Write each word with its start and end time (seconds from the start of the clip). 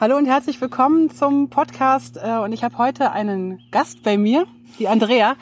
Hallo 0.00 0.16
und 0.16 0.26
herzlich 0.26 0.60
willkommen 0.60 1.10
zum 1.10 1.50
Podcast. 1.50 2.18
äh, 2.22 2.38
Und 2.38 2.52
ich 2.52 2.62
habe 2.62 2.78
heute 2.78 3.10
einen 3.10 3.58
Gast 3.72 4.04
bei 4.04 4.16
mir, 4.16 4.46
die 4.78 4.86
Andrea. 4.86 5.34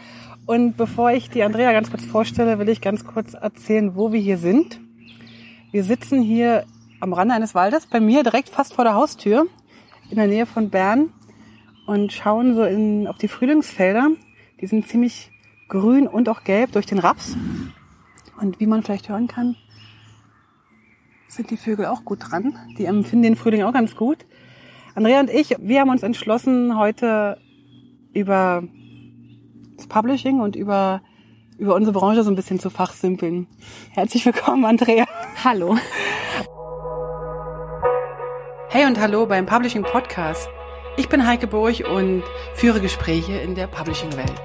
Und 0.46 0.78
bevor 0.78 1.10
ich 1.10 1.28
die 1.28 1.42
Andrea 1.42 1.72
ganz 1.72 1.90
kurz 1.90 2.06
vorstelle, 2.06 2.58
will 2.58 2.70
ich 2.70 2.80
ganz 2.80 3.04
kurz 3.04 3.34
erzählen, 3.34 3.96
wo 3.96 4.12
wir 4.12 4.20
hier 4.20 4.38
sind. 4.38 4.80
Wir 5.72 5.84
sitzen 5.84 6.22
hier 6.22 6.64
am 7.00 7.12
Rande 7.12 7.34
eines 7.34 7.54
Waldes, 7.54 7.86
bei 7.86 8.00
mir 8.00 8.22
direkt 8.22 8.48
fast 8.48 8.72
vor 8.72 8.84
der 8.84 8.94
Haustür, 8.94 9.46
in 10.08 10.16
der 10.16 10.26
Nähe 10.26 10.46
von 10.46 10.70
Bern 10.70 11.12
und 11.86 12.14
schauen 12.14 12.54
so 12.54 12.64
in, 12.64 13.08
auf 13.08 13.18
die 13.18 13.28
Frühlingsfelder. 13.28 14.08
Die 14.62 14.66
sind 14.66 14.88
ziemlich 14.88 15.30
grün 15.68 16.08
und 16.08 16.30
auch 16.30 16.44
gelb 16.44 16.72
durch 16.72 16.86
den 16.86 16.98
Raps. 16.98 17.36
Und 18.40 18.58
wie 18.58 18.66
man 18.66 18.82
vielleicht 18.82 19.10
hören 19.10 19.28
kann, 19.28 19.54
sind 21.28 21.50
die 21.50 21.58
Vögel 21.58 21.84
auch 21.84 22.06
gut 22.06 22.20
dran. 22.30 22.56
Die 22.78 22.86
empfinden 22.86 23.24
den 23.24 23.36
Frühling 23.36 23.62
auch 23.64 23.74
ganz 23.74 23.96
gut. 23.96 24.24
Andrea 24.96 25.20
und 25.20 25.28
ich, 25.28 25.54
wir 25.58 25.80
haben 25.80 25.90
uns 25.90 26.02
entschlossen, 26.02 26.78
heute 26.78 27.36
über 28.14 28.62
das 29.76 29.86
Publishing 29.88 30.40
und 30.40 30.56
über, 30.56 31.02
über 31.58 31.74
unsere 31.74 31.92
Branche 31.92 32.22
so 32.22 32.30
ein 32.30 32.34
bisschen 32.34 32.58
zu 32.58 32.70
fachsimpeln. 32.70 33.46
Herzlich 33.90 34.24
willkommen, 34.24 34.64
Andrea. 34.64 35.04
Hallo. 35.44 35.76
Hey 38.70 38.86
und 38.86 38.98
hallo 38.98 39.26
beim 39.26 39.44
Publishing 39.44 39.82
Podcast. 39.82 40.48
Ich 40.96 41.10
bin 41.10 41.26
Heike 41.26 41.46
Burg 41.46 41.84
und 41.86 42.22
führe 42.54 42.80
Gespräche 42.80 43.34
in 43.34 43.54
der 43.54 43.66
Publishing-Welt. 43.66 44.42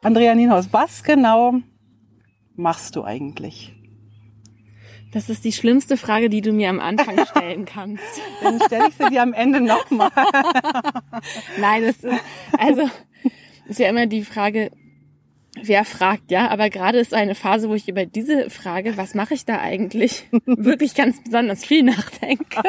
Andrea 0.00 0.34
Nienhaus, 0.34 0.72
was 0.72 1.02
genau 1.02 1.56
machst 2.56 2.96
du 2.96 3.04
eigentlich? 3.04 3.83
Das 5.14 5.30
ist 5.30 5.44
die 5.44 5.52
schlimmste 5.52 5.96
Frage, 5.96 6.28
die 6.28 6.40
du 6.40 6.52
mir 6.52 6.68
am 6.68 6.80
Anfang 6.80 7.24
stellen 7.30 7.64
kannst. 7.64 8.02
Dann 8.42 8.60
stelle 8.60 8.88
ich 8.88 8.94
sie 8.96 9.08
dir 9.10 9.22
am 9.22 9.32
Ende 9.32 9.60
nochmal. 9.60 10.10
Nein, 11.58 11.84
es 11.84 12.02
ist, 12.02 12.20
also, 12.58 12.90
ist 13.68 13.78
ja 13.78 13.88
immer 13.88 14.06
die 14.06 14.24
Frage, 14.24 14.72
wer 15.62 15.84
fragt, 15.84 16.32
ja? 16.32 16.48
Aber 16.48 16.68
gerade 16.68 16.98
ist 16.98 17.14
eine 17.14 17.36
Phase, 17.36 17.68
wo 17.68 17.74
ich 17.74 17.88
über 17.88 18.06
diese 18.06 18.50
Frage, 18.50 18.96
was 18.96 19.14
mache 19.14 19.34
ich 19.34 19.44
da 19.44 19.60
eigentlich, 19.60 20.26
wirklich 20.46 20.96
ganz 20.96 21.22
besonders 21.22 21.64
viel 21.64 21.84
nachdenke 21.84 22.62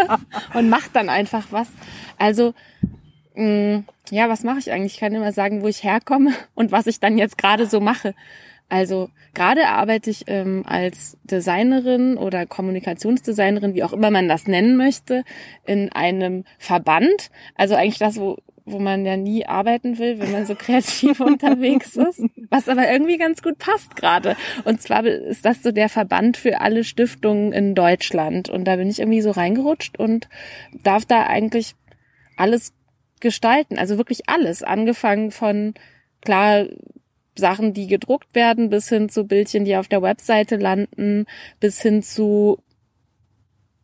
und 0.53 0.69
mache 0.69 0.91
dann 0.93 1.09
einfach 1.09 1.47
was. 1.49 1.67
Also, 2.19 2.53
mh, 3.33 3.83
ja, 4.11 4.29
was 4.29 4.43
mache 4.43 4.59
ich 4.59 4.71
eigentlich? 4.71 4.93
Ich 4.93 4.99
kann 4.99 5.15
immer 5.15 5.31
sagen, 5.31 5.63
wo 5.63 5.67
ich 5.67 5.83
herkomme 5.83 6.31
und 6.53 6.71
was 6.71 6.85
ich 6.85 6.99
dann 6.99 7.17
jetzt 7.17 7.39
gerade 7.39 7.65
so 7.65 7.79
mache. 7.79 8.13
Also 8.67 9.09
gerade 9.33 9.67
arbeite 9.67 10.09
ich 10.09 10.23
ähm, 10.27 10.63
als 10.65 11.17
Designerin 11.23 12.17
oder 12.17 12.45
Kommunikationsdesignerin, 12.45 13.75
wie 13.75 13.83
auch 13.83 13.93
immer 13.93 14.09
man 14.09 14.27
das 14.27 14.47
nennen 14.47 14.75
möchte, 14.75 15.23
in 15.65 15.91
einem 15.91 16.45
Verband. 16.57 17.29
Also 17.53 17.75
eigentlich 17.75 17.99
das, 17.99 18.19
wo, 18.19 18.37
wo 18.65 18.79
man 18.79 19.05
ja 19.05 19.17
nie 19.17 19.45
arbeiten 19.45 19.99
will, 19.99 20.19
wenn 20.19 20.31
man 20.31 20.45
so 20.47 20.55
kreativ 20.57 21.19
unterwegs 21.19 21.95
ist, 21.95 22.23
was 22.49 22.67
aber 22.67 22.89
irgendwie 22.91 23.17
ganz 23.17 23.43
gut 23.43 23.59
passt 23.59 23.95
gerade. 23.95 24.35
Und 24.63 24.81
zwar 24.81 25.05
ist 25.05 25.45
das 25.45 25.61
so 25.61 25.71
der 25.71 25.89
Verband 25.89 26.35
für 26.35 26.61
alle 26.61 26.83
Stiftungen 26.83 27.53
in 27.53 27.75
Deutschland. 27.75 28.49
Und 28.49 28.65
da 28.65 28.77
bin 28.77 28.89
ich 28.89 28.99
irgendwie 28.99 29.21
so 29.21 29.31
reingerutscht 29.31 29.99
und 29.99 30.27
darf 30.83 31.05
da 31.05 31.27
eigentlich 31.27 31.75
alles 32.35 32.73
gestalten, 33.19 33.77
also 33.77 33.97
wirklich 33.97 34.27
alles, 34.27 34.63
angefangen 34.63 35.31
von 35.31 35.73
klar 36.21 36.65
Sachen, 37.37 37.73
die 37.73 37.87
gedruckt 37.87 38.33
werden, 38.35 38.69
bis 38.69 38.89
hin 38.89 39.09
zu 39.09 39.25
Bildchen, 39.25 39.65
die 39.65 39.75
auf 39.77 39.87
der 39.87 40.01
Webseite 40.01 40.55
landen, 40.57 41.25
bis 41.59 41.81
hin 41.81 42.01
zu 42.03 42.59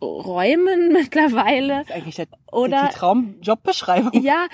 Räumen 0.02 0.92
mittlerweile. 0.94 1.80
Das 1.80 1.90
ist 1.90 1.92
eigentlich 1.92 2.16
der, 2.16 2.28
Oder- 2.52 2.88
die 2.92 2.96
Traumjobbeschreibung. 2.96 4.24
Ja, 4.24 4.48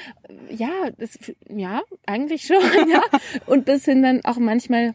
ja, 0.49 0.69
das, 0.97 1.17
ja, 1.49 1.81
eigentlich 2.05 2.45
schon, 2.45 2.61
ja. 2.91 3.01
Und 3.45 3.65
bis 3.65 3.85
hin 3.85 4.03
dann 4.03 4.25
auch 4.25 4.37
manchmal 4.37 4.93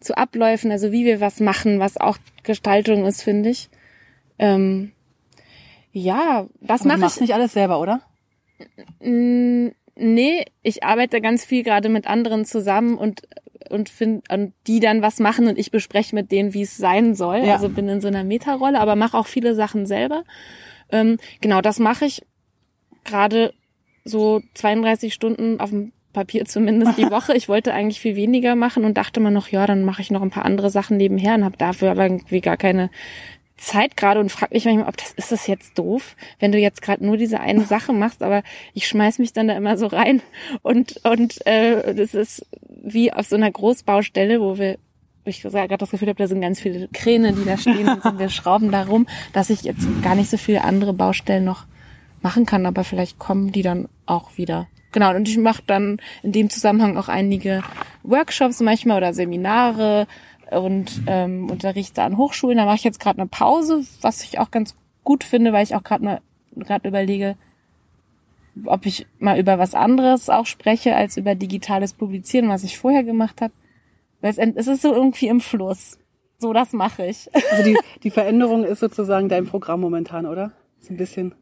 zu 0.00 0.16
Abläufen, 0.16 0.70
also 0.70 0.92
wie 0.92 1.04
wir 1.04 1.20
was 1.20 1.40
machen, 1.40 1.80
was 1.80 1.96
auch 1.96 2.18
Gestaltung 2.44 3.04
ist, 3.06 3.22
finde 3.22 3.50
ich. 3.50 3.68
Ähm, 4.38 4.92
ja, 5.90 6.46
das 6.60 6.80
Aber 6.82 6.82
du 6.82 6.88
mache 6.88 6.98
machst 7.00 7.16
ich. 7.16 7.20
nicht 7.22 7.34
alles 7.34 7.52
selber, 7.54 7.80
oder? 7.80 8.02
Nee, 10.00 10.44
ich 10.62 10.84
arbeite 10.84 11.20
ganz 11.20 11.44
viel 11.44 11.64
gerade 11.64 11.88
mit 11.88 12.06
anderen 12.06 12.44
zusammen 12.44 12.96
und 12.96 13.22
und 13.70 13.88
find, 13.88 14.30
und 14.32 14.54
die 14.66 14.80
dann 14.80 15.02
was 15.02 15.18
machen 15.18 15.46
und 15.46 15.58
ich 15.58 15.70
bespreche 15.70 16.14
mit 16.14 16.32
denen, 16.32 16.54
wie 16.54 16.62
es 16.62 16.76
sein 16.76 17.14
soll. 17.14 17.38
Ja. 17.44 17.54
Also 17.54 17.68
bin 17.68 17.88
in 17.88 18.00
so 18.00 18.08
einer 18.08 18.24
Metarolle, 18.24 18.80
aber 18.80 18.96
mache 18.96 19.18
auch 19.18 19.26
viele 19.26 19.54
Sachen 19.54 19.84
selber. 19.84 20.24
Ähm, 20.90 21.18
genau, 21.40 21.60
das 21.60 21.78
mache 21.78 22.06
ich 22.06 22.22
gerade 23.04 23.52
so 24.04 24.40
32 24.54 25.12
Stunden 25.12 25.60
auf 25.60 25.70
dem 25.70 25.92
Papier 26.12 26.44
zumindest 26.46 26.96
die 26.96 27.10
Woche. 27.10 27.34
Ich 27.34 27.48
wollte 27.48 27.74
eigentlich 27.74 28.00
viel 28.00 28.16
weniger 28.16 28.56
machen 28.56 28.84
und 28.84 28.96
dachte 28.96 29.20
mir 29.20 29.30
noch, 29.30 29.48
ja, 29.48 29.66
dann 29.66 29.84
mache 29.84 30.02
ich 30.02 30.10
noch 30.10 30.22
ein 30.22 30.30
paar 30.30 30.44
andere 30.44 30.70
Sachen 30.70 30.96
nebenher 30.96 31.34
und 31.34 31.44
habe 31.44 31.56
dafür 31.56 31.90
aber 31.90 32.04
irgendwie 32.04 32.40
gar 32.40 32.56
keine 32.56 32.90
Zeit 33.58 33.96
gerade 33.96 34.20
und 34.20 34.32
frage 34.32 34.54
mich 34.54 34.64
manchmal, 34.64 34.88
ob 34.88 34.96
das 34.96 35.12
ist 35.12 35.32
das 35.32 35.46
jetzt 35.46 35.78
doof, 35.78 36.16
wenn 36.38 36.52
du 36.52 36.58
jetzt 36.58 36.80
gerade 36.80 37.04
nur 37.04 37.16
diese 37.16 37.40
eine 37.40 37.64
Sache 37.66 37.92
machst, 37.92 38.22
aber 38.22 38.42
ich 38.72 38.88
schmeiß 38.88 39.18
mich 39.18 39.32
dann 39.32 39.48
da 39.48 39.56
immer 39.56 39.76
so 39.76 39.86
rein 39.86 40.22
und 40.62 41.04
und 41.04 41.46
äh, 41.46 41.94
das 41.94 42.14
ist 42.14 42.46
wie 42.68 43.12
auf 43.12 43.26
so 43.26 43.36
einer 43.36 43.50
Großbaustelle, 43.50 44.40
wo 44.40 44.58
wir 44.58 44.78
wo 45.24 45.30
ich 45.30 45.42
gerade 45.42 45.76
das 45.76 45.90
Gefühl 45.90 46.08
habe, 46.08 46.18
da 46.18 46.26
sind 46.26 46.40
ganz 46.40 46.58
viele 46.60 46.88
Kräne, 46.88 47.34
die 47.34 47.44
da 47.44 47.58
stehen 47.58 47.88
und 47.88 48.02
sind 48.02 48.18
wir 48.18 48.30
schrauben 48.30 48.72
da 48.72 48.84
rum, 48.84 49.06
dass 49.34 49.50
ich 49.50 49.62
jetzt 49.62 49.86
gar 50.02 50.14
nicht 50.14 50.30
so 50.30 50.38
viele 50.38 50.64
andere 50.64 50.94
Baustellen 50.94 51.44
noch 51.44 51.66
machen 52.22 52.46
kann, 52.46 52.64
aber 52.64 52.82
vielleicht 52.84 53.18
kommen 53.18 53.52
die 53.52 53.62
dann 53.62 53.88
auch 54.06 54.38
wieder. 54.38 54.68
Genau, 54.92 55.14
und 55.14 55.28
ich 55.28 55.36
mache 55.36 55.62
dann 55.66 56.00
in 56.22 56.32
dem 56.32 56.48
Zusammenhang 56.48 56.96
auch 56.96 57.08
einige 57.08 57.62
Workshops 58.04 58.60
manchmal 58.60 58.96
oder 58.96 59.12
Seminare 59.12 60.06
und 60.50 61.02
ähm, 61.06 61.50
unterrichte 61.50 62.02
an 62.02 62.16
Hochschulen. 62.16 62.58
Da 62.58 62.64
mache 62.64 62.76
ich 62.76 62.84
jetzt 62.84 63.00
gerade 63.00 63.20
eine 63.20 63.28
Pause, 63.28 63.84
was 64.00 64.22
ich 64.22 64.38
auch 64.38 64.50
ganz 64.50 64.74
gut 65.04 65.24
finde, 65.24 65.52
weil 65.52 65.64
ich 65.64 65.74
auch 65.74 65.82
gerade 65.82 66.04
mal 66.04 66.20
gerade 66.56 66.88
überlege, 66.88 67.36
ob 68.64 68.86
ich 68.86 69.06
mal 69.18 69.38
über 69.38 69.58
was 69.58 69.74
anderes 69.74 70.28
auch 70.30 70.46
spreche 70.46 70.96
als 70.96 71.16
über 71.16 71.34
digitales 71.34 71.92
Publizieren, 71.92 72.48
was 72.48 72.64
ich 72.64 72.78
vorher 72.78 73.04
gemacht 73.04 73.40
habe. 73.40 73.52
Weil 74.20 74.30
es, 74.30 74.66
ist 74.66 74.82
so 74.82 74.92
irgendwie 74.92 75.28
im 75.28 75.40
Fluss. 75.40 75.98
So, 76.38 76.52
das 76.52 76.72
mache 76.72 77.06
ich. 77.06 77.28
Also 77.52 77.64
die, 77.64 77.78
die 78.02 78.10
Veränderung 78.10 78.64
ist 78.64 78.80
sozusagen 78.80 79.28
dein 79.28 79.46
Programm 79.46 79.80
momentan, 79.80 80.26
oder? 80.26 80.52
So 80.80 80.92
ein 80.92 80.96
bisschen. 80.96 81.34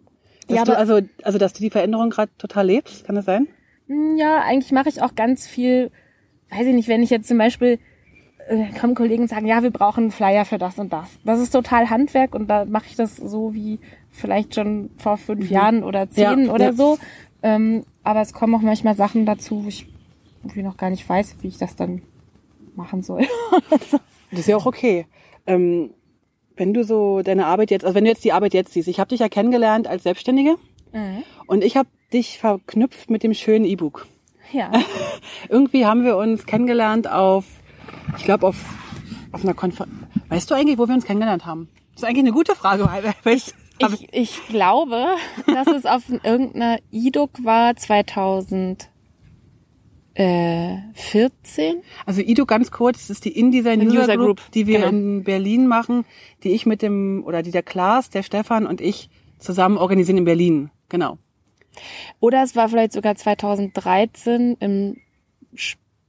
Dass 0.46 0.58
Ja, 0.58 0.64
du, 0.64 0.76
also, 0.76 1.00
also, 1.22 1.38
dass 1.38 1.52
du 1.54 1.60
die 1.60 1.70
Veränderung 1.70 2.10
gerade 2.10 2.30
total 2.38 2.66
lebst, 2.66 3.04
kann 3.06 3.14
das 3.14 3.24
sein? 3.24 3.48
Hm, 3.88 4.16
Ja, 4.16 4.42
eigentlich 4.42 4.72
mache 4.72 4.88
ich 4.88 5.02
auch 5.02 5.14
ganz 5.14 5.46
viel, 5.46 5.90
weiß 6.50 6.66
ich 6.66 6.74
nicht, 6.74 6.88
wenn 6.88 7.02
ich 7.02 7.10
jetzt 7.10 7.28
zum 7.28 7.38
Beispiel 7.38 7.78
kommen 8.78 8.94
Kollegen 8.94 9.22
und 9.22 9.28
sagen, 9.28 9.46
ja, 9.46 9.62
wir 9.62 9.70
brauchen 9.70 10.04
einen 10.04 10.10
Flyer 10.10 10.44
für 10.44 10.58
das 10.58 10.78
und 10.78 10.92
das. 10.92 11.08
Das 11.24 11.40
ist 11.40 11.50
total 11.50 11.90
Handwerk 11.90 12.34
und 12.34 12.48
da 12.48 12.64
mache 12.64 12.86
ich 12.88 12.96
das 12.96 13.16
so 13.16 13.54
wie 13.54 13.80
vielleicht 14.10 14.54
schon 14.54 14.90
vor 14.98 15.16
fünf 15.16 15.50
Jahren 15.50 15.82
oder 15.82 16.08
zehn 16.10 16.46
Ja, 16.46 16.52
oder 16.52 16.66
ja. 16.66 16.72
so. 16.72 16.98
Ähm, 17.42 17.84
aber 18.02 18.20
es 18.20 18.32
kommen 18.32 18.54
auch 18.54 18.62
manchmal 18.62 18.94
Sachen 18.94 19.26
dazu, 19.26 19.64
wo 19.64 19.68
ich 19.68 19.86
irgendwie 20.42 20.62
noch 20.62 20.76
gar 20.76 20.90
nicht 20.90 21.08
weiß, 21.08 21.36
wie 21.42 21.48
ich 21.48 21.58
das 21.58 21.76
dann 21.76 22.02
machen 22.74 23.02
soll. 23.02 23.26
Das 24.32 24.40
ist 24.40 24.48
ja 24.48 24.56
auch 24.56 24.66
okay. 24.66 25.06
Ähm, 25.46 25.90
wenn 26.56 26.74
du 26.74 26.82
so 26.82 27.22
deine 27.22 27.46
Arbeit 27.46 27.70
jetzt, 27.70 27.84
also 27.84 27.94
wenn 27.94 28.02
du 28.02 28.10
jetzt 28.10 28.24
die 28.24 28.32
Arbeit 28.32 28.54
jetzt 28.54 28.72
siehst, 28.72 28.88
ich 28.88 28.98
habe 28.98 29.10
dich 29.10 29.20
ja 29.20 29.28
kennengelernt 29.28 29.86
als 29.86 30.02
Selbstständige 30.02 30.56
und 31.46 31.62
ich 31.62 31.76
habe 31.76 31.88
dich 32.12 32.38
verknüpft 32.38 33.08
mit 33.10 33.22
dem 33.22 33.34
schönen 33.34 33.64
E-Book. 33.64 34.08
Ja. 34.52 34.72
Irgendwie 35.48 35.86
haben 35.86 36.04
wir 36.04 36.16
uns 36.16 36.46
kennengelernt 36.46 37.10
auf, 37.10 37.44
ich 38.16 38.24
glaube 38.24 38.46
auf, 38.46 38.56
auf 39.32 39.42
einer 39.42 39.54
Konferenz. 39.54 39.92
Weißt 40.28 40.50
du 40.50 40.54
eigentlich, 40.54 40.78
wo 40.78 40.86
wir 40.88 40.94
uns 40.94 41.04
kennengelernt 41.04 41.46
haben? 41.46 41.68
Das 41.92 42.02
ist 42.02 42.08
eigentlich 42.08 42.24
eine 42.24 42.32
gute 42.32 42.54
Frage. 42.54 42.84
weil- 43.22 43.40
hab 43.82 43.92
Ich, 43.92 44.08
ich 44.12 44.46
glaube, 44.48 45.06
dass 45.46 45.66
es 45.66 45.84
auf 45.86 46.02
irgendeiner 46.22 46.78
IDOC 46.90 47.44
war 47.44 47.76
2014. 47.76 48.86
Also 52.06 52.22
Ido 52.22 52.46
ganz 52.46 52.70
kurz, 52.70 53.00
das 53.00 53.10
ist 53.10 53.24
die 53.24 53.38
InDesign 53.38 53.86
User 53.86 54.02
User, 54.02 54.16
Group, 54.16 54.38
Group, 54.38 54.52
die 54.52 54.66
wir 54.66 54.78
genau. 54.78 54.88
in 54.90 55.24
Berlin 55.24 55.66
machen, 55.66 56.04
die 56.42 56.52
ich 56.52 56.64
mit 56.64 56.80
dem, 56.82 57.22
oder 57.26 57.42
die 57.42 57.50
der 57.50 57.62
Klaas, 57.62 58.08
der 58.10 58.22
Stefan 58.22 58.66
und 58.66 58.80
ich 58.80 59.10
zusammen 59.38 59.76
organisieren 59.76 60.18
in 60.18 60.24
Berlin. 60.24 60.70
Genau. 60.88 61.18
Oder 62.20 62.42
es 62.42 62.56
war 62.56 62.68
vielleicht 62.70 62.92
sogar 62.92 63.14
2013 63.14 64.56
im 64.60 64.96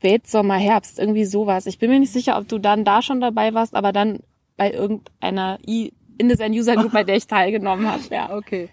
Spätsommer, 0.08 0.56
Herbst, 0.56 1.00
irgendwie 1.00 1.26
sowas. 1.26 1.66
Ich 1.66 1.80
bin 1.80 1.90
mir 1.90 2.00
nicht 2.00 2.14
sicher, 2.14 2.38
ob 2.38 2.48
du 2.48 2.60
dann 2.60 2.86
da 2.86 3.02
schon 3.02 3.20
dabei 3.20 3.54
warst, 3.54 3.76
aber 3.76 3.92
dann 3.92 4.20
bei 4.56 4.72
irgendeiner 4.72 5.60
I 5.68 5.92
InDesign 6.18 6.54
User 6.54 6.76
Group, 6.78 6.94
bei 6.94 7.04
der 7.04 7.18
ich 7.18 7.28
teilgenommen 7.28 7.92
habe. 7.92 8.04
Ja. 8.10 8.30
Okay. 8.38 8.70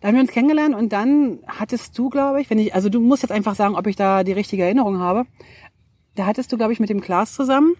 Da 0.00 0.08
haben 0.08 0.14
wir 0.14 0.22
uns 0.22 0.30
kennengelernt 0.30 0.76
und 0.76 0.92
dann 0.92 1.40
hattest 1.46 1.98
du, 1.98 2.08
glaube 2.08 2.40
ich, 2.40 2.48
wenn 2.50 2.58
ich, 2.60 2.72
also 2.72 2.88
du 2.88 3.00
musst 3.00 3.24
jetzt 3.24 3.32
einfach 3.32 3.56
sagen, 3.56 3.74
ob 3.74 3.88
ich 3.88 3.96
da 3.96 4.22
die 4.22 4.32
richtige 4.32 4.62
Erinnerung 4.62 5.00
habe. 5.00 5.24
Da 6.14 6.24
hattest 6.24 6.52
du, 6.52 6.56
glaube 6.56 6.72
ich, 6.72 6.78
mit 6.78 6.88
dem 6.88 7.00
Klaas 7.00 7.34
zusammen 7.34 7.74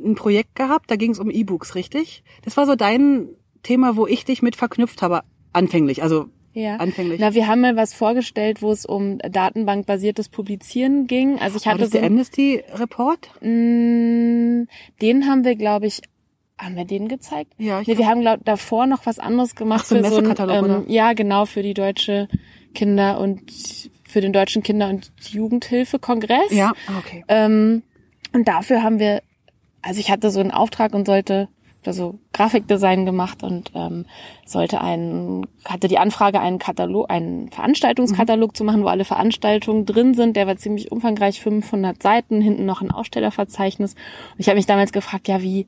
ein 0.00 0.14
Projekt 0.14 0.54
gehabt, 0.54 0.90
da 0.90 0.96
ging 0.96 1.10
es 1.10 1.18
um 1.18 1.28
E-Books, 1.28 1.74
richtig? 1.74 2.22
Das 2.42 2.56
war 2.56 2.66
so 2.66 2.76
dein 2.76 3.30
Thema, 3.64 3.96
wo 3.96 4.06
ich 4.06 4.24
dich 4.24 4.42
mit 4.42 4.54
verknüpft 4.54 5.02
habe, 5.02 5.22
anfänglich. 5.52 6.04
Also 6.04 6.28
Ja. 6.52 6.76
anfänglich. 6.76 7.20
Na, 7.20 7.34
wir 7.34 7.46
haben 7.46 7.60
mal 7.60 7.76
was 7.76 7.94
vorgestellt, 7.94 8.62
wo 8.62 8.72
es 8.72 8.84
um 8.84 9.18
datenbankbasiertes 9.18 10.28
Publizieren 10.28 11.06
ging. 11.06 11.38
Also 11.38 11.56
ich 11.56 11.66
war 11.66 11.74
hatte 11.74 11.82
das 11.82 11.90
so 11.92 11.98
der 11.98 12.06
Amnesty-Report? 12.06 13.28
Mm, 13.40 14.64
den 15.00 15.26
haben 15.26 15.44
wir, 15.44 15.56
glaube 15.56 15.86
ich, 15.86 16.00
haben 16.58 16.76
wir 16.76 16.84
den 16.84 17.08
gezeigt? 17.08 17.52
Ja, 17.58 17.80
ich 17.80 17.86
nee, 17.86 17.98
wir 17.98 18.06
haben 18.06 18.20
glaub, 18.20 18.44
davor 18.44 18.86
noch 18.86 19.06
was 19.06 19.18
anderes 19.18 19.54
gemacht 19.54 19.82
Ach 19.84 19.88
so, 19.88 19.96
für 19.96 20.02
so 20.02 20.16
ein, 20.16 20.22
Messekatalog, 20.24 20.56
ähm, 20.56 20.64
oder? 20.64 20.84
ja 20.88 21.12
genau 21.12 21.46
für 21.46 21.62
die 21.62 21.74
deutsche 21.74 22.28
Kinder 22.74 23.20
und 23.20 23.42
für 24.08 24.20
den 24.20 24.32
deutschen 24.32 24.62
Kinder- 24.62 24.88
und 24.88 25.12
Jugendhilfekongress. 25.30 26.50
Ja, 26.50 26.72
ah, 26.88 26.98
okay. 26.98 27.24
Ähm, 27.28 27.82
und 28.32 28.48
dafür 28.48 28.82
haben 28.82 28.98
wir, 28.98 29.22
also 29.82 30.00
ich 30.00 30.10
hatte 30.10 30.30
so 30.30 30.40
einen 30.40 30.50
Auftrag 30.50 30.94
und 30.94 31.06
sollte 31.06 31.48
also 31.88 32.18
Grafikdesign 32.32 33.04
gemacht 33.04 33.42
und 33.42 33.72
ähm, 33.74 34.06
sollte 34.46 34.80
einen, 34.80 35.46
hatte 35.64 35.88
die 35.88 35.98
Anfrage, 35.98 36.38
einen 36.38 36.60
Katalog, 36.60 37.10
einen 37.10 37.50
Veranstaltungskatalog 37.50 38.56
zu 38.56 38.62
machen, 38.62 38.84
wo 38.84 38.86
alle 38.86 39.04
Veranstaltungen 39.04 39.86
drin 39.86 40.14
sind. 40.14 40.36
Der 40.36 40.46
war 40.46 40.56
ziemlich 40.56 40.92
umfangreich, 40.92 41.40
500 41.40 42.00
Seiten, 42.00 42.40
hinten 42.40 42.64
noch 42.66 42.80
ein 42.80 42.92
Ausstellerverzeichnis. 42.92 43.94
Und 43.94 44.40
ich 44.40 44.48
habe 44.48 44.56
mich 44.56 44.66
damals 44.66 44.92
gefragt, 44.92 45.26
ja, 45.26 45.42
wie, 45.42 45.66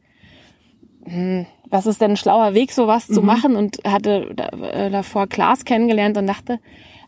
hm, 1.05 1.47
was 1.69 1.87
ist 1.87 2.01
denn 2.01 2.13
ein 2.13 2.17
schlauer 2.17 2.55
Weg, 2.55 2.73
sowas 2.73 3.09
zu 3.09 3.23
machen? 3.23 3.57
Und 3.57 3.79
hatte 3.85 4.35
äh, 4.73 4.91
davor 4.91 5.27
Klaas 5.27 5.65
kennengelernt 5.65 6.17
und 6.17 6.27
dachte, 6.27 6.61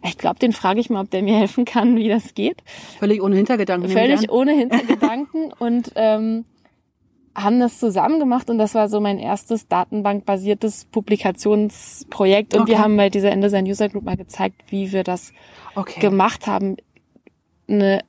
ich 0.05 0.19
glaube, 0.19 0.39
den 0.39 0.53
frage 0.53 0.81
ich 0.81 0.91
mal, 0.91 1.03
ob 1.03 1.11
der 1.11 1.23
mir 1.23 1.37
helfen 1.37 1.65
kann, 1.65 1.97
wie 1.97 2.09
das 2.09 2.35
geht 2.35 2.63
Völlig 2.99 3.23
ohne 3.23 3.37
Hintergedanken. 3.37 3.89
völlig 3.89 4.31
ohne 4.31 4.53
Hintergedanken 4.59 5.53
und 5.59 5.93
ähm, 5.95 6.45
haben 7.35 7.61
das 7.61 7.79
zusammen 7.79 8.19
gemacht 8.19 8.51
und 8.51 8.59
das 8.59 8.75
war 8.75 8.89
so 8.89 9.01
mein 9.01 9.19
erstes 9.19 9.67
datenbankbasiertes 9.69 10.85
Publikationsprojekt 10.87 12.55
und 12.55 12.63
Okay. 12.63 12.73
wir 12.73 12.79
haben 12.79 12.97
bei 12.97 13.09
dieser 13.09 13.33
InDesign 13.33 13.67
User 13.67 13.89
Group 13.89 14.05
mal 14.05 14.17
gezeigt, 14.17 14.63
wie 14.69 14.93
wir 14.93 15.03
das 15.05 15.33
Okay. 15.75 16.01
gemacht 16.01 16.47
haben. 16.47 16.77
Eine 17.69 18.01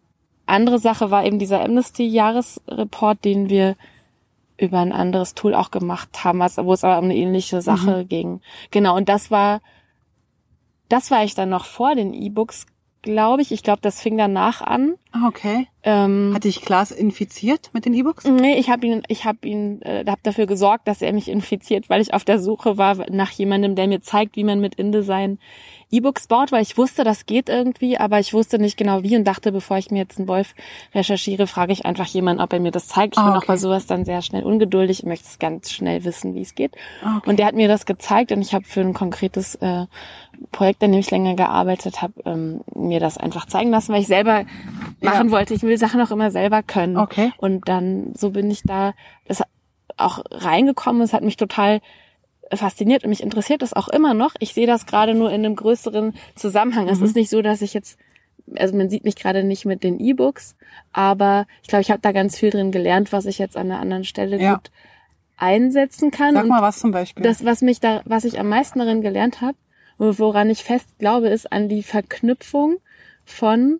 andere 0.46 0.80
Sache 0.80 1.10
war 1.10 1.25
eben 1.25 1.40
dieser 1.40 1.64
Amnesty-Jahresreport, 1.64 3.24
den 3.24 3.50
wir 3.50 3.75
über 4.58 4.80
ein 4.80 4.92
anderes 4.92 5.34
Tool 5.36 5.56
auch 5.56 5.72
gemacht 5.72 6.24
haben, 6.24 6.40
wo 6.40 6.74
es 6.74 6.84
aber 6.84 7.00
um 7.00 7.06
eine 7.06 7.16
ähnliche 7.16 7.62
Sache 7.62 8.06
ging. 8.06 8.42
Genau, 8.72 8.96
und 8.96 9.10
das 9.10 9.31
war, 9.31 9.62
das 10.90 11.12
war 11.12 11.24
ich 11.24 11.34
dann 11.34 11.50
noch 11.50 11.66
vor 11.66 11.96
den 11.96 12.14
E-Books, 12.14 12.66
glaube 13.04 13.42
ich. 13.44 13.52
Ich 13.52 13.62
glaube, 13.62 13.80
das 13.82 14.02
fing 14.02 14.18
danach 14.18 14.62
an. 14.62 14.96
Ah, 15.12 15.28
okay. 15.28 15.68
Ähm, 15.84 16.32
Hat 16.34 16.46
dich 16.46 16.62
Klaas 16.62 16.90
infiziert 16.92 17.70
mit 17.74 17.86
den 17.86 17.94
E-Books? 17.94 18.24
Nee, 18.26 18.56
ich 18.58 18.70
habe 18.72 18.88
ihn, 18.88 19.04
ich 19.10 19.26
habe 19.26 19.48
ihn, 19.48 19.82
äh, 19.84 20.04
habe 20.08 20.22
dafür 20.24 20.48
gesorgt, 20.48 20.88
dass 20.88 21.02
er 21.04 21.14
mich 21.14 21.28
infiziert, 21.30 21.90
weil 21.90 22.02
ich 22.02 22.14
auf 22.16 22.24
der 22.24 22.40
Suche 22.40 22.78
war 22.78 22.96
nach 23.12 23.30
jemandem, 23.32 23.76
der 23.76 23.88
mir 23.88 24.02
zeigt, 24.02 24.36
wie 24.38 24.44
man 24.44 24.60
mit 24.60 24.76
InDesign 24.76 25.38
E-Books 25.92 26.26
baut, 26.28 26.52
weil 26.52 26.64
ich 26.64 26.76
wusste, 26.78 27.04
das 27.04 27.28
geht 27.28 27.50
irgendwie, 27.50 28.00
aber 28.00 28.20
ich 28.20 28.34
wusste 28.34 28.58
nicht 28.58 28.78
genau 28.78 29.04
wie 29.04 29.16
und 29.16 29.26
dachte, 29.26 29.52
bevor 29.52 29.78
ich 29.78 29.92
mir 29.92 30.00
jetzt 30.00 30.18
einen 30.18 30.28
Wolf 30.28 30.56
recherchiere, 30.96 31.46
frage 31.46 31.74
ich 31.74 31.86
einfach 31.86 32.08
jemanden, 32.08 32.42
ob 32.42 32.52
er 32.52 32.60
mir 32.60 32.72
das 32.72 32.88
zeigt. 32.88 33.14
Ich 33.16 33.20
Ah, 33.20 33.30
bin 33.30 33.40
auch 33.40 33.46
bei 33.46 33.58
sowas 33.58 33.86
dann 33.86 34.04
sehr 34.06 34.24
schnell 34.24 34.42
ungeduldig 34.44 35.04
und 35.04 35.10
möchte 35.10 35.28
es 35.28 35.38
ganz 35.38 35.70
schnell 35.70 36.04
wissen, 36.04 36.34
wie 36.34 36.42
es 36.42 36.56
geht. 36.56 36.74
Ah, 37.04 37.18
okay. 37.18 37.30
Und 37.30 37.38
der 37.38 37.46
hat 37.46 37.54
mir 37.56 37.68
das 37.68 37.86
gezeigt 37.86 38.32
und 38.32 38.42
ich 38.42 38.56
habe 38.56 38.66
für 38.66 38.82
ein 38.82 38.94
konkretes 38.96 39.54
äh, 39.56 39.86
Projekt, 40.51 40.83
an 40.83 40.91
dem 40.91 41.00
ich 41.00 41.12
länger 41.12 41.35
gearbeitet 41.35 42.01
habe, 42.01 42.13
ähm, 42.25 42.62
mir 42.74 43.00
das 43.00 43.18
einfach 43.18 43.45
zeigen 43.47 43.71
lassen, 43.71 43.94
weil 43.94 44.01
ich 44.01 44.07
selber 44.07 44.45
machen 45.01 45.31
wollte. 45.31 45.53
Ich 45.53 45.63
will 45.63 45.77
Sachen 45.77 46.01
auch 46.01 46.12
immer 46.12 46.31
selber 46.31 46.63
können. 46.63 46.97
Okay. 46.97 47.31
Und 47.38 47.68
dann 47.68 48.13
so 48.15 48.31
bin 48.31 48.50
ich 48.51 48.63
da 48.63 48.94
das 49.27 49.41
auch 49.97 50.24
reingekommen. 50.31 51.01
Es 51.01 51.13
hat 51.13 51.24
mich 51.24 51.38
total 51.38 51.81
fasziniert 52.53 53.03
und 53.03 53.09
mich 53.09 53.24
interessiert 53.24 53.62
das 53.62 53.74
auch 53.74 53.88
immer 53.88 54.13
noch. 54.13 54.35
Ich 54.39 54.53
sehe 54.53 54.68
das 54.68 54.85
gerade 54.85 55.13
nur 55.15 55.30
in 55.30 55.45
einem 55.45 55.56
größeren 55.56 56.13
Zusammenhang. 56.35 56.88
Es 56.88 57.01
ist 57.01 57.15
nicht 57.15 57.30
so, 57.30 57.41
dass 57.41 57.62
ich 57.62 57.74
jetzt 57.74 57.97
also 58.57 58.75
man 58.75 58.89
sieht 58.89 59.06
mich 59.06 59.15
gerade 59.15 59.44
nicht 59.44 59.65
mit 59.65 59.83
den 59.83 60.00
E-Books, 60.00 60.56
aber 60.91 61.45
ich 61.62 61.69
glaube, 61.69 61.81
ich 61.81 61.91
habe 61.91 62.01
da 62.01 62.12
ganz 62.12 62.38
viel 62.38 62.50
drin 62.50 62.71
gelernt, 62.71 63.13
was 63.13 63.25
ich 63.25 63.38
jetzt 63.39 63.56
an 63.56 63.71
einer 63.71 63.80
anderen 63.80 64.03
Stelle 64.03 64.38
Ja. 64.38 64.56
gut 64.56 64.69
einsetzen 65.38 66.12
kann. 66.12 66.35
Sag 66.35 66.47
mal 66.47 66.62
was 66.62 66.80
zum 66.80 66.91
Beispiel. 66.91 67.24
das, 67.24 67.44
was 67.45 67.62
mich 67.62 67.80
da, 67.80 68.01
was 68.06 68.24
ich 68.24 68.39
am 68.39 68.50
meisten 68.50 68.80
darin 68.80 69.01
gelernt 69.01 69.41
habe, 69.41 69.57
woran 70.20 70.50
ich 70.50 70.64
fest 70.64 70.98
glaube, 71.00 71.30
ist 71.30 71.52
an 71.52 71.70
die 71.70 71.84
Verknüpfung 71.84 72.78
von 73.26 73.80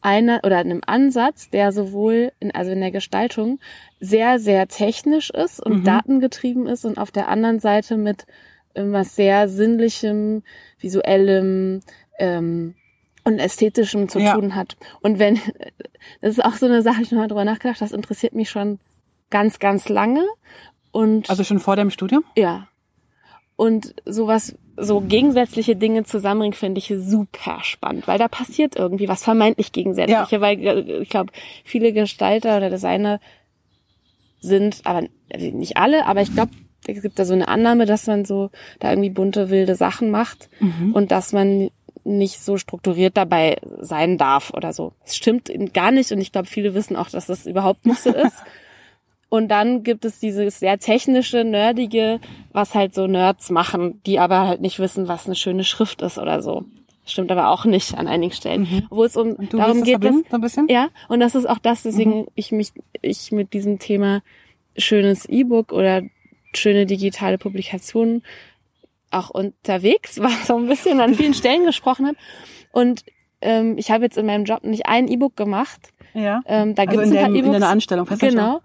einer 0.00 0.40
oder 0.44 0.58
einem 0.58 0.82
Ansatz, 0.86 1.48
der 1.50 1.72
sowohl 1.72 2.32
in, 2.38 2.50
also 2.54 2.70
in 2.70 2.80
der 2.80 2.90
Gestaltung 2.90 3.58
sehr, 4.00 4.38
sehr 4.38 4.68
technisch 4.68 5.30
ist 5.30 5.64
und 5.64 5.78
Mhm. 5.80 5.84
datengetrieben 5.84 6.66
ist 6.66 6.84
und 6.84 6.98
auf 6.98 7.10
der 7.10 7.28
anderen 7.28 7.58
Seite 7.58 7.96
mit 7.96 8.26
was 8.74 9.14
sehr 9.16 9.48
sinnlichem, 9.48 10.42
visuellem 10.78 11.80
ähm, 12.18 12.74
und 13.24 13.38
ästhetischem 13.38 14.08
zu 14.08 14.18
Ja. 14.18 14.34
tun 14.34 14.54
hat. 14.54 14.76
Und 15.00 15.18
wenn, 15.18 15.36
das 16.20 16.32
ist 16.32 16.44
auch 16.44 16.54
so 16.56 16.66
eine 16.66 16.82
Sache, 16.82 17.00
ich 17.02 17.08
habe 17.10 17.20
mal 17.22 17.28
drüber 17.28 17.44
nachgedacht, 17.44 17.80
das 17.80 17.92
interessiert 17.92 18.34
mich 18.34 18.50
schon 18.50 18.78
ganz, 19.30 19.58
ganz 19.58 19.88
lange. 19.88 20.24
Und 20.92 21.30
also 21.30 21.44
schon 21.44 21.60
vor 21.60 21.76
deinem 21.76 21.90
Studium? 21.90 22.24
ja. 22.36 22.68
Und 23.56 23.94
sowas, 24.04 24.56
so 24.76 25.00
gegensätzliche 25.00 25.76
Dinge 25.76 26.04
zusammenbringen, 26.04 26.54
finde 26.54 26.78
ich 26.78 26.92
super 26.96 27.58
spannend, 27.62 28.08
weil 28.08 28.18
da 28.18 28.28
passiert 28.28 28.76
irgendwie 28.76 29.08
was 29.08 29.22
vermeintlich 29.22 29.72
Gegensätzliche, 29.72 30.40
weil 30.40 30.66
äh, 30.66 31.02
ich 31.02 31.08
glaube, 31.08 31.32
viele 31.64 31.92
Gestalter 31.92 32.56
oder 32.56 32.70
Designer 32.70 33.20
sind, 34.40 34.80
aber 34.84 35.06
also 35.32 35.50
nicht 35.50 35.76
alle, 35.76 36.06
aber 36.06 36.22
ich 36.22 36.32
glaube, 36.32 36.52
es 36.86 37.00
gibt 37.00 37.18
da 37.18 37.24
so 37.24 37.32
eine 37.32 37.48
Annahme, 37.48 37.86
dass 37.86 38.06
man 38.06 38.24
so 38.24 38.50
da 38.78 38.90
irgendwie 38.90 39.10
bunte, 39.10 39.48
wilde 39.48 39.74
Sachen 39.74 40.10
macht 40.10 40.50
und 40.92 41.10
dass 41.12 41.32
man 41.32 41.70
nicht 42.04 42.40
so 42.40 42.58
strukturiert 42.58 43.16
dabei 43.16 43.56
sein 43.80 44.18
darf 44.18 44.52
oder 44.52 44.74
so. 44.74 44.92
Es 45.04 45.16
stimmt 45.16 45.50
gar 45.72 45.90
nicht 45.90 46.12
und 46.12 46.20
ich 46.20 46.32
glaube, 46.32 46.46
viele 46.46 46.74
wissen 46.74 46.96
auch, 46.96 47.08
dass 47.08 47.26
das 47.26 47.46
überhaupt 47.46 47.86
nicht 47.86 48.00
so 48.00 48.10
ist. 48.14 48.36
Und 49.34 49.48
dann 49.48 49.82
gibt 49.82 50.04
es 50.04 50.20
dieses 50.20 50.60
sehr 50.60 50.78
technische, 50.78 51.42
nerdige, 51.42 52.20
was 52.52 52.74
halt 52.76 52.94
so 52.94 53.08
Nerds 53.08 53.50
machen, 53.50 54.00
die 54.06 54.20
aber 54.20 54.46
halt 54.46 54.60
nicht 54.60 54.78
wissen, 54.78 55.08
was 55.08 55.26
eine 55.26 55.34
schöne 55.34 55.64
Schrift 55.64 56.02
ist 56.02 56.18
oder 56.18 56.40
so. 56.40 56.64
Stimmt 57.04 57.32
aber 57.32 57.48
auch 57.50 57.64
nicht 57.64 57.98
an 57.98 58.06
einigen 58.06 58.32
Stellen. 58.32 58.86
Wo 58.90 59.02
es 59.02 59.16
um 59.16 59.30
Mhm. 59.30 59.48
Darum 59.50 59.82
geht, 59.82 60.04
dass, 60.04 60.14
so 60.14 60.36
ein 60.36 60.40
bisschen? 60.40 60.68
ja, 60.68 60.88
und 61.08 61.18
das 61.18 61.34
ist 61.34 61.46
auch 61.46 61.58
das, 61.58 61.82
deswegen 61.82 62.20
Mhm. 62.20 62.26
ich 62.36 62.52
mich, 62.52 62.70
ich 63.02 63.32
mit 63.32 63.52
diesem 63.54 63.78
Thema 63.80 64.22
schönes 64.76 65.26
E-Book 65.28 65.72
oder 65.72 66.02
schöne 66.54 66.86
digitale 66.86 67.36
Publikationen 67.36 68.22
auch 69.10 69.30
unterwegs 69.30 70.20
war, 70.20 70.30
so 70.44 70.56
ein 70.56 70.68
bisschen 70.68 71.00
an 71.00 71.14
vielen 71.14 71.34
Stellen 71.34 71.64
gesprochen 71.66 72.06
habe. 72.06 72.16
Und 72.72 73.04
ähm, 73.40 73.76
ich 73.78 73.90
habe 73.90 74.04
jetzt 74.04 74.16
in 74.16 74.26
meinem 74.26 74.44
Job 74.44 74.62
nicht 74.64 74.86
ein 74.86 75.08
E-Book 75.08 75.36
gemacht. 75.36 75.80
Ja. 76.14 76.40
Ähm, 76.46 76.74
da 76.76 76.82
Also 76.84 76.92
gibt 76.92 77.02
es 77.06 77.10
in 77.10 77.16
ein 77.16 77.22
paar 77.24 77.30
in 77.30 77.36
E-Books. 77.36 77.52
deiner 77.54 77.68
Anstellung, 77.68 78.06
Festanstellung. 78.06 78.46
Genau. 78.46 78.60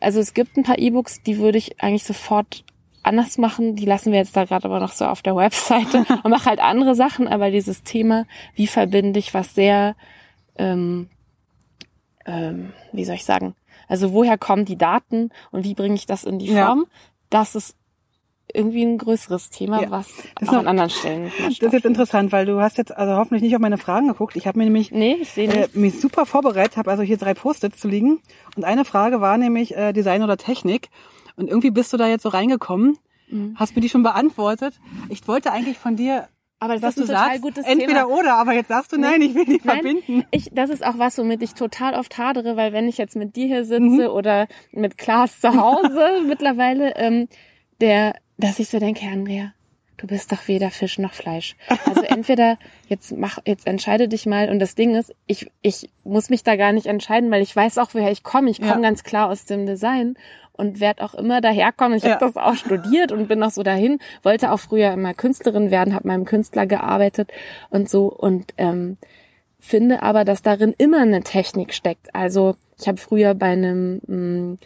Also 0.00 0.20
es 0.20 0.34
gibt 0.34 0.56
ein 0.56 0.62
paar 0.62 0.78
E-Books, 0.78 1.22
die 1.22 1.38
würde 1.38 1.58
ich 1.58 1.82
eigentlich 1.82 2.04
sofort 2.04 2.64
anders 3.02 3.36
machen. 3.38 3.76
Die 3.76 3.84
lassen 3.84 4.12
wir 4.12 4.18
jetzt 4.18 4.36
da 4.36 4.44
gerade 4.44 4.64
aber 4.64 4.80
noch 4.80 4.92
so 4.92 5.04
auf 5.06 5.22
der 5.22 5.36
Webseite 5.36 6.04
und 6.22 6.30
mache 6.30 6.46
halt 6.46 6.60
andere 6.60 6.94
Sachen. 6.94 7.28
Aber 7.28 7.50
dieses 7.50 7.82
Thema, 7.82 8.26
wie 8.54 8.66
verbinde 8.66 9.18
ich 9.18 9.34
was 9.34 9.54
sehr, 9.54 9.96
ähm, 10.56 11.08
ähm, 12.26 12.72
wie 12.92 13.04
soll 13.04 13.16
ich 13.16 13.24
sagen? 13.24 13.54
Also 13.88 14.12
woher 14.12 14.38
kommen 14.38 14.64
die 14.64 14.78
Daten 14.78 15.30
und 15.50 15.64
wie 15.64 15.74
bringe 15.74 15.96
ich 15.96 16.06
das 16.06 16.24
in 16.24 16.38
die 16.38 16.46
Ja. 16.46 16.66
Form? 16.66 16.86
Das 17.30 17.54
ist 17.54 17.76
irgendwie 18.54 18.82
ein 18.82 18.98
größeres 18.98 19.50
Thema, 19.50 19.82
Ja. 19.82 19.90
was 19.90 20.08
Das 20.36 20.42
ist 20.42 20.48
auch 20.48 20.52
noch- 20.52 20.58
an 20.60 20.68
anderen 20.68 20.90
Stellen. 20.90 21.32
Das 21.38 21.58
ist 21.58 21.72
jetzt 21.72 21.84
interessant, 21.86 22.32
weil 22.32 22.46
du 22.46 22.60
hast 22.60 22.78
jetzt 22.78 22.96
also 22.96 23.16
hoffentlich 23.16 23.42
nicht 23.42 23.54
auf 23.54 23.60
meine 23.60 23.78
Fragen 23.78 24.08
geguckt. 24.08 24.36
Ich 24.36 24.46
habe 24.46 24.58
mir 24.58 24.64
nämlich 24.64 24.90
Nee, 24.90 25.16
ich 25.20 25.36
äh, 25.38 25.68
mich 25.74 26.00
super 26.00 26.26
vorbereitet, 26.26 26.76
habe 26.76 26.90
also 26.90 27.02
hier 27.02 27.16
drei 27.16 27.34
Post-its 27.34 27.78
zu 27.80 27.88
liegen. 27.88 28.20
Und 28.56 28.64
eine 28.64 28.84
Frage 28.84 29.20
war 29.20 29.38
nämlich 29.38 29.76
äh, 29.76 29.92
Design 29.92 30.22
oder 30.22 30.36
Technik. 30.36 30.88
Und 31.36 31.48
irgendwie 31.48 31.70
bist 31.70 31.92
du 31.92 31.96
da 31.96 32.06
jetzt 32.08 32.22
so 32.22 32.28
reingekommen, 32.28 32.98
Mhm. 33.30 33.56
hast 33.58 33.74
mir 33.74 33.80
die 33.80 33.88
schon 33.88 34.02
beantwortet. 34.02 34.74
Ich 35.08 35.26
wollte 35.26 35.50
eigentlich 35.52 35.78
von 35.78 35.96
dir, 35.96 36.28
aber 36.58 36.74
das 36.74 36.82
dass 36.82 36.96
ist 36.96 37.00
ein 37.00 37.06
du 37.06 37.12
total 37.14 37.28
sagst, 37.30 37.42
gutes 37.42 37.64
entweder 37.66 38.02
Thema. 38.02 38.08
oder, 38.08 38.34
aber 38.34 38.52
jetzt 38.52 38.68
sagst 38.68 38.92
du, 38.92 38.98
nein, 38.98 39.22
ich 39.22 39.34
will 39.34 39.46
die 39.46 39.60
Nein, 39.64 39.80
verbinden. 39.80 40.24
Ich, 40.30 40.50
das 40.52 40.68
ist 40.68 40.84
auch 40.84 40.98
was, 40.98 41.16
womit 41.16 41.42
ich 41.42 41.54
total 41.54 41.94
oft 41.94 42.18
hadere, 42.18 42.56
weil 42.58 42.74
wenn 42.74 42.86
ich 42.88 42.98
jetzt 42.98 43.16
mit 43.16 43.34
dir 43.34 43.46
hier 43.46 43.64
sitze 43.64 43.80
Mhm. 43.80 44.00
oder 44.08 44.46
mit 44.72 44.98
Klaas 44.98 45.40
zu 45.40 45.54
Hause 45.56 46.20
mittlerweile, 46.28 46.94
ähm, 46.96 47.28
der, 47.80 48.14
dass 48.38 48.58
ich 48.58 48.68
so 48.68 48.78
denke, 48.78 49.06
Andrea, 49.06 49.52
du 49.98 50.06
bist 50.06 50.32
doch 50.32 50.48
weder 50.48 50.70
Fisch 50.70 50.98
noch 50.98 51.12
Fleisch. 51.14 51.54
Also 51.86 52.02
entweder 52.02 52.56
jetzt 52.88 53.12
mach, 53.16 53.38
jetzt 53.46 53.66
entscheide 53.66 54.08
dich 54.08 54.26
mal. 54.26 54.48
Und 54.48 54.58
das 54.58 54.74
Ding 54.74 54.94
ist, 54.94 55.14
ich, 55.26 55.50
ich 55.62 55.90
muss 56.04 56.28
mich 56.30 56.42
da 56.42 56.56
gar 56.56 56.72
nicht 56.72 56.86
entscheiden, 56.86 57.30
weil 57.30 57.42
ich 57.42 57.54
weiß 57.54 57.78
auch, 57.78 57.90
woher 57.94 58.10
ich 58.10 58.22
komme. 58.22 58.50
Ich 58.50 58.58
komme 58.60 58.74
Ja. 58.74 58.80
ganz 58.80 59.04
klar 59.04 59.28
aus 59.30 59.44
dem 59.44 59.64
Design 59.66 60.16
und 60.54 60.80
werde 60.80 61.04
auch 61.04 61.14
immer 61.14 61.40
daherkommen. 61.40 61.96
Ich 61.98 62.04
Ja. 62.04 62.14
habe 62.20 62.26
das 62.26 62.36
auch 62.36 62.56
studiert 62.56 63.12
und 63.12 63.28
bin 63.28 63.42
auch 63.42 63.50
so 63.50 63.62
dahin. 63.62 63.98
Wollte 64.22 64.50
auch 64.52 64.58
früher 64.60 64.92
immer 64.92 65.14
Künstlerin 65.14 65.70
werden, 65.70 65.94
habe 65.94 66.08
meinem 66.08 66.24
Künstler 66.24 66.66
gearbeitet 66.66 67.30
und 67.70 67.88
so 67.88 68.06
und 68.06 68.52
ähm, 68.58 68.96
finde 69.60 70.02
aber, 70.02 70.24
dass 70.24 70.42
darin 70.42 70.74
immer 70.76 71.00
eine 71.02 71.22
Technik 71.22 71.72
steckt. 71.72 72.12
Also 72.14 72.56
ich 72.80 72.88
habe 72.88 72.98
früher 72.98 73.34
bei 73.34 73.46
einem 73.52 74.00
mh, 74.06 74.56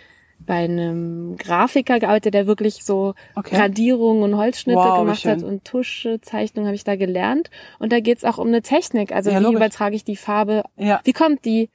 bei 0.47 0.65
einem 0.65 1.37
Grafiker 1.37 1.99
gearbeitet, 1.99 2.35
der 2.35 2.47
wirklich 2.47 2.85
so 2.85 3.15
Okay. 3.35 3.57
Radierungen 3.57 4.23
und 4.23 4.37
Holzschnitte 4.37 4.79
Wow, 4.79 4.95
gemacht 4.99 5.25
hat 5.25 5.43
und 5.43 5.65
Tuschezeichnungen 5.65 6.67
habe 6.69 6.77
ich 6.77 6.85
da 6.85 6.97
gelernt. 6.97 7.51
Und 7.79 7.93
da 7.93 8.01
geht's 8.01 8.25
auch 8.25 8.39
um 8.39 8.47
eine 8.49 8.63
Technik. 8.63 9.13
Also 9.13 9.31
Ja, 9.31 9.39
wie 9.41 9.45
logisch. 9.45 9.57
übertrage 9.57 9.97
ich 9.97 10.05
die 10.05 10.17
Farbe? 10.17 10.63
Ja. 10.77 11.01
Wie 11.05 11.13
kommt 11.13 11.45
die, 11.45 11.69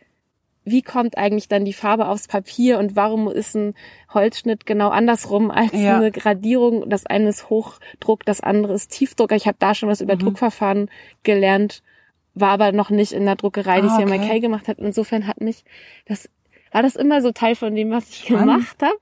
wie 0.63 0.82
kommt 0.84 1.18
eigentlich 1.18 1.48
dann 1.48 1.66
die 1.66 1.74
Farbe 1.74 2.08
aufs 2.08 2.28
Papier 2.28 2.80
und 2.80 2.96
warum 2.96 3.28
ist 3.28 3.56
ein 3.56 3.74
Holzschnitt 4.13 4.66
genau 4.66 4.90
andersrum 4.90 5.51
als 5.51 5.74
Ja. 5.74 5.98
eine 5.98 6.12
Gradierung? 6.12 6.90
Das 6.90 7.06
eine 7.06 7.30
ist 7.30 7.50
Hochdruck, 7.50 8.25
das 8.25 8.42
andere 8.42 8.74
ist 8.74 8.92
Tiefdruck. 8.92 9.32
Ich 9.34 9.48
habe 9.48 9.58
da 9.60 9.74
schon 9.75 9.90
was 9.90 10.01
über 10.01 10.16
Mhm. 10.16 10.20
Druckverfahren 10.20 10.90
gelernt, 11.24 11.82
war 12.34 12.51
aber 12.51 12.72
noch 12.72 12.90
nicht 12.92 13.12
in 13.12 13.25
der 13.25 13.36
Druckerei, 13.36 13.82
die 13.82 13.88
Ah, 13.88 13.92
es 13.94 14.00
ja 14.00 14.06
okay. 14.06 14.20
McKay 14.20 14.40
gemacht 14.40 14.68
hat. 14.68 14.78
Insofern 14.80 15.28
hat 15.28 15.42
mich 15.42 15.66
das 16.06 16.30
war 16.72 16.82
das 16.84 16.96
immer 16.96 17.22
so 17.22 17.32
Teil 17.32 17.56
von 17.56 17.75
dem, 17.75 17.92
was 17.92 18.10
ich 18.10 18.18
Spannend. 18.24 18.42
gemacht 18.48 18.82
habe. 18.82 18.98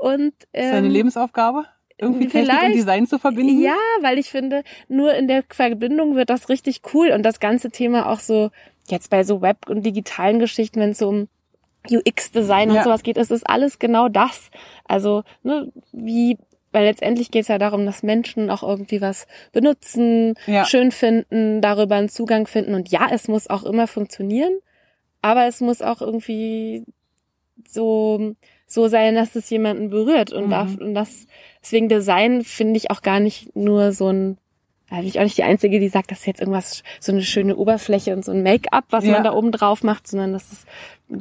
Und 0.00 0.34
ähm, 0.52 0.84
Lebensaufgabe, 0.90 1.64
irgendwie 1.98 2.28
Technik 2.28 2.62
und 2.62 2.74
Design 2.74 3.06
zu 3.06 3.18
verbinden? 3.18 3.60
ja, 3.62 3.76
weil 4.00 4.18
ich 4.18 4.30
finde, 4.30 4.62
nur 4.88 5.14
in 5.14 5.28
der 5.28 5.44
Verbindung 5.48 6.16
wird 6.16 6.30
das 6.30 6.48
richtig 6.48 6.80
cool 6.94 7.10
und 7.10 7.22
das 7.22 7.40
ganze 7.40 7.70
Thema 7.70 8.08
auch 8.10 8.18
so 8.20 8.50
jetzt 8.88 9.10
bei 9.10 9.22
so 9.24 9.40
Web 9.42 9.68
und 9.68 9.86
digitalen 9.86 10.38
Geschichten, 10.40 10.80
wenn 10.80 10.90
es 10.90 10.98
so 10.98 11.08
um 11.08 11.28
UX-Design 11.90 12.70
und 12.70 12.76
Ja. 12.76 12.84
sowas 12.84 13.02
geht, 13.02 13.16
ist 13.16 13.30
es 13.30 13.44
alles 13.44 13.78
genau 13.78 14.08
das. 14.08 14.50
Also 14.86 15.22
ne, 15.42 15.72
wie 15.92 16.38
weil 16.74 16.86
letztendlich 16.86 17.30
geht 17.30 17.42
es 17.42 17.48
ja 17.48 17.58
darum, 17.58 17.84
dass 17.84 18.02
Menschen 18.02 18.48
auch 18.48 18.62
irgendwie 18.62 19.02
was 19.02 19.26
benutzen, 19.52 20.34
Ja. 20.46 20.64
schön 20.64 20.90
finden, 20.90 21.60
darüber 21.60 21.96
einen 21.96 22.08
Zugang 22.08 22.46
finden. 22.46 22.74
Und 22.74 22.88
ja, 22.88 23.08
es 23.12 23.28
muss 23.28 23.50
auch 23.50 23.62
immer 23.64 23.86
funktionieren, 23.86 24.54
aber 25.20 25.46
es 25.46 25.60
muss 25.60 25.82
auch 25.82 26.00
irgendwie 26.00 26.84
so, 27.68 28.34
so 28.66 28.88
sein, 28.88 29.14
dass 29.14 29.34
es 29.36 29.48
jemanden 29.50 29.90
berührt. 29.90 30.32
Und, 30.32 30.46
Mhm. 30.46 30.50
darf, 30.50 30.76
und 30.76 30.94
das, 30.94 31.26
deswegen 31.62 31.88
Design 31.88 32.42
finde 32.44 32.76
ich 32.78 32.90
auch 32.90 33.02
gar 33.02 33.20
nicht 33.20 33.54
nur 33.56 33.92
so 33.92 34.08
ein, 34.08 34.38
da 34.90 34.96
bin 34.98 35.06
ich 35.06 35.18
auch 35.18 35.24
nicht 35.24 35.38
die 35.38 35.42
Einzige, 35.42 35.80
die 35.80 35.88
sagt, 35.88 36.10
das 36.10 36.20
ist 36.20 36.26
jetzt 36.26 36.40
irgendwas, 36.40 36.82
so 37.00 37.12
eine 37.12 37.22
schöne 37.22 37.56
Oberfläche 37.56 38.14
und 38.14 38.24
so 38.24 38.32
ein 38.32 38.42
Make-up, 38.42 38.84
was 38.90 39.04
Ja. 39.06 39.12
man 39.12 39.24
da 39.24 39.32
oben 39.32 39.50
drauf 39.52 39.82
macht, 39.82 40.06
sondern 40.06 40.32
das 40.34 40.52
ist 40.52 40.66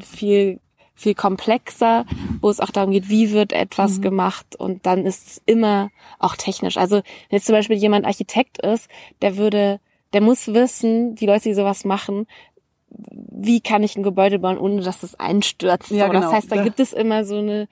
viel, 0.05 0.59
viel 0.93 1.15
komplexer, 1.15 2.05
wo 2.41 2.49
es 2.49 2.59
auch 2.59 2.69
darum 2.69 2.91
geht, 2.91 3.09
wie 3.09 3.31
wird 3.31 3.53
etwas 3.53 3.97
Mhm. 3.97 4.01
gemacht 4.01 4.55
und 4.57 4.85
dann 4.85 5.05
ist 5.05 5.27
es 5.27 5.41
immer 5.45 5.89
auch 6.19 6.35
technisch. 6.35 6.77
Also 6.77 6.97
wenn 6.97 7.37
jetzt 7.37 7.45
zum 7.47 7.55
Beispiel 7.55 7.77
jemand 7.77 8.05
Architekt 8.05 8.59
ist, 8.63 8.87
der 9.21 9.37
würde, 9.37 9.79
der 10.13 10.21
muss 10.21 10.53
wissen, 10.53 11.15
die 11.15 11.25
Leute, 11.25 11.43
die 11.49 11.53
sowas 11.55 11.85
machen, 11.85 12.27
wie 12.93 13.61
kann 13.61 13.83
ich 13.83 13.95
ein 13.95 14.03
Gebäude 14.03 14.39
bauen, 14.39 14.57
ohne 14.57 14.81
dass 14.81 15.03
es 15.03 15.19
einstürzt. 15.19 15.91
Ja, 15.91 16.05
so. 16.07 16.11
genau. 16.11 16.21
Das 16.25 16.33
heißt, 16.33 16.51
da 16.51 16.61
gibt 16.63 16.79
es 16.79 16.93
immer 16.93 17.23
so 17.25 17.37
eine 17.37 17.67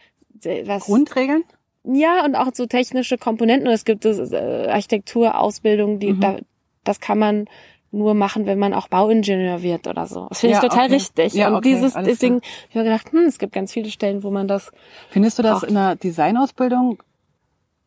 was 0.65 0.85
Grundregeln? 0.85 1.43
ja, 1.83 2.23
und 2.25 2.35
auch 2.35 2.47
so 2.53 2.65
technische 2.65 3.17
Komponenten. 3.17 3.67
Und 3.67 3.73
es 3.73 3.85
gibt 3.85 4.05
äh, 4.05 4.67
Architekturausbildung, 4.69 5.99
die 5.99 6.13
Mhm. 6.13 6.19
da, 6.21 6.37
das 6.83 6.99
kann 6.99 7.17
man 7.19 7.45
nur 7.91 8.13
machen, 8.13 8.45
wenn 8.45 8.59
man 8.59 8.73
auch 8.73 8.87
Bauingenieur 8.87 9.61
wird 9.63 9.87
oder 9.87 10.05
so. 10.05 10.27
Das 10.29 10.39
finde 10.41 10.55
Ja, 10.57 10.61
ich 10.63 10.69
total 10.69 10.85
okay. 10.85 10.93
richtig. 10.93 11.33
Ja, 11.33 11.47
und 11.49 11.55
okay, 11.55 11.73
dieses, 11.73 11.93
deswegen, 11.95 12.41
ich 12.69 12.75
habe 12.75 12.85
gedacht, 12.85 13.11
hm, 13.11 13.25
es 13.25 13.39
gibt 13.39 13.51
ganz 13.53 13.73
viele 13.73 13.89
Stellen, 13.89 14.21
wo 14.23 14.29
man 14.29 14.47
das. 14.47 14.71
Findest 15.09 15.39
du, 15.39 15.43
dass 15.43 15.61
Braucht- 15.61 15.69
in 15.69 15.75
der 15.75 15.95
Designausbildung 15.95 17.01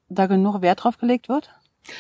da 0.09 0.27
genug 0.27 0.61
Wert 0.61 0.83
drauf 0.85 0.99
gelegt 0.99 1.29
wird? 1.29 1.51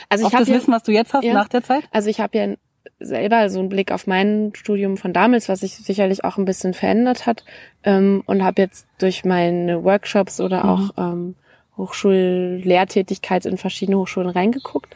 Also 0.08 0.26
ich 0.26 0.32
habe 0.34 0.44
das 0.44 0.54
Wissen, 0.54 0.72
was 0.72 0.82
du 0.82 0.92
jetzt 0.92 1.12
hast 1.14 1.24
Ja. 1.24 1.32
nach 1.34 1.48
der 1.48 1.62
Zeit? 1.62 1.84
also 1.92 2.08
ich 2.08 2.20
habe 2.20 2.36
ja 2.38 2.54
selber 3.00 3.48
so 3.50 3.58
einen 3.58 3.68
Blick 3.68 3.92
auf 3.92 4.06
mein 4.06 4.52
Studium 4.54 4.96
von 4.96 5.12
damals, 5.12 5.48
was 5.48 5.60
sich 5.60 5.72
sicherlich 5.76 6.24
auch 6.24 6.36
ein 6.38 6.44
bisschen 6.44 6.74
verändert 6.74 7.26
hat 7.26 7.44
ähm, 7.84 8.22
und 8.26 8.42
habe 8.44 8.62
jetzt 8.62 8.86
durch 8.98 9.24
meine 9.24 9.82
Workshops 9.84 10.40
oder 10.40 10.64
Mhm. 10.64 10.68
auch 10.70 10.90
ähm, 10.98 11.34
Hochschullehrtätigkeit 11.76 13.46
in 13.46 13.56
verschiedene 13.58 13.98
Hochschulen 13.98 14.28
reingeguckt 14.30 14.94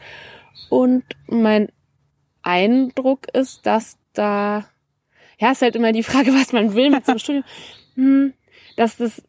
und 0.69 1.03
mein 1.27 1.69
Eindruck 2.43 3.27
ist, 3.33 3.65
dass 3.65 3.97
da 4.13 4.65
ja 5.39 5.51
ist 5.51 5.61
halt 5.61 5.75
immer 5.75 5.91
die 5.91 6.03
Frage, 6.03 6.31
was 6.33 6.53
man 6.53 6.73
will 6.75 6.89
mit 6.89 7.05
so 7.05 7.11
einem 7.13 7.19
Studium, 7.19 7.43
hm, 7.95 8.33
dass 8.75 8.97
das 8.97 9.21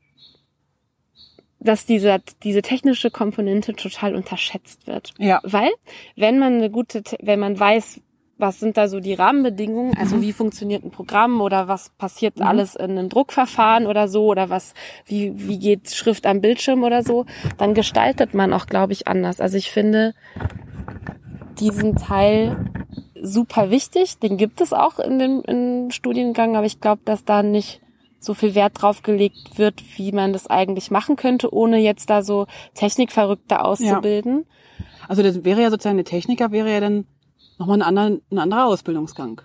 dass 1.60 1.86
diese, 1.86 2.20
diese 2.44 2.62
technische 2.62 3.10
Komponente 3.10 3.74
total 3.74 4.14
unterschätzt 4.14 4.86
wird. 4.86 5.12
Ja. 5.18 5.40
Weil, 5.42 5.70
wenn 6.14 6.38
man 6.38 6.54
eine 6.54 6.70
gute, 6.70 7.02
Te- 7.02 7.18
wenn 7.20 7.40
man 7.40 7.58
weiß, 7.58 8.00
was 8.38 8.60
sind 8.60 8.76
da 8.76 8.86
so 8.88 9.00
die 9.00 9.14
Rahmenbedingungen, 9.14 9.96
also 9.98 10.16
Mhm. 10.16 10.22
wie 10.22 10.32
funktioniert 10.32 10.84
ein 10.84 10.90
Programm 10.92 11.40
oder 11.40 11.66
was 11.66 11.90
passiert 11.90 12.38
Mhm. 12.38 12.46
alles 12.46 12.74
in 12.76 12.92
einem 12.92 13.08
Druckverfahren 13.08 13.86
oder 13.86 14.06
so 14.08 14.26
oder 14.26 14.48
was, 14.48 14.74
wie, 15.06 15.32
wie 15.36 15.58
geht 15.58 15.90
Schrift 15.90 16.24
am 16.24 16.40
Bildschirm 16.40 16.84
oder 16.84 17.02
so, 17.02 17.26
dann 17.58 17.74
gestaltet 17.74 18.34
man 18.34 18.52
auch, 18.52 18.66
glaube 18.66 18.92
ich, 18.92 19.08
anders. 19.08 19.40
Also 19.40 19.56
ich 19.56 19.70
finde 19.72 20.14
diesen 21.58 21.96
Teil 21.96 22.56
super 23.20 23.70
wichtig, 23.70 24.18
den 24.18 24.36
gibt 24.36 24.60
es 24.60 24.72
auch 24.72 25.00
in 25.00 25.18
dem, 25.18 25.42
im 25.44 25.90
Studiengang, 25.90 26.56
aber 26.56 26.66
ich 26.66 26.80
glaube, 26.80 27.02
dass 27.04 27.24
da 27.24 27.42
nicht 27.42 27.80
so 28.20 28.34
viel 28.34 28.54
Wert 28.54 28.80
drauf 28.80 29.02
gelegt 29.02 29.58
wird, 29.58 29.82
wie 29.96 30.12
man 30.12 30.32
das 30.32 30.46
eigentlich 30.48 30.90
machen 30.90 31.16
könnte, 31.16 31.52
ohne 31.52 31.78
jetzt 31.78 32.10
da 32.10 32.22
so 32.22 32.46
Technikverrückte 32.74 33.64
auszubilden. 33.64 34.44
Also 35.08 35.22
das 35.22 35.44
wäre 35.44 35.62
ja 35.62 35.70
sozusagen, 35.70 35.96
eine 35.96 36.04
Techniker 36.04 36.52
wäre 36.52 36.70
ja 36.70 36.80
dann 36.80 37.06
nochmal 37.58 37.78
ein 37.78 37.82
anderer, 37.82 38.18
ein 38.30 38.38
anderer 38.38 38.66
Ausbildungsgang. 38.66 39.42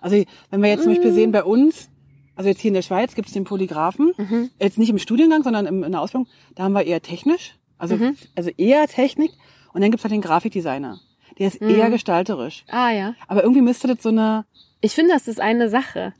Also 0.00 0.22
wenn 0.50 0.62
wir 0.62 0.68
jetzt 0.70 0.82
zum 0.84 0.92
Beispiel 0.92 1.12
sehen, 1.12 1.32
bei 1.32 1.44
uns, 1.44 1.88
also 2.36 2.48
jetzt 2.48 2.60
hier 2.60 2.68
in 2.68 2.74
der 2.74 2.82
Schweiz 2.82 3.14
gibt 3.14 3.28
es 3.28 3.34
den 3.34 3.44
Polygraphen, 3.44 4.12
Mhm. 4.16 4.50
jetzt 4.60 4.78
nicht 4.78 4.90
im 4.90 4.98
Studiengang, 4.98 5.42
sondern 5.42 5.66
im, 5.66 5.82
in 5.82 5.92
der 5.92 6.00
Ausbildung, 6.00 6.28
da 6.54 6.64
haben 6.64 6.72
wir 6.72 6.84
eher 6.84 7.00
technisch, 7.02 7.56
also, 7.78 7.96
Mhm. 7.96 8.16
also 8.36 8.50
eher 8.56 8.86
Technik 8.86 9.32
und 9.72 9.80
dann 9.80 9.90
gibt's 9.90 10.04
halt 10.04 10.12
den 10.12 10.20
Grafikdesigner. 10.20 10.98
Der 11.38 11.48
ist 11.48 11.60
Mhm. 11.60 11.70
eher 11.70 11.90
gestalterisch. 11.90 12.64
Ah 12.68 12.90
ja. 12.90 13.14
Aber 13.28 13.42
irgendwie 13.42 13.62
müsste 13.62 13.88
das 13.88 14.02
so 14.02 14.10
eine, 14.10 14.44
Ich 14.80 14.92
finde, 14.92 15.12
das 15.14 15.26
ist 15.28 15.40
eine 15.40 15.68
Sache. 15.70 16.12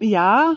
ja, 0.00 0.56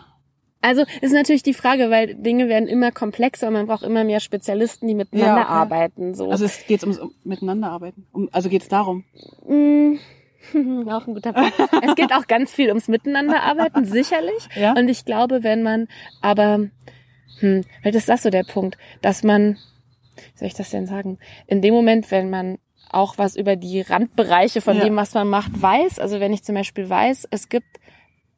Also 0.64 0.84
ist 1.02 1.12
natürlich 1.12 1.42
die 1.42 1.52
Frage, 1.52 1.90
weil 1.90 2.14
Dinge 2.14 2.48
werden 2.48 2.68
immer 2.68 2.90
komplexer 2.90 3.48
und 3.48 3.52
man 3.52 3.66
braucht 3.66 3.82
immer 3.82 4.02
mehr 4.02 4.20
Spezialisten, 4.20 4.88
die 4.88 4.94
miteinander 4.94 5.36
Ja, 5.36 5.42
okay. 5.42 5.52
arbeiten. 5.52 6.14
So. 6.14 6.30
also 6.30 6.46
es 6.46 6.66
geht 6.66 6.82
ums 6.82 6.98
um, 6.98 7.12
Miteinanderarbeiten. 7.24 8.06
Um, 8.12 8.28
also 8.32 8.48
geht's 8.48 8.68
darum. 8.68 9.04
Mm, 9.46 9.96
auch 10.88 11.06
ein 11.06 11.14
guter 11.14 11.32
Punkt. 11.34 11.52
es 11.82 11.94
geht 11.96 12.12
auch 12.14 12.26
ganz 12.26 12.50
viel 12.52 12.68
ums 12.68 12.88
Miteinanderarbeiten, 12.88 13.84
sicherlich. 13.98 14.48
Ja. 14.56 14.72
Und 14.72 14.88
ich 14.88 15.04
glaube, 15.04 15.42
wenn 15.42 15.62
man, 15.62 15.86
aber, 16.22 16.68
hm, 17.40 17.64
vielleicht 17.82 17.96
ist 17.96 18.08
das 18.08 18.22
so 18.22 18.30
der 18.30 18.44
Punkt, 18.44 18.78
dass 19.02 19.22
man, 19.22 19.58
wie 20.16 20.38
soll 20.38 20.48
ich 20.48 20.54
das 20.54 20.70
denn 20.70 20.86
sagen, 20.86 21.18
in 21.46 21.60
dem 21.60 21.74
Moment, 21.74 22.10
wenn 22.10 22.30
man 22.30 22.56
auch 22.90 23.18
was 23.18 23.36
über 23.36 23.56
die 23.56 23.80
Randbereiche 23.82 24.60
von 24.60 24.78
Ja. 24.78 24.84
dem, 24.84 24.96
was 24.96 25.12
man 25.14 25.28
macht, 25.28 25.60
weiß, 25.60 25.98
also 25.98 26.20
wenn 26.20 26.32
ich 26.32 26.42
zum 26.44 26.54
Beispiel 26.54 26.88
weiß, 26.88 27.28
es 27.30 27.48
gibt 27.48 27.66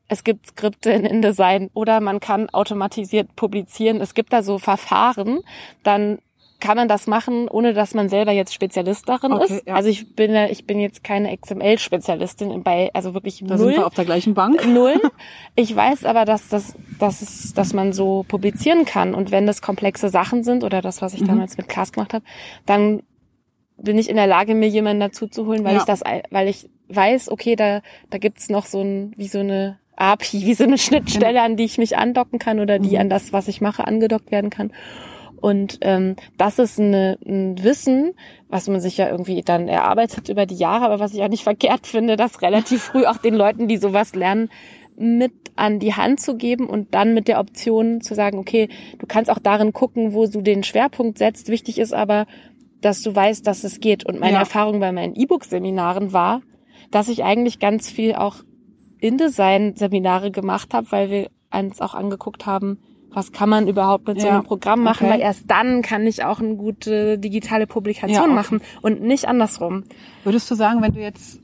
es 0.09 0.23
gibt 0.25 0.47
Skripte 0.47 0.91
in 0.93 1.05
InDesign 1.05 1.71
oder 1.75 2.01
man 2.01 2.21
kann 2.21 2.49
automatisiert 2.51 3.35
publizieren. 3.37 4.01
Es 4.01 4.15
gibt 4.15 4.33
da 4.33 4.43
so 4.43 4.59
Verfahren, 4.59 5.41
dann 5.83 6.19
kann 6.59 6.77
man 6.79 6.89
das 6.89 7.07
machen, 7.07 7.49
ohne 7.49 7.75
dass 7.75 7.93
man 7.93 8.09
selber 8.09 8.33
jetzt 8.33 8.55
Spezialist 8.55 9.07
darin 9.09 9.33
Okay, 9.33 9.57
ist. 9.57 9.67
ja. 9.67 9.75
Also 9.75 9.91
ich 9.91 10.15
bin 10.17 10.33
ja- 10.33 10.47
ich 10.49 10.67
bin 10.67 10.81
jetzt 10.81 11.05
keine 11.05 11.31
XML-Spezialistin 11.37 12.63
bei, 12.63 12.91
also 12.95 13.13
wirklich 13.15 13.43
Da 13.45 13.59
sind 13.59 13.69
wir 13.69 13.77
null. 13.77 13.85
auf 13.85 13.95
der 13.95 14.05
gleichen 14.07 14.35
Bank. 14.35 14.67
Null. 14.67 15.01
Ich 15.55 15.75
weiß 15.75 16.05
aber, 16.05 16.25
dass 16.25 16.49
das, 16.49 16.75
dass 16.99 17.21
es, 17.23 17.53
dass 17.55 17.73
man 17.75 17.93
so 17.93 18.25
publizieren 18.29 18.85
kann. 18.85 19.15
Und 19.15 19.31
wenn 19.31 19.47
das 19.47 19.61
komplexe 19.63 20.09
Sachen 20.09 20.45
sind 20.45 20.65
oder 20.65 20.81
das, 20.83 21.03
was 21.03 21.15
ich 21.15 21.23
Mhm. 21.23 21.27
damals 21.29 21.57
mit 21.59 21.69
Klaas 21.69 21.93
gemacht 21.93 22.15
habe, 22.15 22.25
dann 22.67 23.03
bin 23.79 23.99
ich 23.99 24.09
in 24.09 24.17
der 24.17 24.27
Lage, 24.27 24.55
mir 24.55 24.69
jemanden 24.69 25.01
dazu 25.01 25.27
zu 25.27 25.45
holen, 25.47 25.63
weil 25.65 25.75
Ja. 25.75 25.81
ich 25.81 25.85
das, 25.85 26.03
weil 26.31 26.49
ich 26.49 26.69
weiß, 26.89 27.31
okay, 27.31 27.57
da, 27.57 27.83
da 28.11 28.19
gibt's 28.19 28.49
noch 28.49 28.65
so 28.65 28.81
ein, 28.81 29.13
wie 29.17 29.29
so 29.29 29.41
eine 29.41 29.79
API, 29.97 30.43
wie 30.47 30.55
so 30.55 30.65
eine 30.65 30.79
Schnittstelle, 30.79 31.43
an 31.43 31.57
die 31.57 31.65
ich 31.65 31.79
mich 31.79 31.97
andocken 31.97 32.39
kann 32.39 32.61
oder 32.61 32.79
die 32.79 32.91
Mhm. 32.95 33.01
an 33.03 33.11
das, 33.11 33.33
was 33.33 33.49
ich 33.49 33.61
mache, 33.61 33.87
angedockt 33.87 34.31
werden 34.31 34.51
kann. 34.51 34.73
Und 35.41 35.79
ähm, 35.83 36.17
das 36.39 36.59
ist 36.59 36.81
eine, 36.81 37.19
ein 37.27 37.63
Wissen, 37.63 38.13
was 38.49 38.69
man 38.69 38.81
sich 38.81 38.97
ja 38.97 39.09
irgendwie 39.11 39.43
dann 39.43 39.69
erarbeitet 39.69 40.29
über 40.29 40.47
die 40.47 40.57
Jahre, 40.57 40.87
aber 40.87 40.99
was 40.99 41.13
ich 41.15 41.23
auch 41.23 41.29
nicht 41.29 41.43
verkehrt 41.45 41.87
finde, 41.87 42.17
das 42.17 42.41
relativ 42.43 42.83
früh 42.83 43.05
auch 43.07 43.19
den 43.19 43.35
Leuten, 43.35 43.69
die 43.69 43.77
sowas 43.77 44.15
lernen, 44.15 44.49
mit 44.99 45.33
an 45.57 45.79
die 45.79 45.93
Hand 45.95 46.21
zu 46.21 46.37
geben 46.37 46.67
und 46.69 46.95
dann 46.95 47.13
mit 47.13 47.29
der 47.29 47.39
Option 47.39 48.01
zu 48.01 48.15
sagen, 48.15 48.39
okay, 48.39 48.69
du 48.99 49.07
kannst 49.07 49.31
auch 49.31 49.39
darin 49.39 49.75
gucken, 49.75 50.15
wo 50.15 50.27
du 50.27 50.41
den 50.41 50.63
Schwerpunkt 50.65 51.19
setzt. 51.19 51.49
Wichtig 51.49 51.79
ist 51.79 51.93
aber, 51.93 52.27
dass 52.81 53.03
du 53.03 53.15
weißt, 53.15 53.47
dass 53.47 53.63
es 53.63 53.81
geht. 53.81 54.07
Und 54.07 54.19
meine 54.19 54.35
Ja. 54.35 54.41
Erfahrung 54.41 54.81
bei 54.81 54.91
meinen 54.93 55.15
E-Book-Seminaren 55.15 56.15
war, 56.15 56.41
dass 56.91 57.09
ich 57.09 57.25
eigentlich 57.25 57.59
ganz 57.59 57.91
viel 57.91 58.15
auch 58.15 58.37
InDesign-Seminare 59.01 60.31
gemacht 60.31 60.75
habe, 60.75 60.91
weil 60.91 61.11
wir 61.11 61.31
uns 61.53 61.81
auch 61.81 61.95
angeguckt 61.95 62.47
haben, 62.47 62.79
was 63.11 63.33
kann 63.33 63.49
man 63.49 63.67
überhaupt 63.67 64.07
mit 64.07 64.21
so 64.21 64.27
Ja, 64.27 64.35
einem 64.35 64.45
Programm 64.45 64.83
machen, 64.83 65.05
okay. 65.07 65.15
weil 65.15 65.21
erst 65.21 65.51
dann 65.51 65.81
kann 65.83 66.07
ich 66.07 66.25
auch 66.25 66.39
eine 66.41 66.57
gute 66.57 67.19
digitale 67.19 67.67
Publikation 67.67 68.15
Ja, 68.15 68.25
okay. 68.25 68.35
machen 68.35 68.61
und 68.83 69.01
nicht 69.01 69.27
andersrum. 69.27 69.85
Würdest 70.25 70.51
du 70.51 70.55
sagen, 70.55 70.83
wenn 70.83 70.93
du 70.93 71.01
jetzt 71.01 71.41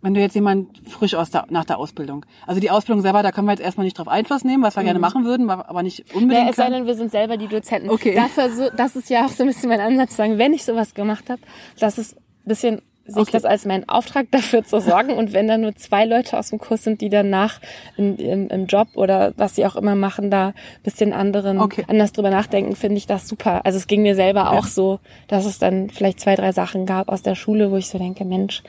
wenn 0.00 0.14
du 0.14 0.20
jetzt 0.20 0.34
jemand 0.34 0.80
frisch 0.88 1.14
aus 1.14 1.30
der, 1.30 1.46
nach 1.50 1.64
der 1.64 1.78
Ausbildung, 1.78 2.24
also 2.46 2.60
die 2.60 2.70
Ausbildung 2.70 3.02
selber, 3.02 3.24
da 3.24 3.32
können 3.32 3.48
wir 3.48 3.52
jetzt 3.52 3.62
erstmal 3.62 3.84
nicht 3.84 3.98
drauf 3.98 4.06
Einfluss 4.06 4.44
nehmen, 4.44 4.62
was 4.62 4.76
wir 4.76 4.84
gerne 4.84 5.00
machen 5.00 5.24
würden, 5.24 5.50
aber 5.50 5.82
nicht 5.82 6.14
unbedingt. 6.14 6.44
Ja, 6.44 6.50
es 6.50 6.56
sei 6.56 6.70
denn, 6.70 6.86
wir 6.86 6.94
sind 6.94 7.10
selber 7.10 7.36
die 7.36 7.48
Dozenten. 7.48 7.90
Okay. 7.90 8.14
Dafür, 8.14 8.50
so, 8.50 8.70
das 8.76 8.94
ist 8.94 9.10
ja 9.10 9.26
auch 9.26 9.30
so 9.30 9.42
ein 9.42 9.48
bisschen 9.48 9.68
mein 9.68 9.80
Ansatz, 9.80 10.10
zu 10.10 10.16
sagen, 10.18 10.38
wenn 10.38 10.52
ich 10.52 10.64
sowas 10.64 10.94
gemacht 10.94 11.28
habe, 11.28 11.40
das 11.80 11.98
ist 11.98 12.16
ein 12.16 12.22
bisschen 12.44 12.82
sehe 13.08 13.22
ich 13.22 13.30
das 13.30 13.44
als 13.44 13.64
meinen 13.64 13.88
Auftrag 13.88 14.26
dafür 14.30 14.62
zu 14.64 14.80
sorgen 14.80 15.14
und 15.14 15.32
wenn 15.32 15.48
da 15.48 15.58
nur 15.58 15.74
zwei 15.74 16.04
Leute 16.04 16.38
aus 16.38 16.50
dem 16.50 16.58
Kurs 16.58 16.84
sind, 16.84 17.00
die 17.00 17.08
danach 17.08 17.60
in, 17.96 18.16
im, 18.16 18.48
im 18.48 18.66
Job 18.66 18.88
oder 18.94 19.32
was 19.36 19.56
sie 19.56 19.66
auch 19.66 19.76
immer 19.76 19.94
machen, 19.94 20.30
da 20.30 20.48
ein 20.48 20.54
bisschen 20.84 21.12
anderen 21.12 21.58
Okay. 21.58 21.84
anders 21.88 22.12
drüber 22.12 22.30
nachdenken, 22.30 22.76
finde 22.76 22.98
ich 22.98 23.06
das 23.06 23.26
super. 23.26 23.62
Also 23.64 23.78
es 23.78 23.86
ging 23.86 24.02
mir 24.02 24.14
selber 24.14 24.52
auch 24.52 24.66
so, 24.66 25.00
dass 25.26 25.44
es 25.46 25.58
dann 25.58 25.90
vielleicht 25.90 26.20
zwei, 26.20 26.36
drei 26.36 26.52
Sachen 26.52 26.86
gab 26.86 27.08
aus 27.08 27.22
der 27.22 27.34
Schule, 27.34 27.70
wo 27.72 27.76
ich 27.76 27.88
so 27.88 27.98
denke, 27.98 28.24
Mensch, 28.24 28.62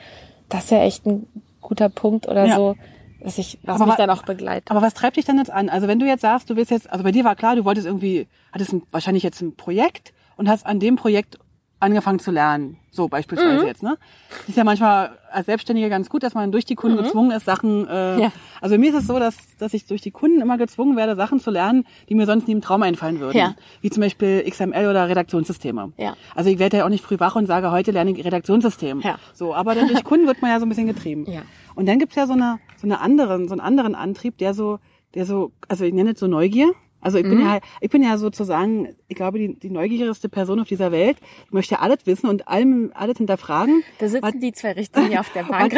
das 0.48 0.64
ist 0.64 0.70
ja 0.70 0.82
echt 0.82 1.06
ein 1.06 1.26
guter 1.60 1.88
Punkt 1.88 2.26
oder 2.26 2.46
Ja. 2.46 2.56
so, 2.56 2.76
dass 3.22 3.36
ich, 3.36 3.58
was 3.62 3.76
Aber 3.76 3.86
mich 3.88 3.96
dann 3.96 4.08
auch 4.08 4.22
begleitet. 4.22 4.70
Aber 4.70 4.80
was 4.80 4.94
treibt 4.94 5.16
dich 5.18 5.26
denn 5.26 5.36
jetzt 5.36 5.50
an? 5.50 5.68
Also 5.68 5.86
wenn 5.88 5.98
du 5.98 6.06
jetzt 6.06 6.22
sagst, 6.22 6.48
du 6.48 6.56
willst 6.56 6.70
jetzt, 6.70 6.90
also 6.90 7.04
bei 7.04 7.12
dir 7.12 7.22
war 7.24 7.36
klar, 7.36 7.54
du 7.54 7.66
wolltest 7.66 7.86
irgendwie, 7.86 8.26
hattest 8.50 8.72
ein, 8.72 8.82
wahrscheinlich 8.90 9.22
jetzt 9.22 9.42
ein 9.42 9.54
Projekt 9.54 10.14
und 10.36 10.48
hast 10.48 10.64
an 10.64 10.80
dem 10.80 10.96
Projekt 10.96 11.38
angefangen 11.80 12.18
zu 12.18 12.30
lernen. 12.30 12.76
So 12.90 13.08
beispielsweise 13.08 13.66
jetzt, 13.66 13.82
ne? 13.82 13.96
Das 14.40 14.48
ist 14.50 14.56
ja 14.56 14.64
manchmal 14.64 15.18
als 15.32 15.46
Selbstständiger 15.46 15.88
ganz 15.88 16.08
gut, 16.08 16.22
dass 16.22 16.34
man 16.34 16.52
durch 16.52 16.64
die 16.64 16.74
Kunden 16.74 16.96
gezwungen 17.02 17.30
ist, 17.30 17.46
Sachen. 17.46 17.86
Äh, 17.88 18.20
Ja. 18.20 18.32
Also 18.60 18.76
mir 18.78 18.90
ist 18.90 18.96
es 18.96 19.06
so, 19.06 19.18
dass 19.18 19.36
dass 19.58 19.72
ich 19.74 19.86
durch 19.86 20.00
die 20.00 20.10
Kunden 20.10 20.40
immer 20.40 20.58
gezwungen 20.58 20.96
werde, 20.96 21.16
Sachen 21.16 21.40
zu 21.40 21.50
lernen, 21.50 21.84
die 22.08 22.14
mir 22.14 22.26
sonst 22.26 22.46
nie 22.48 22.52
im 22.52 22.60
Traum 22.60 22.82
einfallen 22.82 23.20
würden. 23.20 23.36
Ja. 23.38 23.54
Wie 23.80 23.90
zum 23.90 24.02
Beispiel 24.02 24.44
XML 24.48 24.86
oder 24.88 25.08
Redaktionssysteme. 25.08 25.92
Ja. 25.96 26.16
Also 26.34 26.50
ich 26.50 26.58
werde 26.58 26.78
ja 26.78 26.84
auch 26.84 26.88
nicht 26.90 27.04
früh 27.04 27.18
wach 27.20 27.36
und 27.36 27.46
sage, 27.46 27.70
heute 27.70 27.90
lerne 27.92 28.10
ich 28.10 28.24
Redaktionssystem. 28.24 29.00
Ja. 29.00 29.18
So, 29.32 29.54
aber 29.54 29.74
dann 29.74 29.88
durch 29.88 30.04
Kunden 30.04 30.26
wird 30.26 30.42
man 30.42 30.50
ja 30.50 30.58
so 30.60 30.66
ein 30.66 30.68
bisschen 30.68 30.86
getrieben. 30.86 31.24
Ja. 31.30 31.42
Und 31.74 31.86
dann 31.86 31.98
gibt's 31.98 32.16
ja 32.16 32.26
so 32.26 32.32
eine, 32.34 32.58
so 32.76 32.86
eine 32.86 33.00
anderen, 33.00 33.48
so 33.48 33.52
einen 33.54 33.60
anderen 33.60 33.94
Antrieb, 33.94 34.36
der 34.38 34.52
so, 34.54 34.78
der 35.14 35.24
so, 35.26 35.52
also 35.68 35.84
ich 35.84 35.92
nenne 35.94 36.12
es 36.12 36.20
so 36.20 36.26
Neugier. 36.26 36.72
Also 37.00 37.18
ich 37.18 37.24
Mhm. 37.24 37.30
bin 37.30 37.40
ja, 37.40 37.58
ich 37.80 37.90
bin 37.90 38.02
ja 38.02 38.18
sozusagen, 38.18 38.94
ich 39.08 39.16
glaube, 39.16 39.38
die, 39.38 39.58
die 39.58 39.70
neugierigste 39.70 40.28
Person 40.28 40.60
auf 40.60 40.68
dieser 40.68 40.92
Welt. 40.92 41.16
Ich 41.46 41.52
möchte 41.52 41.80
alles 41.80 41.98
wissen 42.06 42.28
und 42.28 42.48
allem, 42.48 42.92
alles 42.94 43.18
hinterfragen. 43.18 43.82
Da 43.98 44.08
sitzen 44.08 44.40
die 44.40 44.52
zwei 44.52 44.72
Richter 44.72 45.06
hier 45.06 45.20
auf 45.20 45.32
der 45.32 45.42
Was, 45.48 45.50
Bank. 45.50 45.74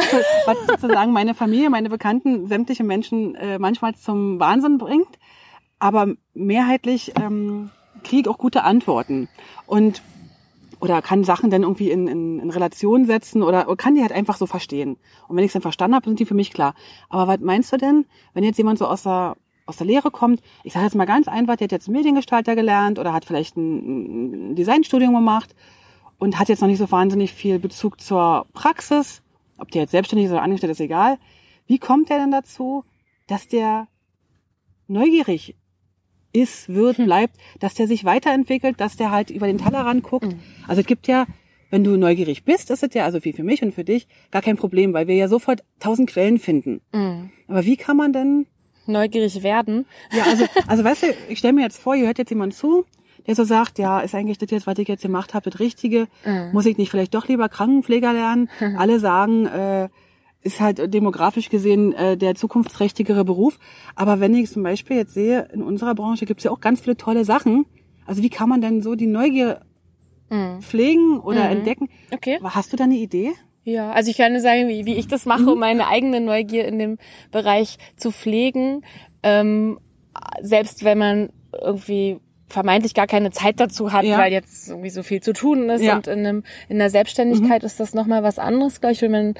was 0.46 0.56
sozusagen 0.66 1.12
meine 1.12 1.34
Familie, 1.34 1.70
meine 1.70 1.88
Bekannten, 1.88 2.46
sämtliche 2.46 2.84
Menschen 2.84 3.34
äh, 3.36 3.58
manchmal 3.58 3.94
zum 3.94 4.40
Wahnsinn 4.40 4.78
bringt. 4.78 5.18
Aber 5.78 6.14
mehrheitlich 6.34 7.12
ähm, 7.20 7.70
kriege 8.04 8.22
ich 8.22 8.28
auch 8.28 8.38
gute 8.38 8.64
Antworten. 8.64 9.28
Und 9.66 10.02
oder 10.80 11.00
kann 11.00 11.22
Sachen 11.22 11.48
dann 11.50 11.62
irgendwie 11.62 11.90
in, 11.92 12.08
in, 12.08 12.40
in 12.40 12.50
Relation 12.50 13.04
setzen 13.04 13.42
oder, 13.44 13.66
oder 13.68 13.76
kann 13.76 13.94
die 13.94 14.00
halt 14.02 14.10
einfach 14.10 14.36
so 14.36 14.46
verstehen. 14.46 14.96
Und 15.28 15.36
wenn 15.36 15.44
ich 15.44 15.50
es 15.50 15.52
dann 15.52 15.62
verstanden 15.62 15.94
habe, 15.94 16.06
sind 16.08 16.18
die 16.18 16.26
für 16.26 16.34
mich 16.34 16.52
klar. 16.52 16.74
Aber 17.08 17.28
was 17.28 17.38
meinst 17.38 17.72
du 17.72 17.76
denn, 17.76 18.04
wenn 18.34 18.42
jetzt 18.42 18.56
jemand 18.58 18.80
so 18.80 18.86
aus 18.88 19.04
der 19.04 19.36
aus 19.66 19.76
der 19.76 19.86
Lehre 19.86 20.10
kommt, 20.10 20.40
ich 20.64 20.72
sage 20.72 20.84
jetzt 20.84 20.94
mal 20.94 21.04
ganz 21.04 21.28
einfach, 21.28 21.56
der 21.56 21.66
hat 21.66 21.72
jetzt 21.72 21.88
Mediengestalter 21.88 22.54
gelernt 22.54 22.98
oder 22.98 23.12
hat 23.12 23.24
vielleicht 23.24 23.56
ein, 23.56 24.52
ein 24.52 24.56
Designstudium 24.56 25.14
gemacht 25.14 25.54
und 26.18 26.38
hat 26.38 26.48
jetzt 26.48 26.60
noch 26.60 26.68
nicht 26.68 26.78
so 26.78 26.90
wahnsinnig 26.90 27.32
viel 27.32 27.58
Bezug 27.58 28.00
zur 28.00 28.46
Praxis, 28.52 29.22
ob 29.58 29.70
der 29.70 29.82
jetzt 29.82 29.92
selbstständig 29.92 30.26
ist 30.26 30.32
oder 30.32 30.42
angestellt 30.42 30.72
ist, 30.72 30.80
egal. 30.80 31.18
Wie 31.66 31.78
kommt 31.78 32.10
der 32.10 32.18
denn 32.18 32.30
dazu, 32.30 32.84
dass 33.26 33.48
der 33.48 33.88
neugierig 34.88 35.56
ist, 36.32 36.68
wird, 36.68 36.96
bleibt, 36.96 37.36
dass 37.60 37.74
der 37.74 37.86
sich 37.86 38.04
weiterentwickelt, 38.04 38.80
dass 38.80 38.96
der 38.96 39.10
halt 39.10 39.30
über 39.30 39.46
den 39.46 39.58
Tellerrand 39.58 40.02
guckt. 40.02 40.34
Also 40.66 40.80
es 40.80 40.86
gibt 40.86 41.06
ja, 41.06 41.26
wenn 41.70 41.84
du 41.84 41.96
neugierig 41.96 42.44
bist, 42.44 42.70
ist 42.70 42.82
es 42.82 42.94
ja, 42.94 43.04
also 43.04 43.24
wie 43.24 43.32
für 43.32 43.44
mich 43.44 43.62
und 43.62 43.74
für 43.74 43.84
dich, 43.84 44.06
gar 44.30 44.42
kein 44.42 44.56
Problem, 44.56 44.92
weil 44.92 45.06
wir 45.06 45.14
ja 45.14 45.28
sofort 45.28 45.62
tausend 45.78 46.08
Quellen 46.10 46.38
finden. 46.38 46.80
Mhm. 46.92 47.30
Aber 47.48 47.64
wie 47.64 47.76
kann 47.76 47.96
man 47.96 48.12
denn, 48.12 48.46
Neugierig 48.92 49.42
werden. 49.42 49.86
ja, 50.12 50.24
also, 50.24 50.44
also 50.66 50.84
weißt 50.84 51.02
du, 51.02 51.06
ich 51.28 51.38
stelle 51.38 51.54
mir 51.54 51.62
jetzt 51.62 51.78
vor, 51.80 51.94
hier 51.94 52.06
hört 52.06 52.18
jetzt 52.18 52.30
jemand 52.30 52.54
zu, 52.54 52.84
der 53.26 53.34
so 53.34 53.44
sagt, 53.44 53.78
ja, 53.78 54.00
ist 54.00 54.14
eigentlich 54.14 54.38
das 54.38 54.50
jetzt, 54.50 54.66
was 54.66 54.78
ich 54.78 54.88
jetzt 54.88 55.02
gemacht 55.02 55.34
habe, 55.34 55.50
das 55.50 55.60
Richtige? 55.60 56.08
Muss 56.52 56.66
ich 56.66 56.76
nicht 56.78 56.90
vielleicht 56.90 57.14
doch 57.14 57.28
lieber 57.28 57.48
Krankenpfleger 57.48 58.12
lernen? 58.12 58.48
Alle 58.76 58.98
sagen, 59.00 59.46
äh, 59.46 59.88
ist 60.42 60.60
halt 60.60 60.92
demografisch 60.92 61.48
gesehen 61.48 61.92
äh, 61.92 62.16
der 62.16 62.34
zukunftsträchtigere 62.34 63.24
Beruf. 63.24 63.58
Aber 63.94 64.18
wenn 64.18 64.34
ich 64.34 64.50
zum 64.50 64.64
Beispiel 64.64 64.96
jetzt 64.96 65.14
sehe, 65.14 65.48
in 65.52 65.62
unserer 65.62 65.94
Branche 65.94 66.26
gibt's 66.26 66.44
ja 66.44 66.50
auch 66.50 66.60
ganz 66.60 66.80
viele 66.80 66.96
tolle 66.96 67.24
Sachen. 67.24 67.64
Also 68.06 68.22
wie 68.22 68.30
kann 68.30 68.48
man 68.48 68.60
denn 68.60 68.82
so 68.82 68.96
die 68.96 69.06
Neugier 69.06 69.60
pflegen 70.60 71.20
oder 71.20 71.48
entdecken? 71.50 71.88
Okay. 72.12 72.40
Hast 72.42 72.72
du 72.72 72.76
da 72.76 72.84
eine 72.84 72.96
Idee? 72.96 73.32
Ja, 73.64 73.92
also 73.92 74.10
ich 74.10 74.16
kann 74.16 74.32
nur 74.32 74.40
sagen, 74.40 74.68
wie, 74.68 74.86
wie 74.86 74.96
ich 74.96 75.06
das 75.06 75.24
mache, 75.24 75.48
um 75.50 75.58
meine 75.60 75.86
eigene 75.86 76.20
Neugier 76.20 76.66
in 76.66 76.78
dem 76.78 76.98
Bereich 77.30 77.78
zu 77.96 78.10
pflegen. 78.10 78.84
Ähm, 79.22 79.78
selbst 80.40 80.84
wenn 80.84 80.98
man 80.98 81.30
irgendwie 81.60 82.18
vermeintlich 82.48 82.92
gar 82.94 83.06
keine 83.06 83.30
Zeit 83.30 83.60
dazu 83.60 83.92
hat, 83.92 84.04
Ja. 84.04 84.18
weil 84.18 84.32
jetzt 84.32 84.68
irgendwie 84.68 84.90
so 84.90 85.02
viel 85.02 85.22
zu 85.22 85.32
tun 85.32 85.70
ist 85.70 85.82
Ja. 85.82 85.94
und 85.96 86.06
in, 86.06 86.18
einem, 86.26 86.42
in 86.68 86.78
der 86.78 86.90
Selbstständigkeit 86.90 87.62
ist 87.64 87.80
das 87.80 87.94
nochmal 87.94 88.22
was 88.22 88.38
anderes, 88.38 88.80
glaube 88.80 88.92
ich, 88.92 89.00
wenn 89.02 89.10
man 89.12 89.34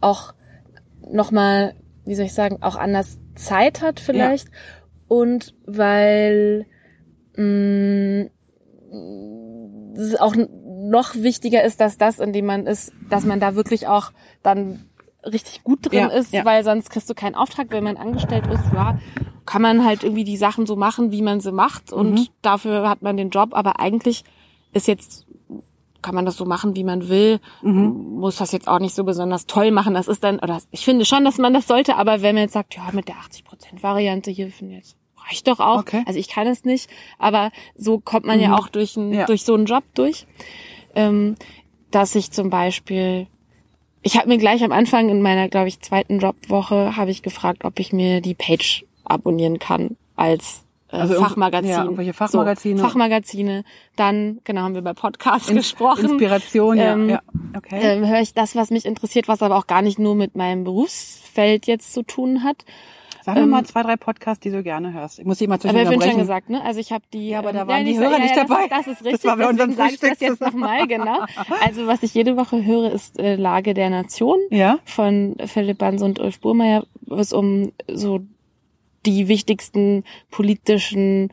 auch 0.00 0.34
nochmal, 1.10 1.74
wie 2.04 2.14
soll 2.14 2.26
ich 2.26 2.34
sagen, 2.34 2.58
auch 2.62 2.76
anders 2.76 3.18
Zeit 3.36 3.80
hat 3.80 4.00
vielleicht 4.00 4.48
und 5.08 5.54
weil 5.66 6.66
mh, 7.36 8.26
es 9.96 10.16
auch 10.16 10.34
noch 10.92 11.14
wichtiger 11.16 11.64
ist, 11.64 11.80
dass 11.80 11.98
das, 11.98 12.20
in 12.20 12.32
dem 12.32 12.46
man 12.46 12.66
ist, 12.68 12.92
dass 13.10 13.24
man 13.24 13.40
da 13.40 13.56
wirklich 13.56 13.88
auch 13.88 14.12
dann 14.44 14.84
richtig 15.24 15.64
gut 15.64 15.90
drin 15.90 15.98
Ja, 16.00 16.06
ist, 16.08 16.32
ja. 16.32 16.44
weil 16.44 16.62
sonst 16.64 16.90
kriegst 16.90 17.08
du 17.10 17.14
keinen 17.14 17.34
Auftrag, 17.34 17.68
wenn 17.70 17.82
man 17.84 17.96
angestellt 17.96 18.46
ist, 18.46 18.62
ja, 18.74 18.98
kann 19.46 19.62
man 19.62 19.84
halt 19.84 20.04
irgendwie 20.04 20.24
die 20.24 20.36
Sachen 20.36 20.66
so 20.66 20.76
machen, 20.76 21.10
wie 21.10 21.22
man 21.22 21.40
sie 21.40 21.52
macht 21.52 21.92
und 21.92 22.12
Mhm. 22.14 22.26
dafür 22.42 22.88
hat 22.88 23.02
man 23.02 23.16
den 23.16 23.30
Job, 23.30 23.50
aber 23.52 23.80
eigentlich 23.80 24.22
ist 24.72 24.86
jetzt 24.86 25.26
kann 26.00 26.16
man 26.16 26.26
das 26.26 26.36
so 26.36 26.44
machen, 26.44 26.74
wie 26.74 26.82
man 26.82 27.08
will, 27.08 27.38
Mhm. 27.62 28.16
muss 28.18 28.36
das 28.38 28.50
jetzt 28.50 28.66
auch 28.66 28.80
nicht 28.80 28.92
so 28.96 29.04
besonders 29.04 29.46
toll 29.46 29.70
machen. 29.70 29.94
Das 29.94 30.08
ist 30.08 30.24
dann, 30.24 30.40
oder 30.40 30.58
ich 30.72 30.84
finde 30.84 31.04
schon, 31.04 31.24
dass 31.24 31.38
man 31.38 31.54
das 31.54 31.68
sollte, 31.68 31.94
aber 31.94 32.22
wenn 32.22 32.34
man 32.34 32.42
jetzt 32.42 32.54
sagt, 32.54 32.74
ja, 32.74 32.88
mit 32.92 33.06
der 33.06 33.14
80%-Variante 33.18 34.32
hier 34.32 34.48
finde 34.50 34.72
ich 34.74 34.78
jetzt 34.80 34.96
reicht 35.30 35.46
doch 35.46 35.60
auch. 35.60 35.78
Okay. 35.78 36.02
Also 36.04 36.18
ich 36.18 36.26
kann 36.28 36.48
es 36.48 36.64
nicht, 36.64 36.90
aber 37.20 37.52
so 37.76 38.00
kommt 38.00 38.26
man 38.26 38.40
ja 38.40 38.56
auch 38.56 38.66
durch, 38.66 38.96
ein, 38.96 39.12
Ja. 39.14 39.26
durch 39.26 39.44
so 39.44 39.54
einen 39.54 39.66
Job 39.66 39.84
durch. 39.94 40.26
Ähm, 40.94 41.36
dass 41.90 42.14
ich 42.14 42.30
zum 42.30 42.50
Beispiel, 42.50 43.26
ich 44.02 44.16
habe 44.16 44.28
mir 44.28 44.38
gleich 44.38 44.64
am 44.64 44.72
Anfang 44.72 45.08
in 45.08 45.22
meiner, 45.22 45.48
glaube 45.48 45.68
ich, 45.68 45.80
zweiten 45.80 46.18
Jobwoche, 46.20 46.96
habe 46.96 47.10
ich 47.10 47.22
gefragt, 47.22 47.64
ob 47.64 47.78
ich 47.78 47.92
mir 47.92 48.20
die 48.20 48.34
Page 48.34 48.84
abonnieren 49.04 49.58
kann 49.58 49.96
als 50.16 50.64
äh, 50.90 50.96
Also 50.96 51.14
Fachmagazin. 51.14 51.70
ja, 51.70 51.84
irgendwelche 51.84 52.12
Fachmagazine. 52.14 52.78
So, 52.78 52.84
Fachmagazine. 52.86 53.64
Dann, 53.96 54.40
genau, 54.44 54.62
haben 54.62 54.74
wir 54.74 54.82
bei 54.82 54.92
Podcasts 54.94 55.48
gesprochen. 55.48 56.04
Inspiration, 56.04 56.76
ja, 56.78 56.92
Ähm, 56.94 57.08
ja. 57.10 57.20
Okay. 57.56 57.78
Ähm, 57.80 58.06
höre 58.06 58.20
ich 58.20 58.34
das, 58.34 58.56
was 58.56 58.70
mich 58.70 58.86
interessiert, 58.86 59.28
was 59.28 59.42
aber 59.42 59.56
auch 59.56 59.66
gar 59.66 59.82
nicht 59.82 59.98
nur 59.98 60.14
mit 60.14 60.36
meinem 60.36 60.64
Berufsfeld 60.64 61.66
jetzt 61.66 61.92
zu 61.92 62.02
tun 62.02 62.44
hat. 62.44 62.64
Sag 63.24 63.36
mir 63.36 63.46
mal 63.46 63.64
zwei, 63.64 63.82
drei 63.82 63.96
Podcasts, 63.96 64.40
die 64.40 64.50
du 64.50 64.62
gerne 64.62 64.92
hörst. 64.92 65.18
Ich 65.20 65.24
muss 65.24 65.38
die 65.38 65.46
mal 65.46 65.60
zwischen 65.60 65.76
ähm, 65.76 65.86
Aber 65.86 65.96
ich 65.96 66.10
schon 66.10 66.18
gesagt, 66.20 66.50
ne? 66.50 66.60
Also 66.64 66.80
ich 66.80 66.90
habe 66.92 67.04
die. 67.12 67.28
Ja, 67.28 67.38
aber 67.38 67.52
da 67.52 67.62
ähm, 67.62 67.68
waren 67.68 67.84
die 67.84 67.92
ich- 67.92 67.98
Hörer 67.98 68.18
nicht 68.18 68.36
das, 68.36 68.46
dabei. 68.48 68.66
Das 68.68 68.86
ist 68.88 69.00
Das 69.00 69.06
richtig. 69.06 69.24
war 69.24 69.36
bei 69.36 69.48
unserem 69.48 69.72
sage 69.74 69.94
ich 69.94 70.00
das 70.00 70.18
jetzt 70.20 70.40
nochmal, 70.40 70.86
genau. 70.88 71.20
Also 71.62 71.86
was 71.86 72.02
ich 72.02 72.14
jede 72.14 72.36
Woche 72.36 72.64
höre, 72.64 72.90
ist 72.90 73.18
äh, 73.20 73.36
Lage 73.36 73.74
der 73.74 73.90
Nation 73.90 74.38
Ja? 74.50 74.78
von 74.84 75.36
Philipp 75.46 75.78
Banse 75.78 76.04
und 76.04 76.18
Ulf 76.18 76.40
Burmeier, 76.40 76.84
wo 77.06 77.14
es 77.16 77.32
um 77.32 77.72
so 77.88 78.20
die 79.06 79.28
wichtigsten 79.28 80.04
politischen 80.30 81.32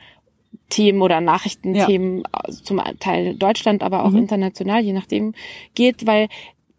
Themen 0.69 1.01
oder 1.01 1.21
Nachrichtenthemen 1.21 2.23
also 2.31 2.63
zum 2.63 2.79
Teil 2.99 3.35
Deutschland, 3.35 3.81
aber 3.83 3.99
Mhm. 3.99 4.05
auch 4.05 4.17
international, 4.17 4.81
je 4.83 4.93
nachdem, 4.93 5.33
geht, 5.73 6.05
weil 6.05 6.27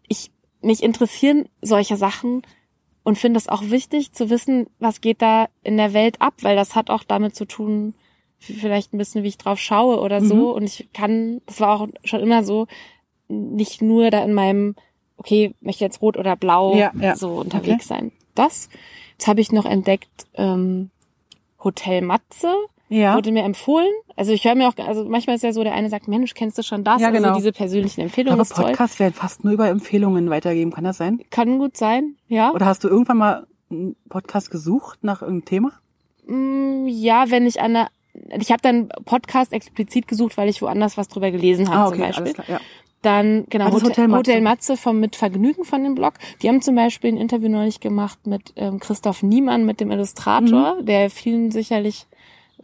ich 0.07 0.31
mich 0.61 0.83
interessieren 0.83 1.45
solche 1.61 1.97
Sachen 1.97 2.43
und 3.03 3.17
finde 3.17 3.37
es 3.37 3.47
auch 3.49 3.63
wichtig 3.63 4.11
zu 4.13 4.29
wissen, 4.29 4.67
was 4.79 5.01
geht 5.01 5.21
da 5.21 5.47
in 5.63 5.77
der 5.77 5.93
Welt 5.93 6.21
ab, 6.21 6.35
weil 6.41 6.55
das 6.55 6.75
hat 6.75 6.89
auch 6.89 7.03
damit 7.03 7.35
zu 7.35 7.45
tun, 7.45 7.93
vielleicht 8.39 8.93
ein 8.93 8.97
bisschen, 8.97 9.23
wie 9.23 9.27
ich 9.29 9.37
drauf 9.37 9.59
schaue 9.59 9.99
oder 9.99 10.21
so. 10.21 10.35
Mhm. 10.35 10.43
Und 10.53 10.63
ich 10.63 10.89
kann, 10.93 11.41
das 11.45 11.59
war 11.61 11.79
auch 11.79 11.87
schon 12.03 12.19
immer 12.21 12.43
so, 12.43 12.67
nicht 13.27 13.81
nur 13.81 14.09
da 14.11 14.23
in 14.23 14.33
meinem, 14.33 14.75
okay, 15.17 15.53
möchte 15.61 15.83
jetzt 15.83 16.01
rot 16.01 16.17
oder 16.17 16.35
blau 16.35 16.75
Ja, 16.75 16.91
ja. 16.99 17.15
so 17.15 17.33
unterwegs 17.35 17.87
sein. 17.87 18.11
Das. 18.35 18.69
Jetzt 19.13 19.27
habe 19.27 19.41
ich 19.41 19.51
noch 19.51 19.65
entdeckt, 19.65 20.25
ähm, 20.35 20.89
Hotel 21.63 22.01
Matze 22.01 22.53
Ja. 22.89 23.15
wurde 23.15 23.31
mir 23.31 23.43
empfohlen. 23.43 23.91
Also 24.21 24.33
ich 24.33 24.45
höre 24.45 24.53
mir 24.53 24.67
auch, 24.67 24.77
also 24.77 25.03
manchmal 25.05 25.35
ist 25.35 25.41
ja 25.41 25.51
so, 25.51 25.63
der 25.63 25.73
eine 25.73 25.89
sagt, 25.89 26.07
Mensch, 26.07 26.35
kennst 26.35 26.55
du 26.55 26.61
schon 26.61 26.83
das? 26.83 27.01
Ja, 27.01 27.09
genau. 27.09 27.29
Also 27.29 27.39
diese 27.39 27.51
persönlichen 27.51 28.01
Empfehlungen 28.01 28.39
Aber. 28.39 28.63
Podcasts 28.67 28.99
werden 28.99 29.15
fast 29.15 29.43
nur 29.43 29.51
über 29.53 29.67
Empfehlungen 29.67 30.29
weitergeben. 30.29 30.71
Kann 30.71 30.83
das 30.83 30.97
sein? 30.97 31.21
Kann 31.31 31.57
gut 31.57 31.75
sein, 31.75 32.17
ja. 32.27 32.51
Oder 32.51 32.67
hast 32.67 32.83
du 32.83 32.87
irgendwann 32.87 33.17
mal 33.17 33.47
einen 33.71 33.95
Podcast 34.09 34.51
gesucht 34.51 34.99
nach 35.03 35.23
irgendeinem 35.23 35.45
Thema? 35.45 35.71
Mm, 36.27 36.85
Ja, 36.87 37.31
wenn 37.31 37.47
ich 37.47 37.61
an 37.61 37.73
der, 37.73 37.87
ich 38.39 38.51
habe 38.51 38.61
dann 38.61 38.89
Podcast 39.05 39.53
explizit 39.53 40.07
gesucht, 40.07 40.37
weil 40.37 40.49
ich 40.49 40.61
woanders 40.61 40.97
was 40.97 41.07
drüber 41.07 41.31
gelesen 41.31 41.67
habe 41.69 41.79
Ah, 41.79 41.85
zum 41.87 41.93
okay, 41.93 42.01
Beispiel. 42.07 42.23
alles 42.25 42.33
klar. 42.35 42.47
Ja. 42.47 42.59
Dann, 43.01 43.45
genau, 43.49 43.65
das 43.71 43.73
Hotel, 43.73 43.89
Hotel 43.89 44.07
Matze. 44.07 44.17
Hotel 44.19 44.41
Matze 44.41 44.77
vom 44.77 44.99
Mit 44.99 45.15
Vergnügen 45.15 45.65
von 45.65 45.83
dem 45.83 45.95
Blog. 45.95 46.13
Die 46.43 46.47
haben 46.47 46.61
zum 46.61 46.75
Beispiel 46.75 47.11
ein 47.11 47.17
Interview 47.17 47.49
neulich 47.49 47.79
gemacht 47.79 48.27
mit 48.27 48.53
ähm, 48.55 48.79
Christoph 48.79 49.23
Niemann, 49.23 49.65
mit 49.65 49.79
dem 49.79 49.89
Illustrator, 49.89 50.75
Mhm. 50.79 50.85
der 50.85 51.09
vielen 51.09 51.49
sicherlich 51.49 52.05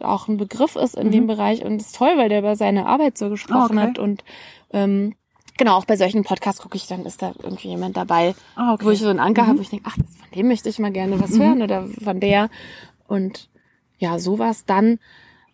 auch 0.00 0.28
ein 0.28 0.36
Begriff 0.36 0.76
ist 0.76 0.96
in 0.96 1.10
dem 1.10 1.26
Bereich 1.26 1.64
und 1.64 1.80
ist 1.80 1.96
toll, 1.96 2.12
weil 2.16 2.28
der 2.28 2.40
über 2.40 2.56
seine 2.56 2.86
Arbeit 2.86 3.18
so 3.18 3.28
gesprochen 3.30 3.78
okay. 3.78 3.88
hat 3.88 3.98
und 3.98 4.24
ähm, 4.72 5.14
genau, 5.56 5.76
auch 5.76 5.84
bei 5.84 5.96
solchen 5.96 6.24
Podcasts 6.24 6.62
gucke 6.62 6.76
ich 6.76 6.86
dann, 6.86 7.04
ist 7.04 7.22
da 7.22 7.32
irgendwie 7.42 7.68
jemand 7.68 7.96
dabei, 7.96 8.34
Ah, 8.56 8.74
okay. 8.74 8.84
wo 8.84 8.90
ich 8.90 9.00
so 9.00 9.08
einen 9.08 9.20
Anker 9.20 9.46
habe, 9.46 9.58
wo 9.58 9.62
ich 9.62 9.70
denke, 9.70 9.86
ach, 9.88 9.96
das, 9.96 10.16
von 10.16 10.28
dem 10.34 10.48
möchte 10.48 10.68
ich 10.68 10.78
mal 10.78 10.92
gerne 10.92 11.20
was 11.20 11.38
hören 11.38 11.62
oder 11.62 11.86
von 12.02 12.20
der 12.20 12.48
und 13.06 13.48
ja, 13.98 14.18
sowas 14.18 14.64
dann. 14.64 14.98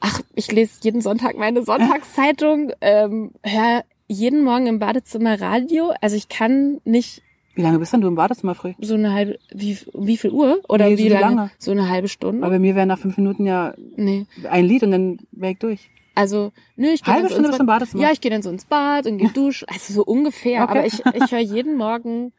Ach, 0.01 0.21
ich 0.35 0.53
lese 0.53 0.81
jeden 0.83 1.01
Sonntag 1.01 1.37
meine 1.39 1.63
Sonntagszeitung, 1.65 2.73
ähm, 2.81 3.33
höre 3.43 3.85
jeden 4.07 4.43
Morgen 4.45 4.67
im 4.67 4.79
Badezimmer 4.79 5.41
Radio. 5.41 5.93
Also 6.01 6.17
ich 6.17 6.29
kann 6.29 6.81
nicht 6.85 7.23
Wie 7.55 7.63
lange 7.63 7.79
bist 7.79 7.93
denn 7.93 8.01
du 8.01 8.09
im 8.09 8.15
Badezimmer 8.17 8.55
früh? 8.55 8.73
so 8.81 8.95
eine 8.95 9.13
halbe, 9.13 9.39
wie, 9.53 9.79
wie 9.95 10.17
viel 10.17 10.31
Uhr? 10.31 10.61
Oder 10.69 10.87
Nee, 10.87 10.97
so 10.97 10.99
wie 10.99 11.05
wie 11.05 11.09
lange? 11.09 11.37
lange? 11.37 11.51
So 11.59 11.71
eine 11.71 11.89
halbe 11.89 12.09
Stunde? 12.09 12.43
Weil 12.43 12.51
bei 12.51 12.59
mir 12.59 12.75
wären 12.75 12.89
nach 12.89 12.99
fünf 12.99 13.17
Minuten 13.17 13.47
ja 13.47 13.75
nee. 13.97 14.27
ein 14.51 14.65
Lied 14.65 14.83
und 14.83 14.91
dann 14.91 15.19
wäre 15.33 15.53
ich 15.53 15.59
durch. 15.59 15.91
Also, 16.17 16.53
nö, 16.77 16.89
ich 16.89 17.03
gehe 17.03 17.13
Halbe 17.13 17.29
dann 17.29 17.31
so 17.31 17.35
Stunde 17.35 17.51
ins 17.51 17.59
im 17.61 17.67
Badezimmer? 17.67 18.03
Ja, 18.03 18.13
ich 18.13 18.21
gehe 18.21 18.31
dann 18.31 18.43
so 18.43 18.51
ins 18.51 18.65
Bad 18.65 19.07
und 19.07 19.19
gehe 19.19 19.29
duschen. 19.35 19.67
Also 19.69 19.93
so 19.93 20.05
ungefähr. 20.05 20.63
Okay. 20.65 20.71
Aber 20.71 20.87
ich, 20.87 21.03
ich 21.25 21.33
höre 21.33 21.41
jeden 21.41 21.77
Morgen 21.77 22.33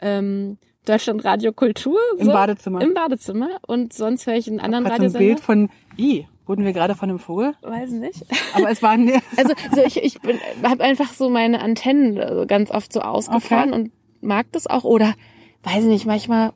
ähm, 0.00 0.58
Deutschlandradio 0.84 1.52
Kultur. 1.52 1.98
Im 2.18 2.26
so, 2.26 2.32
Badezimmer. 2.32 2.80
Im 2.82 2.92
Badezimmer. 2.94 3.48
Und 3.66 3.92
sonst 3.92 4.26
höre 4.26 4.34
ich 4.34 4.48
einen 4.48 4.60
anderen 4.60 4.84
Hat 4.84 4.92
so 4.92 4.96
ein 4.96 5.02
Radiosender. 5.02 5.26
Bild 5.26 5.40
von, 5.40 5.70
i, 5.98 6.26
wurden 6.46 6.64
wir 6.64 6.72
gerade 6.72 6.94
von 6.94 7.08
einem 7.08 7.18
Vogel? 7.18 7.54
Weiß 7.62 7.90
nicht. 7.90 8.22
Aber 8.54 8.70
es 8.70 8.82
war, 8.82 8.96
ne, 8.96 9.20
Also 9.36 9.54
so 9.74 9.82
ich, 9.82 10.02
ich 10.02 10.20
bin, 10.20 10.38
habe 10.62 10.82
einfach 10.84 11.12
so 11.12 11.30
meine 11.30 11.60
Antennen 11.62 12.16
äh, 12.16 12.44
ganz 12.46 12.70
oft 12.70 12.92
so 12.92 13.00
ausgefahren 13.00 13.70
Okay. 13.72 13.80
und 13.82 13.92
mag 14.22 14.46
das 14.52 14.66
auch. 14.66 14.84
Oder 14.84 15.14
weiß 15.62 15.84
nicht, 15.84 16.06
manchmal 16.06 16.52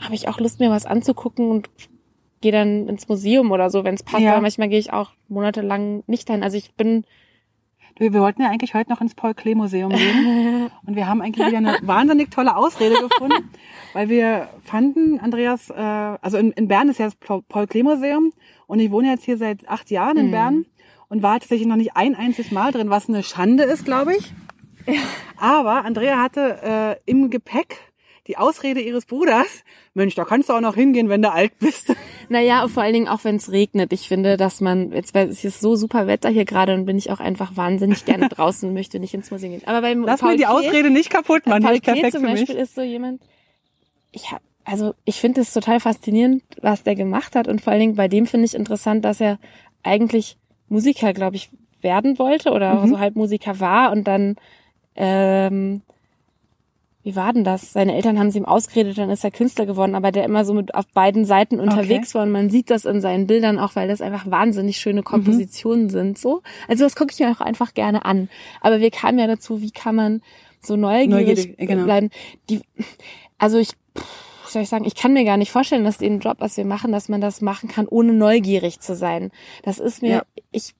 habe 0.00 0.14
ich 0.14 0.28
auch 0.28 0.40
Lust, 0.40 0.60
mir 0.60 0.70
was 0.70 0.86
anzugucken 0.86 1.50
und 1.50 1.70
gehe 2.40 2.52
dann 2.52 2.88
ins 2.88 3.08
Museum 3.08 3.50
oder 3.50 3.70
so, 3.70 3.84
wenn 3.84 3.94
es 3.94 4.02
passt. 4.02 4.22
Ja. 4.22 4.32
Aber 4.32 4.40
manchmal 4.40 4.68
gehe 4.68 4.78
ich 4.78 4.92
auch 4.92 5.12
monatelang 5.28 6.02
nicht 6.06 6.28
dahin. 6.28 6.42
Also 6.42 6.56
ich 6.56 6.74
bin 6.74 7.04
wir 7.98 8.14
wollten 8.14 8.40
ja 8.40 8.48
eigentlich 8.48 8.72
heute 8.72 8.90
noch 8.90 9.02
ins 9.02 9.14
Paul-Klee-Museum 9.14 9.90
gehen. 9.90 10.70
Und 10.86 10.96
wir 10.96 11.06
haben 11.06 11.20
eigentlich 11.20 11.46
wieder 11.46 11.58
eine 11.58 11.76
wahnsinnig 11.82 12.30
tolle 12.30 12.56
Ausrede 12.56 12.94
gefunden, 12.94 13.50
weil 13.92 14.08
wir 14.08 14.48
fanden, 14.64 15.20
Andreas, 15.20 15.68
äh, 15.68 15.74
also 15.74 16.38
in, 16.38 16.52
in 16.52 16.66
Bern 16.66 16.88
ist 16.88 16.98
ja 16.98 17.06
das 17.06 17.16
Paul- 17.16 17.42
Paul-Klee-Museum 17.46 18.32
und 18.66 18.80
ich 18.80 18.90
wohne 18.90 19.08
jetzt 19.10 19.24
hier 19.24 19.36
seit 19.36 19.68
acht 19.68 19.90
Jahren 19.90 20.16
in 20.16 20.30
Bern 20.30 20.64
und 21.08 21.22
war 21.22 21.40
tatsächlich 21.40 21.68
noch 21.68 21.76
nicht 21.76 21.94
ein 21.96 22.14
einziges 22.14 22.52
Mal 22.52 22.72
drin, 22.72 22.88
was 22.88 23.08
eine 23.08 23.22
Schande 23.22 23.64
ist, 23.64 23.84
glaube 23.84 24.16
ich. 24.16 24.32
Aber 25.38 25.84
Andrea 25.84 26.18
hatte 26.20 26.98
äh, 27.06 27.10
im 27.10 27.30
Gepäck 27.30 27.76
die 28.26 28.36
Ausrede 28.36 28.80
ihres 28.80 29.06
Bruders, 29.06 29.64
Mensch, 29.94 30.14
da 30.14 30.24
kannst 30.24 30.48
du 30.48 30.52
auch 30.52 30.60
noch 30.60 30.76
hingehen, 30.76 31.08
wenn 31.08 31.22
du 31.22 31.30
alt 31.32 31.58
bist. 31.58 31.94
Naja, 32.32 32.68
vor 32.68 32.84
allen 32.84 32.92
Dingen 32.92 33.08
auch 33.08 33.24
wenn 33.24 33.34
es 33.34 33.50
regnet. 33.50 33.92
Ich 33.92 34.06
finde, 34.06 34.36
dass 34.36 34.60
man, 34.60 34.92
jetzt 34.92 35.14
weil 35.16 35.28
es 35.30 35.42
ist 35.42 35.60
so 35.60 35.74
super 35.74 36.06
Wetter 36.06 36.28
hier 36.28 36.44
gerade 36.44 36.74
und 36.74 36.84
bin 36.84 36.96
ich 36.96 37.10
auch 37.10 37.18
einfach 37.18 37.56
wahnsinnig 37.56 38.04
gerne 38.04 38.28
draußen 38.30 38.68
und 38.68 38.72
möchte 38.74 39.00
nicht 39.00 39.14
ins 39.14 39.32
Museum 39.32 39.50
gehen. 39.54 39.66
Aber 39.66 39.80
beim 39.80 40.04
Lass 40.04 40.20
Paul 40.20 40.30
mir 40.32 40.36
die 40.36 40.44
Klee- 40.44 40.48
Ausrede 40.52 40.90
nicht 40.90 41.10
kaputt 41.10 41.42
die 41.44 41.50
Paul 41.50 41.80
Klee 41.80 42.08
zum. 42.10 42.22
Beispiel 42.22 42.54
ist 42.54 42.76
so 42.76 42.82
jemand, 42.82 43.20
ich 44.12 44.30
hab, 44.30 44.42
also 44.64 44.94
ich 45.04 45.16
finde 45.16 45.40
es 45.40 45.52
total 45.52 45.80
faszinierend, 45.80 46.44
was 46.62 46.84
der 46.84 46.94
gemacht 46.94 47.34
hat 47.34 47.48
und 47.48 47.60
vor 47.62 47.72
allen 47.72 47.80
Dingen 47.80 47.96
bei 47.96 48.06
dem 48.06 48.26
finde 48.26 48.46
ich 48.46 48.54
interessant, 48.54 49.04
dass 49.04 49.20
er 49.20 49.40
eigentlich 49.82 50.36
Musiker, 50.68 51.12
glaube 51.12 51.34
ich, 51.34 51.50
werden 51.80 52.16
wollte 52.20 52.52
oder 52.52 52.74
Mhm. 52.76 52.90
so 52.90 52.98
halb 53.00 53.16
Musiker 53.16 53.58
war 53.58 53.90
und 53.90 54.04
dann 54.04 54.36
ähm, 55.00 55.80
wie 57.02 57.16
war 57.16 57.32
denn 57.32 57.44
das? 57.44 57.72
Seine 57.72 57.94
Eltern 57.94 58.18
haben 58.18 58.30
sie 58.30 58.38
ihm 58.38 58.44
ausgeredet, 58.44 58.98
dann 58.98 59.08
ist 59.08 59.24
er 59.24 59.30
Künstler 59.30 59.64
geworden, 59.64 59.94
aber 59.94 60.12
der 60.12 60.24
immer 60.24 60.44
so 60.44 60.52
mit 60.52 60.74
auf 60.74 60.86
beiden 60.88 61.24
Seiten 61.24 61.58
unterwegs 61.58 62.14
war 62.14 62.24
und 62.24 62.30
man 62.30 62.50
sieht 62.50 62.68
das 62.68 62.84
in 62.84 63.00
seinen 63.00 63.26
Bildern 63.26 63.58
auch, 63.58 63.74
weil 63.74 63.88
das 63.88 64.02
einfach 64.02 64.30
wahnsinnig 64.30 64.76
Mhm. 64.76 64.80
schöne 64.80 65.02
Kompositionen 65.02 65.88
sind. 65.88 66.18
So, 66.18 66.42
also 66.68 66.84
das 66.84 66.96
gucke 66.96 67.12
ich 67.14 67.18
mir 67.18 67.30
auch 67.30 67.40
einfach 67.40 67.72
gerne 67.72 68.04
an. 68.04 68.28
Aber 68.60 68.80
wir 68.80 68.90
kamen 68.90 69.18
ja 69.18 69.26
dazu, 69.26 69.62
wie 69.62 69.70
kann 69.70 69.94
man 69.94 70.20
so 70.60 70.76
neugierig, 70.76 71.10
Neugierig, 71.46 71.56
genau. 71.56 71.84
bleiben? 71.84 72.10
Die, 72.50 72.60
also 73.38 73.56
ich, 73.56 73.70
soll 74.46 74.60
ich 74.60 74.68
sagen, 74.68 74.84
ich 74.84 74.94
kann 74.94 75.14
mir 75.14 75.24
gar 75.24 75.38
nicht 75.38 75.50
vorstellen, 75.52 75.84
dass 75.84 75.96
den 75.96 76.20
Job, 76.20 76.36
was 76.40 76.58
wir 76.58 76.66
machen, 76.66 76.92
dass 76.92 77.08
man 77.08 77.22
das 77.22 77.40
machen 77.40 77.70
kann, 77.70 77.88
ohne 77.88 78.12
neugierig 78.12 78.78
zu 78.80 78.94
sein. 78.94 79.30
Das 79.62 79.78
ist 79.78 80.02
mir, 80.02 80.10
Ja. 80.10 80.22
ich 80.52 80.74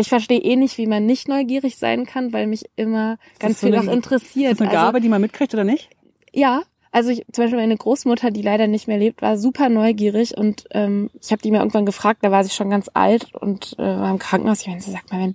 ich 0.00 0.08
verstehe 0.08 0.40
eh 0.40 0.56
nicht, 0.56 0.78
wie 0.78 0.86
man 0.86 1.06
nicht 1.06 1.28
neugierig 1.28 1.76
sein 1.76 2.06
kann, 2.06 2.32
weil 2.32 2.46
mich 2.46 2.64
immer 2.76 3.18
ganz 3.38 3.60
so 3.60 3.66
viel 3.66 3.76
auch 3.76 3.84
interessiert. 3.84 4.52
Ist 4.52 4.60
das 4.60 4.68
eine 4.68 4.76
Also- 4.76 4.86
Gabe, 4.86 5.00
die 5.00 5.08
man 5.08 5.20
mitkriegt 5.20 5.54
oder 5.54 5.64
nicht? 5.64 5.88
ja, 6.32 6.62
also 6.90 7.10
ich, 7.10 7.24
zum 7.32 7.44
Beispiel 7.44 7.58
meine 7.58 7.76
Großmutter, 7.76 8.30
die 8.30 8.40
leider 8.40 8.66
nicht 8.66 8.88
mehr 8.88 8.96
lebt, 8.98 9.20
war 9.20 9.36
super 9.36 9.68
neugierig 9.68 10.36
und 10.38 10.64
ähm, 10.70 11.10
ich 11.20 11.30
habe 11.32 11.42
die 11.42 11.50
mir 11.50 11.58
irgendwann 11.58 11.84
gefragt, 11.84 12.20
da 12.22 12.30
war 12.30 12.42
sie 12.44 12.50
schon 12.50 12.70
ganz 12.70 12.90
alt 12.94 13.34
und 13.34 13.74
äh, 13.78 13.82
war 13.82 14.10
im 14.10 14.18
Krankenhaus. 14.18 14.62
Ich 14.62 14.68
meine, 14.68 14.80
sie 14.80 14.90
sagt 14.90 15.12
mal, 15.12 15.20
wenn, 15.20 15.34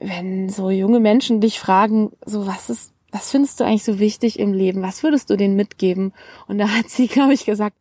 wenn 0.00 0.48
so 0.48 0.70
junge 0.70 1.00
Menschen 1.00 1.40
dich 1.40 1.58
fragen, 1.58 2.12
so 2.24 2.46
was 2.46 2.70
ist, 2.70 2.92
was 3.10 3.30
findest 3.30 3.58
du 3.58 3.64
eigentlich 3.64 3.84
so 3.84 3.98
wichtig 3.98 4.38
im 4.38 4.52
Leben? 4.52 4.82
Was 4.82 5.02
würdest 5.02 5.30
du 5.30 5.36
denen 5.36 5.56
mitgeben? 5.56 6.12
Und 6.46 6.58
da 6.58 6.68
hat 6.68 6.90
sie, 6.90 7.06
glaube 7.08 7.32
ich, 7.32 7.44
gesagt, 7.46 7.76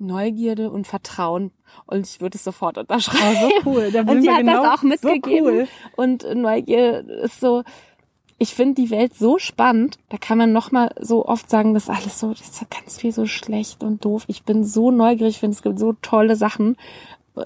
Neugierde 0.00 0.70
und 0.70 0.86
Vertrauen. 0.86 1.50
Und 1.86 2.06
ich 2.06 2.20
würde 2.20 2.36
es 2.36 2.44
sofort 2.44 2.78
unterschreiben. 2.78 3.38
Oh, 3.42 3.50
so 3.62 3.70
cool. 3.70 3.90
Da 3.90 4.00
Und 4.10 4.22
sie 4.22 4.30
hat 4.30 4.38
genau 4.40 4.62
das 4.62 4.78
auch 4.78 4.82
mitgegeben. 4.82 5.44
So 5.44 5.52
cool. 5.52 5.68
Und 5.96 6.34
Neugier 6.34 7.06
ist 7.08 7.40
so, 7.40 7.62
ich 8.38 8.54
finde 8.54 8.82
die 8.82 8.90
Welt 8.90 9.14
so 9.14 9.38
spannend, 9.38 9.98
da 10.08 10.16
kann 10.18 10.38
man 10.38 10.52
noch 10.52 10.72
mal 10.72 10.90
so 11.00 11.24
oft 11.26 11.48
sagen, 11.48 11.74
das 11.74 11.84
ist 11.84 11.90
alles 11.90 12.18
so, 12.18 12.30
das 12.30 12.40
ist 12.42 12.70
ganz 12.70 12.98
viel 12.98 13.12
so 13.12 13.26
schlecht 13.26 13.82
und 13.82 14.04
doof. 14.04 14.24
Ich 14.26 14.42
bin 14.42 14.64
so 14.64 14.90
neugierig, 14.90 15.34
ich 15.34 15.40
finde 15.40 15.54
es 15.54 15.62
gibt 15.62 15.78
so 15.78 15.94
tolle 16.02 16.36
Sachen, 16.36 16.76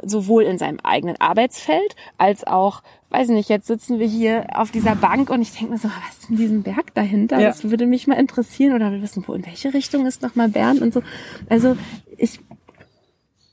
sowohl 0.02 0.44
in 0.44 0.58
seinem 0.58 0.80
eigenen 0.82 1.20
Arbeitsfeld 1.20 1.96
als 2.16 2.44
auch, 2.44 2.82
weiß 3.10 3.28
nicht, 3.28 3.48
jetzt 3.48 3.66
sitzen 3.66 3.98
wir 3.98 4.06
hier 4.06 4.46
auf 4.54 4.70
dieser 4.70 4.94
Bank 4.94 5.30
und 5.30 5.40
ich 5.40 5.52
denke 5.52 5.72
mir 5.72 5.78
so, 5.78 5.88
was 5.88 6.18
ist 6.18 6.28
denn 6.28 6.36
diesen 6.36 6.62
Berg 6.62 6.94
dahinter? 6.94 7.38
Ja. 7.38 7.48
Das 7.48 7.68
würde 7.70 7.86
mich 7.86 8.06
mal 8.06 8.14
interessieren 8.14 8.74
oder 8.74 8.92
wir 8.92 9.00
wissen, 9.02 9.24
wo 9.26 9.34
in 9.34 9.46
welche 9.46 9.72
Richtung 9.72 10.06
ist 10.06 10.22
noch 10.22 10.34
mal 10.34 10.48
Bern 10.48 10.78
und 10.78 10.92
so. 10.92 11.02
Also 11.48 11.76
ich 12.16 12.40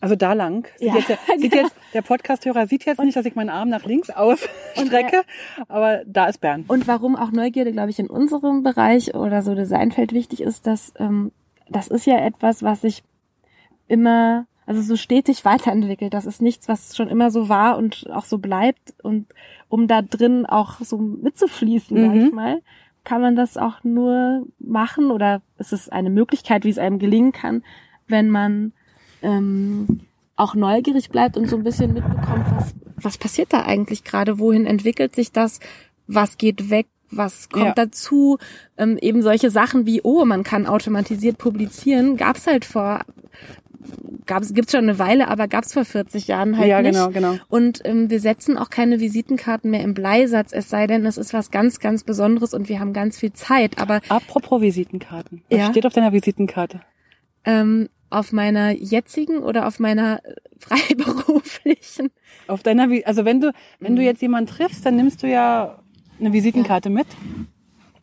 Also 0.02 0.16
da 0.16 0.34
lang. 0.34 0.68
Sieht 0.78 0.88
Ja, 0.90 0.96
jetzt, 0.96 1.08
sieht 1.40 1.52
genau. 1.52 1.64
jetzt, 1.64 1.76
der 1.94 2.02
Podcast-Hörer 2.02 2.68
sieht 2.68 2.86
jetzt 2.86 3.00
nicht, 3.00 3.16
dass 3.16 3.26
ich 3.26 3.36
meinen 3.36 3.50
Arm 3.50 3.70
nach 3.70 3.86
links 3.86 4.10
ausstrecke, 4.10 5.24
aber 5.68 6.04
da 6.06 6.28
ist 6.28 6.42
Bern. 6.42 6.66
Und 6.68 6.88
warum 6.88 7.16
auch 7.16 7.32
Neugierde, 7.32 7.72
glaube 7.72 7.90
ich, 7.90 8.00
in 8.00 8.10
unserem 8.10 8.62
Bereich 8.62 9.16
oder 9.16 9.42
so 9.42 9.56
Designfeld 9.56 10.12
wichtig 10.14 10.42
ist, 10.42 10.68
dass 10.68 10.94
ähm, 11.00 11.32
das 11.70 11.88
ist 11.88 12.06
ja 12.06 12.18
etwas, 12.20 12.62
was 12.62 12.82
sich 12.82 13.04
immer, 13.88 14.46
also 14.66 14.82
so 14.82 14.96
stetig 14.96 15.46
weiterentwickelt. 15.46 16.14
Das 16.14 16.26
ist 16.26 16.42
nichts, 16.42 16.68
was 16.68 16.96
schon 16.96 17.08
immer 17.08 17.32
so 17.32 17.50
war 17.50 17.78
und 17.78 18.10
auch 18.12 18.26
so 18.26 18.38
bleibt. 18.40 18.94
Und 19.04 19.28
um 19.70 19.88
da 19.88 20.02
drin 20.02 20.46
auch 20.46 20.80
so 20.82 20.98
mitzufließen, 20.98 21.98
sag 21.98 22.10
Mhm. 22.16 22.26
ich 22.28 22.32
mal, 22.32 22.62
kann 23.04 23.22
man 23.22 23.36
das 23.36 23.58
auch 23.58 23.84
nur 23.84 24.46
machen 24.60 25.12
oder 25.12 25.42
es 25.58 25.72
ist 25.72 25.92
eine 25.94 26.10
Möglichkeit, 26.10 26.64
wie 26.64 26.70
es 26.70 26.80
einem 26.80 26.98
gelingen 26.98 27.32
kann, 27.32 27.64
wenn 28.08 28.30
man 28.30 28.74
ähm, 29.22 30.02
auch 30.36 30.56
neugierig 30.56 31.10
bleibt 31.10 31.38
und 31.38 31.48
so 31.48 31.56
ein 31.56 31.64
bisschen 31.64 31.94
mitbekommt, 31.94 32.46
was, 32.58 32.74
was 32.98 33.18
passiert 33.18 33.54
da 33.54 33.62
eigentlich 33.64 34.04
gerade, 34.04 34.40
wohin 34.40 34.66
entwickelt 34.66 35.16
sich 35.16 35.32
das, 35.32 35.60
was 36.08 36.38
geht 36.38 36.70
weg, 36.70 36.88
was 37.12 37.50
kommt 37.50 37.66
Ja. 37.66 37.74
dazu, 37.76 38.38
ähm, 38.78 38.98
eben 39.00 39.22
solche 39.22 39.50
Sachen 39.52 39.86
wie, 39.86 40.02
oh, 40.04 40.26
man 40.26 40.44
kann 40.44 40.66
automatisiert 40.68 41.38
publizieren, 41.38 42.18
gab's 42.18 42.48
halt 42.48 42.66
vor, 42.66 43.02
gab's, 44.26 44.54
gibt's 44.54 44.72
schon 44.72 44.84
eine 44.84 45.00
Weile, 45.00 45.28
aber 45.28 45.48
gab's 45.48 45.74
vor 45.74 45.86
40 45.86 46.28
Jahren 46.28 46.58
halt 46.58 46.68
ja, 46.70 46.82
nicht. 46.82 46.94
genau, 46.94 47.10
genau. 47.10 47.36
Und 47.50 47.82
ähm, 47.86 48.10
wir 48.10 48.20
setzen 48.20 48.58
auch 48.58 48.70
keine 48.70 49.00
Visitenkarten 49.00 49.70
mehr 49.72 49.82
im 49.82 49.94
Bleisatz, 49.94 50.52
es 50.54 50.70
sei 50.70 50.88
denn, 50.88 51.06
es 51.06 51.18
ist 51.18 51.34
was 51.34 51.52
ganz, 51.52 51.80
ganz 51.80 52.04
Besonderes 52.04 52.54
und 52.54 52.70
wir 52.70 52.80
haben 52.80 52.94
ganz 52.94 53.18
viel 53.20 53.34
Zeit. 53.34 53.80
Aber 53.80 54.02
Apropos 54.10 54.62
Visitenkarten. 54.62 55.44
Was 55.50 55.60
Ja. 55.60 55.70
steht 55.72 55.86
auf 55.86 55.94
deiner 55.94 56.12
Visitenkarte? 56.14 56.82
ähm, 57.46 57.90
auf 58.10 58.32
meiner 58.32 58.72
jetzigen 58.72 59.40
oder 59.40 59.68
auf 59.68 59.80
meiner 59.80 60.22
äh, 60.26 60.36
freiberuflichen? 60.58 62.10
Auf 62.48 62.64
deiner, 62.64 62.88
also 63.06 63.26
wenn 63.26 63.42
du, 63.42 63.52
wenn 63.80 63.96
du 63.96 64.02
Mhm. 64.02 64.06
jetzt 64.08 64.22
jemanden 64.22 64.50
triffst, 64.50 64.86
dann 64.86 64.96
nimmst 64.96 65.22
du 65.24 65.28
ja 65.28 65.80
eine 66.20 66.32
Visitenkarte 66.34 66.90
mit. 66.90 67.08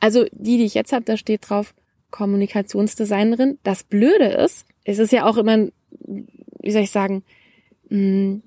Also 0.01 0.25
die, 0.33 0.59
die 0.59 0.65
ich 0.65 0.75
jetzt 0.75 0.93
habe, 0.93 1.05
da 1.05 1.17
steht 1.17 1.49
drauf 1.49 1.75
Kommunikationsdesignerin. 2.11 3.59
Das 3.63 3.85
Blöde 3.85 4.27
ist, 4.27 4.67
es 4.85 4.99
ist 4.99 5.13
ja 5.13 5.25
auch 5.27 5.37
immer, 5.37 5.69
wie 6.01 6.71
soll 6.71 6.83
ich 6.83 6.91
sagen, 6.91 7.23
mh, 7.89 8.41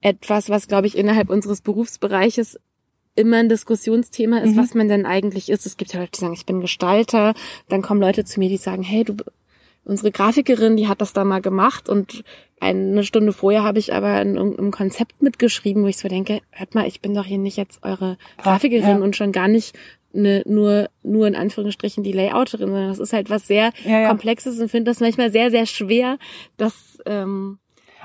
etwas, 0.00 0.48
was, 0.48 0.68
glaube 0.68 0.86
ich, 0.86 0.96
innerhalb 0.96 1.28
unseres 1.30 1.60
Berufsbereiches 1.60 2.58
immer 3.16 3.38
ein 3.38 3.48
Diskussionsthema 3.48 4.38
ist, 4.38 4.52
Mhm. 4.54 4.56
was 4.58 4.74
man 4.74 4.88
denn 4.88 5.06
eigentlich 5.06 5.48
ist. 5.50 5.66
Es 5.66 5.76
gibt 5.76 5.92
ja 5.92 6.00
Leute, 6.00 6.12
die 6.14 6.20
sagen, 6.20 6.34
ich 6.34 6.46
bin 6.46 6.60
Gestalter. 6.60 7.34
Dann 7.68 7.82
kommen 7.82 8.00
Leute 8.00 8.24
zu 8.24 8.38
mir, 8.38 8.48
die 8.48 8.58
sagen, 8.58 8.82
hey, 8.84 9.02
du 9.04 9.16
unsere 9.84 10.12
Grafikerin, 10.12 10.76
die 10.76 10.86
hat 10.86 11.00
das 11.00 11.14
da 11.14 11.24
mal 11.24 11.40
gemacht 11.40 11.88
und 11.88 12.22
eine 12.60 13.04
Stunde 13.04 13.32
vorher 13.32 13.62
habe 13.62 13.78
ich 13.78 13.94
aber 13.94 14.20
in 14.20 14.36
irgendeinem 14.36 14.70
Konzept 14.70 15.22
mitgeschrieben, 15.22 15.82
wo 15.82 15.86
ich 15.86 15.96
so 15.96 16.08
denke, 16.08 16.42
hört 16.50 16.74
mal, 16.74 16.86
ich 16.86 17.00
bin 17.00 17.14
doch 17.14 17.24
hier 17.24 17.38
nicht 17.38 17.56
jetzt 17.56 17.82
eure 17.82 18.18
Grafikerin 18.36 18.82
Ja. 18.88 18.96
und 18.98 19.16
schon 19.16 19.32
gar 19.32 19.48
nicht 19.48 19.76
eine, 20.14 20.42
nur, 20.46 20.88
nur 21.02 21.26
in 21.26 21.36
Anführungsstrichen 21.36 22.02
die 22.02 22.12
Layouterin, 22.12 22.68
sondern 22.70 22.88
das 22.88 22.98
ist 22.98 23.12
halt 23.12 23.30
was 23.30 23.46
sehr 23.46 23.72
Ja, 23.84 24.00
ja. 24.00 24.08
Komplexes 24.08 24.58
und 24.58 24.68
finde 24.70 24.90
das 24.90 25.00
manchmal 25.00 25.30
sehr, 25.30 25.50
sehr 25.50 25.66
schwer, 25.66 26.18
das, 26.56 26.98
ähm, 27.06 27.58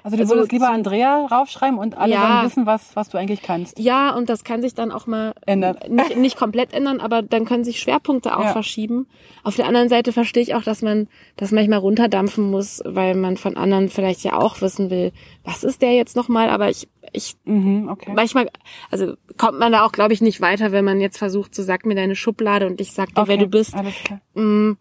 Also 0.06 0.18
du 0.18 0.24
Also 0.24 0.36
würdest 0.36 0.52
lieber 0.52 0.66
zu- 0.66 0.72
Andrea 0.74 1.26
raufschreiben 1.28 1.80
und 1.80 1.98
alle 1.98 2.12
Ja. 2.12 2.22
sollen 2.28 2.46
wissen, 2.46 2.66
was, 2.66 2.94
was 2.98 3.08
du 3.08 3.18
eigentlich 3.18 3.42
kannst. 3.42 3.80
ja, 3.80 4.14
und 4.14 4.28
das 4.28 4.44
kann 4.44 4.62
sich 4.62 4.74
dann 4.74 4.92
auch 4.92 5.08
mal 5.08 5.34
Ändern. 5.46 5.78
nicht, 5.88 6.18
nicht 6.18 6.36
komplett 6.38 6.74
ändern, 6.74 7.00
aber 7.00 7.22
dann 7.22 7.46
können 7.46 7.64
sich 7.64 7.80
Schwerpunkte 7.80 8.36
auch 8.38 8.44
Ja. 8.44 8.52
verschieben. 8.52 9.08
Auf 9.46 9.56
der 9.56 9.66
anderen 9.66 9.88
Seite 9.88 10.12
verstehe 10.12 10.44
ich 10.44 10.56
auch, 10.56 10.64
dass 10.64 10.82
man 10.82 11.08
das 11.38 11.52
manchmal 11.54 11.80
runterdampfen 11.80 12.52
muss, 12.52 12.82
weil 12.86 13.16
man 13.16 13.38
von 13.38 13.56
anderen 13.56 13.88
vielleicht 13.88 14.26
ja 14.26 14.34
auch 14.38 14.60
wissen 14.60 14.90
will, 14.90 15.14
was 15.46 15.64
ist 15.64 15.82
der 15.82 15.94
jetzt 15.94 16.18
nochmal, 16.18 16.50
aber 16.50 16.70
ich, 16.70 16.90
ich 17.14 17.36
Mhm, 17.46 17.90
okay. 17.90 18.12
manchmal, 18.16 18.50
also 18.92 19.16
kommt 19.38 19.60
man 19.60 19.72
da 19.72 19.86
auch, 19.86 19.92
glaube 19.92 20.14
ich, 20.14 20.22
nicht 20.22 20.42
weiter, 20.42 20.72
wenn 20.72 20.86
man 20.86 21.00
jetzt 21.00 21.18
versucht, 21.18 21.56
so 21.56 21.64
sag 21.64 21.86
mir 21.86 21.96
deine 21.96 22.16
Schublade 22.16 22.68
und 22.68 22.82
ich 22.82 22.92
sag 22.92 23.10
dir, 23.10 23.28
wer 23.28 23.36
Okay, 23.36 23.38
du 23.38 23.48
bist. 23.48 23.74
Alles 23.76 23.96
klar. 24.04 24.22
Mm, 24.34 24.74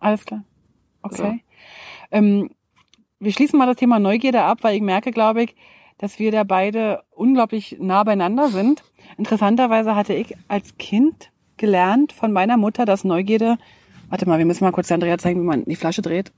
Alles 0.00 0.24
klar. 0.24 0.44
Okay. 1.02 1.42
Ähm, 2.10 2.50
wir 3.20 3.32
schließen 3.32 3.58
mal 3.58 3.66
das 3.66 3.76
Thema 3.76 3.98
Neugierde 3.98 4.42
ab, 4.42 4.58
weil 4.62 4.76
ich 4.76 4.82
merke, 4.82 5.10
glaube 5.10 5.42
ich, 5.44 5.54
dass 5.98 6.18
wir 6.18 6.30
da 6.30 6.44
beide 6.44 7.02
unglaublich 7.10 7.76
nah 7.80 8.04
beieinander 8.04 8.48
sind. 8.48 8.82
Interessanterweise 9.16 9.94
hatte 9.94 10.12
ich 10.14 10.34
als 10.48 10.76
Kind 10.78 11.30
gelernt 11.56 12.12
von 12.12 12.32
meiner 12.32 12.56
Mutter, 12.56 12.84
dass 12.84 13.04
Neugierde, 13.04 13.56
warte 14.10 14.28
mal, 14.28 14.38
wir 14.38 14.44
müssen 14.44 14.64
mal 14.64 14.72
kurz 14.72 14.88
der 14.88 14.96
Andrea 14.96 15.16
zeigen, 15.16 15.40
wie 15.40 15.46
man 15.46 15.64
die 15.64 15.76
Flasche 15.76 16.02
dreht. 16.02 16.32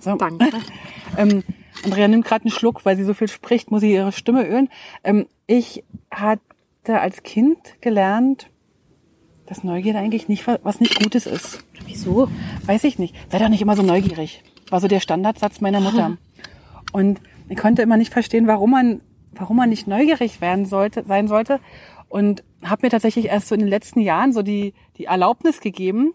So. 0.00 0.16
danke. 0.16 0.46
Ähm, 1.16 1.44
Andrea 1.84 2.08
nimmt 2.08 2.24
gerade 2.24 2.44
einen 2.44 2.50
Schluck, 2.52 2.84
weil 2.84 2.96
sie 2.96 3.04
so 3.04 3.14
viel 3.14 3.28
spricht, 3.28 3.70
muss 3.70 3.80
sie 3.80 3.92
ihre 3.92 4.12
Stimme 4.12 4.46
ölen. 4.46 4.68
Ähm, 5.02 5.26
ich 5.46 5.84
hatte 6.10 6.40
als 7.00 7.22
Kind 7.22 7.58
gelernt, 7.80 8.48
dass 9.46 9.62
Neugierde 9.64 9.98
eigentlich 9.98 10.28
nicht 10.28 10.46
wa- 10.46 10.58
was 10.62 10.80
nicht 10.80 11.02
Gutes 11.02 11.26
ist. 11.26 11.64
Wieso? 11.86 12.28
Weiß 12.64 12.84
ich 12.84 12.98
nicht. 12.98 13.14
Sei 13.30 13.38
doch 13.38 13.48
nicht 13.48 13.60
immer 13.62 13.76
so 13.76 13.82
neugierig. 13.82 14.42
War 14.70 14.80
so 14.80 14.88
der 14.88 15.00
Standardsatz 15.00 15.60
meiner 15.60 15.80
Mutter. 15.80 16.16
Und 16.92 17.20
ich 17.48 17.58
konnte 17.58 17.82
immer 17.82 17.96
nicht 17.98 18.12
verstehen, 18.12 18.46
warum 18.46 18.70
man, 18.70 19.00
warum 19.32 19.56
man 19.58 19.68
nicht 19.68 19.86
neugierig 19.86 20.40
werden 20.40 20.64
sollte, 20.64 21.04
sein 21.06 21.28
sollte. 21.28 21.60
Und 22.08 22.42
habe 22.62 22.86
mir 22.86 22.90
tatsächlich 22.90 23.26
erst 23.26 23.48
so 23.48 23.54
in 23.54 23.60
den 23.60 23.68
letzten 23.68 24.00
Jahren 24.00 24.32
so 24.32 24.40
die, 24.42 24.72
die 24.96 25.04
Erlaubnis 25.06 25.60
gegeben, 25.60 26.14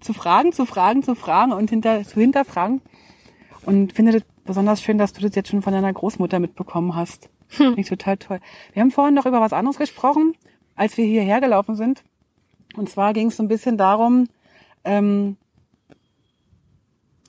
zu 0.00 0.12
fragen, 0.12 0.52
zu 0.52 0.64
fragen, 0.66 1.02
zu 1.02 1.14
fragen 1.16 1.52
und 1.52 1.70
hinter, 1.70 2.04
zu 2.04 2.20
hinterfragen. 2.20 2.80
Und 3.66 3.92
finde 3.92 4.12
das 4.12 4.22
besonders 4.44 4.82
schön, 4.82 4.98
dass 4.98 5.12
du 5.12 5.22
das 5.22 5.34
jetzt 5.34 5.48
schon 5.48 5.62
von 5.62 5.72
deiner 5.72 5.92
Großmutter 5.92 6.38
mitbekommen 6.38 6.94
hast. 6.94 7.30
Finde 7.48 7.80
ich 7.80 7.88
total 7.88 8.16
toll. 8.16 8.40
Wir 8.72 8.82
haben 8.82 8.90
vorhin 8.90 9.14
noch 9.14 9.26
über 9.26 9.40
was 9.40 9.52
anderes 9.52 9.78
gesprochen, 9.78 10.34
als 10.76 10.96
wir 10.96 11.04
hierher 11.04 11.40
gelaufen 11.40 11.74
sind. 11.74 12.04
Und 12.76 12.88
zwar 12.88 13.12
ging 13.12 13.28
es 13.28 13.36
so 13.36 13.42
ein 13.42 13.48
bisschen 13.48 13.76
darum, 13.76 14.28
ähm, 14.84 15.36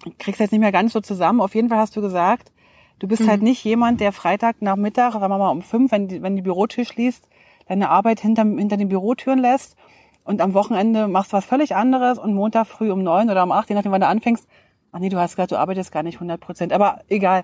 ich 0.05 0.17
krieg's 0.17 0.39
jetzt 0.39 0.51
nicht 0.51 0.61
mehr 0.61 0.71
ganz 0.71 0.93
so 0.93 1.01
zusammen. 1.01 1.41
Auf 1.41 1.55
jeden 1.55 1.69
Fall 1.69 1.77
hast 1.77 1.95
du 1.95 2.01
gesagt, 2.01 2.51
du 2.99 3.07
bist 3.07 3.27
halt 3.27 3.41
nicht 3.41 3.63
jemand, 3.63 3.99
der 3.99 4.11
Freitag 4.11 4.61
nach 4.61 4.75
Mittag, 4.75 5.13
sagen 5.13 5.31
wir 5.31 5.37
mal 5.37 5.49
um 5.49 5.61
fünf, 5.61 5.91
wenn 5.91 6.07
die, 6.07 6.21
wenn 6.21 6.35
die 6.35 6.41
Bürotür 6.41 6.85
schließt, 6.85 7.27
deine 7.67 7.89
Arbeit 7.89 8.19
hinter, 8.19 8.43
hinter 8.43 8.77
den 8.77 8.89
Bürotüren 8.89 9.39
lässt 9.39 9.75
und 10.23 10.41
am 10.41 10.53
Wochenende 10.53 11.07
machst 11.07 11.33
du 11.33 11.37
was 11.37 11.45
völlig 11.45 11.75
anderes 11.75 12.17
und 12.17 12.33
Montag 12.33 12.67
früh 12.67 12.91
um 12.91 13.03
neun 13.03 13.29
oder 13.29 13.43
um 13.43 13.51
acht, 13.51 13.69
je 13.69 13.75
nachdem, 13.75 13.91
wann 13.91 14.01
du 14.01 14.07
anfängst. 14.07 14.47
Ach 14.93 14.99
nee, 14.99 15.09
du 15.09 15.17
hast 15.17 15.35
gesagt, 15.35 15.51
du 15.51 15.57
arbeitest 15.57 15.91
gar 15.91 16.03
nicht 16.03 16.15
100 16.15 16.39
Prozent. 16.41 16.73
Aber 16.73 17.01
egal, 17.07 17.43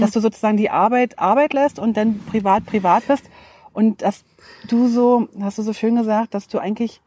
dass 0.00 0.10
du 0.10 0.20
sozusagen 0.20 0.56
die 0.56 0.70
Arbeit 0.70 1.18
Arbeit 1.18 1.52
lässt 1.52 1.78
und 1.78 1.96
dann 1.96 2.18
privat 2.26 2.66
privat 2.66 3.06
bist 3.06 3.30
und 3.72 4.02
dass 4.02 4.24
du 4.68 4.88
so, 4.88 5.28
hast 5.40 5.58
du 5.58 5.62
so 5.62 5.72
schön 5.72 5.94
gesagt, 5.96 6.34
dass 6.34 6.48
du 6.48 6.58
eigentlich 6.58 7.00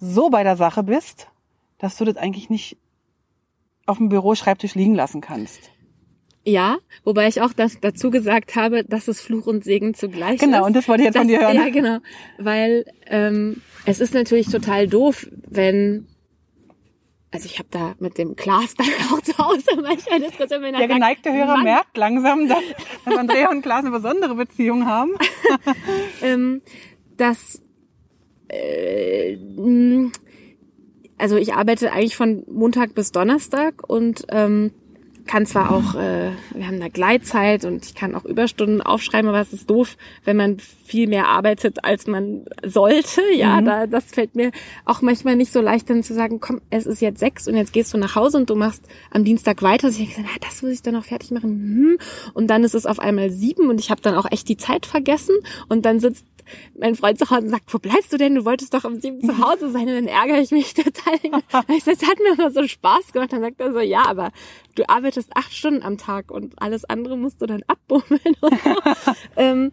so 0.00 0.30
bei 0.30 0.42
der 0.42 0.56
Sache 0.56 0.82
bist, 0.82 1.28
dass 1.78 1.96
du 1.96 2.04
das 2.04 2.16
eigentlich 2.16 2.48
nicht 2.50 2.78
auf 3.86 3.98
dem 3.98 4.08
Büroschreibtisch 4.08 4.74
liegen 4.74 4.94
lassen 4.94 5.20
kannst. 5.20 5.70
Ja, 6.44 6.76
wobei 7.04 7.26
ich 7.26 7.40
auch 7.42 7.52
das 7.52 7.80
dazu 7.80 8.10
gesagt 8.10 8.54
habe, 8.56 8.84
dass 8.84 9.08
es 9.08 9.20
Fluch 9.20 9.46
und 9.46 9.64
Segen 9.64 9.94
zugleich 9.94 10.34
ist. 10.36 10.40
Genau, 10.40 10.64
und 10.64 10.76
das 10.76 10.86
wollte 10.88 11.02
ich 11.02 11.06
jetzt 11.06 11.16
von 11.18 11.26
Das- 11.28 11.36
dir 11.38 11.44
hören. 11.44 11.56
Ja, 11.66 11.68
genau. 11.70 11.98
Weil 12.38 12.84
ähm, 13.08 13.60
es 13.84 13.98
ist 14.00 14.14
natürlich 14.14 14.46
total 14.48 14.86
doof, 14.86 15.26
wenn 15.48 16.06
also 17.36 17.50
ich 17.50 17.58
habe 17.58 17.68
da 17.70 17.94
mit 17.98 18.16
dem 18.16 18.34
Klaas 18.34 18.74
dann 18.76 18.86
auch 19.12 19.20
zu 19.20 19.36
Hause 19.36 19.78
manchmal 19.82 20.20
Diskussion, 20.20 20.62
wenn 20.62 20.72
er 20.72 20.78
Der 20.78 20.88
sagt, 20.88 20.94
geneigte 20.94 21.32
Hörer 21.34 21.56
Mann, 21.56 21.64
merkt 21.64 21.94
langsam, 21.98 22.48
dass, 22.48 22.62
dass 23.04 23.14
Andrea 23.14 23.50
und 23.50 23.60
Klaas 23.60 23.84
eine 23.84 23.90
besondere 23.90 24.34
Beziehung 24.34 24.86
haben. 24.86 25.12
ähm, 26.22 26.62
dass 27.18 27.60
äh, 28.48 29.36
mh, 29.36 30.12
also 31.18 31.36
ich 31.36 31.52
arbeite 31.52 31.92
eigentlich 31.92 32.16
von 32.16 32.42
Montag 32.48 32.94
bis 32.94 33.12
Donnerstag 33.12 33.86
und 33.86 34.24
ähm, 34.30 34.72
kann 35.26 35.46
zwar 35.46 35.70
auch, 35.72 35.94
äh, 35.94 36.30
wir 36.54 36.66
haben 36.66 36.80
da 36.80 36.88
Gleitzeit 36.88 37.64
und 37.64 37.84
ich 37.84 37.94
kann 37.94 38.14
auch 38.14 38.24
Überstunden 38.24 38.80
aufschreiben, 38.82 39.28
aber 39.28 39.40
es 39.40 39.52
ist 39.52 39.68
doof, 39.68 39.96
wenn 40.24 40.36
man 40.36 40.58
viel 40.58 41.08
mehr 41.08 41.26
arbeitet, 41.28 41.84
als 41.84 42.06
man 42.06 42.44
sollte. 42.64 43.20
Ja, 43.34 43.60
Mhm. 43.60 43.64
da, 43.64 43.86
das 43.86 44.04
fällt 44.06 44.34
mir 44.36 44.50
auch 44.84 45.02
manchmal 45.02 45.36
nicht 45.36 45.52
so 45.52 45.60
leicht, 45.60 45.90
dann 45.90 46.02
zu 46.02 46.14
sagen, 46.14 46.40
komm, 46.40 46.60
es 46.70 46.86
ist 46.86 47.00
jetzt 47.00 47.20
sechs 47.20 47.48
und 47.48 47.56
jetzt 47.56 47.72
gehst 47.72 47.92
du 47.92 47.98
nach 47.98 48.14
Hause 48.14 48.38
und 48.38 48.48
du 48.50 48.54
machst 48.54 48.82
am 49.10 49.24
Dienstag 49.24 49.62
weiter. 49.62 49.88
Also 49.88 50.00
ich 50.00 50.14
denke, 50.14 50.28
na, 50.32 50.38
das 50.46 50.62
muss 50.62 50.72
ich 50.72 50.82
dann 50.82 50.94
noch 50.94 51.04
fertig 51.04 51.30
machen. 51.30 51.50
Hm. 51.50 51.98
Und 52.34 52.46
dann 52.48 52.64
ist 52.64 52.74
es 52.74 52.86
auf 52.86 52.98
einmal 52.98 53.30
sieben 53.30 53.68
und 53.68 53.80
ich 53.80 53.90
habe 53.90 54.00
dann 54.00 54.14
auch 54.14 54.30
echt 54.30 54.48
die 54.48 54.56
Zeit 54.56 54.86
vergessen 54.86 55.34
und 55.68 55.84
dann 55.84 56.00
sitzt 56.00 56.24
mein 56.78 56.94
Freund 56.94 57.18
zu 57.18 57.28
Hause 57.28 57.42
und 57.46 57.48
sagt, 57.50 57.74
wo 57.74 57.78
bleibst 57.80 58.12
du 58.12 58.18
denn? 58.18 58.36
Du 58.36 58.44
wolltest 58.44 58.72
doch 58.72 58.84
um 58.84 59.00
sieben 59.00 59.20
zu 59.20 59.36
Hause 59.38 59.68
sein. 59.72 59.88
Und 59.88 59.94
dann 59.94 60.06
ärgere 60.06 60.38
ich 60.40 60.52
mich 60.52 60.74
total. 60.74 61.14
Ich 61.76 61.82
sag, 61.82 61.98
das 61.98 62.08
hat 62.08 62.18
mir 62.20 62.34
immer 62.38 62.52
so 62.52 62.64
Spaß 62.68 63.12
gemacht. 63.12 63.32
Dann 63.32 63.40
sagt 63.40 63.60
er 63.60 63.72
so, 63.72 63.80
ja, 63.80 64.04
aber 64.06 64.30
du 64.76 64.88
arbeitest 64.88 65.15
acht 65.34 65.52
Stunden 65.54 65.82
am 65.82 65.98
Tag 65.98 66.30
und 66.30 66.54
alles 66.60 66.84
andere 66.84 67.16
musst 67.16 67.40
du 67.42 67.46
dann 67.46 67.62
abbummeln 67.68 68.20
und 68.40 68.52
so. 68.62 68.76
ähm, 69.36 69.70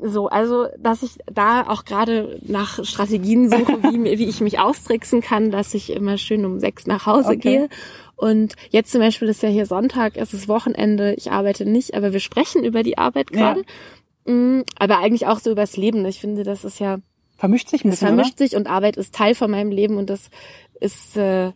so, 0.00 0.28
also, 0.28 0.66
dass 0.78 1.02
ich 1.02 1.18
da 1.26 1.66
auch 1.66 1.84
gerade 1.84 2.38
nach 2.46 2.84
Strategien 2.84 3.50
suche, 3.50 3.82
wie, 3.82 3.98
mir- 3.98 4.18
wie 4.18 4.28
ich 4.28 4.40
mich 4.40 4.60
austricksen 4.60 5.20
kann, 5.22 5.50
dass 5.50 5.74
ich 5.74 5.90
immer 5.90 6.18
schön 6.18 6.44
um 6.44 6.60
sechs 6.60 6.86
nach 6.86 7.06
Hause 7.06 7.30
Okay. 7.30 7.38
gehe. 7.40 7.68
Und 8.14 8.54
jetzt 8.70 8.92
zum 8.92 9.00
Beispiel 9.00 9.28
ist 9.28 9.42
ja 9.42 9.48
hier 9.48 9.66
Sonntag, 9.66 10.16
es 10.16 10.34
ist 10.34 10.46
Wochenende, 10.48 11.14
ich 11.14 11.30
arbeite 11.32 11.64
nicht, 11.64 11.94
aber 11.94 12.12
wir 12.12 12.20
sprechen 12.20 12.62
über 12.64 12.82
die 12.84 12.96
Arbeit 12.98 13.30
Ja. 13.32 13.54
gerade. 13.54 13.64
Mm, 14.26 14.62
Aber 14.78 14.98
eigentlich 14.98 15.26
auch 15.26 15.38
so 15.40 15.50
übers 15.50 15.76
Leben. 15.76 16.04
Ich 16.06 16.20
finde, 16.20 16.42
das 16.44 16.64
ist 16.64 16.78
ja, 16.78 16.98
Vermischt 17.36 17.68
sich 17.70 17.84
ein 17.84 17.90
bisschen, 17.90 18.08
vermischt 18.08 18.38
sich 18.38 18.54
und 18.56 18.66
Arbeit 18.68 18.96
ist 18.96 19.14
Teil 19.14 19.34
von 19.34 19.50
meinem 19.50 19.70
Leben 19.70 19.96
und 19.96 20.10
das 20.10 20.30
ist 20.80 21.16
äh, 21.16 21.52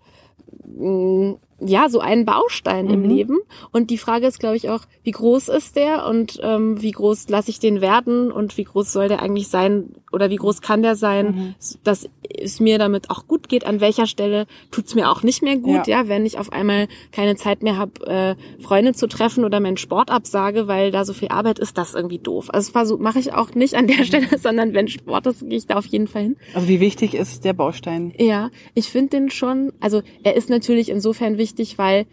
mh, 0.64 1.36
ja 1.66 1.88
so 1.88 2.00
ein 2.00 2.24
Baustein 2.24 2.88
im 2.88 3.02
Mhm. 3.02 3.08
Leben. 3.08 3.38
Und 3.72 3.90
die 3.90 3.98
Frage 3.98 4.26
ist, 4.26 4.38
glaube 4.40 4.56
ich, 4.56 4.68
auch, 4.70 4.80
wie 5.02 5.10
groß 5.12 5.48
ist 5.48 5.76
der 5.76 6.06
und 6.06 6.38
ähm, 6.42 6.80
wie 6.82 6.90
groß 6.92 7.28
lasse 7.28 7.50
ich 7.50 7.58
den 7.58 7.80
werden 7.80 8.30
und 8.32 8.56
wie 8.56 8.64
groß 8.64 8.92
soll 8.92 9.08
der 9.08 9.22
eigentlich 9.22 9.48
sein 9.48 9.94
oder 10.12 10.28
wie 10.30 10.36
groß 10.36 10.60
kann 10.60 10.82
der 10.82 10.94
sein, 10.96 11.26
Mhm. 11.26 11.54
dass 11.84 12.08
es 12.38 12.60
mir 12.60 12.78
damit 12.78 13.08
auch 13.10 13.26
gut 13.26 13.48
geht. 13.48 13.64
An 13.64 13.80
welcher 13.80 14.06
Stelle 14.06 14.46
tut's 14.70 14.94
mir 14.94 15.10
auch 15.10 15.22
nicht 15.22 15.42
mehr 15.42 15.56
gut, 15.56 15.86
Ja. 15.86 16.02
ja, 16.02 16.08
wenn 16.08 16.26
ich 16.26 16.38
auf 16.38 16.52
einmal 16.52 16.86
keine 17.12 17.36
Zeit 17.36 17.62
mehr 17.62 17.76
habe, 17.78 18.06
äh, 18.06 18.34
Freunde 18.62 18.92
zu 18.92 19.06
treffen 19.06 19.44
oder 19.44 19.60
meinen 19.60 19.76
Sport 19.78 20.10
absage, 20.10 20.68
weil 20.68 20.90
da 20.90 21.04
so 21.04 21.12
viel 21.14 21.28
Arbeit 21.28 21.58
ist, 21.58 21.78
das 21.78 21.94
irgendwie 21.94 22.18
doof. 22.18 22.48
Also 22.52 22.72
das 22.72 22.98
mache 22.98 23.18
ich 23.20 23.32
auch 23.32 23.54
nicht 23.54 23.74
an 23.74 23.84
Mhm. 23.84 23.88
der 23.96 24.04
Stelle, 24.04 24.26
sondern 24.38 24.74
wenn 24.74 24.88
Sport 24.88 25.26
ist, 25.26 25.40
gehe 25.48 25.58
ich 25.58 25.66
da 25.66 25.76
auf 25.76 25.86
jeden 25.86 26.08
Fall 26.08 26.22
hin. 26.22 26.36
Also 26.54 26.68
wie 26.68 26.80
wichtig 26.80 27.14
ist 27.14 27.44
der 27.44 27.52
Baustein? 27.54 28.12
Ja, 28.18 28.50
ich 28.74 28.88
finde 28.88 29.10
den 29.10 29.30
schon, 29.30 29.72
also 29.80 30.02
er 30.22 30.36
ist 30.36 30.50
natürlich 30.50 30.90
insofern 30.90 31.38
wichtig, 31.38 31.51
weil 31.78 32.06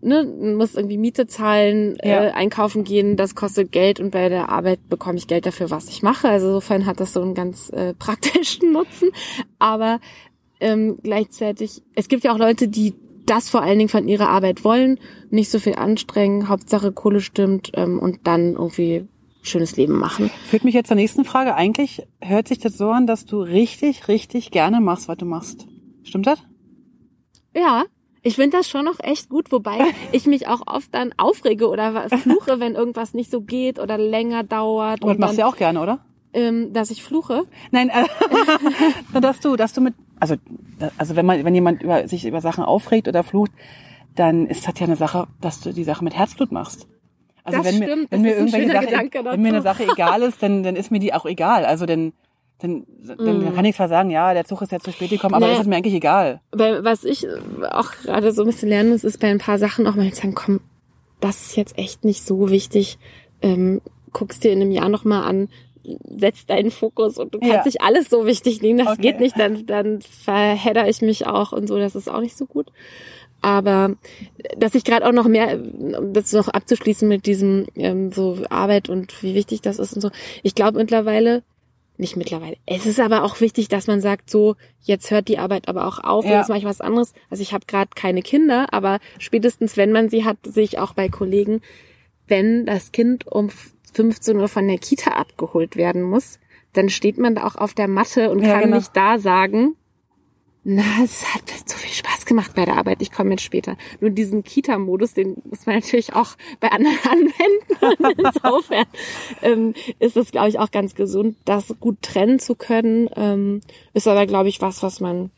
ne, 0.00 0.24
man 0.24 0.54
muss 0.56 0.74
irgendwie 0.74 0.98
Miete 0.98 1.26
zahlen, 1.26 1.96
Ja. 2.02 2.24
äh, 2.26 2.30
einkaufen 2.30 2.84
gehen, 2.84 3.16
das 3.16 3.34
kostet 3.34 3.72
Geld 3.72 3.98
und 4.00 4.10
bei 4.10 4.28
der 4.28 4.48
Arbeit 4.48 4.88
bekomme 4.88 5.18
ich 5.18 5.26
Geld 5.26 5.46
dafür, 5.46 5.70
was 5.70 5.88
ich 5.88 6.02
mache. 6.02 6.28
Also 6.28 6.46
insofern 6.48 6.86
hat 6.86 7.00
das 7.00 7.12
so 7.12 7.20
einen 7.22 7.34
ganz 7.34 7.70
äh, 7.70 7.94
praktischen 7.98 8.72
Nutzen. 8.72 9.10
Aber 9.58 10.00
ähm, 10.60 10.98
gleichzeitig, 11.02 11.82
es 11.94 12.08
gibt 12.08 12.24
ja 12.24 12.32
auch 12.32 12.38
Leute, 12.38 12.68
die 12.68 12.94
das 13.26 13.50
vor 13.50 13.62
allen 13.62 13.78
Dingen 13.78 13.90
von 13.90 14.08
ihrer 14.08 14.28
Arbeit 14.30 14.64
wollen, 14.64 14.98
nicht 15.30 15.50
so 15.50 15.58
viel 15.58 15.74
anstrengen, 15.74 16.48
Hauptsache 16.48 16.92
Kohle 16.92 17.20
stimmt 17.20 17.70
ähm, 17.74 17.98
und 17.98 18.20
dann 18.26 18.54
irgendwie 18.54 19.04
schönes 19.42 19.76
Leben 19.76 19.98
machen. 19.98 20.30
Führt 20.46 20.64
mich 20.64 20.74
jetzt 20.74 20.88
zur 20.88 20.96
nächsten 20.96 21.24
Frage. 21.24 21.54
Eigentlich 21.54 22.06
hört 22.20 22.48
sich 22.48 22.58
das 22.58 22.76
so 22.78 22.88
an, 22.90 23.06
dass 23.06 23.26
du 23.26 23.40
richtig, 23.40 24.08
richtig 24.08 24.50
gerne 24.50 24.80
machst, 24.80 25.08
was 25.08 25.16
du 25.18 25.26
machst. 25.26 25.66
Stimmt 26.04 26.26
das? 26.26 26.38
Ja, 27.54 27.84
ich 28.22 28.36
finde 28.36 28.56
das 28.56 28.68
schon 28.68 28.84
noch 28.84 29.00
echt 29.00 29.28
gut, 29.28 29.52
wobei 29.52 29.78
ich 30.12 30.26
mich 30.26 30.48
auch 30.48 30.62
oft 30.66 30.94
dann 30.94 31.12
aufrege 31.16 31.68
oder 31.68 32.08
fluche, 32.10 32.60
wenn 32.60 32.74
irgendwas 32.74 33.14
nicht 33.14 33.30
so 33.30 33.40
geht 33.40 33.78
oder 33.78 33.98
länger 33.98 34.44
dauert. 34.44 35.02
Aber 35.02 35.10
das 35.10 35.14
und 35.14 35.20
machst 35.20 35.36
du 35.36 35.40
ja 35.40 35.46
auch 35.46 35.56
gerne, 35.56 35.80
oder? 35.80 36.00
ähm, 36.32 36.72
dass 36.72 36.90
ich 36.90 37.02
fluche. 37.02 37.44
Nein, 37.70 37.90
äh, 37.90 38.04
dass 39.20 39.40
du, 39.40 39.56
dass 39.56 39.72
du 39.72 39.80
mit, 39.80 39.94
also, 40.20 40.36
also 40.96 41.16
wenn 41.16 41.26
man, 41.26 41.44
wenn 41.44 41.54
jemand 41.54 41.82
über, 41.82 42.06
sich 42.08 42.26
über 42.26 42.40
Sachen 42.40 42.64
aufregt 42.64 43.08
oder 43.08 43.22
flucht, 43.22 43.52
dann 44.14 44.46
ist 44.46 44.66
das 44.66 44.78
ja 44.78 44.86
eine 44.86 44.96
Sache, 44.96 45.26
dass 45.40 45.60
du 45.60 45.72
die 45.72 45.84
Sache 45.84 46.04
mit 46.04 46.16
Herzblut 46.16 46.52
machst. 46.52 46.86
Also 47.44 47.62
Das 47.62 47.66
wenn 47.66 47.78
mir, 47.78 47.86
stimmt, 47.86 48.10
wenn 48.10 48.18
das 48.18 48.20
mir 48.20 48.34
ist 48.34 48.54
ein 48.54 48.62
irgendwelche 48.62 48.90
Sache, 48.90 49.24
wenn 49.24 49.42
mir 49.42 49.48
eine. 49.48 49.62
Sache 49.62 49.84
egal 49.84 50.22
ist, 50.22 50.42
dann, 50.42 50.62
dann 50.62 50.76
ist 50.76 50.90
mir 50.90 50.98
die 50.98 51.14
auch 51.14 51.24
egal. 51.24 51.64
Also 51.64 51.86
dann, 51.86 52.12
dann, 52.60 52.84
dann 53.18 53.38
Mm. 53.50 53.54
kann 53.54 53.64
ich 53.64 53.76
zwar 53.76 53.88
sagen, 53.88 54.10
ja, 54.10 54.34
der 54.34 54.44
Zug 54.44 54.62
ist 54.62 54.72
ja 54.72 54.80
zu 54.80 54.92
spät 54.92 55.10
gekommen, 55.10 55.34
aber 55.34 55.46
Nee. 55.46 55.52
das 55.52 55.60
ist 55.62 55.66
mir 55.68 55.76
eigentlich 55.76 55.94
egal. 55.94 56.40
Weil 56.52 56.84
was 56.84 57.04
ich 57.04 57.26
auch 57.70 57.90
gerade 58.02 58.32
so 58.32 58.42
ein 58.42 58.46
bisschen 58.46 58.68
lernen 58.68 58.90
muss, 58.90 59.04
ist 59.04 59.20
bei 59.20 59.28
ein 59.28 59.38
paar 59.38 59.58
Sachen 59.58 59.86
auch 59.86 59.94
mal 59.94 60.10
zu 60.12 60.22
sagen, 60.22 60.34
komm, 60.34 60.60
das 61.20 61.40
ist 61.42 61.56
jetzt 61.56 61.78
echt 61.78 62.04
nicht 62.04 62.24
so 62.24 62.50
wichtig. 62.50 62.98
Ähm, 63.42 63.80
guckst 64.12 64.42
dir 64.44 64.52
in 64.52 64.60
einem 64.60 64.70
Jahr 64.72 64.88
nochmal 64.88 65.22
an, 65.24 65.48
setz 66.18 66.44
deinen 66.46 66.70
Fokus 66.70 67.16
und 67.18 67.32
du 67.34 67.38
kannst 67.38 67.54
Ja. 67.54 67.64
nicht 67.64 67.80
alles 67.82 68.10
so 68.10 68.26
wichtig 68.26 68.60
nehmen. 68.60 68.78
Das 68.78 68.88
Okay. 68.94 69.02
geht 69.02 69.20
nicht, 69.20 69.38
dann, 69.38 69.64
dann 69.66 70.00
verhedder 70.00 70.88
ich 70.88 71.00
mich 71.00 71.26
auch 71.26 71.52
und 71.52 71.66
so, 71.68 71.78
das 71.78 71.94
ist 71.94 72.08
auch 72.10 72.20
nicht 72.20 72.36
so 72.36 72.44
gut. 72.46 72.66
Aber 73.40 73.94
dass 74.56 74.74
ich 74.74 74.82
gerade 74.84 75.06
auch 75.06 75.12
noch 75.12 75.28
mehr, 75.28 75.58
um 75.98 76.12
das 76.12 76.32
noch 76.32 76.48
abzuschließen 76.48 77.08
mit 77.08 77.24
diesem 77.26 77.66
ähm, 77.76 78.10
so 78.10 78.38
Arbeit 78.50 78.88
und 78.88 79.22
wie 79.22 79.34
wichtig 79.36 79.60
das 79.60 79.78
ist 79.78 79.94
und 79.94 80.00
so. 80.00 80.10
Ich 80.42 80.54
glaube 80.56 80.78
mittlerweile, 80.78 81.42
nicht 81.98 82.16
mittlerweile. 82.16 82.56
Es 82.66 82.86
ist 82.86 83.00
aber 83.00 83.24
auch 83.24 83.40
wichtig, 83.40 83.68
dass 83.68 83.86
man 83.86 84.00
sagt, 84.00 84.30
so 84.30 84.56
jetzt 84.80 85.10
hört 85.10 85.28
die 85.28 85.38
Arbeit 85.38 85.68
aber 85.68 85.86
auch 85.86 85.98
auf, 85.98 86.24
Ja. 86.24 86.38
jetzt 86.38 86.48
mache 86.48 86.58
ich 86.58 86.64
was 86.64 86.80
anderes. 86.80 87.12
Also 87.30 87.42
ich 87.42 87.52
habe 87.52 87.66
gerade 87.66 87.90
keine 87.94 88.22
Kinder, 88.22 88.66
aber 88.72 88.98
spätestens 89.18 89.76
wenn 89.76 89.92
man 89.92 90.08
sie 90.08 90.24
hat, 90.24 90.38
sehe 90.44 90.64
ich 90.64 90.78
auch 90.78 90.92
bei 90.94 91.08
Kollegen, 91.08 91.60
wenn 92.28 92.66
das 92.66 92.92
Kind 92.92 93.26
um 93.26 93.50
15 93.94 94.36
Uhr 94.36 94.48
von 94.48 94.68
der 94.68 94.78
Kita 94.78 95.12
abgeholt 95.12 95.76
werden 95.76 96.02
muss, 96.02 96.38
dann 96.72 96.88
steht 96.90 97.18
man 97.18 97.34
da 97.34 97.46
auch 97.46 97.56
auf 97.56 97.74
der 97.74 97.88
Matte 97.88 98.30
und 98.30 98.42
Ja, 98.42 98.52
kann 98.54 98.64
genau. 98.64 98.76
nicht 98.76 98.94
da 98.96 99.18
sagen, 99.18 99.74
na, 100.70 101.02
es 101.02 101.24
hat 101.34 101.44
so 101.64 101.78
viel 101.78 101.94
Spaß 101.94 102.26
gemacht 102.26 102.52
bei 102.54 102.66
der 102.66 102.76
Arbeit, 102.76 103.00
ich 103.00 103.10
komme 103.10 103.30
jetzt 103.30 103.42
später. 103.42 103.78
Nur 104.02 104.10
diesen 104.10 104.44
Kita-Modus, 104.44 105.14
den 105.14 105.40
muss 105.48 105.64
man 105.64 105.76
natürlich 105.76 106.12
auch 106.12 106.36
bei 106.60 106.70
anderen 106.70 106.98
anwenden. 107.10 108.18
Insofern 108.18 108.84
ähm, 109.40 109.72
ist 109.98 110.18
es, 110.18 110.30
glaube 110.30 110.50
ich, 110.50 110.58
auch 110.58 110.70
ganz 110.70 110.94
gesund, 110.94 111.38
das 111.46 111.74
gut 111.80 112.02
trennen 112.02 112.38
zu 112.38 112.54
können. 112.54 113.08
Ähm, 113.16 113.62
ist 113.94 114.06
aber, 114.06 114.26
glaube 114.26 114.50
ich, 114.50 114.60
was, 114.60 114.82
was 114.82 115.00
man, 115.00 115.30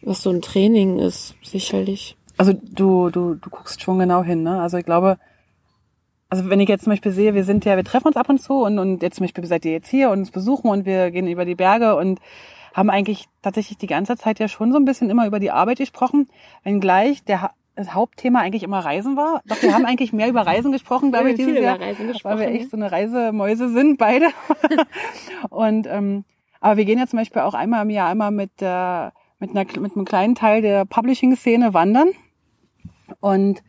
was 0.00 0.24
so 0.24 0.30
ein 0.30 0.42
Training 0.42 0.98
ist, 0.98 1.36
sicherlich. 1.42 2.16
Also 2.36 2.52
du, 2.52 3.10
du, 3.10 3.34
du 3.36 3.50
guckst 3.50 3.82
schon 3.82 4.00
genau 4.00 4.24
hin, 4.24 4.42
ne? 4.42 4.60
Also 4.60 4.78
ich 4.78 4.84
glaube, 4.84 5.16
also 6.28 6.50
wenn 6.50 6.58
ich 6.58 6.68
jetzt 6.68 6.82
zum 6.82 6.92
Beispiel 6.92 7.12
sehe, 7.12 7.34
wir 7.34 7.44
sind 7.44 7.64
ja, 7.64 7.76
wir 7.76 7.84
treffen 7.84 8.08
uns 8.08 8.16
ab 8.16 8.28
und 8.28 8.42
zu 8.42 8.54
und, 8.64 8.80
und 8.80 9.00
jetzt 9.00 9.18
zum 9.18 9.26
Beispiel 9.26 9.46
seid 9.46 9.64
ihr 9.64 9.72
jetzt 9.72 9.90
hier 9.90 10.10
und 10.10 10.18
uns 10.18 10.32
besuchen 10.32 10.70
und 10.70 10.86
wir 10.86 11.12
gehen 11.12 11.28
über 11.28 11.44
die 11.44 11.54
Berge 11.54 11.94
und 11.94 12.18
haben 12.74 12.90
eigentlich 12.90 13.26
tatsächlich 13.42 13.78
die 13.78 13.86
ganze 13.86 14.16
Zeit 14.16 14.38
ja 14.38 14.48
schon 14.48 14.72
so 14.72 14.78
ein 14.78 14.84
bisschen 14.84 15.10
immer 15.10 15.26
über 15.26 15.38
die 15.40 15.50
Arbeit 15.50 15.78
gesprochen, 15.78 16.28
wenngleich 16.64 17.22
der 17.24 17.42
Ha- 17.42 17.54
das 17.74 17.94
Hauptthema 17.94 18.40
eigentlich 18.40 18.62
immer 18.64 18.80
Reisen 18.80 19.16
war. 19.16 19.40
Doch 19.46 19.62
wir 19.62 19.72
haben 19.74 19.86
eigentlich 19.86 20.12
mehr 20.12 20.28
über 20.28 20.46
Reisen 20.46 20.72
gesprochen, 20.72 21.10
glaube 21.10 21.30
ich, 21.30 21.36
dieses 21.36 21.54
Jahr, 21.58 21.78
weil 21.80 22.38
wir 22.38 22.48
echt 22.48 22.70
so 22.70 22.76
eine 22.76 22.92
Reisemäuse 22.92 23.70
sind, 23.70 23.96
beide. 23.98 24.26
und 25.50 25.86
ähm, 25.86 26.24
aber 26.60 26.76
wir 26.76 26.84
gehen 26.84 26.98
ja 26.98 27.06
zum 27.06 27.18
Beispiel 27.18 27.42
auch 27.42 27.54
einmal 27.54 27.82
im 27.82 27.90
Jahr 27.90 28.08
einmal 28.10 28.30
mit 28.30 28.60
der 28.60 29.12
mit 29.38 29.50
einer 29.50 29.64
mit 29.80 29.96
einem 29.96 30.04
kleinen 30.04 30.34
Teil 30.34 30.62
der 30.62 30.84
Publishing-Szene 30.84 31.74
wandern. 31.74 32.10
Und 33.20 33.62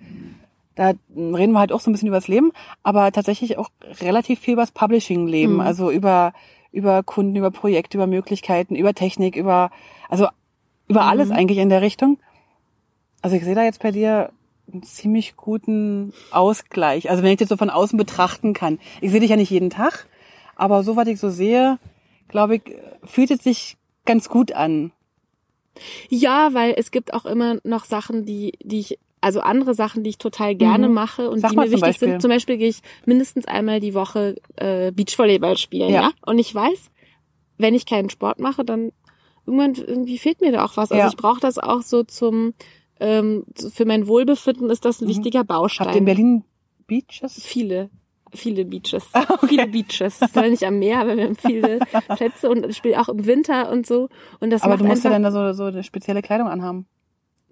da 0.76 0.94
reden 1.16 1.52
wir 1.54 1.60
halt 1.60 1.72
auch 1.72 1.80
so 1.80 1.90
ein 1.90 1.94
bisschen 1.94 2.08
über 2.08 2.18
das 2.18 2.28
Leben, 2.28 2.52
aber 2.84 3.12
tatsächlich 3.12 3.58
auch 3.58 3.70
relativ 4.02 4.40
viel 4.40 4.54
über 4.54 4.64
das 4.64 4.72
Publishing-Leben, 4.72 5.56
Mhm. 5.56 5.60
also 5.62 5.92
über 5.92 6.34
über 6.74 7.04
Kunden, 7.04 7.36
über 7.36 7.52
Projekte, 7.52 7.98
über 7.98 8.08
Möglichkeiten, 8.08 8.76
über 8.76 8.94
Technik, 8.94 9.38
über 9.38 9.72
also 10.10 10.28
über 10.90 11.06
alles 11.06 11.30
Mhm. 11.30 11.36
eigentlich 11.36 11.60
in 11.60 11.70
der 11.70 11.82
Richtung. 11.82 12.20
Also 13.22 13.38
ich 13.38 13.44
sehe 13.46 13.56
da 13.56 13.64
jetzt 13.64 13.82
bei 13.82 13.92
dir 13.92 14.32
einen 14.72 14.84
ziemlich 14.84 15.38
guten 15.38 16.14
Ausgleich. 16.32 17.10
Also 17.10 17.24
wenn 17.24 17.32
ich 17.32 17.38
das 17.40 17.50
so 17.50 17.58
von 17.58 17.70
außen 17.70 17.98
betrachten 17.98 18.54
kann. 18.54 18.80
Ich 19.02 19.12
sehe 19.12 19.20
dich 19.22 19.30
ja 19.30 19.36
nicht 19.38 19.50
jeden 19.50 19.70
Tag, 19.70 20.08
aber 20.56 20.84
so 20.84 20.96
was 20.96 21.08
ich 21.08 21.20
so 21.20 21.30
sehe, 21.30 21.80
glaube 22.28 22.56
ich, 22.56 22.64
fühlt 23.04 23.32
es 23.32 23.44
sich 23.44 23.78
ganz 24.06 24.28
gut 24.28 24.52
an. 24.54 24.92
Ja, 26.10 26.54
weil 26.54 26.76
es 26.78 26.92
gibt 26.92 27.14
auch 27.14 27.26
immer 27.26 27.58
noch 27.64 27.86
Sachen, 27.86 28.26
die, 28.26 28.54
die 28.62 28.80
ich, 28.80 29.00
also 29.24 29.40
andere 29.42 29.74
Sachen, 29.74 30.04
die 30.04 30.12
ich 30.12 30.18
total 30.18 30.54
gerne 30.56 30.88
Mhm. 30.88 30.94
mache 30.94 31.30
und 31.30 31.40
Sag 31.40 31.52
die 31.52 31.56
mir 31.58 31.64
wichtig 31.66 31.82
Beispiel. 31.82 32.08
sind. 32.10 32.22
Zum 32.22 32.30
Beispiel 32.30 32.58
gehe 32.58 32.70
ich 32.70 32.82
mindestens 33.06 33.46
einmal 33.48 33.80
die 33.80 33.94
Woche 33.94 34.36
äh, 34.58 34.92
Beachvolleyball 34.92 35.58
spielen, 35.58 35.90
Ja. 35.90 36.02
ja. 36.04 36.12
Und 36.26 36.40
ich 36.40 36.54
weiß, 36.54 36.92
wenn 37.58 37.74
ich 37.74 37.86
keinen 37.86 38.10
Sport 38.10 38.40
mache, 38.40 38.64
dann 38.66 38.92
irgendwann 39.46 39.74
irgendwie 39.76 40.18
fehlt 40.18 40.42
mir 40.42 40.52
da 40.52 40.64
auch 40.66 40.78
was. 40.78 40.92
Also 40.92 41.02
Ja. 41.02 41.08
ich 41.08 41.18
brauche 41.18 41.40
das 41.40 41.58
auch 41.58 41.82
so 41.82 42.04
zum 42.04 42.54
ähm, 43.00 43.44
für 43.74 43.86
mein 43.86 44.08
Wohlbefinden 44.08 44.70
ist 44.70 44.86
das 44.86 45.02
ein 45.02 45.06
Mhm. 45.06 45.10
wichtiger 45.10 45.44
Baustein. 45.44 45.88
Habt 45.88 45.96
ihr 45.96 46.00
in 46.00 46.06
Berlin 46.06 46.44
Beaches? 46.88 47.42
Viele, 47.42 47.90
viele 48.34 48.66
Beaches. 48.66 49.04
Viele 49.48 49.68
Beaches. 49.68 50.20
Zwar 50.20 50.48
nicht 50.48 50.64
am 50.64 50.80
Meer, 50.80 51.00
aber 51.02 51.18
wir 51.18 51.26
haben 51.26 51.36
viele 51.36 51.80
Plätze 52.18 52.50
und 52.50 52.66
ich 52.66 52.78
spiele 52.78 53.00
auch 53.02 53.10
im 53.10 53.26
Winter 53.26 53.72
und 53.72 53.86
so. 53.88 54.10
Und 54.40 54.52
das 54.52 54.62
Aber 54.62 54.78
du 54.78 54.86
musst 54.86 55.04
ja 55.04 55.10
dann 55.10 55.24
da 55.24 55.32
so, 55.32 55.54
so 55.54 55.64
eine 55.66 55.84
spezielle 55.84 56.22
Kleidung 56.22 56.48
anhaben. 56.48 56.86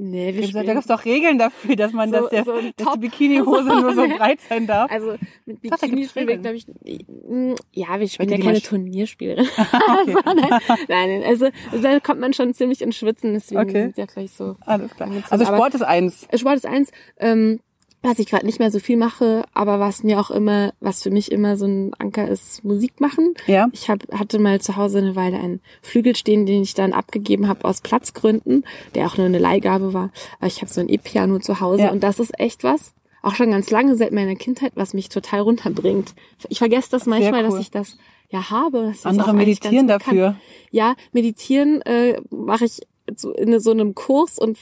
Nee, 0.04 0.34
wir 0.34 0.42
Da 0.42 0.48
spielen. 0.48 0.66
gibt 0.66 0.80
es 0.80 0.88
doch 0.88 1.06
Regeln 1.06 1.38
dafür, 1.38 1.76
dass 1.76 1.94
man, 1.94 2.10
So- 2.10 2.22
dass, 2.22 2.30
der, 2.32 2.44
so 2.44 2.54
dass 2.76 2.94
die 2.94 3.00
Bikinihose 3.02 3.64
nur 3.82 3.94
so 3.94 4.08
breit 4.08 4.40
sein 4.50 4.66
darf. 4.66 4.90
Also 4.92 5.16
mit 5.46 5.60
da 5.64 5.76
Bikini 5.76 6.08
spielen 6.08 6.28
wir, 6.28 6.38
glaube 6.38 6.56
ich, 6.58 6.66
mm, 6.68 7.54
ja, 7.72 8.00
wir 8.00 8.08
spielen 8.08 8.30
ja 8.30 8.38
keine 8.40 8.62
Turnierspielerin. 8.62 9.46
Okay. 9.62 10.16
nein, 10.26 10.50
nein, 10.88 11.10
nein, 11.20 11.24
also 11.24 11.50
da 11.84 12.00
kommt 12.00 12.20
man 12.20 12.34
schon 12.34 12.54
ziemlich 12.56 12.82
ins 12.82 12.96
Schwitzen, 12.98 13.34
deswegen 13.34 13.62
Okay. 13.62 13.82
sind 13.84 13.98
ja 13.98 14.06
gleich 14.06 14.32
so. 14.32 14.56
Alles 14.62 14.96
klar. 14.96 15.10
angezogen. 15.10 15.32
Also 15.32 15.46
Aber- 15.46 15.58
Sport 15.58 15.76
ist 15.76 15.82
eins. 15.84 16.28
Sport 16.34 16.56
ist 16.56 16.66
eins, 16.66 16.92
ähm, 17.20 17.60
was 18.04 18.20
ich 18.20 18.28
gerade 18.28 18.46
nicht 18.46 18.60
mehr 18.60 18.72
so 18.72 18.80
viel 18.80 18.98
mache, 18.98 19.44
aber 19.54 19.80
was 19.80 20.04
mir 20.04 20.20
auch 20.20 20.32
immer, 20.32 20.74
was 20.80 21.04
für 21.04 21.12
mich 21.12 21.32
immer 21.32 21.56
so 21.56 21.66
ein 21.66 21.94
Anker 22.00 22.28
ist, 22.28 22.64
Musik 22.64 23.00
machen. 23.00 23.36
Ja. 23.46 23.68
Ich 23.74 23.90
hab, 23.90 24.12
hatte 24.12 24.40
mal 24.40 24.60
zu 24.60 24.76
Hause 24.76 24.98
eine 25.00 25.16
Weile 25.16 25.38
einen 25.38 25.62
Flügel 25.82 26.16
stehen, 26.16 26.46
den 26.46 26.64
ich 26.64 26.74
dann 26.74 26.94
abgegeben 26.94 27.48
habe 27.48 27.66
aus 27.66 27.82
Platzgründen, 27.82 28.66
der 28.96 29.06
auch 29.08 29.18
nur 29.18 29.28
eine 29.28 29.40
Leihgabe 29.40 29.94
war. 29.94 30.12
Aber 30.40 30.48
ich 30.48 30.62
habe 30.62 30.72
so 30.72 30.82
ein 30.82 30.90
E-Piano 30.90 31.40
zu 31.40 31.60
Hause 31.60 31.84
Ja. 31.84 31.92
und 31.92 32.02
das 32.04 32.20
ist 32.20 32.40
echt 32.40 32.64
was, 32.64 32.94
auch 33.22 33.36
schon 33.36 33.52
ganz 33.52 33.70
lange 33.70 33.96
seit 33.96 34.12
meiner 34.12 34.36
Kindheit, 34.36 34.72
was 34.76 34.94
mich 34.94 35.10
total 35.10 35.42
runterbringt. 35.42 36.16
Ich 36.50 36.58
vergesse 36.58 36.90
das 36.92 37.06
manchmal, 37.06 37.44
cool. 37.46 37.52
dass 37.52 37.60
ich 37.60 37.70
das 37.70 37.98
ja 38.30 38.50
habe. 38.50 38.94
Andere 39.04 39.34
meditieren 39.34 39.88
gut 39.88 40.00
kann. 40.02 40.16
dafür. 40.16 40.36
Ja, 40.72 40.96
meditieren 41.12 41.82
äh, 41.82 42.20
mache 42.32 42.66
ich 42.66 42.82
so 43.16 43.32
in 43.34 43.60
so 43.60 43.72
einem 43.72 43.96
Kurs 43.96 44.38
und 44.40 44.58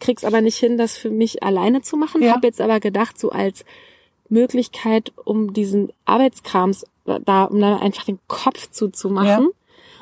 krieg's 0.00 0.24
aber 0.24 0.40
nicht 0.40 0.56
hin, 0.58 0.76
das 0.78 0.96
für 0.96 1.10
mich 1.10 1.42
alleine 1.42 1.82
zu 1.82 1.96
machen. 1.96 2.22
Ja. 2.22 2.32
Hab 2.34 2.44
jetzt 2.44 2.60
aber 2.60 2.80
gedacht, 2.80 3.18
so 3.18 3.30
als 3.30 3.64
Möglichkeit, 4.28 5.12
um 5.24 5.52
diesen 5.52 5.92
Arbeitskrams 6.04 6.84
da, 7.04 7.44
um 7.44 7.60
dann 7.60 7.78
einfach 7.80 8.04
den 8.04 8.18
Kopf 8.26 8.70
zuzumachen 8.70 9.28
Ja. 9.44 9.48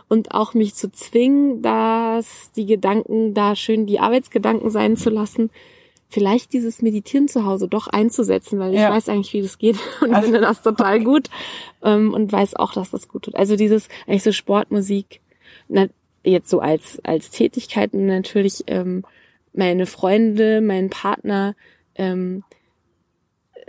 und 0.09 0.33
auch 0.33 0.55
mich 0.55 0.75
zu 0.75 0.91
zwingen, 0.93 1.61
dass 1.63 2.53
die 2.53 2.67
Gedanken 2.67 3.35
da 3.35 3.57
schön 3.57 3.87
die 3.87 3.99
Arbeitsgedanken 3.99 4.71
sein 4.71 4.97
zu 4.97 5.11
lassen, 5.11 5.51
vielleicht 6.09 6.53
dieses 6.53 6.81
Meditieren 6.83 7.27
zu 7.27 7.45
Hause 7.47 7.67
doch 7.69 7.89
einzusetzen, 7.89 8.59
weil 8.61 8.75
ich 8.75 8.81
Ja. 8.81 8.91
weiß 8.91 9.09
eigentlich, 9.09 9.33
wie 9.33 9.43
das 9.43 9.59
geht 9.59 9.77
und 10.01 10.15
Also- 10.15 10.27
finde 10.27 10.41
das 10.43 10.63
total 10.63 11.03
gut 11.03 11.29
ähm, 11.83 12.15
und 12.15 12.31
weiß 12.31 12.55
auch, 12.57 12.73
dass 12.73 12.91
das 12.91 13.09
gut 13.09 13.25
tut. 13.25 13.35
Also 13.35 13.57
dieses 13.57 13.89
eigentlich 14.07 14.23
so 14.23 14.31
Sportmusik, 14.33 15.21
na, 15.69 15.89
jetzt 16.25 16.49
so 16.51 16.61
als 16.61 17.01
als 17.05 17.31
Tätigkeiten 17.31 18.07
natürlich 18.07 18.65
ähm, 18.69 19.05
meine 19.53 19.87
Freunde, 19.87 20.61
mein 20.61 20.89
Partner, 20.91 21.55
ähm, 21.97 22.43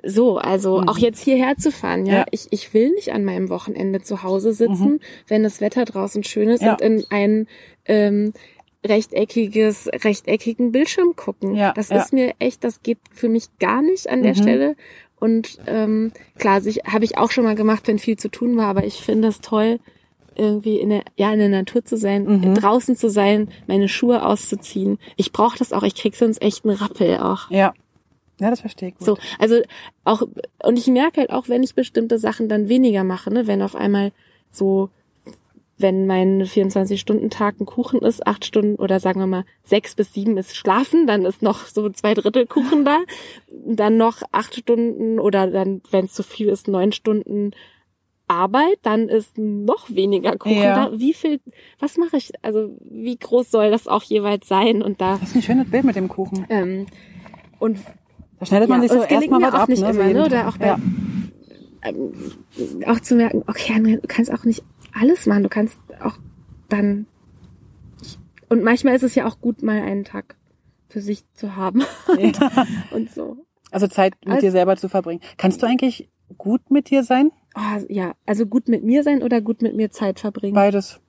so, 0.05 0.37
also 0.37 0.81
Mhm. 0.81 0.89
auch 0.89 0.97
jetzt 0.97 1.21
hierher 1.23 1.55
zu 1.57 1.71
fahren, 1.71 2.05
ja. 2.05 2.13
Ja. 2.19 2.25
Ich, 2.31 2.47
ich 2.51 2.73
will 2.73 2.89
nicht 2.91 3.13
an 3.13 3.23
meinem 3.23 3.49
Wochenende 3.49 4.01
zu 4.01 4.21
Hause 4.23 4.53
sitzen, 4.53 4.99
wenn 5.27 5.43
das 5.43 5.61
Wetter 5.61 5.85
draußen 5.85 6.23
schön 6.23 6.49
ist 6.49 6.61
Mhm. 6.61 6.67
Ja. 6.67 6.73
und 6.73 6.81
in 6.81 7.05
ein 7.09 7.47
ähm, 7.85 8.33
rechteckiges, 8.85 9.89
rechteckigen 10.03 10.71
Bildschirm 10.73 11.15
gucken. 11.15 11.55
Ja, 11.55 11.71
das 11.73 11.89
ja. 11.89 11.97
ist 12.01 12.11
mir 12.13 12.33
echt, 12.39 12.63
das 12.63 12.81
geht 12.83 12.97
für 13.13 13.29
mich 13.29 13.45
gar 13.59 13.81
nicht 13.81 14.09
an 14.09 14.23
der 14.23 14.33
Mhm. 14.35 14.41
Stelle. 14.41 14.75
Und 15.19 15.57
ähm, 15.67 16.11
klar, 16.37 16.59
sich 16.59 16.79
habe 16.85 17.05
ich 17.05 17.17
auch 17.17 17.31
schon 17.31 17.45
mal 17.45 17.55
gemacht, 17.55 17.87
wenn 17.87 17.97
viel 17.99 18.17
zu 18.17 18.29
tun 18.29 18.57
war, 18.57 18.67
aber 18.67 18.83
ich 18.83 18.95
finde 18.95 19.29
es 19.29 19.39
toll, 19.39 19.79
irgendwie 20.37 20.77
in 20.79 20.89
der, 20.89 21.03
ja, 21.15 21.31
in 21.33 21.39
der 21.39 21.49
Natur 21.49 21.83
zu 21.85 21.97
sein, 21.97 22.25
Mhm. 22.25 22.55
draußen 22.55 22.95
zu 22.95 23.09
sein, 23.09 23.49
meine 23.67 23.87
Schuhe 23.89 24.25
auszuziehen. 24.25 24.97
Ich 25.17 25.31
brauche 25.31 25.57
das 25.57 25.73
auch, 25.73 25.83
ich 25.83 25.95
krieg 25.95 26.15
sonst 26.15 26.41
echt 26.41 26.65
einen 26.65 26.75
Rappel 26.75 27.17
auch. 27.17 27.49
Ja. 27.49 27.73
Ja, 28.39 28.49
das 28.49 28.61
verstehe 28.61 28.89
ich 28.89 28.95
gut. 28.95 29.05
So, 29.05 29.17
also 29.39 29.61
auch, 30.03 30.23
und 30.63 30.77
ich 30.79 30.87
merke 30.87 31.21
halt 31.21 31.29
auch, 31.29 31.49
wenn 31.49 31.61
ich 31.63 31.75
bestimmte 31.75 32.17
Sachen 32.17 32.49
dann 32.49 32.67
weniger 32.67 33.03
mache, 33.03 33.31
ne, 33.31 33.45
wenn 33.47 33.61
auf 33.61 33.75
einmal 33.75 34.11
so, 34.51 34.89
wenn 35.77 36.07
mein 36.07 36.43
24-Stunden-Tag 36.43 37.59
ein 37.59 37.65
Kuchen 37.65 37.99
ist, 38.01 38.25
acht 38.25 38.43
Stunden 38.45 38.75
oder 38.75 38.99
sagen 38.99 39.19
wir 39.19 39.27
mal 39.27 39.45
sechs 39.63 39.95
bis 39.95 40.13
sieben 40.13 40.37
ist 40.37 40.55
Schlafen, 40.55 41.07
dann 41.07 41.25
ist 41.25 41.41
noch 41.41 41.65
so 41.67 41.89
zwei 41.89 42.13
Drittel 42.15 42.47
Kuchen 42.47 42.85
da, 42.85 42.99
dann 43.65 43.97
noch 43.97 44.21
acht 44.31 44.55
Stunden 44.55 45.19
oder 45.19 45.47
dann, 45.47 45.81
wenn 45.91 46.05
es 46.05 46.13
zu 46.13 46.23
viel 46.23 46.49
ist, 46.49 46.67
neun 46.67 46.91
Stunden 46.91 47.51
Arbeit, 48.27 48.77
dann 48.83 49.09
ist 49.09 49.37
noch 49.37 49.89
weniger 49.89 50.37
Kuchen 50.37 50.57
Ja. 50.61 50.89
da. 50.89 50.99
Wie 50.99 51.13
viel, 51.13 51.39
was 51.79 51.97
mache 51.97 52.17
ich, 52.17 52.31
also 52.41 52.75
wie 52.81 53.17
groß 53.17 53.51
soll 53.51 53.69
das 53.71 53.87
auch 53.87 54.03
jeweils 54.03 54.47
sein? 54.47 54.81
Und 54.81 55.01
da 55.01 55.17
Das 55.17 55.29
ist 55.29 55.35
ein 55.35 55.41
schönes 55.41 55.69
Bild 55.69 55.83
mit 55.83 55.95
dem 55.95 56.07
Kuchen. 56.07 56.45
ähm, 56.49 56.85
und 57.59 57.79
Da 58.39 58.45
schneidet 58.45 58.69
man 58.69 58.81
Ja, 58.81 58.87
sich 58.89 58.97
so 58.97 59.03
erstmal 59.05 59.41
was 59.41 59.53
auch 59.53 59.59
ab, 59.59 59.69
nicht 59.69 59.81
ne? 59.81 59.89
immer, 59.89 60.05
ne? 60.05 60.25
Oder 60.25 60.47
auch 60.49 60.57
bei- 60.57 60.67
ja. 60.67 60.79
ähm, 61.83 62.13
auch 62.87 62.99
zu 62.99 63.15
merken, 63.15 63.43
okay, 63.47 63.73
Andrea, 63.75 63.97
du 63.97 64.07
kannst 64.07 64.31
auch 64.33 64.43
nicht 64.45 64.63
alles 64.99 65.25
machen. 65.25 65.43
Du 65.43 65.49
kannst 65.49 65.77
auch 66.01 66.17
dann. 66.69 67.07
Und 68.49 68.63
manchmal 68.63 68.95
ist 68.95 69.03
es 69.03 69.15
ja 69.15 69.27
auch 69.27 69.39
gut, 69.41 69.63
mal 69.63 69.81
einen 69.81 70.03
Tag 70.03 70.35
für 70.89 71.01
sich 71.01 71.23
zu 71.33 71.55
haben. 71.55 71.83
und, 72.07 72.39
und 72.91 73.11
so. 73.11 73.37
Also 73.71 73.87
Zeit 73.87 74.13
mit 74.23 74.35
Also- 74.35 74.47
dir 74.47 74.51
selber 74.51 74.75
zu 74.77 74.89
verbringen. 74.89 75.21
Kannst 75.37 75.61
du 75.61 75.67
eigentlich 75.67 76.09
gut 76.37 76.69
mit 76.71 76.89
dir 76.89 77.03
sein? 77.03 77.31
Ah, 77.55 77.79
ja, 77.87 78.13
also 78.25 78.45
gut 78.45 78.67
mit 78.67 78.83
mir 78.83 79.03
sein 79.03 79.21
oder 79.23 79.39
gut 79.41 79.61
mit 79.61 79.75
mir 79.75 79.91
Zeit 79.91 80.19
verbringen. 80.19 80.55
Beides. 80.55 80.99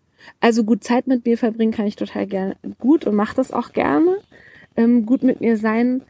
Also 0.40 0.64
gut 0.64 0.84
Zeit 0.84 1.06
mit 1.06 1.24
mir 1.26 1.36
verbringen 1.38 1.72
kann 1.72 1.86
ich 1.86 1.96
total 1.96 2.26
gerne 2.26 2.56
gut 2.78 3.06
und 3.06 3.14
mache 3.14 3.36
das 3.36 3.52
auch 3.52 3.72
gerne. 3.72 4.18
Ähm, 4.76 5.06
gut 5.06 5.22
mit 5.22 5.40
mir 5.40 5.56
sein, 5.56 6.02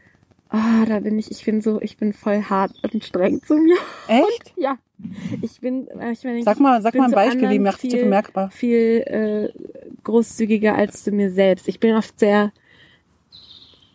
ah, 0.49 0.85
da 0.85 0.99
bin 0.99 1.17
ich, 1.19 1.29
ich 1.31 1.43
bin 1.45 1.61
so, 1.61 1.81
ich 1.81 1.97
bin 1.97 2.13
voll 2.13 2.41
hart 2.43 2.71
und 2.93 3.03
streng 3.03 3.41
zu 3.43 3.55
mir. 3.55 3.77
Echt? 4.07 4.53
Ja, 4.57 4.77
ich 5.41 5.59
bin, 5.61 5.87
äh, 5.99 6.11
ich 6.13 6.23
meine, 6.23 6.41
Sag 6.43 6.59
mal, 6.59 6.81
sag 6.81 6.93
bin 6.93 6.99
mal 7.01 7.05
ein 7.07 7.11
Beispiel, 7.11 7.49
wie 7.49 7.59
macht 7.59 7.83
das 7.83 7.91
viel- 7.91 7.99
bemerkbar? 8.01 8.49
viel 8.51 9.03
äh, 9.05 9.49
großzügiger 10.03 10.75
als 10.75 11.03
zu 11.03 11.11
mir 11.11 11.31
selbst. 11.31 11.67
Ich 11.67 11.79
bin 11.79 11.95
oft 11.95 12.17
sehr, 12.19 12.51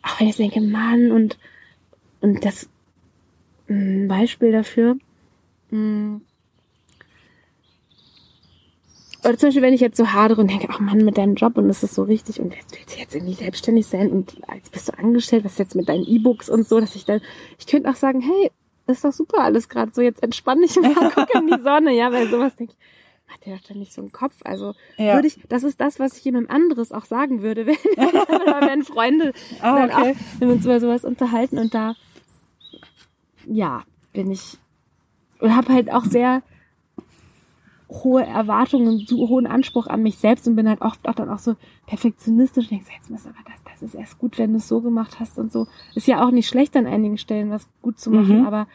auch 0.02 0.20
wenn 0.20 0.28
ich 0.28 0.36
denke, 0.36 0.60
Mann, 0.60 1.10
und, 1.12 1.38
und 2.20 2.44
das 2.44 2.68
ein 3.68 4.08
Beispiel 4.08 4.52
dafür. 4.52 4.96
Mh, 5.70 6.20
Oder 9.22 9.36
zum 9.36 9.48
Beispiel, 9.48 9.62
wenn 9.62 9.74
ich 9.74 9.80
jetzt 9.82 9.98
so 9.98 10.12
hadere 10.12 10.40
und 10.40 10.50
denke, 10.50 10.68
ach 10.70 10.80
Mann, 10.80 11.04
mit 11.04 11.18
deinem 11.18 11.34
Job 11.34 11.58
und 11.58 11.68
das 11.68 11.82
ist 11.82 11.94
so 11.94 12.04
richtig 12.04 12.40
und 12.40 12.54
jetzt 12.54 12.74
willst 12.74 12.96
du 12.96 13.00
jetzt 13.00 13.14
irgendwie 13.14 13.34
selbstständig 13.34 13.86
sein 13.86 14.10
und 14.10 14.40
jetzt 14.54 14.72
bist 14.72 14.88
du 14.88 14.98
angestellt, 14.98 15.44
was 15.44 15.52
ist 15.52 15.58
jetzt 15.58 15.74
mit 15.74 15.88
deinen 15.88 16.06
E-Books 16.06 16.48
und 16.48 16.66
so, 16.66 16.80
dass 16.80 16.94
ich 16.94 17.04
dann, 17.04 17.20
ich 17.58 17.66
könnte 17.66 17.90
auch 17.90 17.96
sagen, 17.96 18.20
hey, 18.22 18.50
das 18.86 18.98
ist 18.98 19.04
doch 19.04 19.12
super 19.12 19.40
alles 19.40 19.68
gerade 19.68 19.92
so, 19.92 20.00
jetzt 20.00 20.22
entspann 20.22 20.62
dich 20.62 20.74
mal, 20.76 20.94
guck 21.14 21.34
in 21.34 21.46
die 21.46 21.62
Sonne, 21.62 21.94
ja, 21.94 22.10
weil 22.12 22.28
sowas 22.30 22.56
denke 22.56 22.72
ich, 22.72 23.32
hat 23.32 23.44
der 23.44 23.56
doch 23.56 23.64
dann 23.68 23.78
nicht 23.78 23.92
so 23.92 24.00
einen 24.00 24.10
Kopf. 24.10 24.36
Also 24.42 24.74
Ja. 24.96 25.14
würde 25.14 25.28
ich, 25.28 25.38
das 25.48 25.64
ist 25.64 25.80
das, 25.82 26.00
was 26.00 26.16
ich 26.16 26.24
jemandem 26.24 26.50
anderes 26.50 26.90
auch 26.90 27.04
sagen 27.04 27.42
würde, 27.42 27.66
wenn, 27.66 27.76
wenn 27.76 28.84
Freunde 28.84 29.32
dann 29.60 29.90
okay. 29.90 30.12
auch, 30.12 30.16
wenn 30.38 30.48
wir 30.48 30.54
uns 30.56 30.64
über 30.64 30.80
sowas 30.80 31.04
unterhalten 31.04 31.58
und 31.58 31.74
da, 31.74 31.94
ja, 33.46 33.84
bin 34.14 34.30
ich, 34.30 34.56
und 35.40 35.54
habe 35.56 35.72
halt 35.72 35.90
auch 35.92 36.04
sehr 36.04 36.42
hohe 37.88 38.24
Erwartungen 38.24 38.86
und 38.86 39.08
so 39.08 39.28
hohen 39.28 39.48
Anspruch 39.48 39.88
an 39.88 40.02
mich 40.04 40.16
selbst 40.18 40.46
und 40.46 40.54
bin 40.54 40.68
halt 40.68 40.80
oft 40.80 41.08
auch 41.08 41.14
dann 41.14 41.28
auch 41.28 41.40
so 41.40 41.56
perfektionistisch 41.86 42.66
und 42.66 42.70
denke, 42.70 42.86
jetzt 42.96 43.10
muss 43.10 43.26
aber 43.26 43.34
das, 43.44 43.56
das 43.72 43.82
ist 43.82 43.94
erst 43.94 44.18
gut, 44.18 44.38
wenn 44.38 44.52
du 44.52 44.58
es 44.58 44.68
so 44.68 44.80
gemacht 44.80 45.18
hast 45.18 45.38
und 45.38 45.50
so. 45.50 45.66
Ist 45.96 46.06
ja 46.06 46.24
auch 46.24 46.30
nicht 46.30 46.46
schlecht 46.48 46.76
an 46.76 46.86
einigen 46.86 47.18
Stellen, 47.18 47.50
was 47.50 47.66
gut 47.82 47.98
zu 47.98 48.10
machen, 48.12 48.40
Mhm. 48.42 48.46
aber 48.46 48.68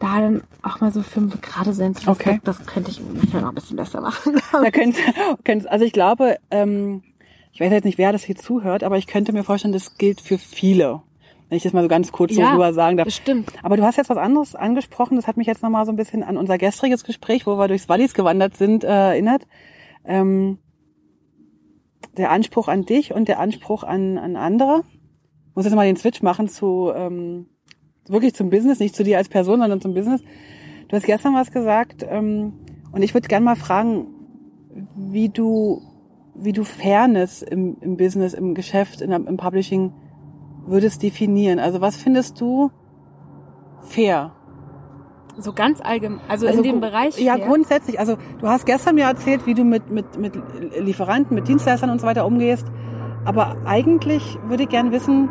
da 0.00 0.20
dann 0.20 0.42
auch 0.62 0.80
mal 0.80 0.90
so 0.90 1.02
fünf 1.02 1.40
Grad 1.40 1.72
sein 1.72 1.94
zu 1.94 2.10
Okay. 2.10 2.40
das 2.42 2.66
könnte 2.66 2.90
ich 2.90 3.00
manchmal 3.00 3.42
noch 3.42 3.50
ein 3.50 3.54
bisschen 3.54 3.76
besser 3.76 4.00
machen. 4.00 4.40
Da 4.52 4.70
könnt, 4.72 4.96
könnt, 5.44 5.68
also 5.70 5.84
ich 5.84 5.92
glaube, 5.92 6.38
ähm, 6.50 7.04
ich 7.52 7.60
weiß 7.60 7.70
jetzt 7.70 7.84
nicht, 7.84 7.98
wer 7.98 8.10
das 8.10 8.24
hier 8.24 8.34
zuhört, 8.36 8.82
aber 8.82 8.98
ich 8.98 9.06
könnte 9.06 9.32
mir 9.32 9.44
vorstellen, 9.44 9.72
das 9.72 9.98
gilt 9.98 10.20
für 10.20 10.36
viele. 10.38 11.02
Wenn 11.48 11.56
ich 11.56 11.62
das 11.62 11.72
mal 11.72 11.82
so 11.82 11.88
ganz 11.88 12.12
kurz 12.12 12.34
so 12.34 12.40
Ja, 12.40 12.52
rüber 12.52 12.72
sagen 12.74 12.96
darf. 12.98 13.06
Bestimmt. 13.06 13.50
Aber 13.62 13.76
du 13.76 13.82
hast 13.82 13.96
jetzt 13.96 14.10
was 14.10 14.18
anderes 14.18 14.54
angesprochen, 14.54 15.16
das 15.16 15.26
hat 15.26 15.36
mich 15.36 15.46
jetzt 15.46 15.62
nochmal 15.62 15.86
so 15.86 15.92
ein 15.92 15.96
bisschen 15.96 16.22
an 16.22 16.36
unser 16.36 16.58
gestriges 16.58 17.04
Gespräch, 17.04 17.46
wo 17.46 17.56
wir 17.56 17.68
durchs 17.68 17.88
Wallis 17.88 18.12
gewandert 18.12 18.56
sind, 18.56 18.84
äh, 18.84 18.88
erinnert. 18.88 19.46
Ähm, 20.04 20.58
der 22.16 22.30
Anspruch 22.30 22.68
an 22.68 22.84
dich 22.84 23.14
und 23.14 23.28
der 23.28 23.38
Anspruch 23.38 23.82
an, 23.82 24.18
an 24.18 24.36
andere. 24.36 24.82
Ich 25.50 25.56
muss 25.56 25.64
jetzt 25.64 25.74
mal 25.74 25.86
den 25.86 25.96
Switch 25.96 26.22
machen 26.22 26.48
zu 26.48 26.92
ähm, 26.94 27.46
wirklich 28.06 28.34
zum 28.34 28.50
Business, 28.50 28.78
nicht 28.78 28.94
zu 28.94 29.04
dir 29.04 29.18
als 29.18 29.28
Person, 29.28 29.60
sondern 29.60 29.80
zum 29.80 29.94
Business. 29.94 30.22
Du 30.88 30.96
hast 30.96 31.06
gestern 31.06 31.34
was 31.34 31.50
gesagt 31.50 32.04
ähm, 32.08 32.52
und 32.92 33.02
ich 33.02 33.14
würde 33.14 33.28
gerne 33.28 33.44
mal 33.44 33.56
fragen, 33.56 34.06
wie 34.96 35.28
du 35.28 35.82
wie 36.40 36.52
du 36.52 36.62
Fairness 36.62 37.42
im, 37.42 37.78
im 37.80 37.96
Business, 37.96 38.32
im 38.32 38.54
Geschäft, 38.54 39.00
in, 39.00 39.10
im 39.10 39.36
Publishing 39.36 39.92
würdest 40.70 41.02
definieren. 41.02 41.58
Also 41.58 41.80
was 41.80 41.96
findest 41.96 42.40
du 42.40 42.70
fair? 43.82 44.32
So 45.36 45.52
ganz 45.52 45.80
allgemein, 45.80 46.20
also, 46.28 46.46
Also 46.46 46.58
in 46.58 46.64
dem 46.64 46.72
gru- 46.80 46.80
Bereich. 46.80 47.18
Ja, 47.20 47.34
fair. 47.36 47.46
grundsätzlich. 47.46 48.00
Also 48.00 48.16
du 48.40 48.48
hast 48.48 48.66
gestern 48.66 48.96
mir 48.96 49.04
erzählt, 49.04 49.46
wie 49.46 49.54
du 49.54 49.64
mit, 49.64 49.88
mit, 49.90 50.18
mit 50.18 50.34
Lieferanten, 50.80 51.34
mit 51.34 51.46
Dienstleistern 51.46 51.90
und 51.90 52.00
so 52.00 52.06
weiter 52.06 52.26
umgehst. 52.26 52.66
Aber 53.24 53.56
eigentlich 53.64 54.38
würde 54.48 54.64
ich 54.64 54.68
gern 54.68 54.90
wissen, 54.90 55.28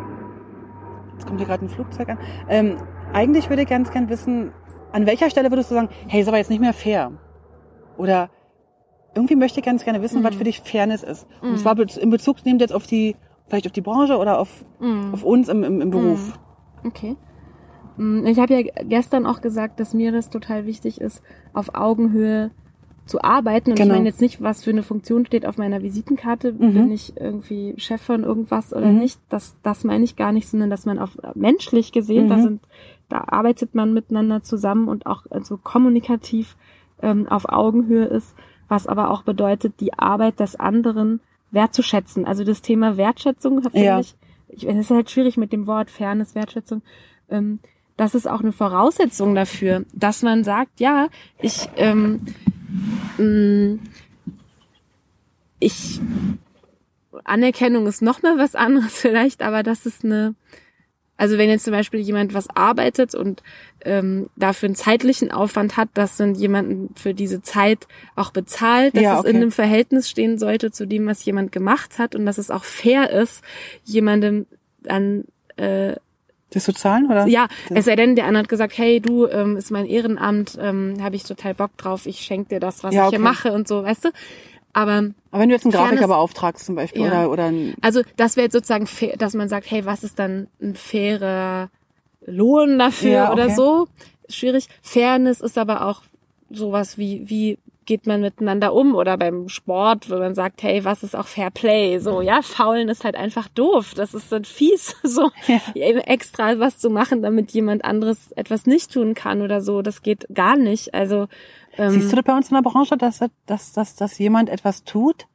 jetzt 1.13 1.25
kommt 1.27 1.39
hier 1.39 1.47
gerade 1.47 1.65
ein 1.65 1.69
Flugzeug 1.69 2.09
an, 2.09 2.17
ähm, 2.47 2.77
eigentlich 3.13 3.49
würde 3.49 3.63
ich 3.63 3.67
ganz 3.69 3.91
gern 3.91 4.07
wissen, 4.09 4.51
an 4.91 5.05
welcher 5.05 5.29
Stelle 5.29 5.51
würdest 5.51 5.71
du 5.71 5.75
sagen, 5.75 5.89
hey, 6.07 6.21
ist 6.21 6.27
aber 6.27 6.37
jetzt 6.37 6.49
nicht 6.49 6.59
mehr 6.61 6.73
fair? 6.73 7.11
Oder 7.97 8.29
irgendwie 9.15 9.35
möchte 9.35 9.59
ich 9.59 9.65
ganz 9.65 9.83
gerne 9.83 10.01
wissen, 10.01 10.19
Mhm. 10.19 10.23
was 10.25 10.35
für 10.35 10.43
dich 10.43 10.61
Fairness 10.61 11.03
ist. 11.03 11.27
Und 11.41 11.51
Mhm. 11.51 11.57
zwar 11.57 11.75
in 11.79 12.09
Bezug 12.11 12.45
nehmt 12.45 12.61
jetzt 12.61 12.73
auf 12.73 12.85
die, 12.87 13.15
vielleicht 13.47 13.65
auf 13.65 13.71
die 13.73 13.81
Branche 13.81 14.17
oder 14.17 14.39
auf, 14.39 14.65
Mhm. 14.79 15.13
auf 15.13 15.23
uns 15.23 15.49
im, 15.49 15.63
im, 15.63 15.81
im 15.81 15.89
Beruf. 15.89 16.37
Okay. 16.85 17.15
Mm, 17.97 18.25
Ich 18.25 18.39
habe 18.39 18.53
ja 18.53 18.61
gestern 18.83 19.25
auch 19.25 19.41
gesagt, 19.41 19.79
dass 19.79 19.93
mir 19.93 20.11
das 20.11 20.29
total 20.29 20.65
wichtig 20.65 21.01
ist, 21.01 21.21
auf 21.53 21.73
Augenhöhe 21.75 22.51
zu 23.05 23.21
arbeiten. 23.23 23.71
Und 23.71 23.77
Genau. 23.77 23.93
ich 23.93 23.97
meine 23.99 24.09
jetzt 24.09 24.19
nicht, 24.21 24.41
was 24.41 24.63
für 24.65 24.71
eine 24.71 24.83
Funktion 24.83 25.25
steht 25.25 25.45
auf 25.45 25.57
meiner 25.57 25.81
Visitenkarte, 25.81 26.51
Mhm. 26.51 26.73
bin 26.73 26.91
ich 26.91 27.15
irgendwie 27.17 27.73
Chef 27.77 28.01
von 28.01 28.23
irgendwas 28.23 28.73
oder 28.73 28.87
Mhm. 28.91 28.99
nicht. 28.99 29.19
Das, 29.29 29.55
das 29.63 29.83
meine 29.85 30.03
ich 30.03 30.17
gar 30.17 30.33
nicht, 30.33 30.47
sondern 30.49 30.69
dass 30.69 30.85
man 30.85 30.99
auf 30.99 31.17
menschlich 31.33 31.91
gesehen, 31.93 32.27
da 32.27 32.35
Mhm. 32.37 32.41
sind, 32.41 32.61
da 33.07 33.23
arbeitet 33.27 33.75
man 33.75 33.93
miteinander 33.93 34.41
zusammen 34.43 34.89
und 34.89 35.05
auch 35.05 35.23
also 35.29 35.55
kommunikativ 35.57 36.57
ähm, 37.01 37.27
auf 37.29 37.47
Augenhöhe 37.47 38.05
ist, 38.05 38.35
was 38.67 38.87
aber 38.87 39.09
auch 39.11 39.23
bedeutet, 39.23 39.79
die 39.79 39.93
Arbeit 39.93 40.39
des 40.41 40.55
anderen 40.59 41.21
wertzuschätzen. 41.51 42.25
Also 42.25 42.43
das 42.43 42.61
Thema 42.61 42.97
Wertschätzung 42.97 43.61
finde 43.63 43.79
Ja. 43.83 43.99
ich, 43.99 44.15
es 44.49 44.63
ist 44.63 44.89
halt 44.91 45.09
schwierig 45.09 45.37
mit 45.37 45.51
dem 45.53 45.67
Wort 45.67 45.89
Fairness, 45.89 46.35
Wertschätzung. 46.35 46.81
Ähm, 47.29 47.59
das 47.97 48.13
ist 48.15 48.27
auch 48.27 48.41
eine 48.41 48.51
Voraussetzung 48.51 49.33
dafür, 49.33 49.83
dass 49.93 50.21
man 50.21 50.43
sagt, 50.43 50.79
ja, 50.79 51.07
ich, 51.41 51.67
ähm, 51.77 52.21
mh, 53.17 53.79
ich, 55.59 55.99
Anerkennung 57.23 57.87
ist 57.87 58.01
noch 58.01 58.21
mal 58.21 58.37
was 58.37 58.55
anderes 58.55 58.93
vielleicht, 59.01 59.41
aber 59.41 59.63
das 59.63 59.85
ist 59.85 60.05
eine, 60.05 60.35
also 61.17 61.37
wenn 61.37 61.49
jetzt 61.49 61.63
zum 61.65 61.73
Beispiel 61.73 61.99
jemand 61.99 62.33
was 62.33 62.47
arbeitet 62.49 63.15
und 63.15 63.41
ähm, 63.83 64.27
dafür 64.35 64.67
einen 64.67 64.75
zeitlichen 64.75 65.31
Aufwand 65.31 65.75
hat, 65.77 65.89
dass 65.95 66.17
dann 66.17 66.35
jemanden 66.35 66.93
für 66.95 67.13
diese 67.13 67.41
Zeit 67.41 67.87
auch 68.15 68.31
bezahlt, 68.31 68.95
dass 68.95 69.03
Ja, 69.03 69.13
es 69.15 69.19
okay. 69.21 69.29
in 69.31 69.35
einem 69.37 69.51
Verhältnis 69.51 70.09
stehen 70.09 70.37
sollte 70.37 70.71
zu 70.71 70.85
dem, 70.85 71.05
was 71.07 71.25
jemand 71.25 71.51
gemacht 71.51 71.97
hat 71.99 72.15
und 72.15 72.25
dass 72.25 72.37
es 72.37 72.51
auch 72.51 72.63
fair 72.63 73.09
ist, 73.09 73.41
jemandem 73.83 74.45
dann 74.83 75.25
äh, 75.57 75.95
Das 76.51 76.63
zu 76.65 76.73
zahlen, 76.73 77.07
oder? 77.11 77.27
ja, 77.27 77.47
es 77.73 77.85
sei 77.85 77.95
denn, 77.95 78.15
der 78.15 78.25
andere 78.25 78.43
hat 78.43 78.49
gesagt, 78.49 78.77
hey, 78.77 78.99
du, 79.01 79.27
ähm, 79.27 79.57
ist 79.57 79.71
mein 79.71 79.85
Ehrenamt, 79.85 80.57
ähm, 80.61 80.97
habe 81.01 81.15
ich 81.15 81.23
total 81.23 81.53
Bock 81.55 81.75
drauf, 81.77 82.05
ich 82.05 82.19
schenke 82.19 82.49
dir 82.49 82.59
das, 82.59 82.83
was 82.83 82.93
Ja, 82.93 83.05
ich 83.05 83.09
hier 83.09 83.19
okay. 83.19 83.23
mache 83.27 83.51
und 83.53 83.67
so, 83.67 83.83
weißt 83.83 84.05
du? 84.05 84.09
Aber 84.77 85.09
Aber 85.31 85.41
wenn 85.41 85.49
du 85.49 85.55
jetzt 85.55 85.65
einen 85.65 85.71
Grafiker 85.71 85.95
Fairness- 86.01 86.07
beauftragst 86.07 86.65
zum 86.65 86.75
Beispiel 86.75 87.01
Ja. 87.03 87.07
oder, 87.07 87.31
oder 87.31 87.43
ein, 87.45 87.73
also 87.81 88.01
das 88.15 88.35
wäre 88.35 88.45
jetzt 88.45 88.53
sozusagen 88.53 88.85
fair, 88.87 89.17
dass 89.17 89.33
man 89.33 89.49
sagt, 89.49 89.71
hey, 89.71 89.85
was 89.85 90.03
ist 90.03 90.19
dann 90.19 90.47
ein 90.61 90.75
fairer 90.75 91.69
Lohn 92.25 92.77
dafür 92.77 93.09
Ja, 93.11 93.31
okay. 93.31 93.33
oder 93.33 93.49
so? 93.55 93.87
Schwierig. 94.29 94.67
Fairness 94.81 95.41
ist 95.41 95.57
aber 95.57 95.85
auch 95.85 96.01
sowas 96.49 96.97
wie, 96.97 97.29
wie 97.29 97.57
geht 97.85 98.05
man 98.05 98.19
miteinander 98.19 98.73
um 98.73 98.95
oder 98.95 99.17
beim 99.17 99.47
Sport, 99.47 100.09
wo 100.09 100.15
man 100.17 100.35
sagt, 100.35 100.61
hey, 100.61 100.83
was 100.83 101.03
ist 101.03 101.15
auch 101.15 101.25
Fair 101.27 101.51
Play? 101.51 101.99
So, 101.99 102.19
ja, 102.21 102.41
faulen 102.41 102.89
ist 102.89 103.05
halt 103.05 103.15
einfach 103.15 103.47
doof. 103.47 103.93
Das 103.95 104.13
ist 104.13 104.29
dann 104.31 104.43
fies, 104.43 104.95
so 105.03 105.31
eben 105.73 105.99
extra 105.99 106.59
was 106.59 106.79
zu 106.79 106.89
machen, 106.89 107.21
damit 107.21 107.51
jemand 107.51 107.85
anderes 107.85 108.31
etwas 108.33 108.65
nicht 108.65 108.91
tun 108.91 109.13
kann 109.13 109.41
oder 109.41 109.61
so. 109.61 109.81
Das 109.81 110.01
geht 110.01 110.27
gar 110.33 110.57
nicht. 110.57 110.93
Also, 110.93 111.27
ähm, 111.77 111.91
Siehst 111.91 112.11
du 112.11 112.15
das 112.15 112.25
bei 112.25 112.35
uns 112.35 112.49
in 112.49 112.55
der 112.55 112.61
Branche, 112.61 112.97
dass, 112.97 113.19
dass, 113.45 113.71
dass, 113.73 113.95
dass 113.95 114.17
jemand 114.17 114.49
etwas 114.49 114.83
tut, 114.83 115.27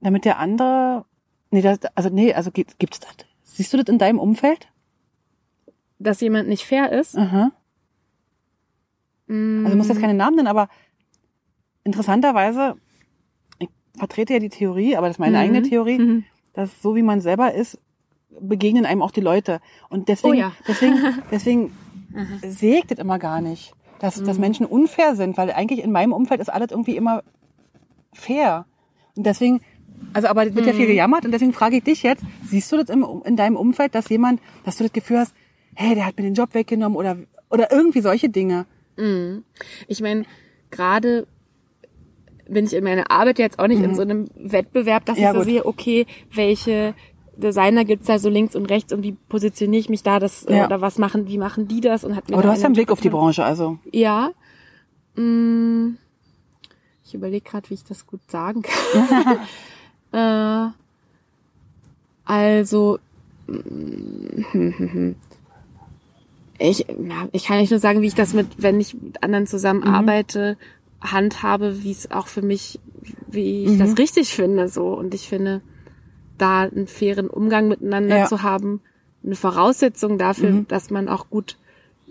damit 0.00 0.24
der 0.24 0.38
andere, 0.38 1.04
nee, 1.50 1.62
das, 1.62 1.78
also 1.94 2.08
nee, 2.10 2.32
also 2.34 2.50
gibt, 2.50 2.78
gibt's 2.78 3.00
das? 3.00 3.10
Siehst 3.44 3.72
du 3.72 3.76
das 3.78 3.86
in 3.88 3.98
deinem 3.98 4.18
Umfeld? 4.18 4.68
dass 6.02 6.22
jemand 6.22 6.48
nicht 6.48 6.64
fair 6.64 6.90
ist? 6.92 7.14
Aha. 7.18 7.52
Mm, 9.26 9.58
Also 9.66 9.70
du 9.72 9.76
musst 9.76 9.90
jetzt 9.90 10.00
keine 10.00 10.14
Namen 10.14 10.36
nennen, 10.36 10.48
aber 10.48 10.68
interessanterweise, 11.84 12.76
ich 13.58 13.68
vertrete 13.96 14.32
ja 14.32 14.38
die 14.38 14.48
Theorie, 14.48 14.96
aber 14.96 15.08
das 15.08 15.16
ist 15.16 15.20
meine 15.20 15.36
Mhm. 15.36 15.42
eigene 15.42 15.62
Theorie, 15.62 15.98
Mhm. 15.98 16.24
dass 16.54 16.80
so 16.82 16.94
wie 16.96 17.02
man 17.02 17.20
selber 17.20 17.52
ist, 17.52 17.78
begegnen 18.40 18.86
einem 18.86 19.02
auch 19.02 19.10
die 19.10 19.20
Leute. 19.20 19.60
Und 19.88 20.08
deswegen, 20.08 20.32
Oh 20.34 20.38
ja. 20.38 20.52
deswegen, 20.66 20.94
deswegen 21.30 21.72
das 22.88 22.98
immer 22.98 23.18
gar 23.18 23.40
nicht, 23.40 23.74
dass, 24.00 24.20
dass 24.22 24.36
Mhm. 24.36 24.40
Menschen 24.40 24.66
unfair 24.66 25.14
sind, 25.14 25.36
weil 25.38 25.52
eigentlich 25.52 25.82
in 25.84 25.92
meinem 25.92 26.12
Umfeld 26.12 26.40
ist 26.40 26.48
alles 26.48 26.72
irgendwie 26.72 26.96
immer 26.96 27.22
fair. 28.12 28.66
Und 29.16 29.24
deswegen, 29.26 29.60
also 30.12 30.26
aber 30.28 30.54
wird 30.54 30.66
ja 30.66 30.72
viel 30.72 30.86
Mhm. 30.86 30.90
gejammert 30.90 31.24
und 31.24 31.30
deswegen 31.32 31.52
frage 31.52 31.76
ich 31.76 31.84
dich 31.84 32.02
jetzt, 32.02 32.24
siehst 32.48 32.70
du 32.72 32.76
das 32.78 32.88
im, 32.88 33.04
in 33.24 33.36
deinem 33.36 33.56
Umfeld, 33.56 33.94
dass 33.94 34.08
jemand, 34.08 34.40
dass 34.64 34.76
du 34.76 34.84
das 34.84 34.92
Gefühl 34.92 35.18
hast, 35.18 35.34
hey, 35.74 35.94
der 35.94 36.06
hat 36.06 36.16
mir 36.16 36.24
den 36.24 36.34
Job 36.34 36.52
weggenommen 36.54 36.96
oder, 36.96 37.16
oder 37.50 37.70
irgendwie 37.70 38.00
solche 38.00 38.28
Dinge. 38.28 38.66
Mhm. 38.96 39.44
Ich 39.86 40.00
meine, 40.02 40.24
gerade 40.70 41.26
bin 42.48 42.64
ich 42.66 42.72
in 42.74 42.82
meiner 42.82 43.10
Arbeit 43.12 43.38
jetzt 43.38 43.60
auch 43.60 43.68
nicht 43.68 43.80
in 43.80 43.94
so 43.94 44.02
einem 44.02 44.28
Wettbewerb, 44.34 45.04
dass 45.04 45.16
Mhm. 45.18 45.22
Ja, 45.22 45.28
ich 45.30 45.32
so 45.34 45.38
gut. 45.40 45.48
sehe, 45.48 45.64
okay, 45.66 46.06
welche 46.32 46.94
Designer 47.40 47.84
gibt's 47.84 48.06
da 48.06 48.18
so 48.18 48.28
links 48.28 48.54
und 48.54 48.66
rechts 48.66 48.92
und 48.92 49.02
wie 49.02 49.12
positioniere 49.28 49.80
ich 49.80 49.88
mich 49.88 50.02
da 50.02 50.18
das 50.20 50.46
Ja. 50.48 50.66
oder 50.66 50.80
was 50.80 50.98
machen, 50.98 51.26
wie 51.26 51.38
machen 51.38 51.66
die 51.68 51.80
das 51.80 52.04
und 52.04 52.14
hat 52.16 52.28
mir 52.28 52.34
Aber 52.34 52.42
du 52.44 52.48
hast 52.50 52.60
ja 52.60 52.66
einen 52.66 52.74
Blick 52.74 52.90
auf 52.90 53.00
die. 53.00 53.10
Branche, 53.10 53.42
also. 53.44 53.78
Ja. 53.92 54.30
Mm, 55.16 55.96
Ich 57.04 57.14
überlege 57.14 57.48
gerade, 57.48 57.68
wie 57.70 57.74
ich 57.74 57.84
das 57.84 58.06
gut 58.06 58.20
sagen 58.30 58.62
kann. 58.62 59.38
äh, 60.70 60.70
also, 62.24 62.98
mm, 63.48 65.12
ich, 66.58 66.80
ja, 66.88 67.28
ich 67.32 67.44
kann 67.46 67.58
nicht 67.58 67.70
nur 67.70 67.80
sagen, 67.80 68.00
wie 68.02 68.06
ich 68.06 68.14
das 68.14 68.32
mit, 68.34 68.46
wenn 68.58 68.80
ich 68.80 68.94
mit 68.94 69.22
anderen 69.22 69.46
zusammenarbeite, 69.46 70.56
handhabe, 71.00 71.82
wie 71.82 71.90
es 71.90 72.10
auch 72.10 72.26
für 72.26 72.42
mich, 72.42 72.78
wie 73.26 73.64
ich 73.64 73.78
das 73.78 73.96
richtig 73.98 74.34
finde, 74.34 74.68
so. 74.68 74.88
Und 74.88 75.14
ich 75.14 75.26
finde, 75.28 75.62
da 76.40 76.62
einen 76.62 76.86
fairen 76.86 77.28
Umgang 77.28 77.68
miteinander 77.68 78.18
Ja. 78.18 78.26
zu 78.26 78.42
haben, 78.42 78.80
eine 79.24 79.34
Voraussetzung 79.36 80.18
dafür, 80.18 80.64
dass 80.68 80.90
man 80.90 81.08
auch 81.08 81.28
gut, 81.28 81.56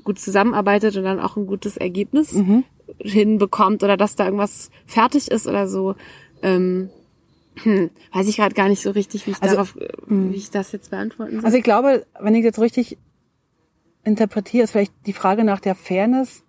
gut 0.04 0.20
zusammenarbeitet 0.20 0.96
und 0.98 1.04
dann 1.04 1.20
auch 1.20 1.38
ein 1.38 1.48
gutes 1.48 1.76
Ergebnis 1.78 2.36
hinbekommt 3.00 3.84
oder 3.84 3.98
dass 3.98 4.16
da 4.16 4.26
irgendwas 4.26 4.70
fertig 4.86 5.30
ist 5.32 5.48
oder 5.48 5.68
so. 5.68 5.96
Ähm, 6.42 6.90
hm, 7.64 7.90
weiß 8.14 8.28
ich 8.28 8.38
gerade 8.38 8.56
gar 8.56 8.70
nicht 8.70 8.82
so 8.82 8.92
richtig, 8.92 9.28
wie 9.28 9.32
ich 9.32 9.42
Also, 9.42 9.56
darauf, 9.56 9.76
äh, 9.76 9.88
wie 10.08 10.36
ich 10.36 10.50
das 10.50 10.72
jetzt 10.72 10.92
beantworten 10.92 11.36
soll. 11.38 11.46
Also 11.46 11.58
ich 11.58 11.64
glaube, 11.64 12.06
wenn 12.20 12.36
ich 12.36 12.44
jetzt 12.44 12.60
richtig 12.60 12.98
interpretiere, 14.04 14.64
ist 14.64 14.72
vielleicht 14.72 14.94
die 15.06 15.14
Frage 15.14 15.44
nach 15.44 15.60
der 15.60 15.76
Fairness 15.76 16.44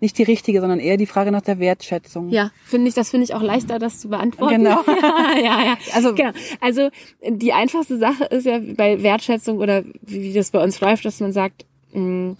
nicht 0.00 0.16
die 0.18 0.22
richtige, 0.22 0.60
sondern 0.60 0.80
eher 0.80 0.96
die 0.96 1.06
Frage 1.06 1.30
nach 1.30 1.42
der 1.42 1.58
Wertschätzung. 1.58 2.30
Ja, 2.30 2.50
finde 2.64 2.88
ich, 2.88 2.94
das 2.94 3.10
finde 3.10 3.24
ich 3.24 3.34
auch 3.34 3.42
leichter, 3.42 3.78
das 3.78 4.00
zu 4.00 4.08
beantworten. 4.08 4.64
Genau. 4.64 4.82
ja, 4.86 5.36
ja, 5.42 5.64
ja. 5.64 5.78
Also- 5.94 6.14
genau. 6.14 6.32
Also 6.60 6.88
die 7.28 7.52
einfachste 7.52 7.98
Sache 7.98 8.24
ist 8.24 8.46
ja 8.46 8.58
bei 8.76 9.02
Wertschätzung 9.02 9.58
oder 9.58 9.84
wie, 10.02 10.32
das 10.32 10.50
bei 10.50 10.62
uns 10.62 10.80
läuft, 10.80 11.04
dass 11.04 11.20
man 11.20 11.32
sagt, 11.32 11.66
mh, 11.92 12.36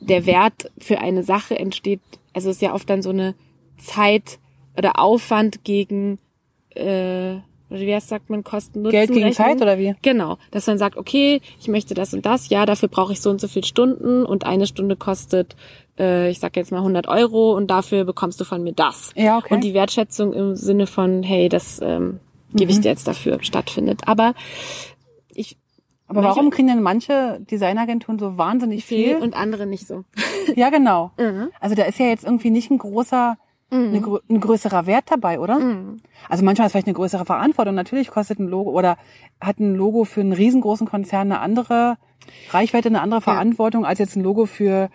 der 0.00 0.26
Wert 0.26 0.70
für 0.78 0.98
eine 0.98 1.22
Sache 1.22 1.58
entsteht, 1.58 2.00
also 2.32 2.50
ist 2.50 2.60
ja 2.62 2.74
oft 2.74 2.88
dann 2.90 3.02
so 3.02 3.10
eine 3.10 3.34
Zeit 3.78 4.38
oder 4.76 4.98
Aufwand 4.98 5.64
gegen 5.64 6.18
äh, 6.74 7.36
oder 7.70 7.80
wie 7.80 7.94
heißt, 7.94 8.08
sagt 8.08 8.30
man, 8.30 8.44
Kosten 8.44 8.82
Nutzen 8.82 8.92
Geld 8.92 9.12
gegen. 9.12 9.32
Zeit 9.32 9.60
oder 9.60 9.78
wie? 9.78 9.94
Genau, 10.02 10.38
dass 10.50 10.66
man 10.66 10.78
sagt, 10.78 10.96
okay, 10.96 11.40
ich 11.60 11.68
möchte 11.68 11.94
das 11.94 12.12
und 12.14 12.24
das, 12.26 12.48
ja, 12.48 12.66
dafür 12.66 12.88
brauche 12.88 13.12
ich 13.12 13.20
so 13.20 13.30
und 13.30 13.40
so 13.40 13.48
viel 13.48 13.64
Stunden 13.64 14.24
und 14.24 14.44
eine 14.46 14.66
Stunde 14.66 14.96
kostet, 14.96 15.56
äh, 15.98 16.30
ich 16.30 16.38
sag 16.40 16.56
jetzt 16.56 16.70
mal 16.72 16.78
100 16.78 17.08
Euro 17.08 17.54
und 17.56 17.68
dafür 17.70 18.04
bekommst 18.04 18.40
du 18.40 18.44
von 18.44 18.62
mir 18.62 18.72
das. 18.74 19.12
Ja, 19.16 19.38
okay. 19.38 19.54
Und 19.54 19.64
die 19.64 19.74
Wertschätzung 19.74 20.32
im 20.32 20.56
Sinne 20.56 20.86
von, 20.86 21.22
hey, 21.22 21.48
das 21.48 21.80
ähm, 21.82 22.20
gebe 22.52 22.64
Mhm. 22.72 22.78
ich 22.78 22.80
dir 22.82 22.88
jetzt 22.90 23.08
dafür 23.08 23.42
stattfindet. 23.42 24.02
Aber 24.06 24.34
ich 25.28 25.56
Aber 26.06 26.20
Manche- 26.20 26.36
warum 26.36 26.50
kriegen 26.50 26.68
denn 26.68 26.82
manche 26.82 27.40
Designagenturen 27.50 28.18
so 28.18 28.36
wahnsinnig 28.36 28.84
viel 28.84 29.14
viel? 29.14 29.16
und 29.16 29.34
andere 29.34 29.66
nicht 29.66 29.86
so. 29.86 30.04
ja, 30.54 30.68
genau. 30.70 31.12
Mhm. 31.18 31.48
Also 31.60 31.74
da 31.74 31.84
ist 31.84 31.98
ja 31.98 32.06
jetzt 32.06 32.24
irgendwie 32.24 32.50
nicht 32.50 32.70
ein 32.70 32.78
großer, 32.78 33.36
eine, 33.74 34.00
grö- 34.00 34.20
ein 34.28 34.40
größerer 34.40 34.86
Wert 34.86 35.04
dabei, 35.10 35.38
oder? 35.40 35.58
Mhm. 35.58 35.98
Also 36.28 36.44
manchmal 36.44 36.66
ist 36.66 36.72
vielleicht 36.72 36.86
eine 36.86 36.94
größere 36.94 37.24
Verantwortung. 37.24 37.74
Natürlich 37.74 38.08
kostet 38.08 38.38
ein 38.38 38.48
Logo 38.48 38.70
oder 38.70 38.96
hat 39.40 39.58
ein 39.60 39.74
Logo 39.74 40.04
für 40.04 40.20
einen 40.20 40.32
riesengroßen 40.32 40.86
Konzern 40.86 41.30
eine 41.32 41.40
andere 41.40 41.96
Reichweite, 42.50 42.88
eine 42.88 43.00
andere 43.02 43.20
Verantwortung 43.20 43.84
als 43.84 43.98
jetzt 43.98 44.16
ein 44.16 44.22
Logo 44.22 44.46
für 44.46 44.88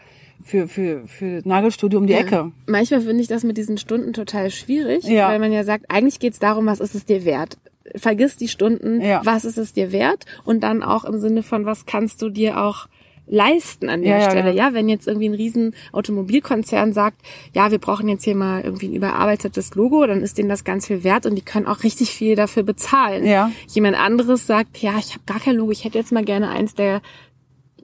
für 0.44 0.68
für 0.70 1.06
für 1.06 1.42
Nagelstudio 1.44 2.00
um 2.00 2.08
die 2.08 2.14
Ecke. 2.14 2.52
Manchmal 2.66 3.02
finde 3.02 3.22
ich 3.22 3.28
das 3.28 3.44
mit 3.44 3.58
diesen 3.58 3.78
Stunden 3.78 4.14
total 4.14 4.50
schwierig, 4.52 5.04
Ja. 5.04 5.28
weil 5.28 5.40
man 5.40 5.52
ja 5.52 5.64
sagt, 5.66 5.86
eigentlich 5.92 6.20
geht 6.20 6.34
es 6.34 6.40
darum, 6.40 6.66
was 6.66 6.80
ist 6.80 6.96
es 6.96 7.06
dir 7.06 7.26
wert? 7.26 7.58
Vergiss 7.96 8.38
die 8.38 8.48
Stunden, 8.48 9.02
Ja. 9.02 9.22
was 9.26 9.44
ist 9.46 9.58
es 9.58 9.74
dir 9.74 9.92
wert? 9.92 10.26
Und 10.46 10.62
dann 10.64 10.82
auch 10.82 11.04
im 11.06 11.20
Sinne 11.20 11.44
von, 11.44 11.66
was 11.66 11.86
kannst 11.86 12.22
du 12.22 12.30
dir 12.30 12.62
auch 12.62 12.88
leisten 13.30 13.90
an 13.90 14.02
der 14.02 14.12
Ja, 14.12 14.18
ja, 14.24 14.30
Stelle. 14.32 14.52
genau. 14.52 14.56
Ja, 14.56 14.74
wenn 14.74 14.90
jetzt 14.90 15.08
irgendwie 15.08 15.30
ein 15.30 15.36
riesen 15.36 15.76
Automobilkonzern 15.92 16.94
sagt, 16.94 17.22
ja, 17.54 17.72
wir 17.72 17.78
brauchen 17.78 18.10
jetzt 18.10 18.24
hier 18.26 18.36
mal 18.36 18.62
irgendwie 18.62 18.88
ein 18.88 18.94
überarbeitetes 18.96 19.76
Logo, 19.76 20.06
dann 20.06 20.22
ist 20.22 20.38
denen 20.38 20.50
das 20.50 20.64
ganz 20.64 20.88
viel 20.88 21.04
wert 21.04 21.26
und 21.26 21.36
die 21.36 21.42
können 21.44 21.68
auch 21.68 21.84
richtig 21.84 22.10
viel 22.12 22.36
dafür 22.36 22.64
bezahlen. 22.64 23.26
Ja. 23.26 23.52
Jemand 23.68 23.98
anderes 23.98 24.48
sagt, 24.48 24.80
ja, 24.82 24.98
ich 24.98 25.12
habe 25.12 25.24
gar 25.26 25.40
kein 25.40 25.56
Logo, 25.56 25.72
ich 25.72 25.86
hätte 25.86 25.98
jetzt 25.98 26.12
mal 26.12 26.26
gerne 26.26 26.50
eins, 26.50 26.74
der 26.74 27.02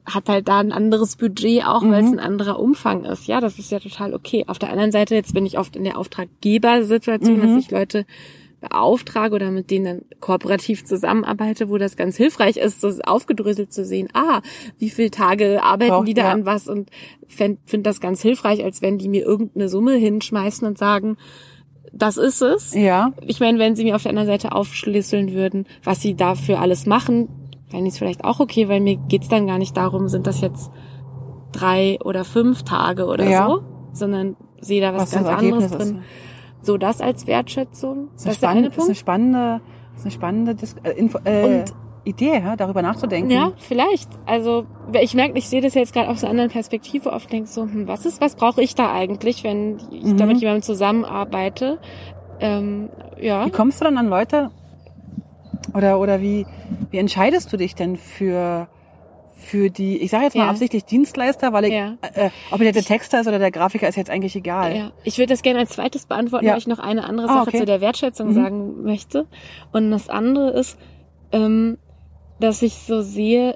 hat 0.06 0.30
halt 0.30 0.48
da 0.48 0.60
ein 0.60 0.72
anderes 0.72 1.16
Budget, 1.16 1.66
auch 1.66 1.82
weil 1.84 2.04
es 2.04 2.12
ein 2.12 2.20
anderer 2.20 2.60
Umfang 2.60 3.06
ist. 3.06 3.26
Ja, 3.26 3.42
das 3.42 3.58
ist 3.58 3.72
ja 3.72 3.80
total 3.80 4.14
okay. 4.14 4.44
Auf 4.48 4.60
der 4.60 4.70
anderen 4.70 4.92
Seite, 4.92 5.16
jetzt 5.16 5.34
bin 5.34 5.48
ich 5.48 5.58
oft 5.58 5.76
in 5.76 5.84
der 5.84 5.98
Auftraggebersituation, 5.98 7.42
dass 7.42 7.64
ich 7.64 7.72
Leute 7.72 8.06
beauftrage 8.70 9.36
oder 9.36 9.52
mit 9.52 9.72
denen 9.72 9.86
dann 9.86 10.02
kooperativ 10.20 10.86
zusammenarbeite, 10.86 11.70
wo 11.70 11.78
das 11.78 11.96
ganz 11.96 12.18
hilfreich 12.18 12.58
ist, 12.58 12.82
so 12.82 12.92
aufgedröselt 13.06 13.72
zu 13.74 13.86
sehen, 13.86 14.08
ah, 14.14 14.42
wie 14.78 14.90
viele 14.90 15.12
Tage 15.12 15.62
arbeiten 15.64 15.92
Braucht- 15.92 16.08
die 16.08 16.14
da 16.14 16.24
ja. 16.24 16.32
an 16.32 16.46
was 16.46 16.68
und 16.68 16.90
finde 17.28 17.60
find 17.66 17.86
das 17.86 18.00
ganz 18.00 18.22
hilfreich, 18.22 18.64
als 18.64 18.82
wenn 18.82 18.98
die 18.98 19.10
mir 19.10 19.24
irgendeine 19.26 19.70
Summe 19.70 19.94
hinschmeißen 19.94 20.68
und 20.68 20.78
sagen, 20.78 21.18
das 21.94 22.18
ist 22.18 22.42
es. 22.42 22.74
Ja. 22.74 23.14
Ich 23.26 23.40
meine, 23.40 23.58
wenn 23.60 23.76
sie 23.76 23.84
mir 23.86 23.96
auf 23.96 24.04
der 24.04 24.10
anderen 24.10 24.28
Seite 24.28 24.52
aufschlüsseln 24.52 25.32
würden, 25.34 25.66
was 25.84 26.02
sie 26.02 26.16
dafür 26.16 26.60
alles 26.60 26.86
machen, 26.86 27.30
fände 27.70 27.88
ich 27.88 27.94
es 27.94 27.98
vielleicht 28.00 28.24
auch 28.26 28.40
okay, 28.40 28.68
weil 28.68 28.82
mir 28.82 28.98
geht's 29.08 29.30
dann 29.30 29.48
gar 29.48 29.58
nicht 29.58 29.78
darum, 29.78 30.08
sind 30.10 30.28
das 30.28 30.42
jetzt 30.42 30.72
drei 31.52 31.98
oder 32.04 32.26
fünf 32.26 32.64
Tage 32.64 33.06
oder 33.06 33.30
Ja. 33.30 33.48
so, 33.48 33.64
sondern 33.94 34.36
sehe 34.60 34.82
da 34.82 34.94
was, 34.94 35.04
Was 35.04 35.12
das 35.12 35.24
ganz 35.24 35.40
anderes 35.40 35.72
drin. 35.72 36.02
So 36.66 36.78
das 36.78 37.00
als 37.02 37.28
Wertschätzung. 37.28 38.10
Das 38.16 38.24
Das 38.24 38.34
ist, 38.34 38.42
der 38.42 38.48
spannend, 38.50 38.66
eine 38.72 38.76
ist 38.78 38.86
eine 38.86 38.96
spannende, 38.96 39.62
ist 39.96 40.04
eine 40.06 40.12
spannende 40.12 40.56
Dis 40.56 40.76
äh, 40.84 40.92
Info, 40.92 41.20
äh, 41.24 41.44
Und- 41.62 41.74
Idee, 42.08 42.40
ja, 42.40 42.56
darüber 42.56 42.84
nachzudenken. 42.84 43.32
Ja, 43.32 43.52
vielleicht. 43.58 44.10
Also 44.28 44.66
ich 45.02 45.16
merke, 45.16 45.38
ich 45.40 45.50
sehe 45.50 45.62
das 45.62 45.74
jetzt 45.74 45.92
gerade 45.92 46.08
aus 46.08 46.24
einer 46.24 46.30
anderen 46.32 46.52
Perspektive 46.52 47.12
oft 47.12 47.32
denke 47.32 47.50
so, 47.50 47.64
hm, 47.64 47.88
was 47.88 48.06
ist, 48.06 48.22
was 48.22 48.36
brauche 48.36 48.62
ich 48.62 48.76
da 48.76 48.94
eigentlich, 48.94 49.44
wenn 49.44 49.80
ich 49.92 50.04
Mhm. 50.06 50.18
da 50.18 50.26
mit 50.28 50.38
jemandem 50.38 50.62
zusammenarbeite? 50.62 51.80
Ähm, 52.40 52.90
ja. 53.20 53.46
Wie 53.48 53.50
kommst 53.50 53.82
du 53.82 53.86
dann 53.86 53.98
an 53.98 54.08
Leute 54.08 54.52
oder 55.74 56.00
oder 56.00 56.22
wie 56.22 56.46
wie 56.92 56.98
entscheidest 57.00 57.52
du 57.52 57.58
dich 57.58 57.74
denn 57.76 57.96
für 57.98 58.68
für 59.46 59.70
die, 59.70 59.98
ich 60.02 60.10
sage 60.12 60.26
jetzt 60.26 60.36
mal 60.36 60.46
Ja. 60.46 60.50
absichtlich 60.50 60.86
Dienstleister, 60.86 61.54
weil 61.54 61.66
ich, 61.66 61.74
Ja. 61.74 61.98
äh, 62.02 62.30
ob 62.52 62.60
der, 62.60 62.72
der 62.72 62.84
Texter 62.84 63.22
ist 63.22 63.28
oder 63.28 63.40
der 63.40 63.52
Grafiker, 63.52 63.88
ist 63.88 63.96
jetzt 63.96 64.10
eigentlich 64.10 64.36
egal. 64.36 64.76
Ja, 64.76 64.92
ich 65.04 65.18
würde 65.18 65.34
das 65.34 65.42
gerne 65.44 65.60
als 65.60 65.72
zweites 65.72 66.06
beantworten, 66.08 66.46
Ja. 66.46 66.52
weil 66.54 66.58
ich 66.60 66.68
noch 66.68 66.80
eine 66.80 67.04
andere 67.06 67.30
Ah, 67.30 67.34
Sache 67.36 67.50
okay. 67.50 67.60
zu 67.60 67.66
der 67.66 67.80
Wertschätzung 67.82 68.30
Mhm. 68.30 68.34
sagen 68.34 68.84
möchte. 68.84 69.28
Und 69.72 69.92
das 69.92 70.10
andere 70.10 70.50
ist, 70.52 70.78
ähm, 71.32 71.78
dass 72.40 72.62
ich 72.62 72.74
so 72.74 73.02
sehe, 73.02 73.56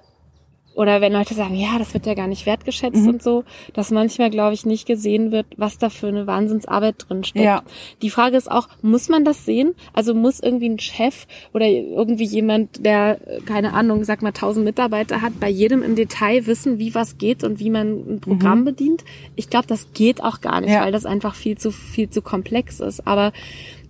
oder 0.80 1.02
wenn 1.02 1.12
Leute 1.12 1.34
sagen, 1.34 1.56
ja, 1.56 1.78
das 1.78 1.94
wird 1.94 2.06
ja 2.06 2.14
gar 2.14 2.28
nicht 2.28 2.46
wertgeschätzt 2.46 3.02
Mhm. 3.02 3.10
und 3.10 3.22
so, 3.24 3.44
dass 3.74 3.92
manchmal, 3.92 4.30
glaube 4.30 4.54
ich, 4.54 4.66
nicht 4.66 4.86
gesehen 4.88 5.34
wird, 5.34 5.46
was 5.58 5.78
da 5.78 5.90
für 5.90 6.08
eine 6.08 6.26
Wahnsinnsarbeit 6.26 6.96
drin 7.10 7.26
steckt. 7.26 7.44
Ja. 7.44 7.64
Die 8.02 8.10
Frage 8.10 8.38
ist 8.38 8.50
auch, 8.50 8.70
muss 8.82 9.10
man 9.10 9.26
das 9.26 9.44
sehen? 9.44 9.76
Also 9.92 10.14
muss 10.16 10.40
irgendwie 10.40 10.70
ein 10.70 10.80
Chef 10.80 11.28
oder 11.54 11.68
irgendwie 11.68 12.24
jemand, 12.24 12.86
der, 12.86 13.20
äh, 13.28 13.42
keine 13.42 13.74
Ahnung, 13.74 14.06
sag 14.06 14.22
mal, 14.22 14.32
tausend 14.32 14.64
Mitarbeiter 14.64 15.22
hat, 15.22 15.38
bei 15.42 15.50
jedem 15.50 15.84
im 15.84 15.96
Detail 15.96 16.46
wissen, 16.46 16.80
wie 16.80 16.96
was 16.96 17.18
geht 17.18 17.44
und 17.44 17.60
wie 17.60 17.70
man 17.72 17.88
ein 18.16 18.20
Programm 18.22 18.64
bedient? 18.64 19.04
Ich 19.36 19.50
glaube, 19.50 19.68
das 19.68 19.92
geht 19.94 20.24
auch 20.24 20.40
gar 20.40 20.62
nicht, 20.62 20.70
Mhm. 20.70 20.76
Ja. 20.76 20.84
weil 20.86 20.94
das 20.94 21.06
einfach 21.06 21.36
viel 21.36 21.58
zu, 21.58 21.72
viel 21.72 22.10
zu 22.10 22.22
komplex 22.22 22.80
ist. 22.80 23.06
Aber 23.06 23.34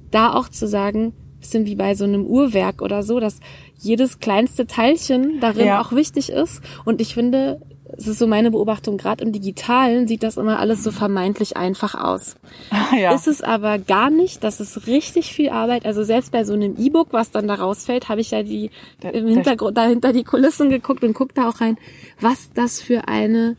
da 0.09 0.33
auch 0.33 0.49
zu 0.49 0.67
sagen, 0.67 1.13
bisschen 1.39 1.65
wie 1.65 1.75
bei 1.75 1.95
so 1.95 2.03
einem 2.03 2.25
Uhrwerk 2.25 2.81
oder 2.81 3.03
so, 3.03 3.19
dass 3.19 3.39
jedes 3.77 4.19
kleinste 4.19 4.67
Teilchen 4.67 5.39
darin 5.39 5.65
Ja. 5.67 5.81
auch 5.81 5.91
wichtig 5.93 6.29
ist. 6.31 6.61
Und 6.85 7.01
ich 7.01 7.13
finde, 7.13 7.61
es 7.97 8.07
ist 8.07 8.19
so 8.19 8.27
meine 8.27 8.51
Beobachtung, 8.51 8.97
gerade 8.97 9.23
im 9.23 9.31
Digitalen 9.31 10.07
sieht 10.07 10.21
das 10.23 10.37
immer 10.37 10.59
alles 10.59 10.83
so 10.83 10.91
vermeintlich 10.91 11.57
einfach 11.57 11.95
aus. 11.95 12.35
ja. 12.97 13.13
Ist 13.13 13.27
es 13.27 13.41
aber 13.41 13.79
gar 13.79 14.09
nicht, 14.09 14.43
das 14.43 14.59
ist 14.59 14.85
richtig 14.85 15.33
viel 15.33 15.49
Arbeit. 15.49 15.85
Also 15.85 16.03
selbst 16.03 16.31
bei 16.31 16.43
so 16.43 16.53
einem 16.53 16.75
E-Book, 16.77 17.07
was 17.11 17.31
dann 17.31 17.47
da 17.47 17.55
rausfällt, 17.55 18.07
habe 18.09 18.21
ich 18.21 18.31
ja 18.31 18.43
die 18.43 18.69
im 19.01 19.27
Hintergrund 19.27 19.77
dahinter 19.77 20.13
die 20.13 20.23
Kulissen 20.23 20.69
geguckt 20.69 21.03
und 21.03 21.13
guck 21.13 21.33
da 21.33 21.49
auch 21.49 21.61
rein, 21.61 21.77
was 22.19 22.51
das 22.53 22.81
für 22.81 23.07
eine 23.07 23.57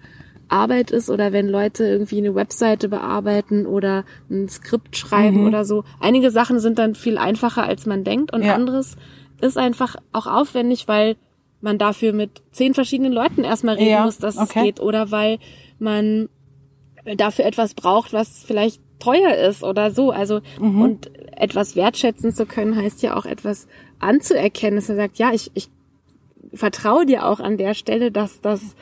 Arbeit 0.51 0.91
ist 0.91 1.09
oder 1.11 1.33
wenn 1.33 1.49
Leute 1.49 1.85
irgendwie 1.85 2.19
eine 2.19 2.35
Webseite 2.35 2.89
bearbeiten 2.89 3.67
oder 3.67 4.05
ein 4.31 4.49
Skript 4.49 4.97
schreiben 4.97 5.41
Mhm. 5.41 5.47
oder 5.47 5.65
so. 5.65 5.85
Einige 6.01 6.31
Sachen 6.31 6.59
sind 6.61 6.79
dann 6.79 6.95
viel 6.95 7.19
einfacher, 7.19 7.65
als 7.65 7.87
man 7.87 8.05
denkt 8.05 8.33
und 8.33 8.43
Ja. 8.45 8.55
anderes 8.55 8.97
ist 9.41 9.57
einfach 9.57 9.97
auch 10.13 10.27
aufwendig, 10.27 10.89
weil 10.89 11.17
man 11.61 11.79
dafür 11.79 12.13
mit 12.13 12.43
zehn 12.53 12.75
verschiedenen 12.75 13.13
Leuten 13.13 13.45
erstmal 13.45 13.77
reden 13.77 13.91
Ja, 13.91 14.05
muss, 14.05 14.19
dass 14.19 14.37
es 14.37 14.51
okay. 14.51 14.65
geht 14.65 14.81
oder 14.81 15.11
weil 15.11 15.39
man 15.79 16.29
dafür 17.17 17.45
etwas 17.47 17.75
braucht, 17.75 18.13
was 18.13 18.43
vielleicht 18.45 18.81
teuer 18.99 19.35
ist 19.35 19.63
oder 19.63 19.91
so. 19.91 20.11
Also 20.11 20.41
Mhm. 20.59 20.83
und 20.83 21.11
etwas 21.37 21.77
wertschätzen 21.77 22.35
zu 22.35 22.45
können, 22.47 22.77
heißt 22.77 23.03
ja 23.03 23.17
auch 23.17 23.25
etwas 23.25 23.67
anzuerkennen, 23.99 24.77
dass 24.77 24.89
man 24.89 24.97
sagt, 24.99 25.19
ja, 25.19 25.33
ich, 25.33 25.51
ich 25.55 25.69
vertraue 26.53 27.07
dir 27.07 27.27
auch 27.27 27.41
an 27.41 27.57
der 27.57 27.75
Stelle, 27.75 28.11
dass 28.11 28.41
das 28.41 28.75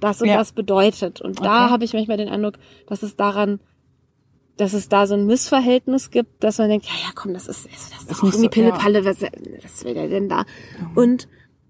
das 0.00 0.20
und 0.22 0.28
Ja. 0.28 0.36
das 0.36 0.52
bedeutet. 0.52 1.20
Und 1.20 1.40
da 1.40 1.64
Okay. 1.64 1.72
habe 1.72 1.84
ich 1.84 1.92
manchmal 1.94 2.16
den 2.16 2.28
Eindruck, 2.28 2.54
dass 2.86 3.02
es 3.02 3.16
daran, 3.16 3.60
dass 4.56 4.72
es 4.72 4.88
da 4.88 5.06
so 5.06 5.14
ein 5.14 5.26
Missverhältnis 5.26 6.10
gibt, 6.10 6.42
dass 6.42 6.58
man 6.58 6.68
denkt, 6.70 6.86
ja, 6.86 6.92
ja, 7.04 7.10
komm, 7.14 7.34
das 7.34 7.46
ist, 7.46 7.66
also 7.66 7.76
das 7.76 7.82
ist 7.82 8.00
Ist 8.02 8.10
doch 8.10 8.22
irgendwie 8.22 8.36
so- 8.38 8.44
ja. 8.44 8.48
Pille-Palle, 8.50 9.04
was, 9.04 9.20
was 9.62 9.84
will 9.84 9.94
der 9.94 10.08
denn 10.08 10.28
da? 10.28 10.44
Und 10.94 11.28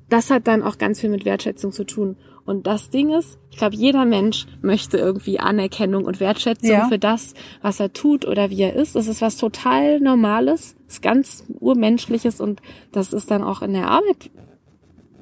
das 0.09 0.31
hat 0.31 0.47
dann 0.47 0.63
auch 0.63 0.79
ganz 0.79 1.01
viel 1.01 1.11
mit 1.11 1.25
Wertschätzung 1.25 1.73
zu 1.73 1.85
tun. 1.85 2.17
Und 2.45 2.69
das 2.69 2.91
Ding 2.91 3.11
ist, 3.11 3.39
ich 3.51 3.57
glaube, 3.57 3.75
jeder 3.75 4.05
Mensch 4.05 4.47
möchte 4.63 4.99
irgendwie 4.99 5.41
Anerkennung 5.41 6.05
und 6.05 6.21
Wertschätzung 6.21 6.71
Ja. 6.71 6.87
für 6.87 6.99
das, 7.01 7.35
was 7.61 7.81
er 7.81 7.93
tut 7.93 8.25
oder 8.25 8.51
wie 8.51 8.63
er 8.63 8.75
ist. 8.77 8.95
Das 8.95 9.09
ist 9.09 9.21
was 9.21 9.37
total 9.37 9.99
Normales, 9.99 10.77
ist 10.87 11.03
ganz 11.03 11.43
urmenschliches 11.59 12.41
und 12.41 12.61
das 12.93 13.13
ist 13.13 13.33
dann 13.33 13.43
auch 13.43 13.63
in 13.63 13.73
der 13.73 13.91
Arbeit 13.91 14.31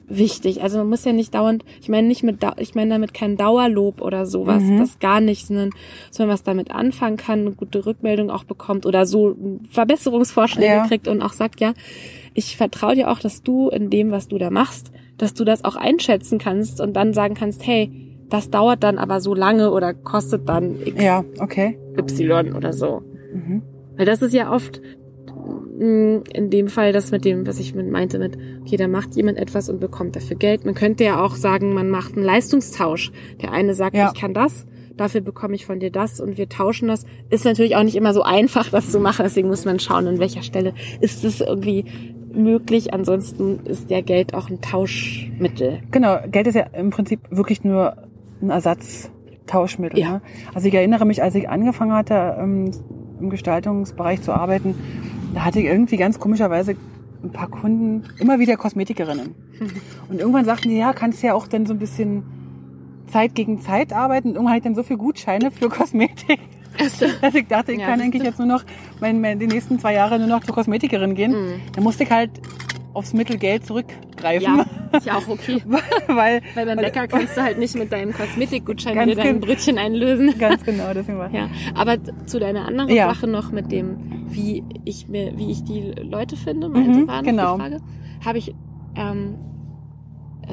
wichtig. 0.09 0.62
Also 0.62 0.78
man 0.78 0.88
muss 0.90 1.05
ja 1.05 1.12
nicht 1.12 1.34
dauernd, 1.34 1.64
ich 1.80 1.88
meine 1.88 2.07
nicht 2.09 2.22
mit, 2.22 2.38
ich 2.59 2.74
meine 2.74 2.90
damit 2.90 3.14
kein 3.14 3.36
Dauerlob 3.36 4.00
oder 4.02 4.26
sowas, 4.26 4.62
Mhm. 4.62 4.78
das 4.78 4.98
gar 4.98 5.20
nicht, 5.20 5.46
sondern 5.46 5.70
dass 6.09 6.18
man 6.18 6.28
was 6.28 6.42
damit 6.42 6.70
anfangen 6.70 7.16
kann, 7.16 7.40
eine 7.40 7.52
gute 7.52 7.86
Rückmeldung 7.86 8.30
auch 8.30 8.44
bekommt 8.44 8.86
oder 8.86 9.07
so 9.07 9.36
Verbesserungsvorschläge 9.70 10.66
Ja. 10.74 10.86
kriegt 10.86 11.09
und 11.09 11.22
auch 11.22 11.32
sagt, 11.32 11.61
ja, 11.61 11.72
ich 12.34 12.57
vertraue 12.57 12.94
dir 12.96 13.11
auch, 13.11 13.18
dass 13.20 13.42
du 13.42 13.68
in 13.68 13.90
dem, 13.90 14.11
was 14.11 14.28
du 14.28 14.38
da 14.38 14.50
machst, 14.50 14.90
dass 15.18 15.34
du 15.34 15.44
das 15.44 15.64
auch 15.64 15.76
einschätzen 15.76 16.38
kannst 16.38 16.80
und 16.80 16.94
dann 16.94 17.12
sagen 17.14 17.34
kannst, 17.34 17.66
hey, 17.66 17.90
das 18.30 18.50
dauert 18.50 18.82
dann 18.82 18.98
aber 18.98 19.20
so 19.20 19.34
lange 19.34 19.70
oder 19.70 19.94
kostet 19.94 20.48
dann 20.48 20.76
X, 20.84 21.02
Ja, 21.02 21.24
okay. 21.40 21.78
Y 21.96 22.55
oder 22.55 22.72
so. 22.72 23.02
Mhm. 23.32 23.62
Weil 23.96 24.07
das 24.07 24.22
ist 24.22 24.34
ja 24.34 24.52
oft 24.52 24.80
in 25.78 26.51
dem 26.51 26.68
Fall 26.68 26.92
das 26.92 27.11
mit 27.11 27.24
dem, 27.24 27.47
was 27.47 27.59
ich 27.59 27.74
meinte 27.74 28.18
mit, 28.18 28.38
okay, 28.62 28.76
da 28.76 28.88
macht 28.88 29.16
jemand 29.16 29.38
etwas 29.38 29.68
und 29.68 29.80
bekommt 29.80 30.16
dafür 30.16 30.36
Geld. 30.36 30.64
Man 30.64 30.74
könnte 30.74 31.05
ja 31.05 31.22
auch 31.22 31.34
sagen, 31.34 31.74
man 31.74 31.90
macht 31.90 32.14
einen 32.14 32.24
Leistungstausch. 32.24 33.12
Der 33.42 33.53
eine 33.53 33.74
sagt, 33.74 33.97
Ja. 33.97 34.11
ich 34.12 34.20
kann 34.20 34.34
das, 34.34 34.66
dafür 34.97 35.20
bekomme 35.20 35.55
ich 35.55 35.66
von 35.66 35.80
dir 35.80 35.90
das 35.90 36.20
und 36.20 36.38
wir 36.38 36.49
tauschen 36.49 36.88
das. 36.88 37.05
Ist 37.30 37.45
natürlich 37.45 37.76
auch 37.76 37.82
nicht 37.82 37.97
immer 37.97 38.14
so 38.14 38.22
einfach, 38.22 38.70
das 38.70 38.90
zu 38.90 39.01
machen. 39.01 39.22
Deswegen 39.24 39.49
muss 39.49 39.64
man 39.64 39.78
schauen, 39.80 40.07
an 40.07 40.18
welcher 40.18 40.42
Stelle 40.42 40.74
ist 41.01 41.24
es 41.24 41.40
irgendwie 41.40 41.84
möglich. 42.32 42.95
Ansonsten 42.95 43.61
ist 43.64 43.90
ja 43.90 44.01
Geld 44.01 44.34
auch 44.34 44.49
ein 44.51 44.61
Tauschmittel. 44.61 45.80
Genau, 45.90 46.18
Geld 46.30 46.47
ist 46.47 46.55
ja 46.55 46.66
im 46.72 46.90
Prinzip 46.90 47.20
wirklich 47.30 47.64
nur 47.64 47.97
ein 48.42 48.51
Ersatztauschmittel. 48.51 49.99
Ja. 49.99 50.12
Ne? 50.12 50.22
Also 50.55 50.68
ich 50.68 50.74
erinnere 50.74 51.05
mich, 51.05 51.22
als 51.22 51.34
ich 51.34 51.49
angefangen 51.49 51.92
hatte, 51.92 52.36
ähm, 52.38 52.70
im 53.20 53.30
Gestaltungsbereich 53.30 54.22
zu 54.22 54.32
arbeiten, 54.32 54.74
da 55.35 55.45
hatte 55.45 55.61
ich 55.61 55.66
irgendwie 55.66 55.97
ganz 55.97 56.18
komischerweise 56.18 56.76
ein 57.22 57.30
paar 57.30 57.49
Kunden, 57.49 58.05
immer 58.18 58.39
wieder 58.39 58.57
Kosmetikerinnen. 58.57 59.35
Und 60.09 60.20
irgendwann 60.20 60.45
sagten 60.45 60.68
die, 60.68 60.76
ja, 60.76 60.93
kannst 60.93 61.22
ja 61.22 61.35
auch 61.35 61.47
dann 61.47 61.66
so 61.66 61.72
ein 61.72 61.78
bisschen 61.78 62.22
Zeit 63.07 63.35
gegen 63.35 63.61
Zeit 63.61 63.93
arbeiten. 63.93 64.28
Und 64.28 64.35
irgendwann 64.35 64.55
hatte 64.55 64.59
ich 64.59 64.64
dann 64.64 64.74
so 64.74 64.82
viel 64.82 64.97
Gutscheine 64.97 65.51
für 65.51 65.68
Kosmetik, 65.68 66.41
dass 67.20 67.35
ich 67.35 67.47
dachte, 67.47 67.72
ich 67.72 67.80
Ja, 67.80 67.87
kann 67.87 68.01
eigentlich 68.01 68.22
jetzt 68.22 68.39
nur 68.39 68.49
noch 68.49 68.64
mein, 69.01 69.20
mein, 69.20 69.39
die 69.39 69.47
nächsten 69.47 69.78
zwei 69.78 69.95
Jahre 69.95 70.18
nur 70.18 70.28
noch 70.28 70.45
zur 70.45 70.55
Kosmetikerin 70.55 71.14
gehen. 71.14 71.32
Mhm. 71.32 71.61
Dann 71.72 71.85
musste 71.85 72.05
ich 72.05 72.11
halt 72.11 72.30
aufs 72.95 73.12
Mittel 73.12 73.36
Geld 73.38 73.66
zurückgreifen. 73.66 74.42
Ja, 74.57 74.66
ist 74.99 75.07
ja 75.07 75.16
auch 75.18 75.28
okay. 75.28 75.62
weil, 76.07 76.40
Weil 76.55 76.66
beim 76.66 76.78
Bäcker 76.78 77.07
kannst 77.09 77.36
du 77.36 77.42
halt 77.42 77.59
nicht 77.59 77.74
mit 77.74 77.92
deinem 77.92 78.12
Kosmetikgutschein 78.12 79.07
dir 79.07 79.14
dein 79.16 79.24
gen- 79.26 79.40
Brötchen 79.40 79.78
einlösen. 79.78 80.38
Ganz 80.38 80.64
genau, 80.64 80.95
deswegen 80.95 81.18
war 81.18 81.30
Ja, 81.32 81.49
aber 81.74 81.97
zu 82.26 82.38
deiner 82.38 82.66
anderen 82.66 82.90
Ja. 82.90 83.09
Sache 83.12 83.26
noch 83.26 83.53
mit 83.53 83.70
dem, 83.72 83.97
wie 84.28 84.62
ich 84.84 85.09
mir, 85.09 85.36
wie 85.36 85.51
ich 85.51 85.64
die 85.64 85.92
Leute 86.03 86.36
finde, 86.36 86.68
meinte 86.68 87.01
Mhm, 87.01 87.07
war 87.09 87.22
genau. 87.22 87.59
Frage, 87.59 87.78
habe 88.24 88.38
ich 88.38 88.55
ähm, 88.97 89.36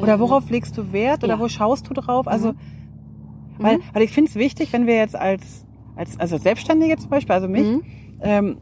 Oder 0.02 0.14
ähm, 0.16 0.20
worauf 0.20 0.50
legst 0.50 0.78
du 0.78 0.92
Wert 0.92 1.24
oder 1.24 1.34
ja. 1.36 1.39
wo 1.39 1.48
schaust 1.48 1.88
du 1.89 1.94
drauf? 1.94 2.28
Also, 2.28 2.50
Mhm. 2.54 2.56
weil, 3.60 3.78
Mhm. 3.78 3.82
weil 3.94 4.02
ich 4.04 4.12
finde 4.12 4.30
es 4.30 4.36
wichtig, 4.36 4.74
wenn 4.74 4.88
wir 4.88 4.96
jetzt 4.96 5.16
als, 5.16 5.66
als 5.96 6.20
also 6.20 6.38
Selbstständige 6.38 6.98
zum 6.98 7.10
Beispiel, 7.10 7.36
also 7.36 7.48
mich, 7.48 7.68
Mhm. 7.68 7.84
ähm, 8.22 8.58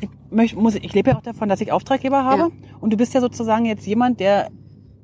ich, 0.00 0.08
möcht, 0.30 0.56
muss, 0.56 0.74
ich 0.74 0.92
lebe 0.92 1.10
ja 1.10 1.16
auch 1.16 1.22
davon, 1.22 1.48
dass 1.48 1.60
ich 1.60 1.72
Auftraggeber 1.72 2.24
habe. 2.24 2.42
Ja. 2.42 2.48
Und 2.80 2.92
du 2.92 2.96
bist 2.96 3.14
ja 3.14 3.20
sozusagen 3.20 3.64
jetzt 3.64 3.86
jemand, 3.86 4.20
der 4.20 4.50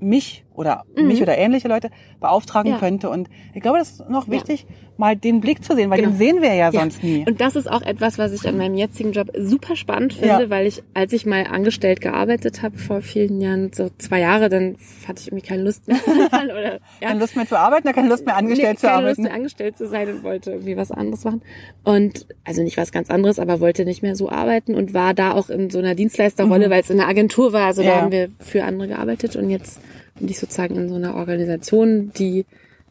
mich 0.01 0.45
oder 0.55 0.85
Mhm. 0.97 1.09
mich 1.09 1.21
oder 1.23 1.37
ähnliche 1.37 1.69
Leute 1.69 1.91
beauftragen 2.21 2.73
Ja. 2.73 2.79
könnte. 2.79 3.11
Und 3.11 3.29
ich 3.55 3.61
glaube, 3.61 3.79
das 3.79 3.91
ist 3.91 4.09
noch 4.09 4.27
Ja. 4.27 4.33
wichtig, 4.33 4.67
mal 4.97 5.17
den 5.17 5.41
Blick 5.41 5.65
zu 5.65 5.75
sehen, 5.75 5.91
weil 5.91 5.99
Genau. 5.99 6.11
den 6.13 6.19
sehen 6.19 6.41
wir 6.43 6.55
ja 6.55 6.71
Ja. 6.71 6.81
sonst 6.81 7.03
nie. 7.03 7.25
Und 7.27 7.41
das 7.41 7.57
ist 7.57 7.69
auch 7.71 7.83
etwas, 7.83 8.17
was 8.19 8.33
ich 8.33 8.47
an 8.49 8.57
meinem 8.57 8.77
jetzigen 8.77 9.11
Job 9.13 9.29
super 9.37 9.75
spannend 9.75 10.13
finde, 10.13 10.45
Ja. 10.45 10.51
weil 10.51 10.67
ich, 10.69 10.83
als 10.95 11.13
ich 11.13 11.27
mal 11.27 11.45
angestellt 11.49 12.01
gearbeitet 12.01 12.63
habe 12.63 12.79
vor 12.79 13.01
vielen 13.01 13.41
Jahren, 13.41 13.73
so 13.75 13.91
zwei 13.99 14.21
Jahre, 14.21 14.49
dann 14.49 14.77
hatte 15.09 15.21
ich 15.21 15.29
irgendwie 15.29 15.47
keine 15.47 15.63
Lust 15.65 15.89
mehr. 15.89 15.97
oder, 16.45 16.75
ja, 17.01 17.09
Keine 17.09 17.19
Lust 17.21 17.35
mehr 17.37 17.47
zu 17.47 17.59
arbeiten, 17.59 17.93
keine 17.93 18.09
Lust 18.09 18.25
mehr 18.25 18.37
angestellt 18.37 18.75
nee, 18.75 18.77
zu 18.77 18.87
keine 18.87 18.93
arbeiten. 18.99 19.09
Lust 19.09 19.21
mehr 19.23 19.35
angestellt 19.35 19.77
zu 19.77 19.89
sein 19.89 20.09
und 20.09 20.23
wollte 20.23 20.53
irgendwie 20.53 20.77
was 20.77 20.93
anderes 20.93 21.25
machen. 21.25 21.43
Und 21.83 22.27
also 22.45 22.63
nicht 22.63 22.77
was 22.77 22.93
ganz 22.93 23.11
anderes, 23.11 23.41
aber 23.41 23.59
wollte 23.61 23.85
nicht 23.85 24.03
mehr 24.03 24.15
so 24.15 24.31
arbeiten 24.31 24.75
und 24.77 24.95
war 24.95 25.13
da 25.15 25.33
auch 25.33 25.51
in 25.51 25.71
so 25.71 25.79
einer 25.81 25.97
Dienstleisterrolle, 25.97 26.69
Mhm. 26.69 26.71
weil 26.71 26.81
es 26.83 26.91
in 26.91 27.01
einer 27.01 27.09
Agentur 27.09 27.53
war. 27.53 27.67
Also 27.67 27.83
Ja. 27.83 27.91
da 27.97 28.01
haben 28.03 28.13
wir 28.13 28.29
für 28.39 28.63
andere 28.65 28.87
gearbeitet 28.89 29.35
und 29.35 29.51
jetzt 29.51 29.81
bin 30.17 30.29
ich 30.29 30.39
sozusagen 30.39 30.77
in 30.77 30.89
so 30.89 30.95
einer 30.95 31.15
Organisation, 31.15 32.13
die 32.17 32.47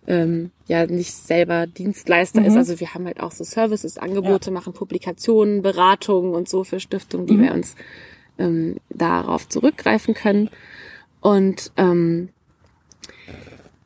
ähm, 0.07 0.51
ja 0.67 0.85
nicht 0.85 1.13
selber 1.13 1.65
Dienstleister 1.67 2.41
Mhm. 2.41 2.47
ist. 2.47 2.57
Also 2.57 2.79
wir 2.81 2.93
haben 2.93 3.05
halt 3.05 3.21
auch 3.21 3.31
so 3.31 3.43
Services, 3.45 3.97
Angebote, 3.97 4.51
machen 4.51 4.73
Publikationen, 4.73 5.61
Beratungen 5.61 6.33
und 6.33 6.49
so 6.49 6.63
für 6.65 6.79
Stiftungen, 6.81 7.25
die 7.27 7.35
Mhm. 7.37 7.41
wir 7.43 7.53
uns 7.53 7.75
ähm, 8.37 8.77
darauf 8.89 9.47
zurückgreifen 9.47 10.13
können. 10.13 10.49
Und 11.21 11.71
ähm, 11.77 12.29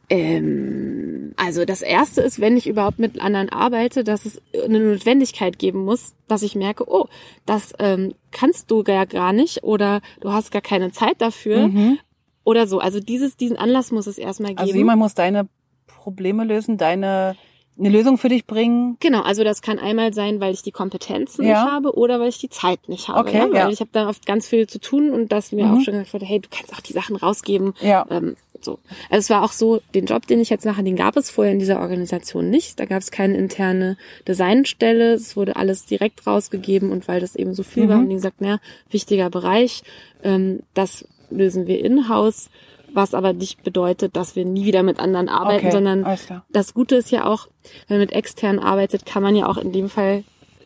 ähm, 0.10 1.34
also 1.36 1.66
das 1.66 1.82
erste 1.82 2.22
ist, 2.22 2.40
wenn 2.40 2.56
ich 2.58 2.66
überhaupt 2.68 2.98
mit 2.98 3.20
anderen 3.22 3.50
arbeite, 3.50 4.04
dass 4.04 4.26
es 4.26 4.42
eine 4.64 4.80
Notwendigkeit 4.80 5.60
geben 5.60 5.84
muss, 5.84 6.14
dass 6.28 6.42
ich 6.44 6.56
merke, 6.56 6.86
oh, 6.90 7.08
das 7.46 7.74
ähm, 7.80 8.14
kannst 8.32 8.72
du 8.72 8.84
ja 8.88 9.06
gar 9.06 9.34
nicht 9.34 9.64
oder 9.64 10.02
du 10.22 10.32
hast 10.32 10.52
gar 10.52 10.62
keine 10.62 10.92
Zeit 10.92 11.22
dafür 11.22 11.68
Mhm. 11.68 12.00
Oder 12.48 12.66
so. 12.66 12.80
Also 12.80 13.02
dieses, 13.02 13.36
diesen 13.36 13.58
Anlass 13.58 13.91
muss 13.91 14.08
es 14.08 14.18
erstmal 14.18 14.52
geben. 14.52 14.62
Also 14.62 14.74
jemand 14.74 15.00
muss 15.00 15.14
deine 15.16 15.50
Probleme 15.86 16.45
lösen, 16.45 16.78
deine 16.78 17.36
eine 17.80 17.89
Lösung 17.89 18.18
für 18.18 18.30
dich 18.30 18.48
bringen. 18.48 18.98
Genau, 19.02 19.22
also 19.22 19.43
das 19.43 19.62
kann 19.62 19.78
einmal 19.78 20.12
sein, 20.12 20.39
weil 20.39 20.52
ich 20.52 20.64
die 20.64 20.72
Kompetenzen 20.72 21.45
Ja. 21.45 21.64
nicht 21.64 21.72
habe 21.72 21.95
oder 21.95 22.20
weil 22.20 22.30
ich 22.30 22.39
die 22.39 22.50
Zeit 22.50 22.89
nicht 22.89 23.08
habe. 23.08 23.20
Okay, 23.30 23.38
ne? 23.45 23.52
Weil 23.52 23.56
ja. 23.58 23.70
ich 23.70 23.82
habe 23.82 23.91
dann 23.93 24.08
oft 24.08 24.26
ganz 24.26 24.48
viel 24.48 24.66
zu 24.66 24.80
tun 24.80 25.12
und 25.12 25.32
dass 25.32 25.52
mir 25.52 25.66
Mhm. 25.66 25.72
auch 25.74 25.82
schon 25.82 25.93
gesagt 25.93 26.14
wurde, 26.14 26.26
hey, 26.26 26.39
du 26.39 26.48
kannst 26.50 26.74
auch 26.74 26.80
die 26.82 26.93
Sachen 26.93 27.16
rausgeben. 27.18 27.74
Ja. 27.82 28.08
Ähm, 28.10 28.36
so. 28.62 28.80
Also 29.12 29.20
es 29.20 29.30
war 29.30 29.43
auch 29.43 29.52
so, 29.52 29.80
den 29.93 30.06
Job, 30.08 30.26
den 30.26 30.39
ich 30.39 30.50
jetzt 30.50 30.66
mache, 30.66 30.82
den 30.84 30.95
gab 30.95 31.18
es 31.18 31.30
vorher 31.30 31.54
in 31.54 31.60
dieser 31.60 31.80
Organisation 31.80 32.50
nicht. 32.50 32.80
Da 32.80 32.86
gab 32.86 33.02
es 33.04 33.12
keine 33.12 33.38
interne 33.38 33.95
Designstelle. 34.28 35.14
Es 35.14 35.36
wurde 35.38 35.56
alles 35.56 35.86
direkt 35.86 36.26
rausgegeben 36.26 36.91
und 36.91 37.08
weil 37.08 37.20
das 37.20 37.36
eben 37.36 37.54
so 37.54 37.62
viel 37.62 37.84
Mhm. 37.84 37.89
war, 37.89 37.98
haben 37.98 38.10
die 38.10 38.16
gesagt, 38.16 38.41
naja, 38.41 38.58
wichtiger 38.89 39.30
Bereich, 39.30 39.84
ähm, 40.24 40.62
das 40.74 41.06
lösen 41.30 41.68
wir 41.68 41.84
in-house, 41.84 42.50
was 42.94 43.14
aber 43.14 43.34
nicht 43.34 43.64
bedeutet, 43.64 44.16
dass 44.16 44.36
wir 44.36 44.46
nie 44.46 44.66
wieder 44.66 44.84
mit 44.84 45.00
anderen 45.00 45.30
arbeiten, 45.30 45.66
Okay, 45.68 45.72
sondern 45.72 46.18
das 46.50 46.74
Gute 46.74 46.96
ist 46.96 47.12
ja 47.12 47.26
auch, 47.26 47.48
wenn 47.88 47.98
man 47.98 48.06
mit 48.08 48.14
extern 48.14 48.60
arbeitet, 48.60 49.06
kann 49.06 49.24
man 49.24 49.36
ja 49.36 49.48
auch 49.48 49.58
in 49.58 49.72
dem 49.72 49.90
Fall 49.90 50.24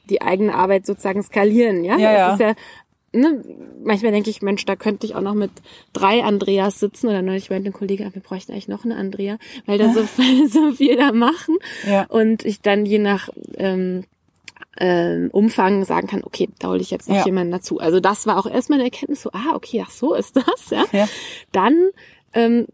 die 0.09 0.21
eigene 0.21 0.53
Arbeit 0.53 0.85
sozusagen 0.85 1.23
skalieren, 1.23 1.83
ja? 1.83 1.97
Ja, 1.97 2.11
das 2.29 2.39
ja. 2.39 2.51
ist 2.51 2.57
ja 3.13 3.19
ne, 3.19 3.43
manchmal 3.83 4.11
denke 4.13 4.29
ich, 4.29 4.41
Mensch, 4.41 4.63
da 4.65 4.75
könnte 4.75 5.05
ich 5.05 5.15
auch 5.15 5.21
noch 5.21 5.33
mit 5.33 5.51
drei 5.93 6.23
Andreas 6.23 6.79
sitzen 6.79 7.07
oder 7.07 7.21
neulich 7.21 7.49
meinte 7.49 7.69
ein 7.69 7.73
Kollege, 7.73 8.09
wir 8.13 8.21
bräuchten 8.21 8.51
eigentlich 8.53 8.67
noch 8.69 8.85
eine 8.85 8.95
Andrea, 8.95 9.37
weil 9.65 9.77
da 9.77 9.91
so, 9.93 10.03
viel- 10.21 10.47
so 10.49 10.71
viel 10.71 10.95
da 10.95 11.11
machen 11.11 11.57
Ja. 11.89 12.05
und 12.07 12.45
ich 12.45 12.61
dann 12.61 12.85
je 12.85 12.99
nach 12.99 13.29
ähm, 13.57 14.03
ähm, 14.77 15.29
Umfang 15.31 15.83
sagen 15.85 16.07
kann, 16.07 16.23
okay, 16.23 16.49
da 16.59 16.69
hole 16.69 16.79
ich 16.81 16.91
jetzt 16.91 17.09
noch 17.09 17.17
Ja. 17.17 17.25
jemanden 17.25 17.51
dazu. 17.51 17.79
Also 17.79 17.99
das 17.99 18.25
war 18.25 18.37
auch 18.39 18.45
erstmal 18.49 18.79
eine 18.79 18.85
Erkenntnis, 18.85 19.21
so, 19.21 19.29
ah, 19.33 19.53
okay, 19.55 19.83
ach 19.85 19.91
so 19.91 20.13
ist 20.13 20.35
das, 20.37 20.69
ja. 20.69 20.85
Ja. 20.93 21.07
Dann 21.51 21.89
ähm, 22.33 22.67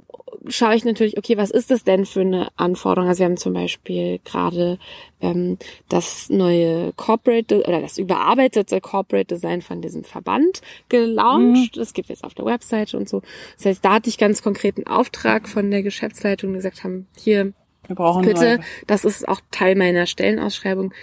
schaue 0.48 0.76
ich 0.76 0.86
natürlich, 0.86 1.18
okay, 1.18 1.36
was 1.38 1.50
ist 1.50 1.72
das 1.72 1.84
denn 1.84 2.06
für 2.06 2.22
eine 2.22 2.50
Anforderung? 2.58 3.10
Also 3.10 3.20
wir 3.20 3.26
haben 3.26 3.38
zum 3.38 3.54
Beispiel 3.54 4.20
gerade 4.24 4.78
ähm, 5.20 5.58
das 5.90 6.30
neue 6.30 6.94
Corporate 6.94 7.64
oder 7.68 7.82
das 7.82 7.98
überarbeitete 7.98 8.80
Corporate 8.80 9.26
Design 9.34 9.64
von 9.64 9.82
diesem 9.82 10.04
Verband 10.04 10.62
gelauncht. 10.90 11.76
Mhm. 11.76 11.80
Das 11.80 11.94
gibt 11.94 12.10
jetzt 12.10 12.24
auf 12.24 12.36
der 12.36 12.46
Webseite 12.46 12.98
und 12.98 13.10
so. 13.10 13.24
Das 13.56 13.66
heißt, 13.66 13.84
da 13.84 13.94
hatte 13.94 14.10
ich 14.10 14.20
ganz 14.20 14.44
konkreten 14.44 14.86
Auftrag 14.86 15.50
von 15.50 15.72
der 15.72 15.82
Geschäftsleitung, 15.82 16.52
die 16.52 16.58
gesagt 16.58 16.84
haben, 16.84 17.08
hier, 17.18 17.54
Wir 17.88 17.96
brauchen 17.96 18.24
bitte, 18.24 18.58
neue- 18.58 18.60
das 18.86 19.06
ist 19.06 19.28
auch 19.28 19.42
Teil 19.50 19.76
meiner 19.76 20.06
Stellenausschreibung, 20.06 20.94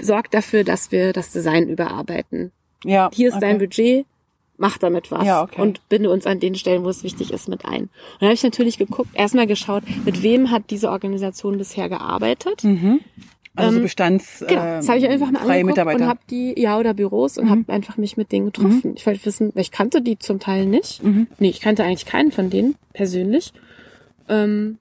sorgt 0.00 0.34
dafür, 0.34 0.64
dass 0.64 0.92
wir 0.92 1.12
das 1.12 1.32
Design 1.32 1.68
überarbeiten. 1.68 2.52
Ja. 2.84 3.10
Hier 3.12 3.28
ist 3.28 3.36
okay. 3.36 3.46
dein 3.46 3.58
Budget, 3.58 4.06
mach 4.56 4.78
damit 4.78 5.10
was 5.10 5.24
Ja, 5.26 5.42
okay. 5.42 5.60
und 5.60 5.88
binde 5.88 6.10
uns 6.10 6.26
an 6.26 6.40
den 6.40 6.54
Stellen, 6.54 6.84
wo 6.84 6.88
es 6.88 7.02
wichtig 7.02 7.32
ist, 7.32 7.48
mit 7.48 7.64
ein. 7.64 7.82
Und 7.82 7.90
dann 8.20 8.28
habe 8.28 8.34
ich 8.34 8.42
natürlich 8.42 8.78
geguckt, 8.78 9.10
erstmal 9.14 9.46
geschaut, 9.46 9.82
mit 10.04 10.22
wem 10.22 10.50
hat 10.50 10.70
diese 10.70 10.90
Organisation 10.90 11.58
bisher 11.58 11.88
gearbeitet. 11.88 12.64
Mhm. 12.64 13.00
Also 13.54 13.72
so 13.72 13.76
Ähm, 13.76 13.82
Bestands 13.82 14.44
Genau, 14.48 14.62
das 14.62 14.88
habe 14.88 14.98
ich 14.98 15.06
einfach 15.08 15.30
mal 15.30 15.40
freie 15.40 15.60
angeguckt. 15.60 15.86
Mhm. 15.86 15.94
und 15.94 16.06
habe 16.06 16.20
die, 16.30 16.54
ja, 16.58 16.78
oder 16.78 16.94
Büros 16.94 17.36
und 17.36 17.50
habe 17.50 17.64
einfach 17.70 17.98
mich 17.98 18.16
mit 18.16 18.32
denen 18.32 18.46
getroffen. 18.46 18.94
Ich 18.96 19.04
wollte 19.04 19.24
wissen, 19.26 19.52
ich 19.56 19.70
kannte 19.70 20.00
die 20.00 20.18
zum 20.18 20.40
Teil 20.40 20.64
nicht. 20.66 21.02
Mhm. 21.02 21.26
Nee, 21.38 21.50
ich 21.50 21.60
kannte 21.60 21.84
eigentlich 21.84 22.06
keinen 22.06 22.32
von 22.32 22.48
denen 22.48 22.76
persönlich. 22.94 23.52
Ähm, 24.28 24.78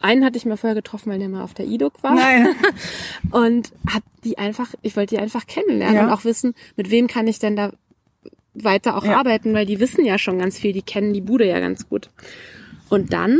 einen 0.00 0.24
hatte 0.24 0.36
ich 0.38 0.44
mir 0.46 0.56
vorher 0.56 0.74
getroffen, 0.74 1.10
weil 1.10 1.18
der 1.18 1.28
mal 1.28 1.42
auf 1.42 1.54
der 1.54 1.66
IDOC 1.66 2.02
war. 2.02 2.14
Nein. 2.14 2.48
und 3.30 3.72
hab 3.92 4.02
die 4.24 4.38
einfach, 4.38 4.74
ich 4.82 4.96
wollte 4.96 5.14
die 5.16 5.20
einfach 5.20 5.46
kennenlernen 5.46 5.96
Ja. 5.96 6.04
und 6.04 6.10
auch 6.10 6.24
wissen, 6.24 6.54
mit 6.76 6.90
wem 6.90 7.06
kann 7.06 7.26
ich 7.26 7.38
denn 7.38 7.56
da 7.56 7.72
weiter 8.54 8.96
auch 8.96 9.04
Ja. 9.04 9.18
arbeiten, 9.18 9.54
weil 9.54 9.66
die 9.66 9.80
wissen 9.80 10.04
ja 10.04 10.18
schon 10.18 10.38
ganz 10.38 10.58
viel, 10.58 10.72
die 10.72 10.82
kennen 10.82 11.12
die 11.12 11.20
Bude 11.20 11.46
ja 11.46 11.60
ganz 11.60 11.88
gut. 11.88 12.10
Und 12.88 13.12
dann 13.12 13.38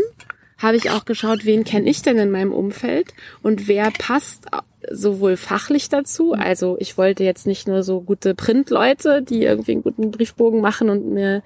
habe 0.58 0.76
ich 0.76 0.90
auch 0.90 1.04
geschaut, 1.06 1.44
wen 1.44 1.64
kenne 1.64 1.88
ich 1.88 2.02
denn 2.02 2.18
in 2.18 2.30
meinem 2.30 2.52
Umfeld 2.52 3.14
und 3.42 3.66
wer 3.66 3.90
passt 3.90 4.46
sowohl 4.90 5.36
fachlich 5.36 5.88
dazu, 5.88 6.32
also 6.32 6.76
ich 6.80 6.98
wollte 6.98 7.22
jetzt 7.24 7.46
nicht 7.46 7.68
nur 7.68 7.82
so 7.82 8.00
gute 8.00 8.34
Printleute, 8.34 9.22
die 9.22 9.42
irgendwie 9.44 9.72
einen 9.72 9.82
guten 9.82 10.10
Briefbogen 10.10 10.60
machen 10.60 10.90
und 10.90 11.06
mir 11.12 11.42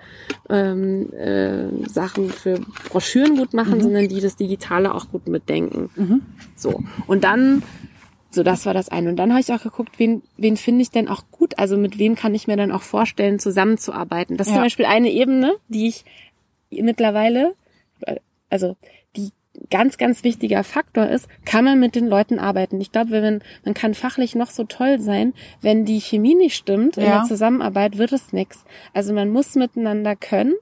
ähm, 0.49 1.13
äh, 1.13 1.69
Sachen 1.89 2.31
für 2.31 2.61
Broschüren 2.89 3.37
gut 3.37 3.53
machen, 3.55 3.81
sondern 3.83 4.09
die 4.09 4.21
das 4.21 4.37
Digitale 4.37 4.95
auch 4.95 5.11
gut 5.11 5.29
mitdenken. 5.29 5.91
So. 6.57 6.81
Und 7.07 7.25
dann, 7.25 7.63
so 8.31 8.43
das 8.43 8.65
war 8.67 8.75
das 8.75 8.89
eine. 8.89 9.11
Und 9.11 9.17
dann 9.17 9.31
habe 9.33 9.41
ich 9.41 9.53
auch 9.53 9.63
geguckt, 9.63 9.99
wen, 9.99 10.23
wen 10.37 10.57
finde 10.57 10.83
ich 10.83 10.91
denn 10.91 11.09
auch 11.09 11.25
gut? 11.31 11.59
Also 11.59 11.77
mit 11.77 11.99
wem 11.99 12.15
kann 12.15 12.35
ich 12.35 12.47
mir 12.47 12.57
dann 12.57 12.73
auch 12.73 12.83
vorstellen, 12.83 13.39
zusammenzuarbeiten? 13.39 14.37
Das 14.37 14.47
ist 14.47 14.53
Ja. 14.53 14.57
zum 14.57 14.65
Beispiel 14.65 14.87
eine 14.87 15.11
Ebene, 15.11 15.55
die 15.69 15.89
ich 15.89 16.05
mittlerweile, 16.71 17.55
äh, 18.01 18.17
also 18.51 18.77
ganz, 19.71 19.99
ganz 19.99 20.25
wichtiger 20.25 20.65
Faktor 20.65 21.07
ist, 21.09 21.29
kann 21.45 21.65
man 21.65 21.79
mit 21.81 21.95
den 21.95 22.09
Leuten 22.09 22.39
arbeiten. 22.39 22.81
Ich 22.81 22.93
glaube, 22.93 23.11
wenn 23.13 23.41
man, 23.65 23.75
kann 23.75 23.95
fachlich 23.95 24.35
noch 24.35 24.51
so 24.51 24.65
toll 24.65 24.99
sein, 25.01 25.33
wenn 25.63 25.85
die 25.85 26.01
Chemie 26.01 26.35
nicht 26.35 26.57
stimmt 26.57 26.97
in 26.97 27.05
Ja. 27.07 27.19
der 27.21 27.25
Zusammenarbeit, 27.25 27.99
wird 27.99 28.13
es 28.13 28.33
nix. 28.33 28.65
Also 28.93 29.13
man 29.13 29.31
muss 29.31 29.55
miteinander 29.55 30.17
können. 30.17 30.55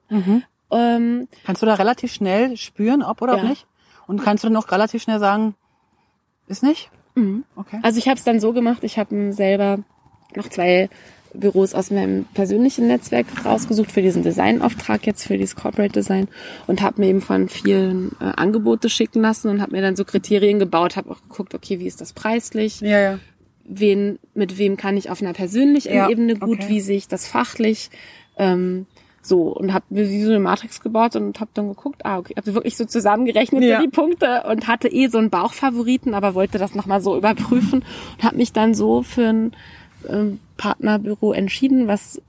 Ähm, 0.70 1.28
Kannst 1.44 1.62
du 1.62 1.66
da 1.66 1.74
relativ 1.74 2.12
schnell 2.12 2.56
spüren, 2.56 3.02
ob 3.02 3.20
oder 3.22 3.34
ob 3.34 3.42
Ja. 3.42 3.48
nicht? 3.48 3.66
Und 4.06 4.22
kannst 4.22 4.44
du 4.44 4.48
dann 4.48 4.56
auch 4.56 4.70
relativ 4.70 5.02
schnell 5.02 5.18
sagen, 5.20 5.54
ist 6.48 6.62
nicht? 6.62 6.90
Okay. 7.56 7.78
Also 7.82 7.98
ich 7.98 8.08
habe 8.08 8.16
es 8.18 8.24
dann 8.24 8.40
so 8.40 8.52
gemacht, 8.52 8.84
ich 8.84 8.98
habe 8.98 9.32
selber 9.32 9.80
noch 10.34 10.48
zwei 10.48 10.88
Büros 11.34 11.74
aus 11.74 11.90
meinem 11.90 12.24
persönlichen 12.34 12.86
Netzwerk 12.86 13.26
rausgesucht 13.44 13.90
für 13.90 14.02
diesen 14.02 14.22
Designauftrag 14.22 15.06
jetzt 15.06 15.26
für 15.26 15.36
dieses 15.38 15.56
Corporate 15.56 15.92
Design 15.92 16.28
und 16.66 16.82
habe 16.82 17.00
mir 17.00 17.08
eben 17.08 17.20
von 17.20 17.48
vielen 17.48 18.12
äh, 18.20 18.24
Angebote 18.36 18.88
schicken 18.90 19.22
lassen 19.22 19.48
und 19.48 19.62
habe 19.62 19.72
mir 19.72 19.82
dann 19.82 19.96
so 19.96 20.04
Kriterien 20.04 20.58
gebaut, 20.58 20.96
habe 20.96 21.10
auch 21.10 21.22
geguckt, 21.22 21.54
okay, 21.54 21.78
wie 21.80 21.86
ist 21.86 22.00
das 22.00 22.12
preislich, 22.12 22.80
ja, 22.80 23.00
ja. 23.00 23.18
wen 23.64 24.18
mit 24.34 24.58
wem 24.58 24.76
kann 24.76 24.96
ich 24.96 25.10
auf 25.10 25.22
einer 25.22 25.32
persönlichen 25.32 25.94
Ja, 25.94 26.08
Ebene 26.08 26.36
gut, 26.36 26.58
okay. 26.58 26.68
wie 26.68 26.80
sehe 26.80 26.96
ich 26.96 27.08
das 27.08 27.26
fachlich, 27.26 27.90
ähm, 28.36 28.86
so 29.24 29.42
und 29.56 29.72
habe 29.72 29.84
mir 29.90 30.08
wie 30.10 30.20
so 30.22 30.30
eine 30.30 30.40
Matrix 30.40 30.80
gebaut 30.80 31.14
und 31.14 31.38
habe 31.38 31.50
dann 31.54 31.68
geguckt, 31.68 32.04
ah 32.04 32.18
okay, 32.18 32.34
habe 32.36 32.54
wirklich 32.54 32.76
so 32.76 32.84
zusammengerechnet 32.84 33.62
Ja. 33.62 33.80
die 33.80 33.88
Punkte 33.88 34.42
und 34.50 34.66
hatte 34.66 34.88
eh 34.88 35.06
so 35.06 35.18
einen 35.18 35.30
Bauchfavoriten, 35.30 36.14
aber 36.14 36.34
wollte 36.34 36.58
das 36.58 36.74
noch 36.74 36.86
mal 36.86 37.00
so 37.00 37.16
überprüfen 37.16 37.84
und 38.16 38.24
habe 38.24 38.36
mich 38.36 38.52
dann 38.52 38.74
so 38.74 39.02
für 39.02 39.28
ein 39.28 39.52
Partnerbüro 40.56 41.32
entschieden, 41.32 41.88
was 41.88 42.20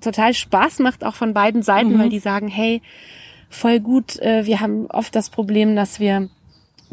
total 0.00 0.34
Spaß 0.34 0.78
macht 0.80 1.04
auch 1.04 1.14
von 1.14 1.34
beiden 1.34 1.62
Seiten, 1.62 1.98
weil 1.98 2.08
die 2.08 2.18
sagen, 2.18 2.48
hey, 2.48 2.80
voll 3.48 3.80
gut, 3.80 4.18
äh, 4.20 4.46
wir 4.46 4.60
haben 4.60 4.86
oft 4.86 5.14
das 5.14 5.30
Problem, 5.30 5.76
dass 5.76 6.00
wir 6.00 6.28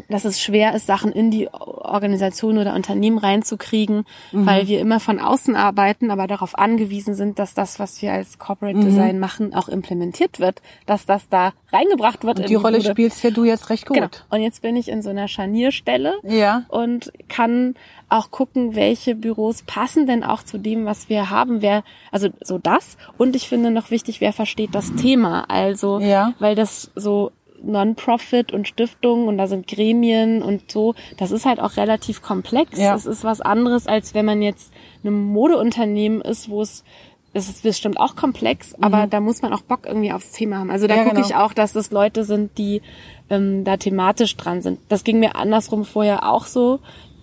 dass 0.08 0.24
es 0.24 0.40
schwer 0.40 0.74
ist, 0.74 0.86
Sachen 0.86 1.12
in 1.12 1.30
die 1.30 1.48
Organisation 1.52 2.58
oder 2.58 2.74
Unternehmen 2.74 3.18
reinzukriegen, 3.18 4.04
weil 4.32 4.66
wir 4.68 4.80
immer 4.80 5.00
von 5.00 5.18
außen 5.18 5.56
arbeiten, 5.56 6.10
aber 6.10 6.26
darauf 6.26 6.58
angewiesen 6.58 7.14
sind, 7.14 7.38
dass 7.38 7.54
das, 7.54 7.78
was 7.78 8.00
wir 8.02 8.12
als 8.12 8.38
Corporate 8.38 8.78
Design 8.80 9.18
machen, 9.18 9.54
auch 9.54 9.68
implementiert 9.68 10.40
wird, 10.40 10.62
dass 10.86 11.06
das 11.06 11.28
da 11.28 11.52
reingebracht 11.72 12.24
wird. 12.24 12.38
Und 12.38 12.44
in 12.44 12.48
die 12.48 12.54
Rolle 12.54 12.78
Bude. 12.78 12.90
spielst 12.90 13.22
ja 13.22 13.30
du 13.30 13.44
jetzt 13.44 13.70
recht 13.70 13.86
gut. 13.86 13.96
Genau. 13.96 14.08
Und 14.30 14.40
jetzt 14.42 14.62
bin 14.62 14.76
ich 14.76 14.88
in 14.88 15.02
so 15.02 15.10
einer 15.10 15.28
Scharnierstelle 15.28 16.14
Ja. 16.22 16.64
und 16.68 17.12
kann 17.28 17.74
auch 18.08 18.30
gucken, 18.32 18.74
welche 18.74 19.14
Büros 19.14 19.62
passen 19.62 20.06
denn 20.06 20.24
auch 20.24 20.42
zu 20.42 20.58
dem, 20.58 20.84
was 20.84 21.08
wir 21.08 21.30
haben. 21.30 21.62
Wer, 21.62 21.84
also 22.10 22.28
so 22.42 22.58
das. 22.58 22.96
Und 23.18 23.36
ich 23.36 23.48
finde 23.48 23.70
noch 23.70 23.90
wichtig, 23.92 24.20
wer 24.20 24.32
versteht 24.32 24.74
das 24.74 24.94
Thema. 24.96 25.44
Also, 25.48 26.00
Ja. 26.00 26.34
weil 26.40 26.56
das 26.56 26.90
so 26.96 27.30
Non-Profit 27.62 28.52
und 28.52 28.68
Stiftungen 28.68 29.28
und 29.28 29.38
da 29.38 29.46
sind 29.46 29.66
Gremien 29.66 30.42
und 30.42 30.70
so, 30.70 30.94
das 31.18 31.30
ist 31.30 31.46
halt 31.46 31.60
auch 31.60 31.76
relativ 31.76 32.22
komplex. 32.22 32.78
Ja. 32.78 32.94
Es 32.94 33.06
ist 33.06 33.24
was 33.24 33.40
anderes, 33.40 33.86
als 33.86 34.14
wenn 34.14 34.26
man 34.26 34.42
jetzt 34.42 34.72
einem 35.04 35.24
Modeunternehmen 35.24 36.20
ist, 36.20 36.48
wo 36.48 36.62
es 36.62 36.84
es 37.32 37.48
ist 37.48 37.62
bestimmt 37.62 38.00
auch 38.00 38.16
komplex, 38.16 38.74
aber 38.80 39.06
da 39.06 39.20
muss 39.20 39.40
man 39.40 39.52
auch 39.52 39.60
Bock 39.60 39.86
irgendwie 39.86 40.12
aufs 40.12 40.32
Thema 40.32 40.58
haben. 40.58 40.70
Also 40.70 40.88
da 40.88 40.94
Mhm. 40.94 40.98
Ja, 40.98 41.04
gucke 41.04 41.16
genau. 41.16 41.28
ich 41.28 41.36
auch, 41.36 41.52
dass 41.52 41.76
es 41.76 41.92
Leute 41.92 42.24
sind, 42.24 42.58
die 42.58 42.82
ähm, 43.28 43.62
da 43.62 43.76
thematisch 43.76 44.36
dran 44.36 44.62
sind. 44.62 44.80
Das 44.88 45.04
ging 45.04 45.20
mir 45.20 45.36
andersrum 45.36 45.84
vorher 45.84 46.28
auch 46.28 46.46
so, 46.46 46.80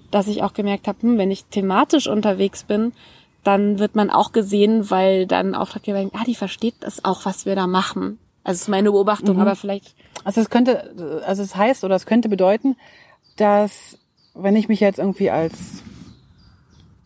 dass 0.10 0.30
ich 0.30 0.44
auch 0.44 0.54
gemerkt 0.54 0.88
habe, 0.88 1.02
hm, 1.02 1.18
wenn 1.18 1.30
ich 1.30 1.44
thematisch 1.46 2.08
unterwegs 2.08 2.64
bin, 2.64 2.94
dann 3.44 3.80
wird 3.80 3.96
man 3.96 4.10
auch 4.10 4.32
gesehen, 4.32 4.90
weil 4.90 5.26
dann 5.26 5.56
Auftraggeber 5.56 6.00
denkt, 6.00 6.16
ah, 6.18 6.24
die 6.26 6.36
versteht 6.36 6.76
das 6.80 7.04
auch, 7.04 7.26
was 7.26 7.46
wir 7.46 7.56
da 7.56 7.68
machen. 7.68 8.18
Also 8.48 8.60
das 8.60 8.62
ist 8.62 8.68
meine 8.70 8.92
Beobachtung, 8.92 9.36
Mhm. 9.36 9.42
aber 9.42 9.56
vielleicht 9.58 9.94
Also 10.24 10.40
es 10.42 10.50
könnte, 10.50 11.22
also 11.26 11.44
es 11.44 11.56
heißt 11.56 11.84
oder 11.84 11.96
es 11.96 12.06
könnte 12.06 12.30
bedeuten, 12.30 12.78
dass 13.36 13.98
wenn 14.34 14.56
ich 14.56 14.70
mich 14.70 14.80
jetzt 14.80 15.00
irgendwie 15.00 15.30
als 15.30 15.84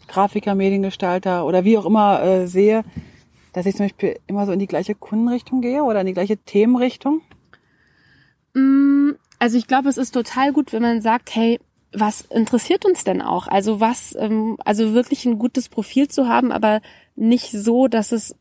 Grafiker, 0.08 0.54
Mediengestalter 0.56 1.46
oder 1.46 1.64
wie 1.64 1.78
auch 1.78 1.86
immer 1.86 2.22
äh, 2.22 2.48
sehe, 2.48 2.84
dass 3.54 3.66
ich 3.66 3.76
zum 3.76 3.86
Beispiel 3.86 4.20
immer 4.28 4.46
so 4.46 4.52
in 4.52 4.60
die 4.60 4.68
gleiche 4.68 4.94
Kundenrichtung 4.94 5.62
gehe 5.62 5.84
oder 5.84 6.02
in 6.02 6.08
die 6.08 6.14
gleiche 6.14 6.38
Themenrichtung. 6.38 7.22
Mm, 8.54 9.12
Also 9.40 9.58
ich 9.58 9.66
glaube, 9.68 9.90
es 9.90 9.98
ist 9.98 10.12
total 10.12 10.54
gut, 10.54 10.72
wenn 10.74 10.82
man 10.84 11.02
sagt, 11.02 11.34
hey, 11.36 11.60
was 11.94 12.22
interessiert 12.22 12.86
uns 12.86 13.04
denn 13.04 13.22
auch? 13.22 13.48
Also 13.48 13.80
was, 13.80 14.16
ähm, 14.20 14.58
also 14.64 14.94
wirklich 14.94 15.26
ein 15.26 15.40
gutes 15.40 15.68
Profil 15.70 16.08
zu 16.08 16.28
haben, 16.28 16.52
aber 16.52 16.82
nicht 17.16 17.52
so, 17.52 17.88
dass 17.88 18.12
es 18.12 18.36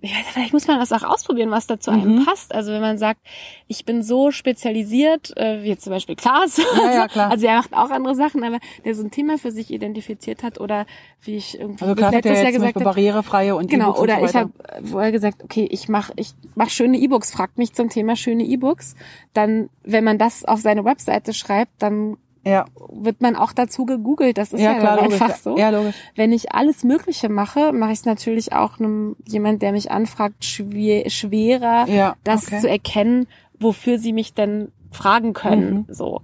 ich 0.00 0.14
weiß, 0.14 0.26
vielleicht 0.32 0.52
muss 0.52 0.68
man 0.68 0.78
das 0.78 0.92
auch 0.92 1.02
ausprobieren, 1.02 1.50
was 1.50 1.66
da 1.66 1.80
zu 1.80 1.90
einem 1.90 2.24
passt. 2.24 2.54
Also 2.54 2.70
wenn 2.70 2.80
man 2.80 2.98
sagt, 2.98 3.20
ich 3.66 3.84
bin 3.84 4.02
so 4.04 4.30
spezialisiert, 4.30 5.36
äh, 5.36 5.62
wie 5.62 5.68
jetzt 5.68 5.82
zum 5.82 5.92
Beispiel 5.92 6.14
Klaas, 6.14 6.58
Ja, 6.58 6.92
ja, 6.92 7.08
klar. 7.08 7.32
also 7.32 7.46
er 7.46 7.56
macht 7.56 7.72
auch 7.72 7.90
andere 7.90 8.14
Sachen, 8.14 8.44
aber 8.44 8.58
der 8.84 8.94
so 8.94 9.02
ein 9.02 9.10
Thema 9.10 9.38
für 9.38 9.50
sich 9.50 9.72
identifiziert 9.72 10.44
hat 10.44 10.60
oder 10.60 10.86
wie 11.22 11.36
ich 11.36 11.58
irgendwie 11.58 11.82
Also 11.82 11.96
klar 11.96 12.12
hat 12.12 12.24
Jahr 12.24 12.36
jetzt 12.36 12.54
gesagt 12.54 12.74
barrierefreie 12.84 13.56
und 13.56 13.68
Genau, 13.70 13.90
und 13.92 13.98
oder 13.98 14.20
so 14.20 14.26
ich 14.26 14.34
habe 14.36 14.52
vorher 14.84 15.10
gesagt, 15.10 15.42
okay, 15.42 15.66
ich 15.68 15.88
mache 15.88 16.12
ich 16.14 16.32
mach 16.54 16.70
schöne 16.70 16.96
E-Books, 16.98 17.32
fragt 17.32 17.58
mich 17.58 17.72
zum 17.74 17.88
Thema 17.88 18.14
schöne 18.14 18.44
E-Books. 18.44 18.94
Dann, 19.32 19.68
wenn 19.82 20.04
man 20.04 20.18
das 20.18 20.44
auf 20.44 20.60
seine 20.60 20.84
Webseite 20.84 21.34
schreibt, 21.34 21.72
dann 21.82 22.18
ja, 22.44 22.64
wird 22.90 23.20
man 23.20 23.36
auch 23.36 23.52
dazu 23.52 23.84
gegoogelt. 23.84 24.38
Das 24.38 24.52
ist 24.52 24.60
ja, 24.60 24.72
ja 24.72 24.78
klar, 24.78 24.96
logisch. 25.02 25.20
einfach 25.20 25.36
so. 25.36 25.56
Ja, 25.56 25.70
logisch. 25.70 25.96
Wenn 26.14 26.32
ich 26.32 26.52
alles 26.52 26.84
Mögliche 26.84 27.28
mache, 27.28 27.72
mache 27.72 27.92
ich 27.92 27.98
es 28.00 28.04
natürlich 28.04 28.52
auch 28.52 28.78
einem 28.78 29.16
jemand, 29.26 29.62
der 29.62 29.72
mich 29.72 29.90
anfragt, 29.90 30.44
schwer, 30.44 31.08
schwerer, 31.10 31.86
Ja, 31.88 32.16
das 32.24 32.46
okay. 32.46 32.60
zu 32.60 32.68
erkennen, 32.68 33.26
wofür 33.58 33.98
sie 33.98 34.12
mich 34.12 34.34
denn 34.34 34.72
fragen 34.90 35.32
können. 35.32 35.86
Mhm. 35.88 35.94
So. 35.94 36.22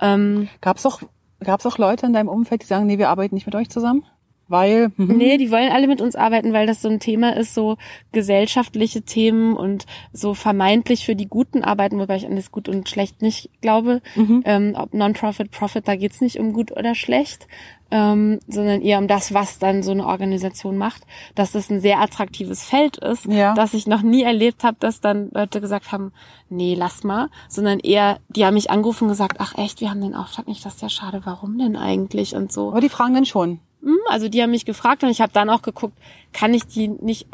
Ähm, 0.00 0.48
Gab's 0.60 0.84
auch, 0.86 1.00
gab's 1.40 1.66
auch 1.66 1.78
Leute 1.78 2.06
in 2.06 2.12
deinem 2.12 2.28
Umfeld, 2.28 2.62
die 2.62 2.66
sagen, 2.66 2.86
nee, 2.86 2.98
wir 2.98 3.08
arbeiten 3.08 3.34
nicht 3.34 3.46
mit 3.46 3.54
euch 3.54 3.70
zusammen? 3.70 4.04
Weil, 4.48 4.92
mhm. 4.96 5.16
Nee, 5.16 5.38
die 5.38 5.50
wollen 5.50 5.72
alle 5.72 5.88
mit 5.88 6.00
uns 6.00 6.14
arbeiten, 6.14 6.52
weil 6.52 6.66
das 6.66 6.80
so 6.82 6.88
ein 6.88 7.00
Thema 7.00 7.36
ist, 7.36 7.54
so 7.54 7.76
gesellschaftliche 8.12 9.02
Themen 9.02 9.56
und 9.56 9.86
so 10.12 10.34
vermeintlich 10.34 11.04
für 11.04 11.16
die 11.16 11.26
Guten 11.28 11.62
arbeiten, 11.64 11.98
wobei 11.98 12.16
ich 12.16 12.26
an 12.26 12.36
das 12.36 12.50
Gut 12.52 12.68
und 12.68 12.88
Schlecht 12.88 13.22
nicht 13.22 13.50
glaube. 13.60 14.02
Ähm, 14.16 14.74
ob 14.76 14.94
Non-Profit, 14.94 15.50
Profit, 15.50 15.86
da 15.88 15.96
geht's 15.96 16.20
nicht 16.20 16.38
um 16.38 16.52
gut 16.52 16.70
oder 16.72 16.94
schlecht, 16.94 17.46
ähm, 17.90 18.40
sondern 18.48 18.82
eher 18.82 18.98
um 18.98 19.06
das, 19.08 19.32
was 19.34 19.58
dann 19.58 19.82
so 19.82 19.92
eine 19.92 20.06
Organisation 20.06 20.76
macht, 20.76 21.02
dass 21.34 21.52
das 21.52 21.70
ein 21.70 21.80
sehr 21.80 22.00
attraktives 22.00 22.64
Feld 22.64 22.96
ist, 22.98 23.26
Ja. 23.26 23.54
dass 23.54 23.74
ich 23.74 23.86
noch 23.86 24.02
nie 24.02 24.22
erlebt 24.22 24.64
habe, 24.64 24.76
dass 24.80 25.00
dann 25.00 25.30
Leute 25.32 25.60
gesagt 25.60 25.92
haben, 25.92 26.12
nee, 26.48 26.74
lass 26.76 27.04
mal, 27.04 27.28
sondern 27.48 27.78
eher, 27.80 28.18
die 28.28 28.44
haben 28.44 28.54
mich 28.54 28.70
angerufen 28.70 29.04
und 29.04 29.10
gesagt, 29.10 29.36
ach 29.40 29.56
echt, 29.56 29.80
wir 29.80 29.90
haben 29.90 30.00
den 30.00 30.14
Auftrag 30.14 30.48
nicht, 30.48 30.64
das 30.64 30.76
ist 30.76 30.82
ja 30.82 30.88
schade, 30.88 31.20
warum 31.24 31.58
denn 31.58 31.76
eigentlich 31.76 32.34
und 32.34 32.52
so. 32.52 32.70
aber 32.70 32.80
die 32.80 32.88
fragen 32.88 33.14
dann 33.14 33.26
schon. 33.26 33.60
Hm, 33.82 33.98
Also 34.08 34.28
die 34.28 34.42
haben 34.42 34.50
mich 34.50 34.64
gefragt 34.64 35.02
und 35.02 35.10
ich 35.10 35.20
habe 35.20 35.32
dann 35.32 35.50
auch 35.50 35.62
geguckt, 35.62 35.96
kann 36.32 36.54
ich 36.54 36.66
die 36.66 36.88
nicht, 36.88 37.26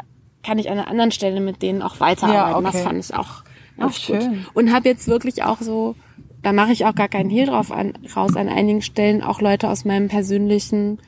kann 0.43 0.59
ich 0.59 0.69
an 0.69 0.77
einer 0.77 0.87
anderen 0.87 1.11
Stelle 1.11 1.39
mit 1.39 1.61
denen 1.61 1.81
auch 1.81 1.99
weiterarbeiten. 1.99 2.51
Ja, 2.51 2.57
okay. 2.57 2.71
Das 2.71 2.81
fand 2.83 2.99
ich 2.99 3.13
auch 3.13 3.43
ganz 3.77 3.99
Ach, 4.03 4.07
gut. 4.07 4.21
schön. 4.23 4.45
Und 4.53 4.71
habe 4.73 4.89
jetzt 4.89 5.07
wirklich 5.07 5.43
auch 5.43 5.59
so, 5.61 5.95
da 6.41 6.51
mache 6.53 6.71
ich 6.73 6.85
auch 6.85 6.95
gar 6.95 7.07
keinen 7.07 7.29
Hehl 7.29 7.45
drauf 7.47 7.71
an, 7.71 7.93
raus 8.15 8.35
an 8.35 8.49
einigen 8.49 8.81
Stellen 8.81 9.23
auch 9.23 9.41
Leute 9.41 9.69
aus 9.69 9.85
meinem 9.85 10.09
persönlichen 10.09 10.99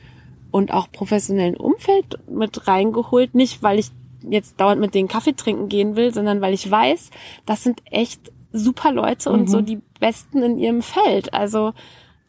und 0.51 0.73
auch 0.73 0.89
professionellen 0.91 1.57
Umfeld 1.57 2.17
mit 2.29 2.67
reingeholt. 2.67 3.35
Nicht, 3.35 3.61
weil 3.61 3.77
ich 3.79 3.91
jetzt 4.27 4.59
dauernd 4.59 4.79
mit 4.81 4.95
denen 4.95 5.09
Kaffee 5.09 5.33
trinken 5.35 5.67
gehen 5.67 5.95
will, 5.97 6.13
sondern 6.13 6.39
weil 6.41 6.53
ich 6.53 6.69
weiß, 6.71 7.09
das 7.45 7.61
sind 7.63 7.81
echt 7.91 8.31
super 8.53 8.91
Leute 8.93 9.29
und 9.31 9.41
Mhm. 9.41 9.47
so 9.47 9.61
die 9.61 9.79
Besten 9.99 10.41
in 10.41 10.57
ihrem 10.57 10.81
Feld. 10.81 11.33
Also 11.33 11.73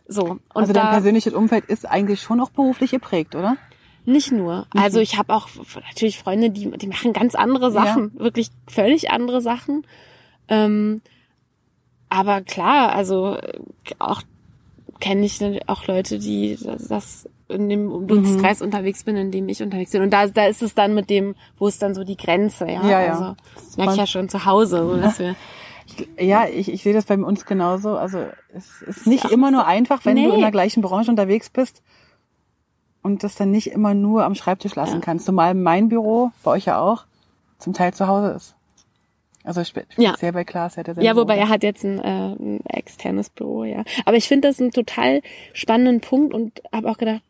so. 0.08 0.24
Und 0.24 0.40
also 0.54 0.72
dein 0.72 0.84
da, 0.84 0.90
persönliches 0.92 1.34
Umfeld 1.34 1.66
ist 1.66 1.86
eigentlich 1.86 2.22
schon 2.22 2.40
auch 2.40 2.50
beruflich 2.50 2.90
geprägt, 2.92 3.34
oder? 3.34 3.56
Nicht 4.04 4.30
nur. 4.30 4.66
Also 4.70 5.00
ich 5.00 5.18
habe 5.18 5.34
auch 5.34 5.48
natürlich 5.74 6.18
Freunde, 6.18 6.50
die, 6.50 6.70
die 6.70 6.86
machen 6.86 7.12
ganz 7.12 7.34
andere 7.34 7.72
Sachen, 7.72 8.12
wirklich 8.18 8.50
völlig 8.68 9.10
andere 9.10 9.40
Sachen. 9.40 9.84
Ähm, 10.48 11.02
aber 12.08 12.40
klar, 12.42 12.94
also 12.94 13.34
äh, 13.34 13.58
auch 13.98 14.22
kenne 15.00 15.26
ich 15.26 15.40
auch 15.68 15.86
Leute, 15.88 16.20
die 16.20 16.56
das, 16.62 16.88
das 16.88 17.28
in 17.48 17.68
dem 17.68 18.06
Dunstkreis 18.06 18.60
mhm. 18.60 18.66
unterwegs 18.66 19.04
bin, 19.04 19.16
in 19.16 19.30
dem 19.30 19.48
ich 19.48 19.62
unterwegs 19.62 19.90
bin. 19.90 20.02
Und 20.02 20.10
da, 20.10 20.26
da 20.28 20.46
ist 20.46 20.62
es 20.62 20.74
dann 20.74 20.94
mit 20.94 21.10
dem, 21.10 21.34
wo 21.58 21.66
ist 21.66 21.82
dann 21.82 21.94
so 21.94 22.04
die 22.04 22.16
Grenze, 22.16 22.66
ja. 22.66 22.82
ja, 22.86 23.02
ja. 23.02 23.12
Also 23.12 23.36
merke 23.76 23.92
ich 23.92 23.98
ja 23.98 24.06
schon 24.06 24.28
zu 24.28 24.44
Hause, 24.44 24.86
so 24.86 24.96
dass 24.96 25.18
wir. 25.18 25.34
Ja, 26.18 26.46
ich, 26.48 26.72
ich 26.72 26.82
sehe 26.82 26.92
das 26.92 27.04
bei 27.04 27.16
uns 27.16 27.46
genauso. 27.46 27.96
Also 27.96 28.26
es 28.52 28.82
ist 28.82 29.06
nicht 29.06 29.26
immer 29.26 29.50
nur 29.50 29.66
einfach, 29.66 30.04
wenn 30.04 30.14
nee. 30.14 30.26
du 30.26 30.32
in 30.32 30.40
der 30.40 30.50
gleichen 30.50 30.82
Branche 30.82 31.10
unterwegs 31.10 31.50
bist 31.50 31.82
und 33.02 33.22
das 33.22 33.36
dann 33.36 33.50
nicht 33.50 33.68
immer 33.68 33.94
nur 33.94 34.24
am 34.24 34.34
Schreibtisch 34.34 34.74
lassen 34.74 34.94
ja. 34.94 35.00
kannst. 35.00 35.26
Zumal 35.26 35.54
mein 35.54 35.88
Büro, 35.88 36.32
bei 36.42 36.52
euch 36.52 36.64
ja 36.64 36.80
auch, 36.80 37.06
zum 37.58 37.72
Teil 37.72 37.94
zu 37.94 38.06
Hause 38.06 38.32
ist. 38.32 38.56
Also 39.44 39.62
speziell 39.62 40.14
ja. 40.20 40.30
bei 40.32 40.44
Klaas 40.44 40.76
hätte 40.76 40.92
er 40.96 41.02
Ja, 41.02 41.14
wobei 41.14 41.36
er 41.36 41.48
hat 41.48 41.62
jetzt 41.62 41.84
ein, 41.84 42.00
äh, 42.00 42.32
ein 42.32 42.60
externes 42.66 43.30
Büro, 43.30 43.62
ja. 43.62 43.84
Aber 44.04 44.16
ich 44.16 44.26
finde 44.26 44.48
das 44.48 44.60
einen 44.60 44.72
total 44.72 45.22
spannenden 45.52 46.00
Punkt 46.00 46.34
und 46.34 46.60
habe 46.72 46.90
auch 46.90 46.98
gedacht, 46.98 47.22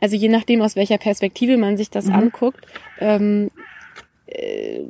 also 0.00 0.14
je 0.14 0.28
nachdem, 0.28 0.62
aus 0.62 0.76
welcher 0.76 0.98
Perspektive 0.98 1.56
man 1.56 1.76
sich 1.76 1.90
das 1.90 2.06
mhm. 2.06 2.14
anguckt, 2.14 2.64
ähm, 3.00 3.50
äh, 4.28 4.84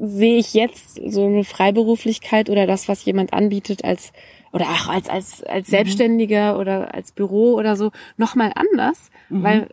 sehe 0.00 0.38
ich 0.38 0.54
jetzt 0.54 1.00
so 1.06 1.26
eine 1.26 1.44
Freiberuflichkeit 1.44 2.50
oder 2.50 2.66
das, 2.66 2.88
was 2.88 3.04
jemand 3.04 3.32
anbietet 3.32 3.84
als 3.84 4.12
oder 4.52 4.66
auch 4.66 4.88
als 4.88 5.08
als 5.08 5.42
als 5.44 5.68
mhm. 5.68 5.70
Selbstständiger 5.70 6.58
oder 6.58 6.94
als 6.94 7.12
Büro 7.12 7.54
oder 7.54 7.76
so 7.76 7.90
noch 8.16 8.34
mal 8.34 8.52
anders, 8.54 9.10
mhm. 9.28 9.42
weil 9.42 9.68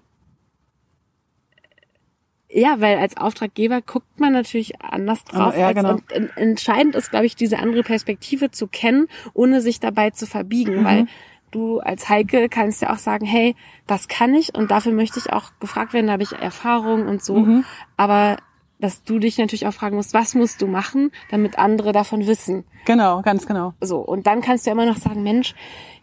ja, 2.52 2.82
weil 2.82 2.97
als 2.97 3.16
Auftraggeber 3.16 3.82
guckt 3.82 4.20
man 4.20 4.34
natürlich 4.34 4.82
anders 4.82 5.24
drauf. 5.24 5.56
Ja, 5.56 5.72
genau. 5.72 5.93
und 5.93 6.36
entscheidend 6.36 6.95
ist, 6.95 7.12
glaube 7.12 7.28
ich, 7.28 7.36
diese 7.36 7.60
andere 7.60 7.84
Perspektive 7.84 8.50
zu 8.50 8.68
kennen, 8.68 9.08
ohne 9.36 9.62
sich 9.62 9.80
dabei 9.80 10.10
zu 10.10 10.26
verbiegen, 10.26 10.80
mhm. 10.80 10.84
weil 10.84 11.06
du 11.52 11.80
als 11.80 12.10
Heike 12.10 12.50
kannst 12.50 12.82
ja 12.82 12.91
auch 12.91 12.97
sagen, 12.97 13.26
hey, 13.26 13.56
das 13.86 14.08
kann 14.08 14.34
ich 14.34 14.56
und 14.56 14.72
dafür 14.72 14.93
möchte 14.93 15.20
ich 15.20 15.32
auch 15.32 15.52
gefragt 15.60 15.93
werden, 15.93 16.08
da 16.08 16.14
habe 16.14 16.24
ich 16.24 16.32
Erfahrung 16.32 17.08
und 17.08 17.24
so. 17.24 17.38
Mhm. 17.38 17.66
Aber 17.97 18.38
dass 18.80 19.03
du 19.03 19.19
dich 19.19 19.38
natürlich 19.38 19.67
auch 19.67 19.73
fragen 19.73 19.97
musst, 19.97 20.13
was 20.13 20.36
musst 20.36 20.61
du 20.61 20.67
machen, 20.67 21.11
damit 21.30 21.59
andere 21.59 21.91
davon 21.91 22.25
wissen. 22.27 22.63
Genau, 22.86 23.21
ganz 23.21 23.45
genau. 23.45 23.73
So, 23.82 23.97
und 23.99 24.25
dann 24.25 24.41
kannst 24.41 24.65
du 24.65 24.71
immer 24.71 24.86
noch 24.86 24.97
sagen, 24.97 25.21
Mensch, 25.21 25.53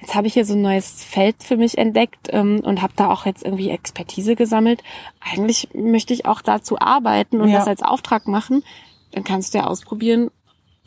jetzt 0.01 0.15
habe 0.15 0.27
ich 0.27 0.35
hier 0.35 0.45
so 0.45 0.55
ein 0.55 0.63
neues 0.63 1.03
Feld 1.03 1.43
für 1.43 1.57
mich 1.57 1.79
entdeckt 1.79 2.29
ähm, 2.31 2.61
und 2.63 2.83
habe 2.83 2.93
da 2.95 3.11
auch 3.11 3.25
jetzt 3.25 3.45
irgendwie 3.45 3.71
Expertise 3.71 4.37
gesammelt. 4.37 4.83
Eigentlich 5.21 5.71
möchte 5.73 6.13
ich 6.13 6.27
auch 6.27 6.43
dazu 6.43 6.79
arbeiten 6.79 7.41
und 7.41 7.49
ja. 7.49 7.59
das 7.59 7.67
als 7.67 7.83
Auftrag 7.83 8.29
machen. 8.29 8.63
Dann 9.13 9.25
kannst 9.25 9.55
du 9.55 9.59
ja 9.59 9.67
ausprobieren, 9.67 10.31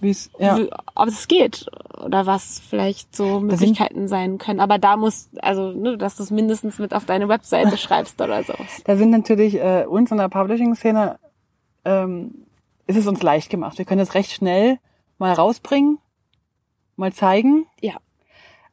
Wie's, 0.01 0.29
ja. 0.39 0.57
ob 0.95 1.07
es 1.07 1.27
geht 1.27 1.65
oder 2.01 2.25
was 2.25 2.61
vielleicht 2.69 3.13
so 3.13 3.41
Möglichkeiten 3.41 4.07
sein 4.07 4.37
können. 4.37 4.61
Aber 4.61 4.77
da 4.77 4.95
muss, 4.95 5.29
also, 5.41 5.71
ne, 5.71 5.97
dass 5.97 6.15
du 6.15 6.23
es 6.23 6.31
mindestens 6.31 6.79
mit 6.79 6.93
auf 6.93 7.03
deine 7.03 7.27
Webseite 7.27 7.75
schreibst 7.77 8.21
oder 8.21 8.43
so. 8.43 8.53
Da 8.85 8.95
sind 8.95 9.09
natürlich 9.09 9.55
äh, 9.55 9.85
uns 9.85 10.11
in 10.11 10.17
der 10.17 10.29
Publishing-Szene 10.29 11.19
ähm, 11.85 12.45
ist 12.87 12.97
es 12.97 13.07
uns 13.07 13.21
leicht 13.21 13.49
gemacht. 13.49 13.77
Wir 13.77 13.85
können 13.85 13.99
das 13.99 14.15
recht 14.15 14.31
schnell 14.31 14.79
mal 15.17 15.33
rausbringen, 15.33 15.99
mal 16.95 17.13
zeigen. 17.13 17.65
Ja. 17.81 17.97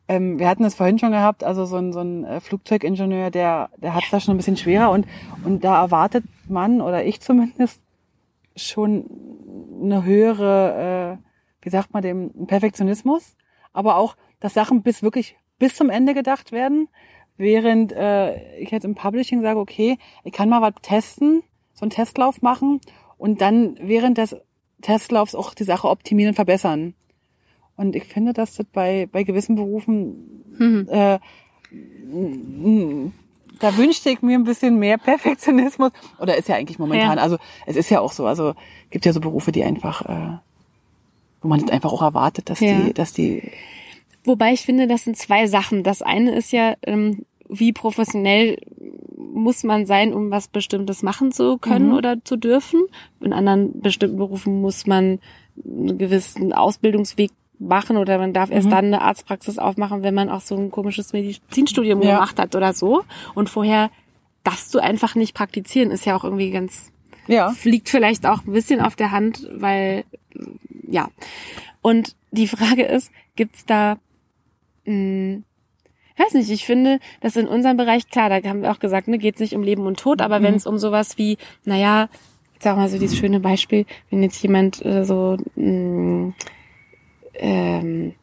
Ähm, 0.09 0.39
wir 0.39 0.49
hatten 0.49 0.65
es 0.65 0.75
vorhin 0.75 0.99
schon 0.99 1.11
gehabt, 1.11 1.43
also 1.43 1.65
so 1.67 1.77
ein, 1.77 1.93
so 1.93 2.01
ein 2.01 2.25
äh, 2.25 2.41
Flugzeugingenieur, 2.41 3.31
der, 3.31 3.71
der 3.77 3.95
hat 3.95 4.05
es 4.05 4.11
ja. 4.11 4.19
da 4.19 4.21
schon 4.21 4.35
ein 4.35 4.37
bisschen 4.37 4.57
schwerer 4.57 4.91
und, 4.91 5.07
und 5.45 5.65
da 5.65 5.81
erwartet 5.83 6.25
man, 6.49 6.81
oder 6.81 7.05
ich 7.05 7.21
zumindest, 7.21 7.81
schon 8.55 9.05
eine 9.83 10.05
höhere, 10.05 11.19
äh, 11.21 11.65
wie 11.65 11.71
sagt 11.71 11.93
man 11.93 12.03
dem, 12.03 12.47
Perfektionismus, 12.47 13.37
aber 13.73 13.97
auch, 13.97 14.17
dass 14.41 14.55
Sachen 14.55 14.83
bis 14.83 15.03
wirklich 15.03 15.37
bis 15.59 15.75
zum 15.75 15.91
Ende 15.91 16.15
gedacht 16.15 16.53
werden, 16.53 16.89
während 17.37 17.93
äh, 17.93 18.59
ich 18.59 18.71
jetzt 18.71 18.85
im 18.85 18.95
Publishing 18.95 19.43
sage, 19.43 19.59
okay, 19.59 19.99
ich 20.25 20.33
kann 20.33 20.49
mal 20.49 20.63
was 20.63 20.75
testen, 20.83 21.43
so 21.77 21.83
einen 21.83 21.91
Testlauf 21.91 22.43
machen 22.43 22.81
und 23.19 23.41
dann 23.41 23.77
während 23.81 24.19
des 24.19 24.37
Testlaufs 24.83 25.35
auch 25.35 25.55
die 25.55 25.65
Sache 25.65 25.89
optimieren 25.89 26.31
und 26.31 26.35
verbessern. 26.35 26.95
Und 27.77 27.95
ich 27.95 28.05
finde, 28.05 28.33
dass 28.33 28.57
das 28.57 28.67
bei, 28.73 29.09
bei 29.11 29.23
gewissen 29.23 29.55
Berufen, 29.55 30.45
mhm. 30.59 30.89
äh, 30.91 31.19
da 33.59 33.77
wünschte 33.77 34.11
ich 34.11 34.23
mir 34.23 34.39
ein 34.39 34.45
bisschen 34.45 34.79
mehr 34.79 34.99
Perfektionismus. 34.99 35.93
Oder 36.19 36.37
ist 36.37 36.49
ja 36.49 36.57
eigentlich 36.57 36.79
momentan, 36.79 37.19
ja. 37.19 37.23
also 37.23 37.37
es 37.67 37.77
ist 37.77 37.91
ja 37.91 38.01
auch 38.01 38.13
so, 38.13 38.27
also 38.27 38.55
gibt 38.91 39.05
ja 39.05 39.13
so 39.13 39.21
Berufe, 39.21 39.53
die 39.53 39.63
einfach, 39.65 40.03
äh, 40.03 40.39
wo 41.43 41.49
man 41.49 41.69
einfach 41.69 41.93
auch 41.93 42.03
erwartet, 42.03 42.49
dass 42.49 42.61
ja. 42.61 42.79
die, 42.81 42.95
dass 42.95 43.13
die. 43.13 43.51
Wobei 44.25 44.53
ich 44.53 44.63
finde, 44.63 44.87
das 44.87 45.05
sind 45.05 45.17
zwei 45.17 45.47
Sachen. 45.47 45.83
Das 45.83 46.03
eine 46.03 46.35
ist 46.35 46.53
ja, 46.53 46.75
ähm, 46.83 47.25
wie 47.49 47.73
professionell 47.73 48.59
muss 49.17 49.65
man 49.65 49.87
sein, 49.87 50.13
um 50.13 50.31
was 50.31 50.49
Bestimmtes 50.49 51.03
machen 51.03 51.33
zu 51.33 51.59
können 51.59 51.89
mhm. 51.89 51.95
oder 51.95 52.25
zu 52.25 52.37
dürfen. 52.37 52.85
In 53.21 53.33
anderen 53.33 53.81
bestimmten 53.81 54.17
Berufen 54.17 54.61
muss 54.61 54.87
man 54.87 55.21
einen 55.65 55.99
gewissen 55.99 56.53
Ausbildungsweg 56.53 57.31
machen 57.59 57.97
oder 57.97 58.19
man 58.19 58.33
darf 58.33 58.51
erst 58.51 58.67
mhm. 58.67 58.71
dann 58.71 58.85
eine 58.87 59.03
Arztpraxis 59.03 59.59
aufmachen, 59.59 60.03
wenn 60.03 60.15
man 60.15 60.29
auch 60.29 60.41
so 60.41 60.57
ein 60.57 60.71
komisches 60.71 61.13
Medizinstudium 61.13 62.03
ja. 62.03 62.15
gemacht 62.15 62.39
hat 62.39 62.55
oder 62.55 62.73
so. 62.73 63.05
Und 63.35 63.49
vorher 63.49 63.91
darfst 64.45 64.75
du 64.75 64.79
einfach 64.79 65.15
nicht 65.15 65.35
praktizieren, 65.35 65.91
ist 65.91 66.07
ja 66.07 66.17
auch 66.17 66.25
irgendwie 66.25 66.51
ganz, 66.51 66.93
ja. 67.27 67.51
fliegt 67.51 67.89
vielleicht 67.89 68.27
auch 68.27 68.45
ein 68.47 68.53
bisschen 68.53 68.81
auf 68.81 68.97
der 68.97 69.11
Hand, 69.11 69.49
weil, 69.53 70.05
ja. 70.87 71.09
Und 71.83 72.15
die 72.31 72.47
Frage 72.47 72.85
ist, 72.85 73.11
gibt's 73.35 73.65
da, 73.65 73.99
weiß 76.27 76.35
nicht, 76.35 76.51
ich 76.51 76.67
finde, 76.67 76.99
dass 77.21 77.37
in 77.37 77.49
unserem 77.49 77.77
Bereich, 77.77 78.09
klar, 78.09 78.29
da 78.29 78.49
haben 78.49 78.63
wir 78.63 78.71
auch 78.71 78.79
gesagt, 78.79 79.09
ne, 79.09 79.19
geht 79.19 79.37
es 79.37 79.41
nicht 79.41 79.55
um 79.55 79.63
Leben 79.63 79.87
und 79.87 79.99
Tod, 79.99 80.21
aber 80.21 80.41
mhm. 80.41 80.45
wenn 80.45 80.55
es 80.55 80.67
um 80.67 80.79
sowas 80.79 81.19
wie, 81.19 81.39
naja, 81.65 82.09
ich 82.57 82.63
sag 82.63 82.77
mal 82.77 82.89
so 82.89 82.99
dieses 82.99 83.17
schöne 83.17 83.41
Beispiel, 83.41 83.85
wenn 84.11 84.23
jetzt 84.23 84.43
jemand 84.43 84.85
äh, 84.85 85.05
so 85.05 85.37
mh, 85.57 85.67
mm, 85.67 86.35
ähm, 87.35 88.15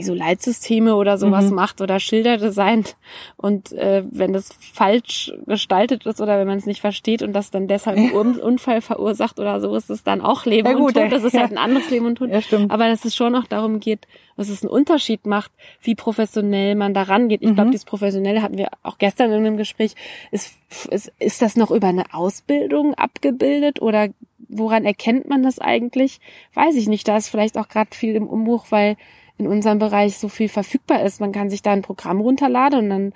so 0.00 0.14
Leitsysteme 0.14 0.94
oder 0.96 1.18
sowas 1.18 1.50
mhm. 1.50 1.56
macht 1.56 1.80
oder 1.80 2.00
Schilder 2.00 2.38
designt 2.38 2.96
und 3.36 3.72
äh, 3.72 4.02
wenn 4.10 4.32
das 4.32 4.50
falsch 4.58 5.32
gestaltet 5.46 6.06
ist 6.06 6.20
oder 6.20 6.38
wenn 6.38 6.46
man 6.46 6.58
es 6.58 6.66
nicht 6.66 6.80
versteht 6.80 7.22
und 7.22 7.32
das 7.32 7.50
dann 7.50 7.68
deshalb 7.68 7.98
einen 7.98 8.40
Unfall 8.40 8.80
verursacht 8.80 9.38
oder 9.38 9.60
so, 9.60 9.74
ist 9.74 9.90
es 9.90 10.02
dann 10.02 10.20
auch 10.20 10.46
Leben 10.46 10.66
ja, 10.66 10.74
gut, 10.74 10.96
und 10.96 11.02
Tod. 11.02 11.12
Das 11.12 11.24
ist 11.24 11.34
ja. 11.34 11.40
halt 11.40 11.52
ein 11.52 11.58
anderes 11.58 11.90
Leben 11.90 12.06
und 12.06 12.16
Tod. 12.16 12.30
Ja, 12.30 12.40
stimmt. 12.40 12.70
Aber 12.70 12.88
dass 12.88 13.04
es 13.04 13.14
schon 13.14 13.34
auch 13.34 13.44
darum 13.44 13.80
geht, 13.80 14.06
dass 14.36 14.48
es 14.48 14.62
einen 14.62 14.70
Unterschied 14.70 15.26
macht, 15.26 15.52
wie 15.80 15.94
professionell 15.94 16.74
man 16.74 16.94
da 16.94 17.02
rangeht. 17.02 17.42
Ich 17.42 17.50
mhm. 17.50 17.54
glaube, 17.54 17.70
dieses 17.70 17.84
Professionelle 17.84 18.42
hatten 18.42 18.58
wir 18.58 18.68
auch 18.82 18.98
gestern 18.98 19.30
in 19.30 19.38
einem 19.38 19.56
Gespräch. 19.56 19.94
Ist, 20.30 20.54
ist, 20.90 21.12
ist 21.18 21.42
das 21.42 21.56
noch 21.56 21.70
über 21.70 21.88
eine 21.88 22.12
Ausbildung 22.12 22.94
abgebildet 22.94 23.82
oder 23.82 24.08
woran 24.48 24.84
erkennt 24.84 25.28
man 25.28 25.42
das 25.42 25.58
eigentlich? 25.58 26.20
Weiß 26.54 26.76
ich 26.76 26.88
nicht. 26.88 27.06
Da 27.08 27.16
ist 27.16 27.28
vielleicht 27.28 27.58
auch 27.58 27.68
gerade 27.68 27.90
viel 27.92 28.14
im 28.14 28.26
Umbruch, 28.26 28.66
weil 28.70 28.96
in 29.38 29.46
unserem 29.46 29.78
Bereich 29.78 30.18
so 30.18 30.28
viel 30.28 30.48
verfügbar 30.48 31.02
ist. 31.02 31.20
Man 31.20 31.32
kann 31.32 31.50
sich 31.50 31.62
da 31.62 31.72
ein 31.72 31.82
Programm 31.82 32.20
runterladen 32.20 32.80
und 32.80 32.90
dann 32.90 33.12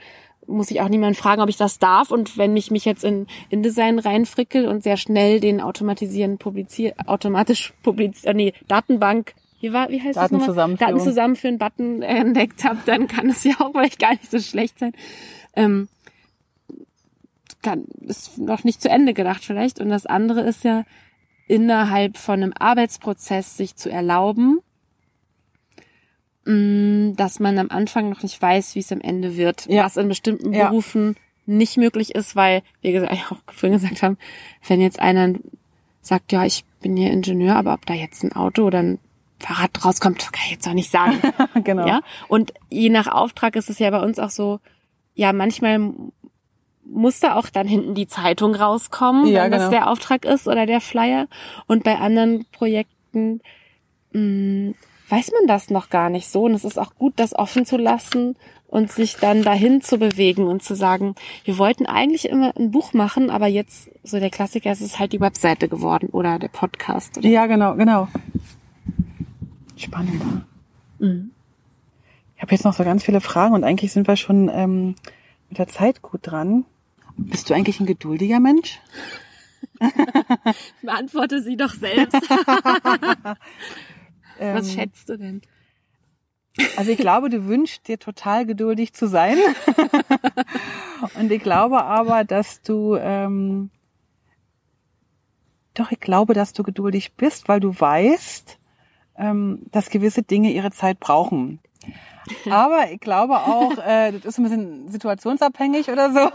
muss 0.46 0.70
ich 0.70 0.80
auch 0.80 0.88
niemanden 0.88 1.14
fragen, 1.14 1.42
ob 1.42 1.48
ich 1.48 1.56
das 1.56 1.78
darf. 1.78 2.10
Und 2.10 2.38
wenn 2.38 2.56
ich 2.56 2.70
mich 2.70 2.84
jetzt 2.84 3.04
in 3.04 3.26
InDesign 3.50 3.98
reinfrickel 3.98 4.66
und 4.66 4.82
sehr 4.82 4.96
schnell 4.96 5.40
den 5.40 5.60
automatisieren 5.60 6.38
publiziere, 6.38 6.94
automatisch 7.06 7.74
publizieren, 7.82 8.36
nee, 8.36 8.54
Datenbank 8.66 9.34
wie, 9.60 9.72
war, 9.72 9.88
wie 9.90 10.00
heißt 10.00 10.16
Daten 10.16 10.38
das 10.38 10.46
nochmal? 10.46 10.76
Daten 10.76 11.00
zusammenführen 11.00 11.58
Button 11.58 12.02
entdeckt 12.02 12.64
habe, 12.64 12.78
dann 12.86 13.08
kann 13.08 13.28
es 13.28 13.44
ja 13.44 13.54
auch 13.58 13.72
vielleicht 13.72 13.98
gar 13.98 14.12
nicht 14.12 14.30
so 14.30 14.38
schlecht 14.38 14.78
sein. 14.78 14.92
Ähm, 15.54 15.88
kann, 17.62 17.86
ist 18.06 18.38
noch 18.38 18.62
nicht 18.62 18.80
zu 18.80 18.88
Ende 18.88 19.14
gedacht 19.14 19.44
vielleicht. 19.44 19.80
Und 19.80 19.88
das 19.88 20.06
andere 20.06 20.42
ist 20.42 20.62
ja, 20.62 20.84
innerhalb 21.48 22.18
von 22.18 22.42
einem 22.42 22.52
Arbeitsprozess 22.56 23.56
sich 23.56 23.74
zu 23.74 23.90
erlauben, 23.90 24.60
dass 26.48 27.40
man 27.40 27.58
am 27.58 27.70
Anfang 27.70 28.08
noch 28.08 28.22
nicht 28.22 28.40
weiß, 28.40 28.74
wie 28.74 28.78
es 28.78 28.90
am 28.90 29.02
Ende 29.02 29.36
wird, 29.36 29.66
ja. 29.66 29.84
was 29.84 29.98
in 29.98 30.08
bestimmten 30.08 30.54
ja. 30.54 30.68
Berufen 30.68 31.16
nicht 31.44 31.76
möglich 31.76 32.14
ist, 32.14 32.36
weil, 32.36 32.62
wie 32.80 32.92
gesagt, 32.92 33.12
ich 33.14 33.24
auch 33.30 33.36
vorhin 33.52 33.78
gesagt 33.78 34.02
haben, 34.02 34.16
wenn 34.66 34.80
jetzt 34.80 34.98
einer 34.98 35.34
sagt, 36.00 36.32
ja, 36.32 36.46
ich 36.46 36.64
bin 36.80 36.96
hier 36.96 37.10
Ingenieur, 37.10 37.56
aber 37.56 37.74
ob 37.74 37.84
da 37.84 37.92
jetzt 37.92 38.24
ein 38.24 38.32
Auto 38.32 38.64
oder 38.64 38.78
ein 38.78 38.98
Fahrrad 39.38 39.84
rauskommt, 39.84 40.20
kann 40.32 40.44
ich 40.46 40.52
jetzt 40.52 40.66
auch 40.66 40.72
nicht 40.72 40.90
sagen. 40.90 41.20
genau. 41.64 41.86
Ja? 41.86 42.00
Und 42.28 42.54
je 42.70 42.88
nach 42.88 43.08
Auftrag 43.08 43.54
ist 43.54 43.68
es 43.68 43.78
ja 43.78 43.90
bei 43.90 44.00
uns 44.00 44.18
auch 44.18 44.30
so, 44.30 44.60
ja, 45.14 45.34
manchmal 45.34 45.92
muss 46.86 47.20
da 47.20 47.34
auch 47.34 47.50
dann 47.50 47.68
hinten 47.68 47.94
die 47.94 48.06
Zeitung 48.06 48.54
rauskommen, 48.54 49.26
ja, 49.26 49.44
wenn 49.44 49.50
genau. 49.50 49.64
das 49.64 49.70
der 49.70 49.90
Auftrag 49.90 50.24
ist 50.24 50.48
oder 50.48 50.64
der 50.64 50.80
Flyer. 50.80 51.28
Und 51.66 51.84
bei 51.84 51.98
anderen 51.98 52.46
Projekten 52.52 53.42
mh, 54.12 54.20
mm, 54.20 54.74
weiß 55.08 55.32
man 55.32 55.46
das 55.46 55.70
noch 55.70 55.90
gar 55.90 56.10
nicht 56.10 56.28
so. 56.28 56.44
Und 56.44 56.54
es 56.54 56.64
ist 56.64 56.78
auch 56.78 56.94
gut, 56.96 57.14
das 57.16 57.34
offen 57.34 57.66
zu 57.66 57.76
lassen 57.76 58.36
und 58.68 58.92
sich 58.92 59.16
dann 59.16 59.42
dahin 59.42 59.80
zu 59.80 59.98
bewegen 59.98 60.46
und 60.46 60.62
zu 60.62 60.74
sagen, 60.74 61.14
wir 61.44 61.58
wollten 61.58 61.86
eigentlich 61.86 62.28
immer 62.28 62.54
ein 62.56 62.70
Buch 62.70 62.92
machen, 62.92 63.30
aber 63.30 63.46
jetzt, 63.46 63.90
so 64.04 64.20
der 64.20 64.30
Klassiker, 64.30 64.70
es 64.70 64.80
ist 64.80 64.98
halt 64.98 65.12
die 65.12 65.20
Webseite 65.20 65.68
geworden 65.68 66.10
oder 66.10 66.38
der 66.38 66.48
Podcast. 66.48 67.18
Oder 67.18 67.28
ja, 67.28 67.46
genau, 67.46 67.74
genau. 67.74 68.08
Spannend. 69.76 70.22
Mhm. 70.98 71.30
Ich 72.36 72.42
habe 72.42 72.52
jetzt 72.52 72.64
noch 72.64 72.74
so 72.74 72.84
ganz 72.84 73.02
viele 73.02 73.20
Fragen 73.20 73.54
und 73.54 73.64
eigentlich 73.64 73.92
sind 73.92 74.06
wir 74.06 74.16
schon 74.16 74.50
ähm, 74.52 74.94
mit 75.48 75.58
der 75.58 75.68
Zeit 75.68 76.02
gut 76.02 76.20
dran. 76.22 76.66
Bist 77.16 77.48
du 77.48 77.54
eigentlich 77.54 77.80
ein 77.80 77.86
geduldiger 77.86 78.38
Mensch? 78.38 78.78
Beantworte 80.82 81.42
sie 81.42 81.56
doch 81.56 81.72
selbst. 81.72 82.16
Ähm, 84.38 84.56
Was 84.56 84.72
schätzt 84.72 85.08
du 85.08 85.16
denn? 85.16 85.42
Also 86.76 86.90
ich 86.90 86.98
glaube, 86.98 87.30
du 87.30 87.46
wünschst 87.46 87.86
dir 87.86 87.98
total 87.98 88.44
geduldig 88.44 88.92
zu 88.92 89.06
sein. 89.06 89.36
und 91.18 91.30
ich 91.30 91.42
glaube 91.42 91.84
aber, 91.84 92.24
dass 92.24 92.62
du 92.62 92.96
ähm, 92.96 93.70
doch, 95.74 95.92
ich 95.92 96.00
glaube, 96.00 96.34
dass 96.34 96.52
du 96.52 96.62
geduldig 96.62 97.14
bist, 97.14 97.48
weil 97.48 97.60
du 97.60 97.78
weißt, 97.78 98.58
ähm, 99.16 99.62
dass 99.70 99.90
gewisse 99.90 100.22
Dinge 100.22 100.50
ihre 100.50 100.72
Zeit 100.72 100.98
brauchen. 100.98 101.60
Aber 102.50 102.90
ich 102.90 103.00
glaube 103.00 103.36
auch, 103.36 103.78
äh, 103.78 104.12
das 104.12 104.24
ist 104.24 104.38
ein 104.38 104.44
bisschen 104.44 104.88
situationsabhängig 104.88 105.88
oder 105.88 106.12
so. 106.12 106.30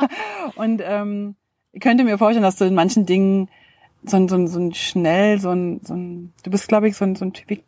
Und 0.56 0.82
ähm, 0.84 1.36
ich 1.72 1.82
könnte 1.82 2.04
mir 2.04 2.18
vorstellen, 2.18 2.44
dass 2.44 2.56
du 2.56 2.66
in 2.66 2.74
manchen 2.74 3.06
Dingen 3.06 3.50
so 4.04 4.18
ein, 4.18 4.28
so 4.28 4.36
ein, 4.36 4.48
so 4.48 4.60
ein 4.60 4.74
schnell, 4.74 5.40
so 5.40 5.50
ein, 5.50 5.82
so 5.84 5.94
ein, 5.94 6.34
du 6.44 6.52
bist, 6.52 6.68
glaube 6.68 6.88
ich, 6.88 6.96
so 6.96 7.06
ein, 7.06 7.16
so 7.16 7.26
ein 7.26 7.34
Typ, 7.34 7.64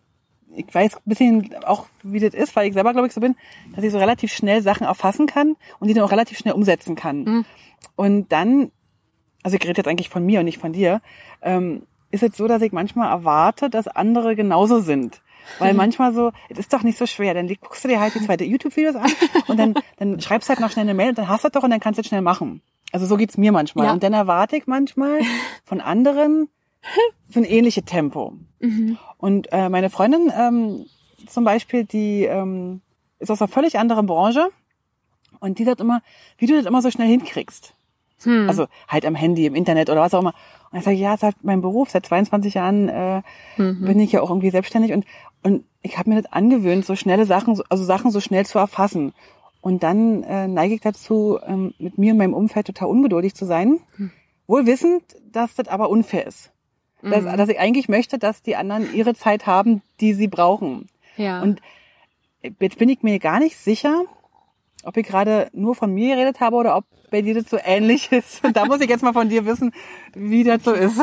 ich, 0.56 0.74
weiß 0.74 0.96
ein 0.96 1.02
bisschen 1.06 1.56
auch, 1.66 1.86
wie 2.04 2.20
das 2.20 2.34
ist, 2.34 2.56
weil 2.56 2.68
ich 2.68 2.74
selber, 2.74 2.94
glaube 2.94 3.08
ich, 3.08 3.14
so 3.14 3.22
bin, 3.22 3.36
dass 3.76 3.84
ich 3.84 3.92
so 3.92 3.98
relativ 3.98 4.34
schnell 4.34 4.62
Sachen 4.62 4.86
erfassen 4.86 5.28
kann 5.28 5.56
und 5.80 5.88
die 5.88 5.94
dann 5.94 6.04
auch 6.04 6.12
relativ 6.12 6.38
schnell 6.38 6.54
umsetzen 6.54 6.96
kann. 6.96 7.24
Mhm. 7.24 7.46
Und 7.96 8.32
dann, 8.32 8.72
also 9.44 9.58
ich 9.58 9.64
rede 9.64 9.78
jetzt 9.78 9.88
eigentlich 9.88 10.10
von 10.10 10.26
mir 10.26 10.40
und 10.40 10.46
nicht 10.46 10.60
von 10.60 10.74
dir, 10.74 11.02
ähm, 11.42 11.84
ist 12.12 12.24
es 12.24 12.36
so, 12.36 12.48
dass 12.48 12.62
ich 12.62 12.72
manchmal 12.72 13.10
erwarte, 13.10 13.70
dass 13.70 13.88
andere 13.88 14.36
genauso 14.36 14.80
sind. 14.80 15.22
Weil 15.60 15.74
manchmal 15.76 16.14
so, 16.14 16.32
es 16.50 16.58
ist 16.58 16.74
doch 16.74 16.84
nicht 16.84 16.98
so 16.98 17.06
schwer. 17.06 17.34
Dann 17.34 17.48
guckst 17.48 17.84
du 17.84 17.88
dir 17.88 18.00
halt 18.00 18.16
die 18.16 18.22
zweite 18.22 18.44
YouTube-Videos 18.44 18.96
an 18.96 19.12
und 19.48 19.58
dann, 19.58 19.74
dann 19.98 20.20
schreibst 20.20 20.50
du 20.50 20.54
halt 20.54 20.60
noch 20.60 20.72
schnell 20.72 20.86
eine 20.86 20.94
Mail 20.94 21.10
und 21.10 21.18
dann 21.18 21.28
hast 21.28 21.44
du 21.44 21.48
es 21.48 21.52
doch 21.52 21.64
und 21.64 21.70
dann 21.70 21.80
kannst 21.80 21.98
du 21.98 22.02
es 22.02 22.08
schnell 22.08 22.22
machen. 22.22 22.62
Also 22.92 23.06
so 23.06 23.18
geht's 23.18 23.38
mir 23.38 23.52
manchmal. 23.52 23.88
Ja. 23.88 23.94
Und 23.94 24.04
dann 24.04 24.14
erwarte 24.14 24.56
ich 24.56 24.68
manchmal 24.68 25.20
von 25.66 25.82
anderen 25.82 26.50
so 27.30 27.40
ein 27.40 27.46
ähnliches 27.46 27.86
Tempo. 27.86 28.34
Mhm. 28.60 28.98
Und 29.18 29.52
äh, 29.52 29.70
meine 29.70 29.90
Freundin 29.90 30.32
ähm, 30.38 30.86
zum 31.28 31.44
Beispiel, 31.44 31.86
die 31.86 32.24
ähm, 32.24 32.82
ist 33.20 33.32
aus 33.32 33.42
einer 33.42 33.48
völlig 33.48 33.80
anderen 33.80 34.06
Branche 34.06 34.50
und 35.40 35.60
die 35.60 35.64
sagt 35.64 35.82
immer, 35.82 36.02
wie 36.38 36.46
du 36.46 36.56
das 36.56 36.66
immer 36.66 36.82
so 36.82 36.92
schnell 36.92 37.08
hinkriegst. 37.08 37.74
Hm. 38.24 38.48
Also 38.48 38.68
halt 38.88 39.06
am 39.06 39.16
Handy, 39.16 39.46
im 39.46 39.56
Internet 39.56 39.90
oder 39.90 40.02
was 40.02 40.14
auch 40.14 40.22
immer. 40.22 40.34
Und 40.72 40.80
ich 40.80 40.86
sage, 40.86 40.98
ja, 40.98 41.20
halt 41.22 41.36
mein 41.42 41.62
Beruf. 41.62 41.90
Seit 41.90 42.06
22 42.06 42.54
Jahren 42.54 42.90
äh, 42.90 43.22
Mhm. 43.58 43.86
bin 43.86 44.00
ich 44.00 44.12
ja 44.14 44.22
auch 44.22 44.30
irgendwie 44.30 44.50
selbstständig 44.50 44.94
und 44.94 45.06
und 45.44 45.64
ich 45.84 46.00
habe 46.00 46.10
mir 46.10 46.20
das 46.20 46.32
angewöhnt, 46.34 46.86
so 46.86 46.96
schnelle 46.96 47.26
Sachen, 47.28 47.62
also 47.70 47.84
Sachen 47.84 48.10
so 48.10 48.20
schnell 48.20 48.48
zu 48.48 48.58
erfassen. 48.58 49.14
Und 49.62 49.84
dann 49.84 50.24
äh, 50.24 50.48
neige 50.48 50.74
ich 50.74 50.82
dazu, 50.82 51.38
ähm, 51.46 51.76
mit 51.78 52.00
mir 52.00 52.14
und 52.14 52.18
meinem 52.18 52.34
Umfeld 52.34 52.66
total 52.66 52.88
ungeduldig 52.88 53.36
zu 53.36 53.46
sein, 53.46 53.80
wohl 54.48 54.66
wissend, 54.66 55.04
dass 55.32 55.54
das 55.54 55.68
aber 55.68 55.90
unfair 55.92 56.26
ist. 56.26 56.52
Dass, 57.10 57.24
Mhm. 57.24 57.38
dass 57.38 57.50
ich 57.50 57.60
eigentlich 57.60 57.88
möchte, 57.90 58.18
dass 58.18 58.42
die 58.42 58.56
anderen 58.56 58.94
ihre 58.94 59.14
Zeit 59.16 59.46
haben, 59.46 59.82
die 60.02 60.14
sie 60.14 60.28
brauchen. 60.28 60.88
ja. 61.18 61.42
Und 61.42 61.62
jetzt 62.60 62.78
bin 62.78 62.90
ich 62.90 63.02
mir 63.04 63.20
gar 63.20 63.40
nicht 63.40 63.58
sicher, 63.58 64.04
ob 64.84 64.98
ich 64.98 65.06
gerade 65.08 65.50
nur 65.54 65.74
von 65.76 65.92
mir 65.94 66.16
geredet 66.16 66.40
habe 66.40 66.56
oder 66.58 66.76
ob 66.78 66.86
bei 67.12 67.22
dir 67.22 67.34
das 67.36 67.50
so 67.50 67.58
ähnlich 67.64 68.12
ist. 68.12 68.44
Und 68.44 68.56
da 68.58 68.66
muss 68.66 68.82
ich 68.82 68.90
jetzt 68.90 69.02
mal 69.04 69.14
von 69.14 69.30
dir 69.30 69.46
wissen, 69.46 69.72
wie 70.14 70.44
das 70.44 70.64
so 70.64 70.72
ist. 70.74 71.02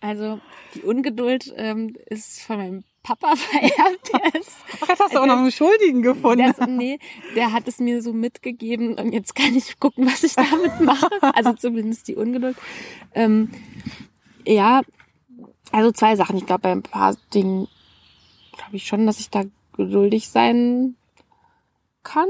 Also 0.00 0.38
die 0.74 0.82
Ungeduld 0.82 1.52
ähm, 1.56 1.96
ist 2.06 2.42
von 2.42 2.56
meinem 2.58 2.84
Papa 3.02 3.34
vererbt. 3.36 4.12
Der, 4.12 4.40
ist, 4.40 4.50
Ach, 4.80 4.88
jetzt 4.88 5.00
hast 5.00 5.14
du 5.14 5.18
auch 5.20 5.26
noch 5.26 5.38
einen 5.38 5.50
Schuldigen 5.50 6.02
gefunden. 6.02 6.44
ist, 6.44 6.60
nee, 6.68 6.98
der 7.34 7.52
hat 7.52 7.66
es 7.66 7.78
mir 7.80 8.02
so 8.02 8.12
mitgegeben 8.12 8.94
und 8.94 9.12
jetzt 9.12 9.34
kann 9.34 9.56
ich 9.56 9.80
gucken, 9.80 10.06
was 10.06 10.22
ich 10.22 10.34
damit 10.34 10.80
mache. 10.80 11.08
Also 11.34 11.54
zumindest 11.54 12.06
die 12.06 12.14
Ungeduld. 12.14 12.56
Ähm, 13.14 13.50
ja, 14.46 14.82
also 15.72 15.92
zwei 15.92 16.16
Sachen. 16.16 16.36
Ich 16.36 16.46
glaube, 16.46 16.62
bei 16.62 16.72
ein 16.72 16.82
paar 16.82 17.16
Dingen 17.34 17.68
glaube 18.52 18.76
ich 18.76 18.86
schon, 18.86 19.06
dass 19.06 19.20
ich 19.20 19.30
da 19.30 19.44
geduldig 19.76 20.28
sein 20.28 20.96
kann. 22.02 22.28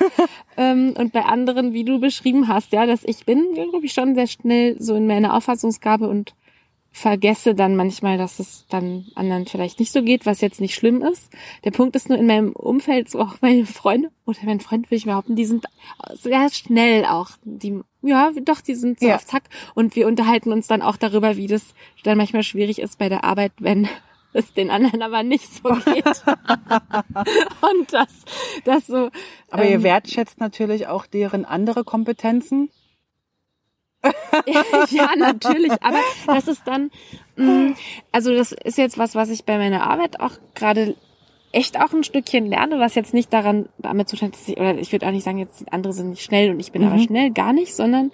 ähm, 0.56 0.94
und 0.96 1.12
bei 1.12 1.24
anderen, 1.24 1.72
wie 1.72 1.84
du 1.84 2.00
beschrieben 2.00 2.48
hast, 2.48 2.72
ja, 2.72 2.86
dass 2.86 3.04
ich 3.04 3.24
bin, 3.24 3.54
glaube 3.54 3.84
ich, 3.84 3.92
schon 3.92 4.14
sehr 4.14 4.26
schnell 4.26 4.80
so 4.80 4.94
in 4.94 5.06
meiner 5.06 5.34
Auffassungsgabe 5.34 6.08
und 6.08 6.34
vergesse 6.92 7.54
dann 7.54 7.76
manchmal, 7.76 8.18
dass 8.18 8.40
es 8.40 8.66
dann 8.68 9.06
anderen 9.14 9.46
vielleicht 9.46 9.78
nicht 9.78 9.92
so 9.92 10.02
geht, 10.02 10.26
was 10.26 10.40
jetzt 10.40 10.60
nicht 10.60 10.74
schlimm 10.74 11.02
ist. 11.02 11.30
Der 11.64 11.70
Punkt 11.70 11.94
ist 11.94 12.08
nur 12.08 12.18
in 12.18 12.26
meinem 12.26 12.52
Umfeld, 12.52 13.08
so 13.08 13.20
auch 13.20 13.36
meine 13.40 13.64
Freunde 13.64 14.10
oder 14.26 14.38
mein 14.44 14.60
Freund 14.60 14.90
will 14.90 14.98
ich 14.98 15.04
behaupten, 15.04 15.36
die 15.36 15.44
sind 15.46 15.66
sehr 16.14 16.50
schnell 16.50 17.04
auch. 17.04 17.30
Die, 17.44 17.80
ja, 18.02 18.30
doch, 18.42 18.60
die 18.60 18.74
sind 18.74 18.98
so 19.00 19.06
Ja. 19.06 19.16
auf 19.16 19.26
Zack 19.26 19.44
und 19.74 19.94
wir 19.94 20.06
unterhalten 20.08 20.52
uns 20.52 20.66
dann 20.66 20.82
auch 20.82 20.96
darüber, 20.96 21.36
wie 21.36 21.46
das 21.46 21.74
dann 22.02 22.18
manchmal 22.18 22.42
schwierig 22.42 22.80
ist 22.80 22.98
bei 22.98 23.08
der 23.08 23.22
Arbeit, 23.24 23.52
wenn 23.60 23.88
es 24.32 24.52
den 24.52 24.70
anderen 24.70 25.02
aber 25.02 25.22
nicht 25.22 25.52
so 25.52 25.68
geht. 25.94 26.04
und 26.06 27.92
das, 27.92 28.08
das 28.64 28.86
so. 28.86 29.10
Aber 29.50 29.64
ihr 29.64 29.76
ähm, 29.76 29.82
wertschätzt 29.84 30.40
natürlich 30.40 30.86
auch 30.88 31.06
deren 31.06 31.44
andere 31.44 31.84
Kompetenzen. 31.84 32.70
ja, 34.90 35.10
natürlich. 35.16 35.72
Aber 35.82 35.98
das 36.26 36.48
ist 36.48 36.62
dann, 36.66 36.90
mh, 37.36 37.74
also 38.12 38.34
das 38.34 38.52
ist 38.52 38.78
jetzt 38.78 38.98
was, 38.98 39.14
was 39.14 39.30
ich 39.30 39.44
bei 39.44 39.58
meiner 39.58 39.82
Arbeit 39.88 40.20
auch 40.20 40.32
gerade 40.54 40.96
echt 41.52 41.80
auch 41.80 41.92
ein 41.92 42.04
Stückchen 42.04 42.46
lerne, 42.46 42.78
was 42.78 42.94
jetzt 42.94 43.12
nicht 43.12 43.32
daran 43.32 43.68
damit 43.78 44.08
zu 44.08 44.16
tun 44.16 44.28
hat, 44.28 44.34
dass 44.34 44.48
ich, 44.48 44.56
oder 44.56 44.78
ich 44.78 44.92
würde 44.92 45.06
auch 45.06 45.10
nicht 45.10 45.24
sagen, 45.24 45.38
jetzt 45.38 45.64
andere 45.72 45.92
sind 45.92 46.10
nicht 46.10 46.22
schnell 46.22 46.50
und 46.50 46.60
ich 46.60 46.72
bin 46.72 46.84
aber 46.84 46.96
Mhm. 46.96 47.00
schnell, 47.02 47.30
gar 47.32 47.52
nicht, 47.52 47.74
sondern 47.74 48.12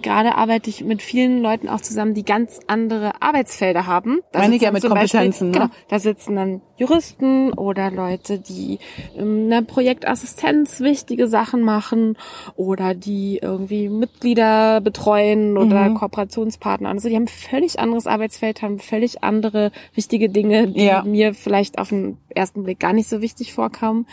gerade 0.00 0.36
arbeite 0.36 0.70
ich 0.70 0.84
mit 0.84 1.02
vielen 1.02 1.42
Leuten 1.42 1.68
auch 1.68 1.80
zusammen, 1.80 2.14
die 2.14 2.24
ganz 2.24 2.60
andere 2.66 3.20
Arbeitsfelder 3.20 3.86
haben. 3.86 4.20
Da 4.32 4.38
Meine 4.40 4.56
ich 4.56 4.62
ja 4.62 4.70
mit 4.72 4.80
zum 4.82 4.90
Beispiel- 4.94 5.20
Kompetenzen, 5.20 5.50
ne? 5.50 5.58
Genau, 5.58 5.66
da 5.88 5.98
sitzen 5.98 6.36
dann 6.36 6.60
Juristen 6.78 7.52
oder 7.52 7.90
Leute, 7.90 8.38
die 8.38 8.78
in 9.16 9.50
der 9.50 9.62
Projektassistenz 9.62 10.80
wichtige 10.80 11.28
Sachen 11.28 11.62
machen 11.62 12.16
oder 12.56 12.94
die 12.94 13.38
irgendwie 13.42 13.88
Mitglieder 13.88 14.80
betreuen 14.80 15.56
oder 15.58 15.90
Mhm. 15.90 15.94
Kooperationspartner. 15.94 16.88
Also 16.88 17.08
die 17.08 17.16
haben 17.16 17.28
völlig 17.28 17.78
anderes 17.78 18.06
Arbeitsfeld, 18.06 18.62
haben 18.62 18.78
völlig 18.78 19.22
andere 19.22 19.70
wichtige 19.94 20.28
Dinge, 20.28 20.68
die 20.68 20.84
Ja. 20.84 21.02
mir 21.04 21.34
vielleicht 21.34 21.78
auf 21.78 21.90
den 21.90 22.16
ersten 22.30 22.62
Blick 22.64 22.80
gar 22.80 22.92
nicht 22.92 23.08
so 23.08 23.20
wichtig 23.20 23.52
vorkamen. 23.52 24.06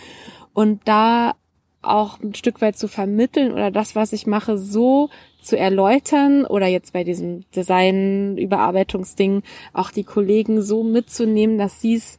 Und 0.54 0.82
da 0.86 1.34
auch 1.82 2.20
ein 2.20 2.36
Stück 2.36 2.62
weit 2.62 2.78
zu 2.78 2.88
vermitteln 2.88 3.54
oder 3.54 3.72
das, 3.72 3.96
was 3.96 4.12
ich 4.14 4.28
mache, 4.28 4.58
so 4.58 5.10
zu 5.42 5.58
erläutern 5.58 6.46
oder 6.46 6.68
jetzt 6.68 6.92
bei 6.94 7.04
diesem 7.06 7.46
Design-Überarbeitungsding 7.56 9.44
auch 9.74 9.92
die 9.92 10.04
Kollegen 10.04 10.62
so 10.62 10.84
mitzunehmen, 10.84 11.58
dass 11.58 11.80
sie 11.82 11.96
es 11.96 12.18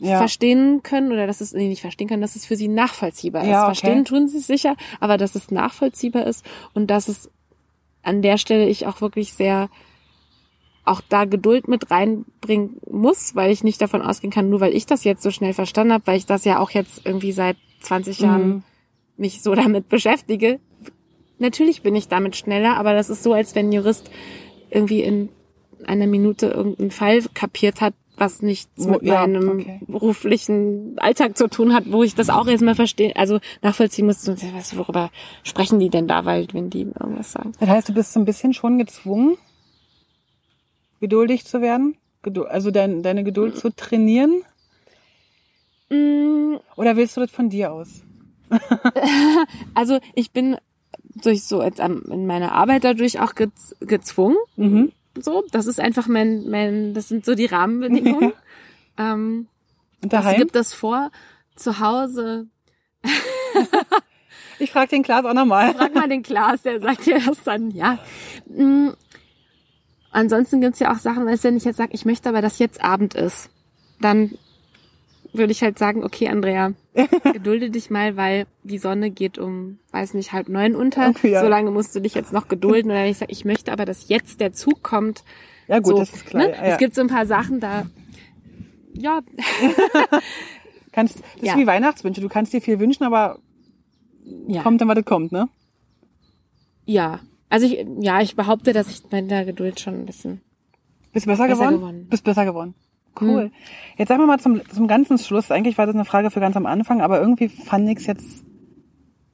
Ja. 0.00 0.18
verstehen 0.18 0.82
können 0.84 1.10
oder 1.12 1.26
dass 1.26 1.40
es 1.40 1.52
nee, 1.52 1.66
nicht 1.68 1.80
verstehen 1.80 2.08
können, 2.08 2.22
dass 2.22 2.36
es 2.36 2.46
für 2.46 2.54
sie 2.56 2.68
nachvollziehbar 2.68 3.42
ist. 3.42 3.48
Ja, 3.48 3.64
okay. 3.64 3.74
Verstehen 3.74 4.04
tun 4.04 4.28
sie 4.28 4.38
es 4.38 4.46
sicher, 4.46 4.76
aber 5.00 5.16
dass 5.16 5.34
es 5.34 5.50
nachvollziehbar 5.50 6.24
ist 6.26 6.44
und 6.72 6.88
dass 6.88 7.08
es 7.08 7.30
an 8.04 8.22
der 8.22 8.38
Stelle 8.38 8.68
ich 8.68 8.86
auch 8.86 9.00
wirklich 9.00 9.32
sehr 9.32 9.68
auch 10.84 11.00
da 11.08 11.24
Geduld 11.24 11.68
mit 11.68 11.90
reinbringen 11.90 12.76
muss, 12.88 13.34
weil 13.34 13.50
ich 13.50 13.62
nicht 13.64 13.80
davon 13.80 14.00
ausgehen 14.00 14.32
kann, 14.32 14.48
nur 14.48 14.60
weil 14.60 14.74
ich 14.74 14.86
das 14.86 15.04
jetzt 15.04 15.22
so 15.22 15.30
schnell 15.30 15.52
verstanden 15.52 15.92
habe, 15.92 16.06
weil 16.06 16.16
ich 16.16 16.26
das 16.26 16.44
ja 16.44 16.60
auch 16.60 16.70
jetzt 16.70 17.02
irgendwie 17.04 17.32
seit 17.32 17.56
20 17.80 18.20
Jahren 18.20 18.48
Mhm. 18.48 18.62
Mich 19.18 19.42
so 19.42 19.54
damit 19.54 19.88
beschäftige. 19.88 20.60
Natürlich 21.38 21.82
bin 21.82 21.94
ich 21.94 22.08
damit 22.08 22.36
schneller, 22.36 22.76
aber 22.76 22.94
das 22.94 23.10
ist 23.10 23.22
so, 23.22 23.32
als 23.32 23.54
wenn 23.54 23.68
ein 23.68 23.72
Jurist 23.72 24.10
irgendwie 24.70 25.02
in 25.02 25.28
einer 25.86 26.06
Minute 26.06 26.46
irgendeinen 26.46 26.90
Fall 26.90 27.22
kapiert 27.34 27.80
hat, 27.80 27.94
was 28.16 28.42
nichts 28.42 28.84
mit 28.84 29.02
ja, 29.02 29.26
meinem 29.26 29.48
okay. 29.48 29.80
beruflichen 29.86 30.98
Alltag 30.98 31.36
zu 31.36 31.48
tun 31.48 31.72
hat, 31.72 31.90
wo 31.90 32.02
ich 32.02 32.16
das 32.16 32.30
auch 32.30 32.48
erstmal 32.48 32.74
verstehe, 32.74 33.14
also 33.14 33.38
nachvollziehen 33.62 34.06
muss, 34.06 34.26
was, 34.26 34.76
worüber 34.76 35.10
sprechen 35.44 35.78
die 35.78 35.88
denn 35.88 36.08
da, 36.08 36.24
weil, 36.24 36.48
wenn 36.52 36.68
die 36.70 36.82
irgendwas 36.82 37.32
sagen. 37.32 37.52
Das 37.60 37.68
heißt, 37.68 37.88
du 37.88 37.94
bist 37.94 38.12
so 38.12 38.20
ein 38.20 38.24
bisschen 38.24 38.54
schon 38.54 38.78
gezwungen, 38.78 39.36
geduldig 41.00 41.44
zu 41.44 41.60
werden? 41.60 41.96
Also 42.48 42.70
dein, 42.70 43.02
deine 43.02 43.24
Geduld 43.24 43.56
zu 43.56 43.74
trainieren? 43.74 44.42
Mm, 45.88 46.56
Oder 46.76 46.96
willst 46.96 47.16
du 47.16 47.20
das 47.20 47.30
von 47.30 47.48
dir 47.48 47.72
aus? 47.72 48.02
Also 49.74 49.98
ich 50.14 50.30
bin 50.32 50.56
durch 51.22 51.44
so 51.44 51.62
jetzt 51.62 51.80
in 51.80 52.26
meiner 52.26 52.52
Arbeit 52.52 52.84
dadurch 52.84 53.20
auch 53.20 53.34
gez 53.34 53.74
gezwungen, 53.80 54.36
Mhm. 54.56 54.92
so. 55.18 55.44
Das 55.52 55.66
ist 55.66 55.80
einfach 55.80 56.06
mein, 56.06 56.48
mein, 56.48 56.94
das 56.94 57.08
sind 57.08 57.24
so 57.24 57.34
die 57.34 57.46
Rahmenbedingungen. 57.46 58.32
ähm, 58.98 59.46
Und 60.02 60.12
was 60.12 60.24
daheim? 60.24 60.38
gibt 60.38 60.56
es 60.56 60.72
vor? 60.74 61.10
Zu 61.56 61.80
Hause. 61.80 62.46
Ich 64.60 64.72
frage 64.72 64.88
den 64.88 65.04
Klaas 65.04 65.24
auch 65.24 65.34
nochmal. 65.34 65.72
Frag 65.74 65.94
mal 65.94 66.08
den 66.08 66.24
Klaas, 66.24 66.62
der 66.62 66.80
sagt 66.80 67.06
dir 67.06 67.20
das 67.24 67.44
dann, 67.44 67.70
ja. 67.70 68.00
Mm, 68.48 68.88
Ansonsten 70.10 70.60
gibt's 70.60 70.80
ja 70.80 70.92
auch 70.92 70.98
Sachen, 70.98 71.26
weißt 71.26 71.44
du, 71.44 71.48
wenn 71.48 71.56
ich 71.56 71.64
jetzt 71.64 71.76
sage, 71.76 71.92
ich 71.92 72.04
möchte 72.04 72.28
aber, 72.28 72.42
dass 72.42 72.58
jetzt 72.58 72.82
Abend 72.82 73.14
ist, 73.14 73.50
dann 74.00 74.32
würde 75.38 75.52
ich 75.52 75.62
halt 75.62 75.78
sagen, 75.78 76.04
okay, 76.04 76.28
Andrea, 76.28 76.72
gedulde 77.32 77.70
dich 77.70 77.90
mal, 77.90 78.16
weil 78.16 78.46
die 78.64 78.78
Sonne 78.78 79.10
geht 79.10 79.38
um, 79.38 79.78
weiß 79.92 80.14
nicht, 80.14 80.32
halb 80.32 80.48
neun 80.48 80.74
unter. 80.74 81.08
Okay, 81.08 81.30
ja. 81.32 81.40
So 81.40 81.48
lange 81.48 81.70
musst 81.70 81.94
du 81.94 82.00
dich 82.00 82.14
jetzt 82.14 82.32
noch 82.32 82.48
gedulden. 82.48 82.90
Oder 82.90 83.06
ich 83.06 83.18
sage, 83.18 83.32
ich 83.32 83.44
möchte 83.44 83.72
aber, 83.72 83.84
dass 83.84 84.08
jetzt 84.08 84.40
der 84.40 84.52
Zug 84.52 84.82
kommt. 84.82 85.24
Ja 85.68 85.78
gut, 85.78 85.86
so, 85.86 85.98
das 85.98 86.12
ist 86.12 86.26
klar. 86.26 86.44
Ne? 86.44 86.50
Ja, 86.50 86.56
ja. 86.56 86.72
Es 86.72 86.78
gibt 86.78 86.94
so 86.94 87.00
ein 87.00 87.08
paar 87.08 87.26
Sachen 87.26 87.60
da, 87.60 87.86
ja, 88.94 89.20
kannst, 90.92 91.20
das 91.40 91.50
ist 91.50 91.56
wie 91.56 91.66
Weihnachtswünsche. 91.66 92.20
Du 92.20 92.28
kannst 92.28 92.52
dir 92.52 92.60
viel 92.60 92.80
wünschen, 92.80 93.04
aber 93.04 93.38
kommt 94.62 94.80
dann, 94.80 94.88
was 94.88 94.96
das 94.96 95.04
kommt, 95.04 95.32
ne? 95.32 95.48
ja. 96.84 97.20
Also 97.50 97.66
ich, 97.66 97.86
ja, 98.00 98.20
ich 98.20 98.36
behaupte, 98.36 98.74
dass 98.74 98.90
ich 98.90 99.02
der 99.04 99.46
Geduld 99.46 99.80
schon 99.80 99.94
ein 99.94 100.04
bisschen, 100.04 100.42
Bist 101.14 101.24
besser, 101.24 101.44
Besser 101.44 101.54
geworden? 101.56 101.76
geworden. 101.76 102.06
Bist 102.10 102.24
besser 102.24 102.44
geworden. 102.44 102.74
Cool. 103.20 103.50
Jetzt 103.96 104.08
sagen 104.08 104.20
wir 104.20 104.26
mal 104.26 104.38
zum, 104.38 104.60
zum 104.68 104.86
ganzen 104.86 105.18
Schluss. 105.18 105.50
Eigentlich 105.50 105.78
war 105.78 105.86
das 105.86 105.94
eine 105.94 106.04
Frage 106.04 106.30
für 106.30 106.40
ganz 106.40 106.56
am 106.56 106.66
Anfang, 106.66 107.00
aber 107.00 107.20
irgendwie 107.20 107.48
fand 107.48 107.88
ich 107.88 107.98
es 107.98 108.06
jetzt 108.06 108.44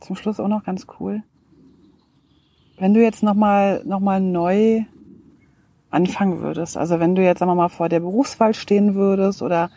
zum 0.01 0.17
Schluss 0.17 0.41
auch 0.41 0.49
noch 0.49 0.65
ganz 0.65 0.87
cool. 1.01 1.23
Wenn 2.79 2.95
du 2.95 3.03
jetzt 3.03 3.23
nochmal 3.23 3.83
noch 3.85 4.01
mal 4.01 4.21
neu 4.21 4.83
anfangen 5.91 6.41
würdest, 6.41 6.77
also 6.77 6.99
wenn 6.99 7.15
du 7.15 7.23
jetzt, 7.23 7.39
sagen 7.39 7.51
wir 7.51 7.55
mal, 7.55 7.69
vor 7.69 7.89
der 7.89 8.01
Berufswahl 8.01 8.55
stehen 8.55 8.95
würdest 8.95 9.43
oder 9.43 9.71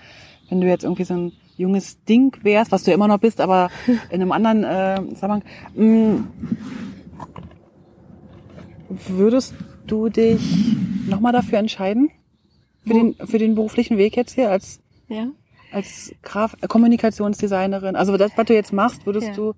wenn 0.50 0.62
du 0.62 0.68
jetzt 0.68 0.84
irgendwie 0.84 1.04
so 1.04 1.14
ein 1.14 1.32
junges 1.58 2.04
Ding 2.06 2.38
wärst, 2.44 2.72
was 2.72 2.84
du 2.84 2.92
immer 2.92 3.08
noch 3.08 3.20
bist, 3.20 3.42
aber 3.42 3.70
in 4.10 4.22
einem 4.22 4.32
anderen 4.32 4.64
äh, 4.64 5.00
Zusammenhang, 5.14 5.44
mh, 5.76 6.24
würdest 9.08 9.54
du 9.86 10.10
dich 10.10 10.76
nochmal 11.08 11.34
dafür 11.34 11.60
entscheiden? 11.60 12.10
Für 12.88 12.94
den, 12.94 13.16
für 13.16 13.38
den 13.38 13.56
beruflichen 13.56 13.98
Weg 13.98 14.16
jetzt 14.16 14.36
hier 14.36 14.50
als, 14.50 14.80
ja. 15.08 15.28
als 15.72 16.14
Graf, 16.24 16.56
Kommunikationsdesignerin? 16.68 17.96
Also 17.96 18.18
das, 18.18 18.32
was 18.36 18.46
du 18.46 18.54
jetzt 18.54 18.74
machst, 18.74 19.06
würdest 19.06 19.28
Ja. 19.30 19.34
du, 19.34 19.54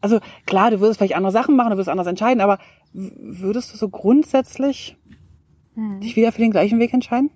also 0.00 0.20
klar, 0.46 0.70
du 0.70 0.80
würdest 0.80 0.98
vielleicht 0.98 1.16
andere 1.16 1.32
Sachen 1.32 1.56
machen, 1.56 1.70
du 1.70 1.76
würdest 1.76 1.88
anders 1.90 2.06
entscheiden, 2.06 2.40
aber 2.40 2.58
würdest 2.92 3.72
du 3.72 3.76
so 3.76 3.88
grundsätzlich 3.88 4.96
Hm. 5.74 6.00
dich 6.00 6.16
wieder 6.16 6.32
für 6.32 6.42
den 6.42 6.50
gleichen 6.50 6.78
Weg 6.78 6.92
entscheiden? 6.92 7.30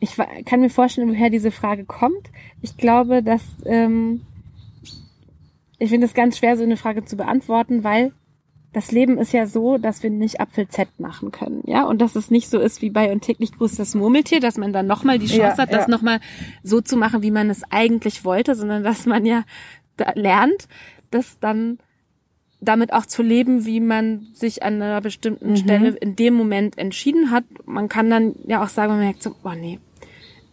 Ich 0.00 0.16
kann 0.16 0.60
mir 0.60 0.68
vorstellen, 0.68 1.08
woher 1.08 1.30
diese 1.30 1.52
Frage 1.52 1.84
kommt. 1.84 2.30
Ich 2.60 2.76
glaube, 2.76 3.22
dass 3.22 3.42
ähm, 3.64 4.22
ich 5.78 5.90
finde 5.90 6.06
es 6.06 6.14
ganz 6.14 6.38
schwer, 6.38 6.56
so 6.56 6.64
eine 6.64 6.76
Frage 6.76 7.04
zu 7.04 7.16
beantworten, 7.16 7.84
weil 7.84 8.12
das 8.72 8.90
Leben 8.90 9.18
ist 9.18 9.32
ja 9.32 9.46
so, 9.46 9.76
dass 9.78 10.02
wir 10.02 10.10
nicht 10.10 10.40
Apfel 10.40 10.66
Z 10.68 10.88
machen 10.98 11.30
können, 11.30 11.62
ja, 11.66 11.84
und 11.84 12.00
dass 12.00 12.16
es 12.16 12.30
nicht 12.30 12.48
so 12.48 12.58
ist 12.58 12.80
wie 12.82 12.90
bei 12.90 13.12
und 13.12 13.20
täglich 13.20 13.52
grüßt 13.52 13.78
das 13.78 13.94
Murmeltier, 13.94 14.40
dass 14.40 14.56
man 14.56 14.72
dann 14.72 14.86
nochmal 14.86 15.18
die 15.18 15.26
Chance 15.26 15.42
Ja, 15.42 15.58
hat, 15.58 15.72
das 15.72 15.86
ja. 15.86 15.90
nochmal 15.90 16.20
so 16.62 16.80
zu 16.80 16.96
machen, 16.96 17.22
wie 17.22 17.30
man 17.30 17.50
es 17.50 17.62
eigentlich 17.70 18.24
wollte, 18.24 18.54
sondern 18.54 18.82
dass 18.82 19.04
man 19.06 19.26
ja 19.26 19.44
da 19.98 20.12
lernt, 20.14 20.68
das 21.10 21.38
dann 21.38 21.78
damit 22.60 22.92
auch 22.92 23.04
zu 23.06 23.22
leben, 23.22 23.66
wie 23.66 23.80
man 23.80 24.28
sich 24.34 24.62
an 24.62 24.80
einer 24.80 25.00
bestimmten 25.00 25.50
Mhm. 25.50 25.56
Stelle 25.56 25.88
in 26.00 26.14
dem 26.16 26.32
Moment 26.34 26.78
entschieden 26.78 27.30
hat. 27.32 27.44
Man 27.66 27.88
kann 27.88 28.08
dann 28.08 28.36
ja 28.46 28.62
auch 28.64 28.68
sagen, 28.68 28.92
man 28.92 29.00
merkt 29.00 29.22
so, 29.22 29.34
boah, 29.42 29.56
nee, 29.56 29.80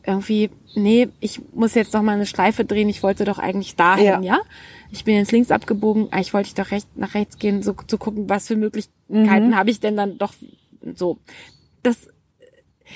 irgendwie, 0.05 0.49
nee, 0.75 1.07
ich 1.19 1.39
muss 1.53 1.75
jetzt 1.75 1.93
noch 1.93 2.01
mal 2.01 2.13
eine 2.13 2.25
Schleife 2.25 2.65
drehen, 2.65 2.89
ich 2.89 3.03
wollte 3.03 3.25
doch 3.25 3.37
eigentlich 3.37 3.75
dahin, 3.75 4.05
Ja. 4.05 4.19
ja. 4.21 4.39
Ich 4.91 5.03
bin 5.03 5.15
jetzt 5.15 5.31
links 5.31 5.51
abgebogen, 5.51 6.11
eigentlich 6.11 6.33
wollte 6.33 6.47
ich 6.47 6.55
doch 6.55 6.71
recht, 6.71 6.87
nach 6.97 7.13
rechts 7.13 7.37
gehen, 7.37 7.61
so 7.61 7.73
zu 7.73 7.97
gucken, 7.97 8.29
was 8.29 8.47
für 8.47 8.55
Möglichkeiten 8.55 9.47
Mhm. 9.49 9.55
habe 9.55 9.69
ich 9.69 9.79
denn 9.79 9.95
dann 9.95 10.17
doch 10.17 10.33
so. 10.95 11.17
Das, 11.83 12.07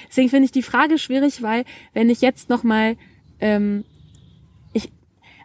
deswegen 0.07 0.29
finde 0.29 0.45
ich 0.45 0.51
die 0.51 0.63
Frage 0.63 0.97
schwierig, 0.97 1.41
weil 1.41 1.65
wenn 1.93 2.09
ich 2.09 2.21
jetzt 2.21 2.49
noch 2.49 2.63
mal, 2.63 2.95
ähm, 3.39 3.83
ich, 4.73 4.91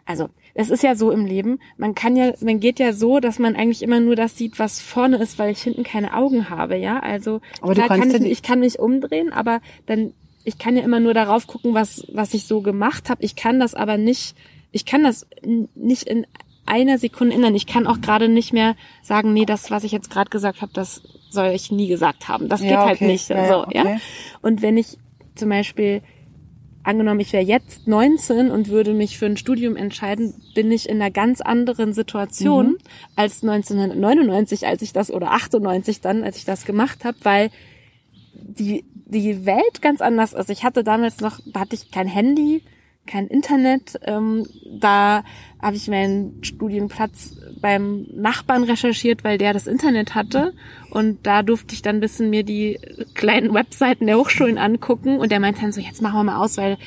also 0.05 0.29
es 0.55 0.69
ist 0.71 0.83
ja 0.83 0.95
so 0.95 1.11
im 1.11 1.25
Leben, 1.25 1.59
man 1.77 1.93
kann 1.93 2.15
ja, 2.15 2.33
man 2.41 2.59
geht 2.59 2.79
ja 2.79 2.93
so, 2.93 3.19
dass 3.19 3.37
man 3.39 3.55
eigentlich 3.55 3.83
immer 3.83 3.99
nur 3.99 4.15
das 4.15 4.35
sieht, 4.35 4.57
was 4.59 4.81
vorne 4.81 5.17
ist, 5.17 5.37
weil 5.37 5.51
ich 5.51 5.61
hinten 5.61 5.83
keine 5.83 6.15
Augen 6.15 6.49
habe, 6.49 6.75
ja. 6.77 6.99
Also 6.99 7.41
Aber 7.61 7.73
klar 7.75 7.87
kann 7.89 8.09
ich, 8.09 8.21
ich 8.31 8.41
kann 8.41 8.59
mich 8.59 8.79
umdrehen, 8.79 9.31
aber 9.31 9.61
dann 9.85 10.13
ich 10.43 10.57
kann 10.57 10.75
ja 10.75 10.83
immer 10.83 10.99
nur 10.99 11.13
darauf 11.13 11.45
gucken, 11.47 11.73
was 11.75 12.07
was 12.11 12.33
ich 12.33 12.45
so 12.45 12.61
gemacht 12.61 13.09
habe. 13.09 13.23
Ich 13.23 13.35
kann 13.35 13.59
das 13.59 13.75
aber 13.75 13.97
nicht, 13.97 14.35
ich 14.71 14.85
kann 14.85 15.03
das 15.03 15.25
nicht 15.75 16.03
in 16.03 16.25
einer 16.65 16.97
Sekunde 16.99 17.35
ändern. 17.35 17.55
Ich 17.55 17.65
kann 17.65 17.87
auch 17.87 17.99
gerade 18.01 18.29
nicht 18.29 18.53
mehr 18.53 18.75
sagen, 19.01 19.33
nee, 19.33 19.45
das, 19.45 19.71
was 19.71 19.83
ich 19.83 19.91
jetzt 19.91 20.11
gerade 20.11 20.29
gesagt 20.29 20.61
habe, 20.61 20.71
das 20.73 21.01
soll 21.31 21.47
ich 21.47 21.71
nie 21.71 21.87
gesagt 21.87 22.27
haben. 22.27 22.47
Das 22.49 22.61
Ja, 22.61 22.67
geht 22.69 22.77
halt 22.77 22.95
okay. 22.97 23.07
nicht. 23.07 23.29
Ja, 23.29 23.47
so, 23.47 23.53
ja, 23.71 23.71
ja. 23.71 23.81
okay. 23.81 23.99
Und 24.41 24.61
wenn 24.61 24.77
ich 24.77 24.97
zum 25.35 25.49
Beispiel 25.49 26.01
angenommen, 26.83 27.19
ich 27.19 27.33
wäre 27.33 27.43
jetzt 27.43 27.87
19 27.87 28.51
und 28.51 28.69
würde 28.69 28.93
mich 28.93 29.17
für 29.17 29.25
ein 29.25 29.37
Studium 29.37 29.75
entscheiden, 29.75 30.33
bin 30.55 30.71
ich 30.71 30.87
in 30.87 31.01
einer 31.01 31.11
ganz 31.11 31.41
anderen 31.41 31.93
Situation 31.93 32.67
Mhm. 32.73 32.77
als 33.15 33.41
1999, 33.43 34.65
als 34.67 34.81
ich 34.81 34.93
das 34.93 35.11
oder 35.11 35.31
98 35.31 36.01
dann, 36.01 36.23
als 36.23 36.37
ich 36.37 36.45
das 36.45 36.65
gemacht 36.65 37.03
habe, 37.03 37.17
weil 37.23 37.49
die 38.33 38.85
die 39.11 39.43
Welt 39.47 39.81
ganz 39.81 40.01
anders 40.01 40.33
ist. 40.33 40.51
Ich 40.51 40.63
hatte 40.63 40.83
damals 40.83 41.19
noch, 41.19 41.39
da 41.47 41.61
hatte 41.61 41.73
ich 41.75 41.89
kein 41.89 42.07
Handy, 42.07 42.61
kein 43.09 43.27
Internet. 43.27 43.99
Ähm, 44.03 44.45
da 44.79 45.23
habe 45.61 45.75
ich 45.75 45.87
meinen 45.87 46.43
Studienplatz 46.43 47.35
beim 47.59 48.07
Nachbarn 48.13 48.63
recherchiert, 48.63 49.23
weil 49.23 49.37
der 49.37 49.51
das 49.53 49.67
Internet 49.67 50.15
hatte. 50.15 50.53
Und 50.91 51.25
da 51.25 51.43
durfte 51.43 51.73
ich 51.73 51.81
dann 51.81 51.97
ein 51.97 52.01
bisschen 52.01 52.29
mir 52.29 52.43
die 52.43 52.79
kleinen 53.15 53.53
Webseiten 53.53 54.05
der 54.05 54.17
Hochschulen 54.17 54.57
angucken. 54.57 55.17
Und 55.17 55.31
der 55.31 55.39
meinte 55.39 55.61
dann 55.61 55.71
so, 55.71 55.81
jetzt 55.81 56.01
machen 56.01 56.19
wir 56.19 56.23
mal 56.23 56.37
aus, 56.37 56.57
weil 56.57 56.77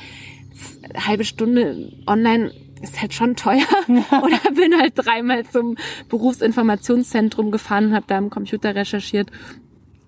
eine 0.95 1.07
halbe 1.07 1.25
Stunde 1.25 1.93
online 2.07 2.53
ist 2.83 3.01
halt 3.01 3.15
schon 3.15 3.37
teuer. 3.37 3.67
Oder 3.89 4.55
bin 4.55 4.79
halt 4.79 4.93
dreimal 4.97 5.45
zum 5.45 5.77
Berufsinformationszentrum 6.09 7.51
gefahren 7.51 7.87
und 7.87 7.95
habe 7.95 8.07
da 8.09 8.17
am 8.17 8.31
Computer 8.31 8.75
recherchiert 8.75 9.31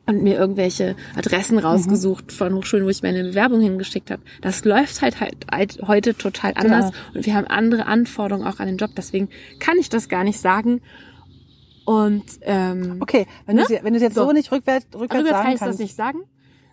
und 0.06 0.22
mir 0.22 0.36
irgendwelche 0.36 0.96
Adressen 1.16 1.58
rausgesucht 1.58 2.30
von 2.32 2.54
Hochschulen, 2.54 2.84
wo 2.84 2.90
ich 2.90 3.02
meine 3.02 3.22
Bewerbung 3.24 3.60
hingeschickt 3.60 4.10
habe. 4.10 4.22
Das 4.42 4.64
läuft 4.64 5.00
halt, 5.00 5.20
halt, 5.20 5.46
halt 5.50 5.78
heute 5.86 6.14
total 6.14 6.52
anders 6.56 6.92
und 7.14 7.24
wir 7.24 7.34
haben 7.34 7.46
andere 7.46 7.86
Anforderungen 7.86 8.46
auch 8.46 8.60
an 8.60 8.66
den 8.66 8.76
Job. 8.76 8.90
Deswegen 8.96 9.28
kann 9.60 9.76
ich 9.78 9.88
das 9.88 10.08
gar 10.08 10.22
nicht 10.24 10.38
sagen. 10.40 10.80
Und 11.84 12.24
ähm, 12.42 12.98
Okay, 13.00 13.26
wenn 13.46 13.56
Ne? 13.56 13.64
du 13.68 13.80
wenn 13.82 13.92
du 13.94 14.00
jetzt 14.00 14.14
so, 14.14 14.24
So. 14.26 14.32
nicht 14.32 14.50
rückwärts, 14.52 14.86
rückwärts 14.94 15.10
darüber 15.12 15.30
sagen 15.30 15.42
kann 15.44 15.52
ich 15.54 15.58
kannst, 15.60 15.74
das 15.74 15.78
nicht 15.78 15.94
sagen. 15.96 16.18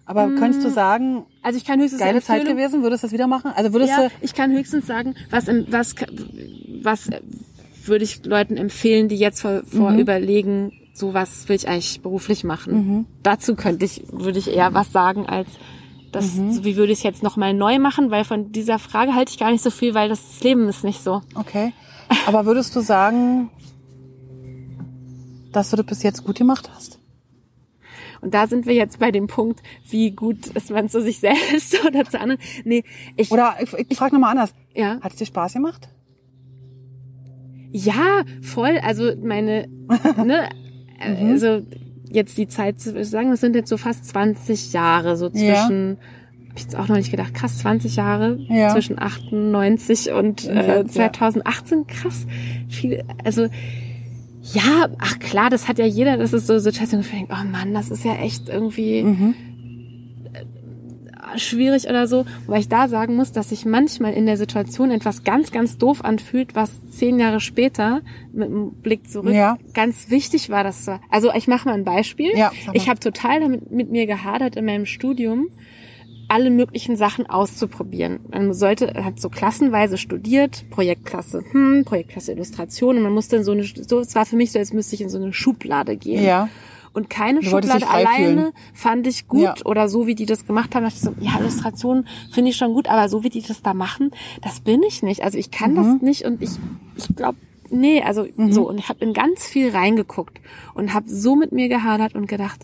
aber 0.05 0.29
könntest 0.35 0.63
du 0.65 0.69
sagen, 0.69 1.25
Also 1.41 1.57
ich 1.57 1.65
kann 1.65 1.79
höchstens 1.81 1.99
geile 2.01 2.21
Zeit 2.21 2.45
gewesen, 2.45 2.81
würdest 2.83 3.03
du 3.03 3.07
das 3.07 3.13
wieder 3.13 3.27
machen? 3.27 3.51
Also 3.55 3.73
würdest 3.73 3.91
Ja, 3.91 4.07
du 4.07 4.13
ich 4.21 4.33
kann 4.33 4.51
höchstens 4.51 4.87
sagen, 4.87 5.15
was 5.29 5.47
was 5.47 5.95
was 6.81 7.09
würde 7.85 8.03
ich 8.05 8.25
Leuten 8.25 8.57
empfehlen, 8.57 9.07
die 9.09 9.15
jetzt 9.17 9.41
vor, 9.41 9.63
vor 9.65 9.91
Mhm. 9.91 9.99
überlegen, 9.99 10.71
so 10.93 11.13
was 11.13 11.47
will 11.49 11.55
ich 11.55 11.67
eigentlich 11.67 12.01
beruflich 12.01 12.43
machen. 12.43 13.07
Dazu 13.23 13.55
könnte 13.55 13.85
ich 13.85 14.03
würde 14.11 14.39
ich 14.39 14.49
eher 14.53 14.73
was 14.73 14.91
sagen 14.91 15.25
als 15.25 15.47
das, 16.11 16.35
Mhm. 16.35 16.63
wie 16.65 16.75
würde 16.75 16.91
ich 16.91 16.99
es 16.99 17.03
jetzt 17.03 17.23
nochmal 17.23 17.53
neu 17.53 17.79
machen, 17.79 18.11
weil 18.11 18.25
von 18.25 18.51
dieser 18.51 18.79
Frage 18.79 19.15
halte 19.15 19.31
ich 19.31 19.39
gar 19.39 19.49
nicht 19.51 19.63
so 19.63 19.69
viel, 19.69 19.93
weil 19.93 20.09
das 20.09 20.41
Leben 20.43 20.67
ist 20.67 20.83
nicht 20.83 21.01
so. 21.01 21.21
Okay. 21.35 21.71
Aber 22.27 22.45
würdest 22.45 22.75
du 22.75 22.81
sagen, 22.81 23.49
dass 25.53 25.69
du 25.69 25.77
das 25.77 25.85
bis 25.85 26.03
jetzt 26.03 26.25
gut 26.25 26.37
gemacht 26.37 26.69
hast? 26.75 26.99
Und 28.19 28.33
da 28.33 28.45
sind 28.47 28.65
wir 28.67 28.73
jetzt 28.75 28.99
bei 28.99 29.09
dem 29.11 29.27
Punkt, 29.27 29.61
wie 29.89 30.11
gut 30.11 30.47
ist 30.47 30.69
man 30.69 30.89
zu 30.89 31.01
sich 31.01 31.19
selbst 31.19 31.83
oder 31.87 32.03
zu 32.05 32.19
anderen. 32.19 32.41
Nee, 32.65 32.83
ich, 33.15 33.31
Oder 33.31 33.55
ich, 33.61 33.73
ich 33.89 33.97
frage 33.97 34.13
nochmal 34.13 34.31
anders. 34.31 34.53
ja. 34.75 34.99
Hat 35.01 35.13
es 35.13 35.17
dir 35.17 35.25
Spaß 35.25 35.53
gemacht? 35.53 35.87
Ja, 37.71 38.23
voll. 38.41 38.79
Also 38.83 39.11
meine, 39.23 39.67
ne, 40.23 40.49
Mhm. 41.07 41.31
also 41.31 41.61
jetzt 42.09 42.37
die 42.37 42.47
Zeit 42.47 42.79
zu 42.79 43.03
sagen, 43.05 43.31
das 43.31 43.39
sind 43.41 43.55
jetzt 43.55 43.69
so 43.69 43.77
fast 43.77 44.05
20 44.05 44.73
Jahre, 44.73 45.15
so 45.17 45.25
Ja. 45.27 45.31
zwischen, 45.65 45.97
hab 46.49 46.57
ich 46.57 46.63
jetzt 46.63 46.75
auch 46.75 46.87
noch 46.89 46.97
nicht 46.97 47.11
gedacht, 47.11 47.33
krass, 47.33 47.59
20 47.59 47.95
Jahre 47.95 48.37
Ja. 48.49 48.69
zwischen 48.73 48.99
98 48.99 50.11
und 50.11 50.47
äh, 50.47 50.79
Ja. 50.79 50.85
2018, 50.85 51.87
krass. 51.87 52.25
Viel, 52.67 53.03
also 53.23 53.47
ja, 54.53 54.89
ach 54.99 55.19
klar, 55.19 55.49
das 55.49 55.67
hat 55.67 55.77
ja 55.77 55.85
jeder, 55.85 56.17
das 56.17 56.33
ist 56.33 56.47
so 56.47 56.57
Situation, 56.59 57.01
wo 57.03 57.07
man 57.07 57.15
denkt, 57.27 57.33
oh 57.33 57.49
Mann, 57.51 57.73
das 57.73 57.91
ist 57.91 58.03
ja 58.03 58.15
echt 58.15 58.49
irgendwie 58.49 59.03
Mhm. 59.03 59.33
Schwierig 61.37 61.87
oder 61.87 62.07
so, 62.07 62.25
weil 62.47 62.59
ich 62.61 62.69
da 62.69 62.87
sagen 62.87 63.15
muss, 63.15 63.31
dass 63.31 63.49
sich 63.49 63.65
manchmal 63.65 64.13
in 64.13 64.25
der 64.25 64.37
Situation 64.37 64.91
etwas 64.91 65.23
ganz, 65.23 65.51
ganz 65.51 65.77
doof 65.77 66.03
anfühlt, 66.03 66.55
was 66.55 66.71
zehn 66.89 67.19
Jahre 67.19 67.39
später 67.39 68.01
mit 68.33 68.49
dem 68.49 68.71
Blick 68.81 69.09
zurück 69.09 69.33
Ja. 69.33 69.57
ganz 69.73 70.09
wichtig 70.09 70.49
war. 70.49 70.63
Das 70.63 70.85
war. 70.87 71.01
Also 71.09 71.31
ich 71.33 71.47
mache 71.47 71.67
mal 71.67 71.73
ein 71.75 71.83
Beispiel. 71.83 72.31
Ja, 72.35 72.51
ich 72.73 72.89
habe 72.89 72.99
total 72.99 73.39
damit 73.39 73.71
mit 73.71 73.91
mir 73.91 74.05
gehadert 74.05 74.55
in 74.55 74.65
meinem 74.65 74.85
Studium 74.85 75.47
alle 76.27 76.49
möglichen 76.49 76.95
Sachen 76.95 77.29
auszuprobieren. 77.29 78.21
Man 78.31 78.53
sollte, 78.53 78.93
hat 79.03 79.19
so 79.19 79.27
klassenweise 79.29 79.97
studiert, 79.97 80.63
Projektklasse, 80.69 81.43
hm, 81.51 81.83
Projektklasse 81.83 82.31
Illustration 82.31 82.95
und 82.95 83.03
man 83.03 83.11
musste 83.11 83.35
in 83.35 83.43
so 83.43 83.51
eine, 83.51 83.63
so, 83.65 83.99
es 83.99 84.15
war 84.15 84.25
für 84.25 84.37
mich 84.37 84.53
so, 84.53 84.59
als 84.59 84.71
müsste 84.71 84.95
ich 84.95 85.01
in 85.01 85.09
so 85.09 85.17
eine 85.17 85.33
Schublade 85.33 85.97
gehen. 85.97 86.23
Ja. 86.23 86.47
Und 86.93 87.09
keine 87.09 87.39
Du 87.39 87.49
Schublade 87.49 87.87
alleine 87.89 88.51
fand 88.73 89.07
ich 89.07 89.27
gut 89.27 89.41
Ja. 89.43 89.55
oder 89.65 89.87
so, 89.87 90.07
wie 90.07 90.15
die 90.15 90.25
das 90.25 90.45
gemacht 90.45 90.75
haben. 90.75 90.83
dachte 90.83 90.95
ich 90.97 91.01
so, 91.01 91.13
ja, 91.21 91.39
Illustration 91.39 92.05
finde 92.31 92.51
ich 92.51 92.57
schon 92.57 92.73
gut, 92.73 92.87
aber 92.89 93.07
so 93.07 93.23
wie 93.23 93.29
die 93.29 93.41
das 93.41 93.61
da 93.61 93.73
machen, 93.73 94.11
das 94.41 94.59
bin 94.59 94.83
ich 94.83 95.01
nicht. 95.01 95.23
Also 95.23 95.37
ich 95.37 95.51
kann 95.51 95.71
Mhm. 95.71 95.75
das 95.75 96.01
nicht 96.01 96.25
und 96.25 96.41
ich, 96.41 96.49
ich 96.97 97.15
glaube, 97.15 97.37
nee, 97.69 98.01
also 98.03 98.25
so. 98.49 98.67
Und 98.67 98.77
ich 98.77 98.89
habe 98.89 98.99
in 99.05 99.13
ganz 99.13 99.45
viel 99.47 99.69
reingeguckt 99.71 100.41
und 100.73 100.93
habe 100.93 101.07
so 101.09 101.37
mit 101.37 101.53
mir 101.53 101.69
gehadert 101.69 102.13
und 102.15 102.27
gedacht, 102.27 102.59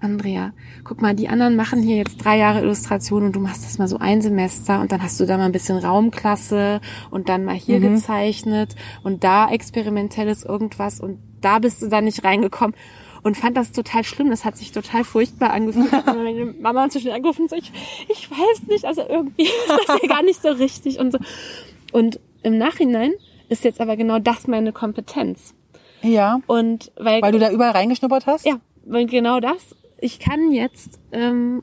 Andrea, 0.00 0.52
guck 0.84 1.00
mal, 1.00 1.14
die 1.14 1.28
anderen 1.30 1.56
machen 1.56 1.82
hier 1.82 1.96
jetzt 1.96 2.18
drei 2.22 2.36
Jahre 2.36 2.60
Illustration 2.60 3.22
und 3.24 3.32
du 3.34 3.40
machst 3.40 3.64
das 3.64 3.78
mal 3.78 3.88
so 3.88 3.96
ein 3.96 4.20
Semester 4.20 4.82
und 4.82 4.92
dann 4.92 5.02
hast 5.02 5.18
du 5.18 5.24
da 5.24 5.38
mal 5.38 5.44
ein 5.46 5.52
bisschen 5.52 5.78
Raumklasse 5.78 6.82
und 7.10 7.30
dann 7.30 7.44
mal 7.46 7.54
hier 7.54 7.78
Mhm. 7.80 7.94
gezeichnet 7.94 8.76
und 9.02 9.24
da 9.24 9.48
experimentelles 9.50 10.44
irgendwas 10.44 11.00
und 11.00 11.18
da 11.40 11.58
bist 11.58 11.80
du 11.80 11.88
dann 11.88 12.04
nicht 12.04 12.22
reingekommen 12.22 12.76
und 13.22 13.36
fand 13.36 13.56
das 13.56 13.72
total 13.72 14.04
schlimm. 14.04 14.30
Das 14.30 14.44
hat 14.44 14.56
sich 14.56 14.72
total 14.72 15.04
furchtbar 15.04 15.50
angefühlt. 15.50 15.90
Hat 15.92 16.06
meine 16.06 16.46
Mama 16.46 16.84
inzwischen 16.84 17.10
angerufen 17.10 17.42
und 17.42 17.50
so, 17.50 17.56
ich, 17.56 17.72
ich 18.08 18.30
weiß 18.30 18.68
nicht, 18.68 18.84
also 18.84 19.02
irgendwie 19.08 19.42
ist 19.44 19.68
das 19.86 20.00
ja 20.02 20.08
gar 20.08 20.22
nicht 20.22 20.40
so 20.40 20.48
richtig 20.48 20.98
und 20.98 21.12
so. 21.12 21.18
Und 21.92 22.20
im 22.42 22.58
Nachhinein 22.58 23.12
ist 23.48 23.64
jetzt 23.64 23.80
aber 23.80 23.96
genau 23.96 24.18
das 24.18 24.46
meine 24.46 24.72
Kompetenz. 24.72 25.54
Ja, 26.02 26.40
Und 26.46 26.92
weil, 26.96 27.20
weil 27.20 27.32
du 27.32 27.38
da 27.38 27.50
überall 27.50 27.72
reingeschnuppert 27.72 28.26
hast? 28.26 28.46
ja, 28.46 28.60
weil 28.84 29.06
genau 29.06 29.40
das, 29.40 29.76
ich 29.98 30.18
kann 30.18 30.52
jetzt 30.52 30.98
ähm, 31.12 31.62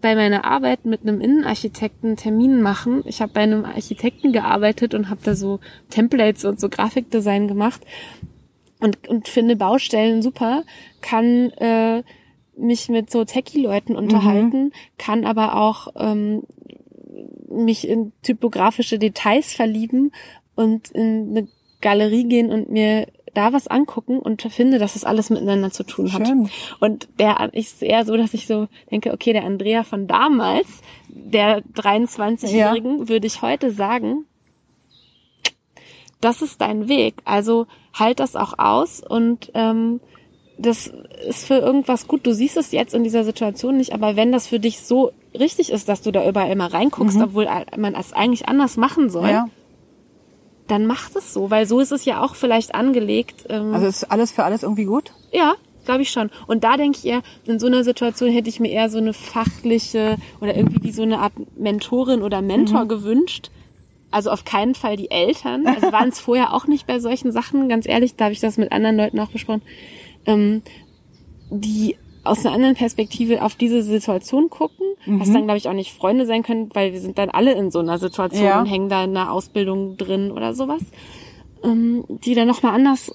bei 0.00 0.14
meiner 0.14 0.44
Arbeit 0.44 0.84
mit 0.86 1.02
einem 1.02 1.20
Innenarchitekten 1.20 2.16
Termin 2.16 2.62
machen. 2.62 3.02
Ich 3.06 3.20
habe 3.20 3.32
bei 3.32 3.40
einem 3.40 3.64
Architekten 3.64 4.32
gearbeitet 4.32 4.94
und 4.94 5.10
habe 5.10 5.20
da 5.22 5.34
so 5.34 5.60
Templates 5.90 6.44
und 6.44 6.60
so 6.60 6.68
Grafikdesign 6.68 7.48
gemacht 7.48 7.82
und, 8.80 9.08
und 9.08 9.28
finde 9.28 9.56
Baustellen 9.56 10.22
super, 10.22 10.64
kann 11.00 11.50
äh, 11.52 12.02
mich 12.56 12.88
mit 12.88 13.10
so 13.10 13.24
Techie-Leuten 13.24 13.96
unterhalten, 13.96 14.72
kann 14.98 15.24
aber 15.24 15.56
auch 15.56 15.88
ähm, 15.96 16.42
mich 17.48 17.88
in 17.88 18.12
typografische 18.22 18.98
Details 18.98 19.52
verlieben 19.52 20.12
und 20.54 20.90
in 20.90 21.30
eine 21.30 21.48
Galerie 21.80 22.24
gehen 22.24 22.50
und 22.52 22.70
mir 22.70 23.06
da 23.34 23.52
was 23.52 23.68
angucken 23.68 24.18
und 24.18 24.42
finde, 24.42 24.78
dass 24.78 24.94
das 24.94 25.04
alles 25.04 25.30
miteinander 25.30 25.70
zu 25.70 25.84
tun 25.84 26.12
hat. 26.12 26.26
Schön. 26.26 26.50
Und 26.80 27.08
der 27.18 27.50
ist 27.52 27.82
eher 27.82 28.04
so, 28.04 28.16
dass 28.16 28.34
ich 28.34 28.46
so 28.46 28.68
denke, 28.90 29.12
okay, 29.12 29.32
der 29.32 29.44
Andrea 29.44 29.84
von 29.84 30.06
damals, 30.06 30.66
der 31.08 31.62
23-Jährigen, 31.62 33.08
würde 33.08 33.26
ich 33.26 33.42
heute 33.42 33.70
sagen, 33.70 34.24
das 36.20 36.42
ist 36.42 36.60
dein 36.60 36.88
Weg. 36.88 37.22
Also 37.24 37.66
halt 37.94 38.20
das 38.20 38.36
auch 38.36 38.54
aus 38.58 39.00
und 39.06 39.50
ähm, 39.54 40.00
das 40.58 40.92
ist 41.28 41.46
für 41.46 41.54
irgendwas 41.56 42.06
gut. 42.06 42.26
Du 42.26 42.34
siehst 42.34 42.56
es 42.58 42.70
jetzt 42.72 42.92
in 42.94 43.02
dieser 43.02 43.24
Situation 43.24 43.76
nicht, 43.78 43.92
aber 43.94 44.14
wenn 44.16 44.30
das 44.30 44.46
für 44.46 44.60
dich 44.60 44.80
so 44.80 45.10
richtig 45.38 45.70
ist, 45.72 45.88
dass 45.88 46.02
du 46.02 46.10
da 46.10 46.28
überall 46.28 46.50
immer 46.50 46.72
reinguckst, 46.72 47.18
obwohl 47.20 47.48
man 47.78 47.94
es 47.94 48.12
eigentlich 48.12 48.46
anders 48.48 48.76
machen 48.76 49.08
soll, 49.08 49.30
Ja. 49.30 49.46
dann 50.68 50.86
macht 50.86 51.16
es 51.16 51.32
so, 51.32 51.50
weil 51.50 51.66
so 51.66 51.80
ist 51.80 51.92
es 51.92 52.04
ja 52.04 52.22
auch 52.22 52.34
vielleicht 52.34 52.74
angelegt. 52.74 53.44
Ähm, 53.48 53.72
Also 53.74 53.86
ist 53.86 54.04
alles 54.10 54.30
für 54.32 54.44
alles 54.44 54.62
irgendwie 54.62 54.84
gut? 54.84 55.12
ja, 55.32 55.54
glaube 55.86 56.02
ich 56.02 56.10
schon. 56.10 56.30
Und 56.46 56.62
da 56.62 56.76
denke 56.76 56.98
ich 56.98 57.06
eher, 57.06 57.22
in 57.46 57.58
so 57.58 57.66
einer 57.66 57.82
Situation 57.82 58.30
hätte 58.30 58.48
ich 58.50 58.60
mir 58.60 58.70
eher 58.70 58.90
so 58.90 58.98
eine 58.98 59.12
fachliche 59.14 60.16
oder 60.40 60.54
irgendwie 60.56 60.82
wie 60.82 60.92
so 60.92 61.02
eine 61.02 61.18
Art 61.20 61.32
Mentorin 61.56 62.22
oder 62.22 62.42
Mentor 62.42 62.86
gewünscht. 62.86 63.50
Also 64.10 64.30
auf 64.30 64.44
keinen 64.44 64.74
Fall 64.74 64.96
die 64.96 65.10
Eltern. 65.10 65.66
Also 65.66 65.92
waren 65.92 66.08
es 66.08 66.20
vorher 66.26 66.52
auch 66.54 66.66
nicht 66.66 66.86
bei 66.86 66.98
solchen 66.98 67.32
Sachen, 67.32 67.68
ganz 67.68 67.86
ehrlich, 67.88 68.16
da 68.16 68.24
habe 68.24 68.32
ich 68.32 68.40
das 68.40 68.56
mit 68.56 68.72
anderen 68.72 68.96
Leuten 68.96 69.18
auch 69.20 69.30
besprochen, 69.30 69.62
ähm, 70.26 70.62
die 71.50 71.96
aus 72.22 72.44
einer 72.44 72.54
anderen 72.54 72.74
Perspektive 72.74 73.42
auf 73.42 73.54
diese 73.54 73.82
Situation 73.82 74.50
gucken, 74.50 74.84
was 75.06 75.32
dann, 75.32 75.44
glaube 75.44 75.56
ich, 75.56 75.68
auch 75.68 75.72
nicht 75.72 75.92
Freunde 75.94 76.26
sein 76.26 76.42
können, 76.42 76.68
weil 76.74 76.92
wir 76.92 77.00
sind 77.00 77.16
dann 77.16 77.30
alle 77.30 77.52
in 77.52 77.70
so 77.70 77.78
einer 77.78 77.98
Situation 77.98 78.44
Ja. 78.44 78.60
und 78.60 78.66
hängen 78.66 78.90
da 78.90 79.04
in 79.04 79.16
einer 79.16 79.32
Ausbildung 79.32 79.96
drin 79.96 80.30
oder 80.30 80.52
sowas, 80.52 80.82
ähm, 81.64 82.04
die 82.08 82.34
dann 82.34 82.46
nochmal 82.46 82.74
anders 82.74 83.10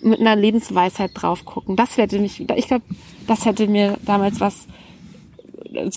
mit 0.00 0.18
einer 0.20 0.34
Lebensweisheit 0.34 1.10
drauf 1.14 1.44
gucken. 1.44 1.76
Das 1.76 1.98
hätte 1.98 2.18
mich, 2.20 2.40
ich 2.40 2.66
glaube, 2.68 2.84
das 3.26 3.44
hätte 3.44 3.66
mir 3.66 3.98
damals 4.06 4.40
was 4.40 4.66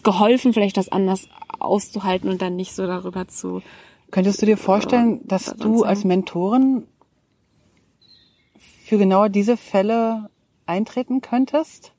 geholfen, 0.04 0.54
vielleicht 0.54 0.76
das 0.76 0.90
anders 0.90 1.30
auszuhalten 1.60 2.30
und 2.30 2.42
dann 2.42 2.56
nicht 2.56 2.74
so 2.74 2.86
darüber 2.86 3.28
zu. 3.28 3.62
Könntest 4.12 4.42
du 4.42 4.46
dir 4.46 4.58
vorstellen, 4.58 5.22
dass 5.28 5.46
du 5.58 5.84
als 5.84 6.04
Mentorin 6.04 6.88
für 8.86 8.98
genau 8.98 9.28
diese 9.28 9.58
Fälle 9.58 10.30
eintreten 10.66 11.22
könntest? 11.22 11.94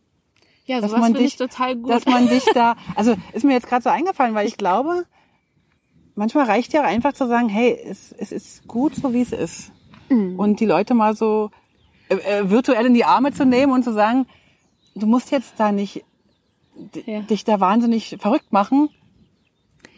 Ja, 0.66 0.80
Dass 0.80 0.90
sowas 0.90 1.01
man 1.01 1.12
finde 1.12 1.20
dich, 1.24 1.32
ich 1.32 1.36
total 1.39 1.76
gut. 1.76 1.90
dass 1.90 2.06
man 2.06 2.28
dich 2.28 2.44
da, 2.55 2.76
also 2.94 3.14
ist 3.32 3.44
mir 3.44 3.52
jetzt 3.52 3.66
gerade 3.66 3.82
so 3.82 3.90
eingefallen, 3.90 4.34
weil 4.34 4.47
ich 4.47 4.56
glaube, 4.56 5.05
manchmal 6.14 6.44
reicht 6.44 6.72
ja 6.72 6.82
auch 6.82 6.86
einfach 6.86 7.14
zu 7.14 7.26
sagen, 7.26 7.48
hey, 7.48 7.76
es, 7.84 8.12
es 8.12 8.30
ist 8.30 8.68
gut 8.68 8.94
so 8.94 9.12
wie 9.12 9.22
es 9.22 9.32
ist. 9.32 9.72
Mhm. 10.09 10.39
Und 10.39 10.60
die 10.60 10.66
Leute 10.66 10.94
mal 10.94 11.16
so 11.16 11.51
äh, 12.09 12.14
äh, 12.16 12.51
virtuell 12.51 12.86
in 12.86 12.94
die 12.94 13.05
Arme 13.05 13.32
zu 13.32 13.44
nehmen 13.44 13.72
und 13.72 13.82
zu 13.82 13.93
sagen, 13.93 14.26
du 14.94 15.06
musst 15.06 15.30
jetzt 15.30 15.55
da 15.59 15.72
nicht 15.72 16.05
Ja. 17.06 17.20
dich 17.22 17.44
da 17.44 17.59
wahnsinnig 17.59 18.16
verrückt 18.20 18.52
machen. 18.52 18.89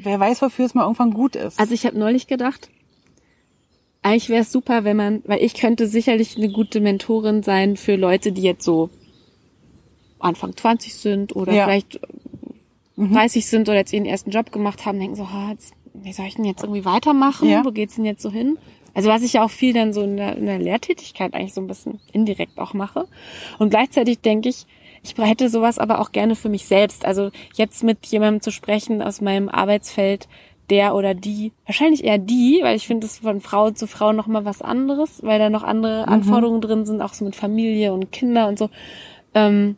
Wer 0.05 0.21
weiß, 0.21 0.43
wofür 0.43 0.67
es 0.67 0.75
mal 0.75 0.83
irgendwann 0.83 1.13
gut 1.13 1.35
ist. 1.37 1.59
Also 1.59 1.75
ich 1.75 1.85
habe 1.87 1.99
neulich 1.99 2.27
gedacht, 2.27 2.69
eigentlich 4.03 4.29
wäre 4.29 4.43
es 4.43 4.53
super, 4.53 4.85
wenn 4.85 4.97
man, 4.97 5.23
weil 5.27 5.43
ich 5.43 5.55
könnte 5.55 5.89
sicherlich 5.89 6.37
eine 6.37 6.51
gute 6.51 6.81
Mentorin 6.81 7.43
sein 7.43 7.77
für 7.77 7.97
Leute, 7.97 8.33
die 8.33 8.43
jetzt 8.43 8.65
so 8.65 8.91
Anfang 10.19 10.57
20 10.57 10.95
sind 10.95 11.35
oder 11.35 11.53
Ja. 11.53 11.65
vielleicht 11.65 12.01
30 12.97 13.47
sind 13.47 13.69
oder 13.69 13.79
jetzt 13.79 13.93
ihren 13.93 14.07
ersten 14.07 14.31
Job 14.31 14.53
gemacht 14.53 14.87
haben, 14.87 14.99
denken 14.99 15.17
so, 15.17 15.25
ah, 15.25 15.51
jetzt, 15.51 15.73
wie 15.95 16.13
soll 16.13 16.27
ich 16.27 16.37
denn 16.37 16.45
jetzt 16.45 16.63
irgendwie 16.63 16.85
weitermachen? 16.85 17.49
Ja. 17.49 17.65
Wo 17.65 17.71
geht's 17.73 17.97
denn 17.97 18.05
jetzt 18.05 18.23
so 18.23 18.31
hin? 18.31 18.59
Also 18.95 19.09
was 19.09 19.23
ich 19.23 19.33
ja 19.33 19.45
auch 19.45 19.51
viel 19.51 19.73
dann 19.73 19.93
so 19.93 20.03
in 20.03 20.17
der, 20.17 20.37
in 20.37 20.47
der 20.47 20.59
Lehrtätigkeit 20.59 21.35
eigentlich 21.35 21.55
so 21.55 21.61
ein 21.61 21.67
bisschen 21.67 21.99
indirekt 22.13 22.59
auch 22.59 22.75
mache. 22.75 23.09
Und 23.59 23.71
gleichzeitig 23.71 24.21
denke 24.21 24.51
ich, 24.51 24.67
ich 25.05 25.17
hätte 25.19 25.49
sowas 25.51 25.79
aber 25.79 26.01
auch 26.01 26.13
gerne 26.13 26.35
für 26.35 26.49
mich 26.49 26.65
selbst. 26.67 27.05
Also 27.05 27.31
jetzt 27.55 27.85
mit 27.85 28.05
jemandem 28.07 28.41
zu 28.41 28.51
sprechen 28.51 29.03
aus 29.03 29.21
meinem 29.21 29.49
Arbeitsfeld, 29.51 30.29
der 30.71 30.95
oder 30.95 31.13
die, 31.13 31.53
wahrscheinlich 31.67 32.05
eher 32.05 32.17
die, 32.17 32.61
weil 32.63 32.75
ich 32.75 32.87
finde 32.87 33.07
es 33.07 33.19
von 33.19 33.43
Frau 33.43 33.71
zu 33.71 33.87
Frau 33.87 34.13
noch 34.15 34.27
mal 34.27 34.47
was 34.47 34.63
anderes, 34.63 35.23
weil 35.23 35.39
da 35.39 35.51
noch 35.51 35.63
andere 35.63 36.09
Anforderungen 36.09 36.63
drin 36.63 36.87
sind, 36.87 37.03
auch 37.03 37.13
so 37.13 37.25
mit 37.27 37.37
Familie 37.37 37.93
und 37.93 38.13
Kinder 38.13 38.49
und 38.49 38.59
so, 38.59 38.71
ähm, 39.35 39.77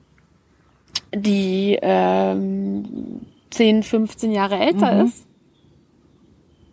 die 1.12 1.76
ähm, 1.82 3.20
10, 3.50 3.82
15 3.82 4.30
Jahre 4.30 4.58
älter 4.58 5.02
ist, 5.04 5.26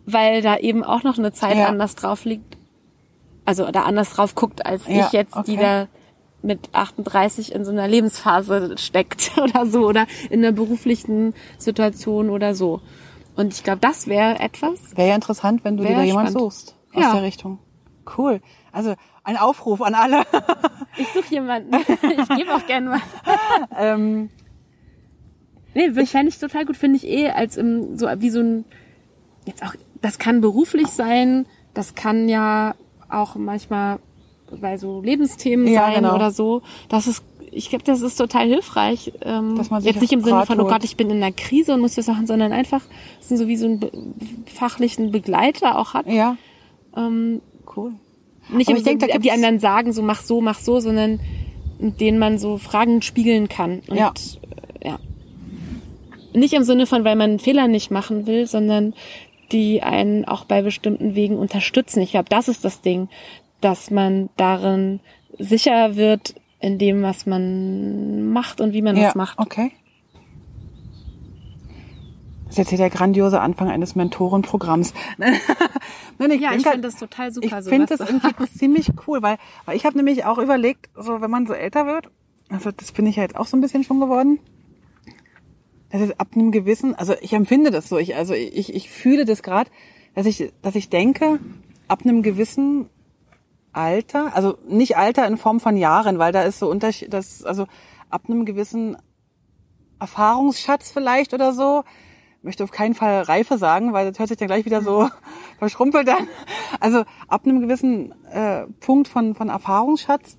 weil 0.06 0.42
da 0.42 0.58
eben 0.58 0.84
auch 0.84 1.02
noch 1.02 1.18
eine 1.18 1.32
Zeit 1.32 1.56
Ja. 1.56 1.66
anders 1.66 1.96
drauf 1.96 2.24
liegt, 2.24 2.56
also 3.44 3.70
da 3.70 3.82
anders 3.82 4.10
drauf 4.14 4.34
guckt, 4.36 4.64
als 4.64 4.86
Ja, 4.86 5.06
ich 5.06 5.12
jetzt, 5.12 5.34
die 5.48 5.54
okay. 5.54 5.60
da 5.60 5.88
mit 6.44 6.68
38 6.72 7.52
in 7.52 7.64
so 7.64 7.72
einer 7.72 7.88
Lebensphase 7.88 8.76
steckt 8.78 9.32
oder 9.38 9.66
so 9.66 9.86
oder 9.86 10.06
in 10.30 10.40
einer 10.44 10.52
beruflichen 10.52 11.34
Situation 11.58 12.30
oder 12.30 12.54
so. 12.54 12.80
Und 13.36 13.52
ich 13.54 13.64
glaube, 13.64 13.80
das 13.80 14.06
wäre 14.06 14.38
etwas. 14.38 14.96
Wäre 14.96 15.08
ja 15.08 15.14
interessant, 15.16 15.64
wenn 15.64 15.76
du 15.76 15.82
dir 15.84 15.96
da 15.96 16.02
jemand 16.02 16.30
spannend. 16.30 16.52
suchst 16.52 16.76
aus 16.94 17.02
Ja. 17.02 17.12
der 17.14 17.22
Richtung. 17.22 17.58
Cool. 18.16 18.40
Also 18.70 18.94
ein 19.24 19.36
Aufruf 19.36 19.80
an 19.82 19.94
alle. 19.94 20.22
Ich 20.96 21.08
suche 21.08 21.34
jemanden. 21.34 21.74
ich 21.74 22.28
gebe 22.36 22.54
auch 22.54 22.64
gerne 22.68 22.90
was. 22.92 23.00
ähm, 23.76 24.30
Nee, 25.74 25.90
fände 26.06 26.28
ich 26.28 26.38
total 26.38 26.64
gut. 26.64 26.76
Finde 26.76 26.96
ich 26.98 27.06
eh 27.08 27.30
als 27.30 27.56
im, 27.56 27.98
so 27.98 28.06
wie 28.18 28.30
so 28.30 28.38
ein, 28.38 28.64
jetzt 29.44 29.64
auch, 29.64 29.74
das 30.00 30.18
kann 30.20 30.40
beruflich 30.40 30.86
sein, 30.86 31.46
das 31.74 31.96
kann 31.96 32.28
ja 32.28 32.76
auch 33.08 33.34
manchmal 33.34 33.98
bei 34.60 34.76
so 34.78 35.00
Lebensthemen 35.00 35.66
Ja, 35.66 35.86
sein 35.86 35.94
genau. 36.02 36.14
oder 36.14 36.30
so. 36.30 36.62
Das 36.88 37.06
ist, 37.06 37.22
ich 37.50 37.70
glaube, 37.70 37.84
das 37.84 38.00
ist 38.02 38.16
total 38.16 38.46
hilfreich. 38.48 39.12
Ähm, 39.22 39.56
Dass 39.56 39.70
man 39.70 39.82
sich 39.82 39.92
jetzt 39.92 40.00
nicht 40.02 40.12
im 40.12 40.20
Sinne 40.22 40.36
Rat 40.36 40.46
von, 40.46 40.60
oh. 40.60 40.66
Gott, 40.66 40.84
ich 40.84 40.96
bin 40.96 41.10
in 41.10 41.22
einer 41.22 41.32
Krise 41.32 41.74
und 41.74 41.80
muss 41.80 41.94
das 41.94 42.06
machen, 42.06 42.26
sondern 42.26 42.52
einfach, 42.52 42.82
so 43.20 43.46
wie 43.48 43.56
so 43.56 43.66
einen 43.66 43.80
fachlichen 44.46 45.10
Begleiter 45.10 45.78
auch 45.78 45.94
hat. 45.94 46.06
ja, 46.06 46.36
Ähm, 46.96 47.40
cool. 47.76 47.92
nicht 48.50 48.68
Aber 48.68 48.78
im 48.78 48.84
Sinne, 48.84 48.98
die 48.98 49.06
gibt's- 49.12 49.30
anderen 49.32 49.58
sagen, 49.60 49.92
so 49.92 50.02
mach 50.02 50.20
so, 50.22 50.40
mach 50.40 50.58
so, 50.60 50.78
sondern 50.80 51.20
mit 51.78 52.00
denen 52.00 52.18
man 52.18 52.38
so 52.38 52.56
Fragen 52.58 53.02
spiegeln 53.02 53.48
kann. 53.48 53.82
Und, 53.88 53.96
Ja. 53.98 54.12
äh, 54.80 54.88
ja. 54.88 54.98
Nicht 56.32 56.52
im 56.54 56.64
Sinne 56.64 56.86
von, 56.86 57.04
weil 57.04 57.16
man 57.16 57.38
Fehler 57.38 57.68
nicht 57.68 57.90
machen 57.90 58.26
will, 58.26 58.46
sondern 58.46 58.94
die 59.52 59.82
einen 59.82 60.24
auch 60.24 60.44
bei 60.46 60.62
bestimmten 60.62 61.14
Wegen 61.14 61.36
unterstützen. 61.36 62.00
Ich 62.00 62.10
glaube, 62.12 62.28
das 62.28 62.48
ist 62.48 62.64
das 62.64 62.80
Ding, 62.80 63.08
dass 63.64 63.90
man 63.90 64.28
darin 64.36 65.00
sicher 65.38 65.96
wird 65.96 66.34
in 66.60 66.78
dem, 66.78 67.02
was 67.02 67.26
man 67.26 68.30
macht 68.30 68.60
und 68.60 68.72
wie 68.72 68.82
man 68.82 68.96
ja, 68.96 69.04
das 69.04 69.14
macht. 69.14 69.38
okay. 69.38 69.72
Das 72.44 72.52
ist 72.54 72.58
jetzt 72.58 72.68
hier 72.68 72.78
der 72.78 72.90
grandiose 72.90 73.40
Anfang 73.40 73.68
eines 73.68 73.96
Mentorenprogramms. 73.96 74.94
Nein, 75.18 76.30
ich 76.30 76.40
Ja, 76.40 76.50
ich 76.50 76.62
denke, 76.62 76.70
finde 76.70 76.88
das 76.88 76.96
total 76.96 77.32
super. 77.32 77.46
ich 77.46 77.68
finde 77.68 77.86
das 77.86 78.00
irgendwie 78.00 78.46
ziemlich 78.58 78.92
cool, 79.06 79.22
weil, 79.22 79.38
weil 79.64 79.76
ich 79.76 79.84
habe 79.86 79.96
nämlich 79.96 80.24
auch 80.24 80.38
überlegt, 80.38 80.88
so 80.94 81.20
wenn 81.20 81.30
man 81.30 81.46
so 81.46 81.54
älter 81.54 81.86
wird, 81.86 82.10
also 82.50 82.70
das 82.70 82.92
bin 82.92 83.06
ich 83.06 83.18
halt 83.18 83.34
auch 83.34 83.46
so 83.46 83.56
ein 83.56 83.60
bisschen 83.60 83.82
schon 83.82 83.98
geworden. 83.98 84.38
Das 85.90 86.02
ist 86.02 86.20
ab 86.20 86.28
einem 86.34 86.52
gewissen, 86.52 86.94
also 86.94 87.14
ich 87.20 87.32
empfinde 87.32 87.70
das 87.70 87.88
so, 87.88 87.98
ich, 87.98 88.14
also 88.14 88.34
ich, 88.34 88.74
ich 88.74 88.90
fühle 88.90 89.24
das 89.24 89.42
gerade, 89.42 89.70
dass 90.14 90.26
ich, 90.26 90.52
dass 90.62 90.74
ich 90.74 90.90
denke, 90.90 91.40
ab 91.88 92.02
einem 92.04 92.22
gewissen 92.22 92.88
Alter, 93.74 94.34
also 94.34 94.56
nicht 94.68 94.96
Alter 94.96 95.26
in 95.26 95.36
Form 95.36 95.60
von 95.60 95.76
Jahren, 95.76 96.18
weil 96.18 96.32
da 96.32 96.42
ist 96.42 96.58
so 96.58 96.70
Unterschied, 96.70 97.12
das, 97.12 97.44
also 97.44 97.66
ab 98.10 98.22
einem 98.28 98.44
gewissen 98.44 98.96
Erfahrungsschatz 100.00 100.90
vielleicht 100.90 101.34
oder 101.34 101.52
so, 101.52 101.84
möchte 102.42 102.62
auf 102.62 102.70
keinen 102.70 102.94
Fall 102.94 103.22
Reife 103.22 103.58
sagen, 103.58 103.92
weil 103.92 104.08
das 104.08 104.18
hört 104.18 104.28
sich 104.28 104.38
dann 104.38 104.48
gleich 104.48 104.64
wieder 104.64 104.82
so 104.82 105.08
verschrumpelt 105.58 106.08
an. 106.08 106.28
Also 106.78 107.04
ab 107.26 107.46
einem 107.46 107.60
gewissen 107.60 108.14
äh, 108.30 108.66
Punkt 108.80 109.08
von, 109.08 109.34
von 109.34 109.48
Erfahrungsschatz 109.48 110.36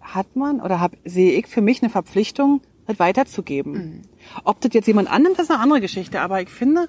hat 0.00 0.36
man 0.36 0.60
oder 0.60 0.80
hab, 0.80 0.92
sehe 1.04 1.32
ich 1.32 1.46
für 1.46 1.62
mich 1.62 1.82
eine 1.82 1.90
Verpflichtung, 1.90 2.60
das 2.86 2.98
weiterzugeben. 2.98 3.72
Mhm. 3.72 4.02
Ob 4.44 4.60
das 4.60 4.72
jetzt 4.74 4.86
jemand 4.86 5.10
annimmt, 5.10 5.38
das 5.38 5.44
ist 5.44 5.50
eine 5.50 5.60
andere 5.60 5.80
Geschichte, 5.80 6.20
aber 6.20 6.42
ich 6.42 6.50
finde, 6.50 6.88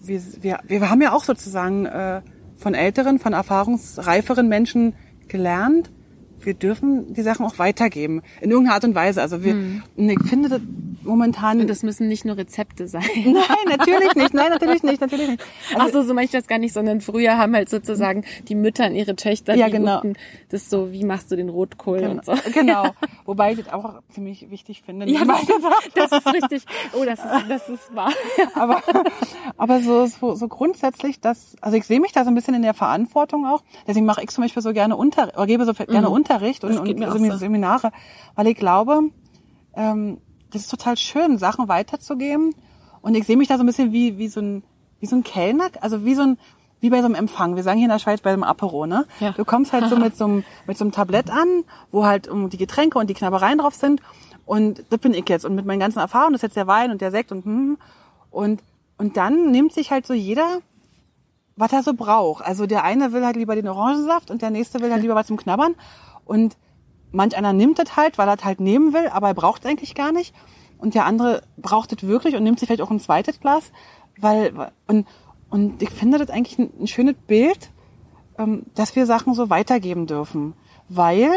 wir, 0.00 0.22
wir, 0.40 0.60
wir 0.66 0.90
haben 0.90 1.02
ja 1.02 1.12
auch 1.12 1.24
sozusagen 1.24 1.86
äh, 1.86 2.22
von 2.60 2.74
älteren, 2.74 3.18
von 3.18 3.32
erfahrungsreiferen 3.32 4.48
Menschen 4.48 4.94
gelernt, 5.28 5.90
wir 6.42 6.54
dürfen 6.54 7.12
die 7.14 7.22
Sachen 7.22 7.44
auch 7.44 7.58
weitergeben. 7.58 8.22
In 8.40 8.50
irgendeiner 8.50 8.74
Art 8.74 8.84
und 8.84 8.94
Weise. 8.94 9.20
Also 9.20 9.44
wir, 9.44 9.52
hm. 9.52 9.82
ich 9.96 10.22
finde 10.22 10.60
momentan. 11.02 11.60
Und 11.60 11.70
das 11.70 11.82
müssen 11.82 12.08
nicht 12.08 12.24
nur 12.24 12.36
Rezepte 12.36 12.88
sein. 12.88 13.02
Nein, 13.24 13.78
natürlich 13.78 14.14
nicht. 14.14 14.34
Nein, 14.34 14.50
natürlich 14.50 14.82
nicht. 14.82 15.00
Natürlich 15.00 15.28
nicht. 15.28 15.42
Also, 15.74 15.86
Ach 15.86 15.92
so, 15.92 16.02
so 16.02 16.14
meine 16.14 16.26
ich 16.26 16.30
das 16.30 16.46
gar 16.46 16.58
nicht, 16.58 16.72
sondern 16.72 17.00
früher 17.00 17.38
haben 17.38 17.54
halt 17.54 17.68
sozusagen 17.68 18.24
die 18.48 18.54
Mütter 18.54 18.84
an 18.84 18.94
ihre 18.94 19.16
Töchter, 19.16 19.54
ja, 19.54 19.68
genau. 19.68 20.00
Guten, 20.00 20.14
das 20.50 20.68
so, 20.70 20.92
wie 20.92 21.04
machst 21.04 21.30
du 21.30 21.36
den 21.36 21.48
Rotkohl 21.48 22.00
genau. 22.00 22.12
und 22.12 22.24
so. 22.24 22.34
Genau. 22.52 22.90
Wobei 23.24 23.52
ich 23.52 23.58
das 23.58 23.72
auch 23.72 24.00
ziemlich 24.10 24.50
wichtig 24.50 24.82
finde. 24.82 25.08
Ja, 25.08 25.24
das, 25.24 25.46
das 26.10 26.12
ist 26.12 26.34
richtig. 26.34 26.64
Oh, 26.92 27.04
das 27.04 27.18
ist, 27.18 27.48
das 27.48 27.68
ist 27.68 27.94
wahr. 27.94 28.12
aber, 28.54 28.82
aber 29.56 29.80
so, 29.80 30.06
so, 30.06 30.34
so 30.34 30.48
grundsätzlich, 30.48 31.20
dass, 31.20 31.56
also 31.60 31.76
ich 31.76 31.84
sehe 31.84 32.00
mich 32.00 32.12
da 32.12 32.24
so 32.24 32.30
ein 32.30 32.34
bisschen 32.34 32.54
in 32.54 32.62
der 32.62 32.74
Verantwortung 32.74 33.46
auch. 33.46 33.62
Deswegen 33.86 34.06
mache 34.06 34.22
ich 34.22 34.30
zum 34.30 34.42
Beispiel 34.42 34.62
so 34.62 34.72
gerne 34.72 34.96
unter, 34.96 35.28
oder 35.34 35.46
gebe 35.46 35.64
so 35.64 35.72
gerne 35.72 36.08
mhm. 36.08 36.14
Unterricht 36.14 36.64
und, 36.64 36.76
und 36.78 37.02
also 37.02 37.36
Seminare, 37.36 37.92
weil 38.34 38.46
ich 38.48 38.56
glaube, 38.56 39.10
ähm, 39.74 40.18
das 40.50 40.62
ist 40.62 40.70
total 40.70 40.96
schön, 40.96 41.38
Sachen 41.38 41.68
weiterzugeben. 41.68 42.54
Und 43.02 43.14
ich 43.14 43.26
sehe 43.26 43.36
mich 43.36 43.48
da 43.48 43.56
so 43.56 43.62
ein 43.62 43.66
bisschen 43.66 43.92
wie, 43.92 44.18
wie 44.18 44.28
so 44.28 44.40
ein, 44.40 44.62
wie 45.00 45.06
so 45.06 45.16
ein 45.16 45.24
Kellner, 45.24 45.70
also 45.80 46.04
wie 46.04 46.14
so 46.14 46.22
ein, 46.22 46.38
wie 46.80 46.90
bei 46.90 47.00
so 47.00 47.06
einem 47.06 47.14
Empfang. 47.14 47.56
Wir 47.56 47.62
sagen 47.62 47.78
hier 47.78 47.86
in 47.86 47.92
der 47.92 47.98
Schweiz 47.98 48.20
bei 48.20 48.32
einem 48.32 48.42
Apero, 48.42 48.86
ne? 48.86 49.06
Ja. 49.20 49.32
Du 49.32 49.44
kommst 49.44 49.72
halt 49.72 49.88
so 49.88 49.96
mit 49.96 50.16
so 50.16 50.24
einem, 50.24 50.44
mit 50.66 50.78
so 50.78 50.84
einem 50.84 50.92
Tablett 50.92 51.30
an, 51.30 51.64
wo 51.90 52.04
halt 52.06 52.28
um 52.28 52.50
die 52.50 52.56
Getränke 52.56 52.98
und 52.98 53.08
die 53.08 53.14
Knabbereien 53.14 53.58
drauf 53.58 53.74
sind. 53.74 54.00
Und 54.46 54.84
das 54.90 55.00
bin 55.00 55.14
ich 55.14 55.28
jetzt. 55.28 55.44
Und 55.44 55.54
mit 55.54 55.66
meinen 55.66 55.80
ganzen 55.80 55.98
Erfahrungen, 55.98 56.32
das 56.32 56.40
ist 56.40 56.48
jetzt 56.48 56.56
der 56.56 56.66
Wein 56.66 56.90
und 56.90 57.00
der 57.00 57.10
Sekt 57.10 57.32
und 57.32 57.44
hm. 57.44 57.78
Und, 58.30 58.62
und 58.96 59.16
dann 59.16 59.50
nimmt 59.50 59.72
sich 59.72 59.90
halt 59.90 60.06
so 60.06 60.14
jeder, 60.14 60.60
was 61.56 61.72
er 61.72 61.82
so 61.82 61.94
braucht. 61.94 62.44
Also 62.44 62.66
der 62.66 62.84
eine 62.84 63.12
will 63.12 63.24
halt 63.24 63.36
lieber 63.36 63.54
den 63.54 63.68
Orangensaft 63.68 64.30
und 64.30 64.40
der 64.40 64.50
nächste 64.50 64.80
will 64.80 64.92
halt 64.92 65.02
lieber 65.02 65.14
was 65.14 65.26
zum 65.26 65.36
Knabbern. 65.36 65.74
Und 66.24 66.56
manch 67.12 67.36
einer 67.36 67.52
nimmt 67.52 67.78
das 67.78 67.96
halt, 67.96 68.18
weil 68.18 68.28
er 68.28 68.36
es 68.36 68.44
halt 68.44 68.60
nehmen 68.60 68.92
will, 68.92 69.08
aber 69.08 69.28
er 69.28 69.34
braucht 69.34 69.64
es 69.64 69.70
eigentlich 69.70 69.94
gar 69.94 70.12
nicht. 70.12 70.34
Und 70.78 70.94
der 70.94 71.04
andere 71.04 71.42
braucht 71.56 71.92
es 71.92 72.06
wirklich 72.06 72.36
und 72.36 72.42
nimmt 72.42 72.58
sich 72.58 72.68
vielleicht 72.68 72.82
auch 72.82 72.90
ein 72.90 73.00
zweites 73.00 73.40
Glas, 73.40 73.70
weil 74.18 74.70
und 74.86 75.06
und 75.50 75.82
ich 75.82 75.90
finde 75.90 76.18
das 76.18 76.30
eigentlich 76.30 76.58
ein, 76.58 76.70
ein 76.80 76.86
schönes 76.86 77.16
Bild, 77.26 77.70
ähm, 78.38 78.62
dass 78.74 78.94
wir 78.94 79.04
Sachen 79.04 79.34
so 79.34 79.50
weitergeben 79.50 80.06
dürfen, 80.06 80.54
weil 80.88 81.30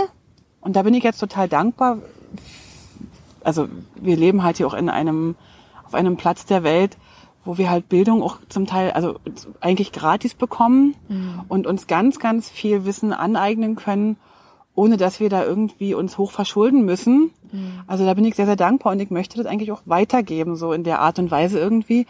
und 0.61 0.75
da 0.75 0.83
bin 0.83 0.93
ich 0.93 1.03
jetzt 1.03 1.19
total 1.19 1.49
dankbar. 1.49 1.97
Also 3.43 3.67
wir 3.95 4.15
leben 4.15 4.43
halt 4.43 4.57
hier 4.57 4.67
auch 4.67 4.73
in 4.73 4.89
einem 4.89 5.35
auf 5.83 5.93
einem 5.93 6.15
Platz 6.15 6.45
der 6.45 6.63
Welt, 6.63 6.97
wo 7.43 7.57
wir 7.57 7.69
halt 7.69 7.89
Bildung 7.89 8.23
auch 8.23 8.37
zum 8.47 8.65
Teil, 8.65 8.91
also 8.91 9.19
eigentlich 9.59 9.91
gratis 9.91 10.33
bekommen 10.33 10.95
mhm. 11.09 11.41
und 11.49 11.67
uns 11.67 11.87
ganz, 11.87 12.19
ganz 12.19 12.49
viel 12.49 12.85
Wissen 12.85 13.11
aneignen 13.11 13.75
können 13.75 14.17
ohne 14.75 14.97
dass 14.97 15.19
wir 15.19 15.29
da 15.29 15.43
irgendwie 15.43 15.93
uns 15.93 16.17
hoch 16.17 16.31
verschulden 16.31 16.83
müssen. 16.85 17.31
Mhm. 17.51 17.81
Also 17.85 18.05
da 18.05 18.13
bin 18.13 18.25
ich 18.25 18.35
sehr, 18.35 18.45
sehr 18.45 18.55
dankbar 18.55 18.93
und 18.93 18.99
ich 18.99 19.11
möchte 19.11 19.37
das 19.37 19.45
eigentlich 19.45 19.71
auch 19.71 19.81
weitergeben, 19.85 20.55
so 20.55 20.73
in 20.73 20.83
der 20.83 20.99
Art 20.99 21.19
und 21.19 21.29
Weise 21.29 21.59
irgendwie. 21.59 22.07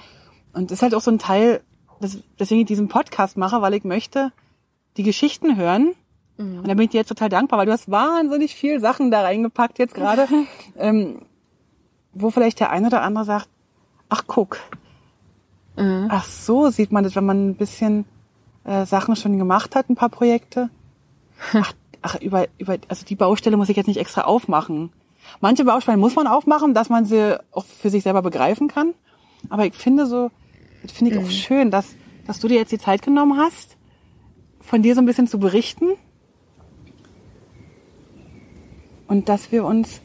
Und 0.53 0.71
das 0.71 0.79
ist 0.79 0.81
halt 0.83 0.95
auch 0.95 1.01
so 1.01 1.11
ein 1.11 1.19
Teil, 1.19 1.61
das, 1.99 2.17
deswegen 2.39 2.61
ich 2.61 2.67
diesen 2.67 2.87
Podcast 2.87 3.37
mache, 3.37 3.61
weil 3.61 3.73
ich 3.73 3.83
möchte 3.83 4.31
die 4.97 5.03
Geschichten 5.03 5.57
hören. 5.57 5.93
Mhm. 6.37 6.59
Und 6.59 6.67
da 6.67 6.73
bin 6.73 6.85
ich 6.85 6.91
dir 6.91 6.99
jetzt 6.99 7.09
total 7.09 7.29
dankbar, 7.29 7.59
weil 7.59 7.65
du 7.65 7.73
hast 7.73 7.91
wahnsinnig 7.91 8.55
viel 8.55 8.79
Sachen 8.79 9.11
da 9.11 9.21
reingepackt 9.21 9.79
jetzt 9.79 9.93
gerade, 9.93 10.27
ähm, 10.77 11.23
wo 12.13 12.29
vielleicht 12.29 12.59
der 12.59 12.69
eine 12.69 12.87
oder 12.87 13.01
andere 13.01 13.25
sagt, 13.25 13.49
ach 14.07 14.23
guck, 14.27 14.59
mhm. 15.75 16.07
ach 16.09 16.25
so 16.25 16.69
sieht 16.69 16.91
man 16.91 17.03
das, 17.03 17.15
wenn 17.15 17.25
man 17.25 17.49
ein 17.49 17.55
bisschen 17.55 18.05
äh, 18.63 18.85
Sachen 18.85 19.15
schon 19.15 19.37
gemacht 19.37 19.75
hat, 19.75 19.89
ein 19.89 19.95
paar 19.95 20.09
Projekte. 20.09 20.69
Ach, 21.53 21.73
ach, 22.03 22.21
über, 22.21 22.47
über, 22.57 22.77
also 22.87 23.05
die 23.05 23.15
Baustelle 23.15 23.57
muss 23.57 23.69
ich 23.69 23.77
jetzt 23.77 23.87
nicht 23.87 23.99
extra 23.99 24.21
aufmachen. 24.21 24.91
Manche 25.41 25.65
Baustellen 25.65 25.99
muss 25.99 26.15
man 26.15 26.27
aufmachen, 26.27 26.73
dass 26.73 26.89
man 26.89 27.05
sie 27.05 27.39
auch 27.51 27.65
für 27.65 27.89
sich 27.89 28.03
selber 28.03 28.21
begreifen 28.21 28.67
kann. 28.67 28.93
Aber 29.49 29.65
ich 29.65 29.73
finde 29.73 30.05
so, 30.05 30.29
finde 30.93 31.13
ich 31.13 31.19
mhm. 31.19 31.25
auch 31.25 31.31
schön, 31.31 31.71
dass, 31.71 31.95
dass 32.27 32.39
du 32.39 32.47
dir 32.47 32.57
jetzt 32.57 32.71
die 32.71 32.77
Zeit 32.77 33.01
genommen 33.01 33.37
hast, 33.37 33.77
von 34.59 34.81
dir 34.81 34.95
so 34.95 35.01
ein 35.01 35.05
bisschen 35.05 35.27
zu 35.27 35.39
berichten. 35.39 35.87
Und 39.07 39.29
dass 39.29 39.51
wir 39.51 39.65
uns, 39.65 40.01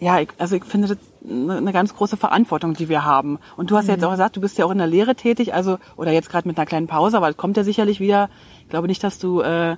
ja, 0.00 0.20
ich, 0.20 0.28
also 0.38 0.56
ich 0.56 0.64
finde 0.64 0.88
das 0.88 0.98
eine 1.26 1.72
ganz 1.72 1.94
große 1.94 2.16
Verantwortung, 2.16 2.74
die 2.74 2.88
wir 2.88 3.04
haben. 3.04 3.38
Und 3.56 3.70
du 3.70 3.76
hast 3.76 3.84
mhm. 3.84 3.88
ja 3.88 3.94
jetzt 3.94 4.02
mhm. 4.02 4.08
auch 4.08 4.12
gesagt, 4.12 4.36
du 4.36 4.40
bist 4.40 4.58
ja 4.58 4.66
auch 4.66 4.70
in 4.70 4.78
der 4.78 4.86
Lehre 4.86 5.14
tätig, 5.14 5.54
also 5.54 5.78
oder 5.96 6.12
jetzt 6.12 6.28
gerade 6.28 6.46
mit 6.46 6.58
einer 6.58 6.66
kleinen 6.66 6.86
Pause, 6.86 7.16
aber 7.16 7.30
es 7.30 7.36
kommt 7.36 7.56
ja 7.56 7.64
sicherlich 7.64 8.00
wieder. 8.00 8.28
Ich 8.62 8.68
glaube 8.68 8.88
nicht, 8.88 9.02
dass 9.02 9.18
du 9.18 9.40
äh, 9.40 9.76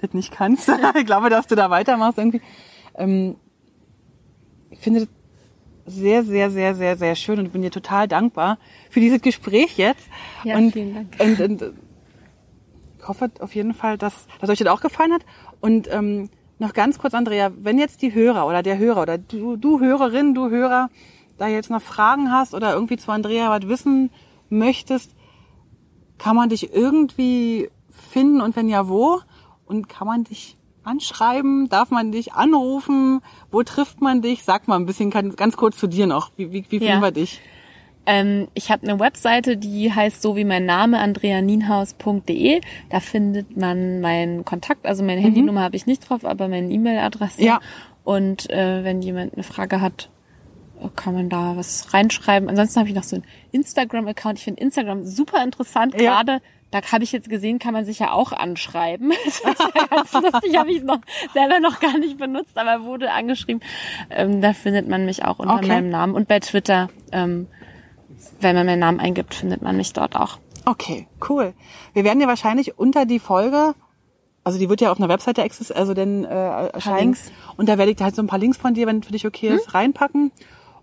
das 0.00 0.12
nicht 0.12 0.32
kannst. 0.32 0.70
ich 0.98 1.06
glaube, 1.06 1.30
dass 1.30 1.46
du 1.46 1.54
da 1.54 1.70
weitermachst 1.70 2.18
irgendwie. 2.18 2.42
Ähm, 2.94 3.36
ich 4.70 4.78
finde 4.80 5.00
das 5.00 5.08
sehr, 5.94 6.22
sehr, 6.24 6.50
sehr, 6.50 6.74
sehr, 6.74 6.96
sehr 6.96 7.14
schön 7.14 7.38
und 7.38 7.52
bin 7.52 7.62
dir 7.62 7.70
total 7.70 8.08
dankbar 8.08 8.58
für 8.90 9.00
dieses 9.00 9.22
Gespräch 9.22 9.78
jetzt. 9.78 10.06
Ja, 10.44 10.56
und, 10.56 10.72
vielen 10.72 10.94
Dank. 10.94 11.16
Und, 11.18 11.40
und, 11.40 11.72
ich 12.98 13.08
hoffe 13.08 13.30
auf 13.40 13.54
jeden 13.54 13.72
Fall, 13.72 13.96
dass, 13.96 14.26
dass 14.40 14.50
euch 14.50 14.58
das 14.58 14.68
auch 14.68 14.82
gefallen 14.82 15.12
hat. 15.12 15.24
Und 15.60 15.88
ähm, 15.90 16.28
noch 16.58 16.74
ganz 16.74 16.98
kurz, 16.98 17.14
Andrea, 17.14 17.52
wenn 17.56 17.78
jetzt 17.78 18.02
die 18.02 18.12
Hörer 18.12 18.46
oder 18.46 18.62
der 18.62 18.78
Hörer 18.78 19.02
oder 19.02 19.16
du, 19.16 19.56
du 19.56 19.80
Hörerin, 19.80 20.34
du 20.34 20.50
Hörer, 20.50 20.90
da 21.38 21.46
jetzt 21.46 21.70
noch 21.70 21.80
Fragen 21.80 22.32
hast 22.32 22.52
oder 22.52 22.74
irgendwie 22.74 22.96
zu 22.96 23.10
Andrea 23.10 23.48
was 23.50 23.68
wissen 23.68 24.10
möchtest, 24.50 25.14
kann 26.18 26.36
man 26.36 26.48
dich 26.48 26.74
irgendwie 26.74 27.70
finden 27.88 28.40
und 28.40 28.56
wenn 28.56 28.68
ja, 28.68 28.88
wo? 28.88 29.20
Und 29.68 29.88
kann 29.88 30.06
man 30.06 30.24
dich 30.24 30.56
anschreiben? 30.82 31.68
Darf 31.68 31.90
man 31.90 32.10
dich 32.10 32.32
anrufen? 32.32 33.20
Wo 33.50 33.62
trifft 33.62 34.00
man 34.00 34.22
dich? 34.22 34.42
Sag 34.44 34.66
mal 34.66 34.76
ein 34.76 34.86
bisschen 34.86 35.10
ganz 35.10 35.56
kurz 35.56 35.76
zu 35.76 35.86
dir 35.86 36.06
noch. 36.06 36.30
Wie, 36.36 36.52
wie, 36.52 36.64
wie 36.70 36.78
finden 36.78 36.86
ja. 36.86 37.00
wir 37.00 37.10
dich? 37.10 37.40
Ähm, 38.06 38.48
ich 38.54 38.70
habe 38.70 38.88
eine 38.88 38.98
Webseite, 38.98 39.58
die 39.58 39.92
heißt 39.92 40.22
so 40.22 40.34
wie 40.34 40.44
mein 40.44 40.64
Name, 40.64 40.98
andreaninhaus.de. 40.98 42.62
Da 42.88 43.00
findet 43.00 43.58
man 43.58 44.00
meinen 44.00 44.46
Kontakt. 44.46 44.86
Also 44.86 45.04
meine 45.04 45.20
mhm. 45.20 45.26
Handynummer 45.26 45.60
habe 45.60 45.76
ich 45.76 45.84
nicht 45.84 46.08
drauf, 46.08 46.24
aber 46.24 46.48
meine 46.48 46.72
E-Mail-Adresse. 46.72 47.44
Ja. 47.44 47.60
Und 48.04 48.48
äh, 48.48 48.82
wenn 48.82 49.02
jemand 49.02 49.34
eine 49.34 49.42
Frage 49.42 49.82
hat, 49.82 50.08
kann 50.96 51.12
man 51.12 51.28
da 51.28 51.56
was 51.56 51.92
reinschreiben. 51.92 52.48
Ansonsten 52.48 52.80
habe 52.80 52.88
ich 52.88 52.94
noch 52.94 53.02
so 53.02 53.16
einen 53.16 53.26
Instagram-Account. 53.52 54.38
Ich 54.38 54.44
finde 54.44 54.62
Instagram 54.62 55.04
super 55.04 55.44
interessant, 55.44 55.92
ja. 56.00 56.22
gerade 56.22 56.40
da 56.70 56.82
habe 56.92 57.04
ich 57.04 57.12
jetzt 57.12 57.30
gesehen, 57.30 57.58
kann 57.58 57.72
man 57.72 57.84
sich 57.84 57.98
ja 57.98 58.12
auch 58.12 58.32
anschreiben. 58.32 59.12
Das 59.24 59.60
ist 59.60 59.74
ja 59.74 59.86
ganz 59.86 60.12
lustig, 60.12 60.56
habe 60.56 60.70
ich 60.70 60.82
noch 60.82 61.00
selber 61.32 61.60
noch 61.60 61.80
gar 61.80 61.98
nicht 61.98 62.18
benutzt, 62.18 62.56
aber 62.56 62.84
wurde 62.84 63.10
angeschrieben. 63.12 63.62
Ähm, 64.10 64.40
da 64.40 64.52
findet 64.52 64.88
man 64.88 65.04
mich 65.04 65.24
auch 65.24 65.38
unter 65.38 65.54
okay. 65.54 65.68
meinem 65.68 65.90
Namen. 65.90 66.14
Und 66.14 66.28
bei 66.28 66.40
Twitter, 66.40 66.88
ähm, 67.12 67.46
wenn 68.40 68.54
man 68.54 68.66
meinen 68.66 68.80
Namen 68.80 69.00
eingibt, 69.00 69.34
findet 69.34 69.62
man 69.62 69.76
mich 69.76 69.92
dort 69.92 70.16
auch. 70.16 70.38
Okay, 70.64 71.08
cool. 71.28 71.54
Wir 71.94 72.04
werden 72.04 72.20
ja 72.20 72.26
wahrscheinlich 72.26 72.78
unter 72.78 73.06
die 73.06 73.18
Folge, 73.18 73.74
also 74.44 74.58
die 74.58 74.68
wird 74.68 74.80
ja 74.80 74.92
auf 74.92 74.98
einer 74.98 75.08
Webseite 75.08 75.42
exist, 75.42 75.74
also 75.74 75.94
denn 75.94 76.24
äh, 76.24 76.66
erscheinen. 76.68 77.16
Und 77.56 77.68
da 77.68 77.78
werde 77.78 77.92
ich 77.92 78.00
halt 78.00 78.14
so 78.14 78.22
ein 78.22 78.26
paar 78.26 78.38
Links 78.38 78.58
von 78.58 78.74
dir, 78.74 78.86
wenn 78.86 79.02
für 79.02 79.12
dich 79.12 79.26
okay 79.26 79.48
ist, 79.48 79.66
hm? 79.66 79.72
reinpacken. 79.72 80.32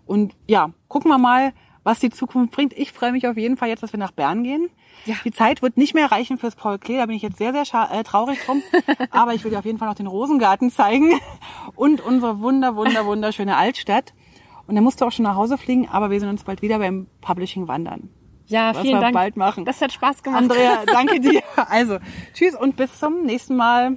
Und 0.06 0.34
ja, 0.46 0.70
gucken 0.88 1.10
wir 1.10 1.18
mal, 1.18 1.52
was 1.86 2.00
die 2.00 2.10
Zukunft 2.10 2.52
bringt. 2.52 2.76
Ich 2.76 2.90
freue 2.90 3.12
mich 3.12 3.28
auf 3.28 3.36
jeden 3.36 3.56
Fall 3.56 3.68
jetzt, 3.68 3.80
dass 3.80 3.92
wir 3.92 3.98
nach 4.00 4.10
Bern 4.10 4.42
gehen. 4.42 4.70
Ja. 5.04 5.14
Die 5.24 5.30
Zeit 5.30 5.62
wird 5.62 5.76
nicht 5.76 5.94
mehr 5.94 6.10
reichen 6.10 6.36
fürs 6.36 6.56
Paul 6.56 6.78
Klee, 6.80 6.98
da 6.98 7.06
bin 7.06 7.14
ich 7.14 7.22
jetzt 7.22 7.38
sehr, 7.38 7.52
sehr 7.52 7.62
äh, 7.92 8.02
traurig 8.02 8.44
drum. 8.44 8.60
Aber 9.10 9.34
ich 9.34 9.44
will 9.44 9.52
dir 9.52 9.60
auf 9.60 9.64
jeden 9.64 9.78
Fall 9.78 9.86
noch 9.86 9.94
den 9.94 10.08
Rosengarten 10.08 10.72
zeigen 10.72 11.12
und 11.76 12.00
unsere 12.00 12.40
wunder, 12.40 12.74
wunder, 12.74 13.06
wunderschöne 13.06 13.56
Altstadt. 13.56 14.14
Und 14.66 14.74
dann 14.74 14.82
musst 14.82 15.00
du 15.00 15.04
auch 15.04 15.12
schon 15.12 15.22
nach 15.22 15.36
Hause 15.36 15.58
fliegen, 15.58 15.88
aber 15.88 16.10
wir 16.10 16.18
sehen 16.18 16.28
uns 16.28 16.42
bald 16.42 16.60
wieder 16.60 16.80
beim 16.80 17.06
Publishing 17.20 17.68
wandern. 17.68 18.10
Ja, 18.46 18.74
was 18.74 18.82
vielen 18.82 18.96
wir 18.96 19.00
Dank. 19.02 19.14
bald 19.14 19.36
machen. 19.36 19.64
Das 19.64 19.80
hat 19.80 19.92
Spaß 19.92 20.24
gemacht. 20.24 20.42
Andrea, 20.42 20.84
danke 20.86 21.20
dir. 21.20 21.40
Also, 21.54 21.98
tschüss 22.34 22.56
und 22.56 22.76
bis 22.76 22.98
zum 22.98 23.22
nächsten 23.22 23.54
Mal. 23.54 23.96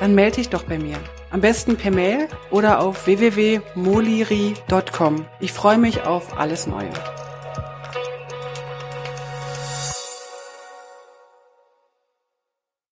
dann 0.00 0.14
melde 0.14 0.36
dich 0.36 0.48
doch 0.48 0.62
bei 0.64 0.78
mir. 0.78 0.96
Am 1.30 1.40
besten 1.40 1.76
per 1.76 1.90
Mail 1.90 2.28
oder 2.50 2.80
auf 2.80 3.06
www.moliri.com. 3.06 5.24
Ich 5.40 5.52
freue 5.52 5.78
mich 5.78 6.02
auf 6.02 6.38
alles 6.38 6.66
Neue. 6.66 6.90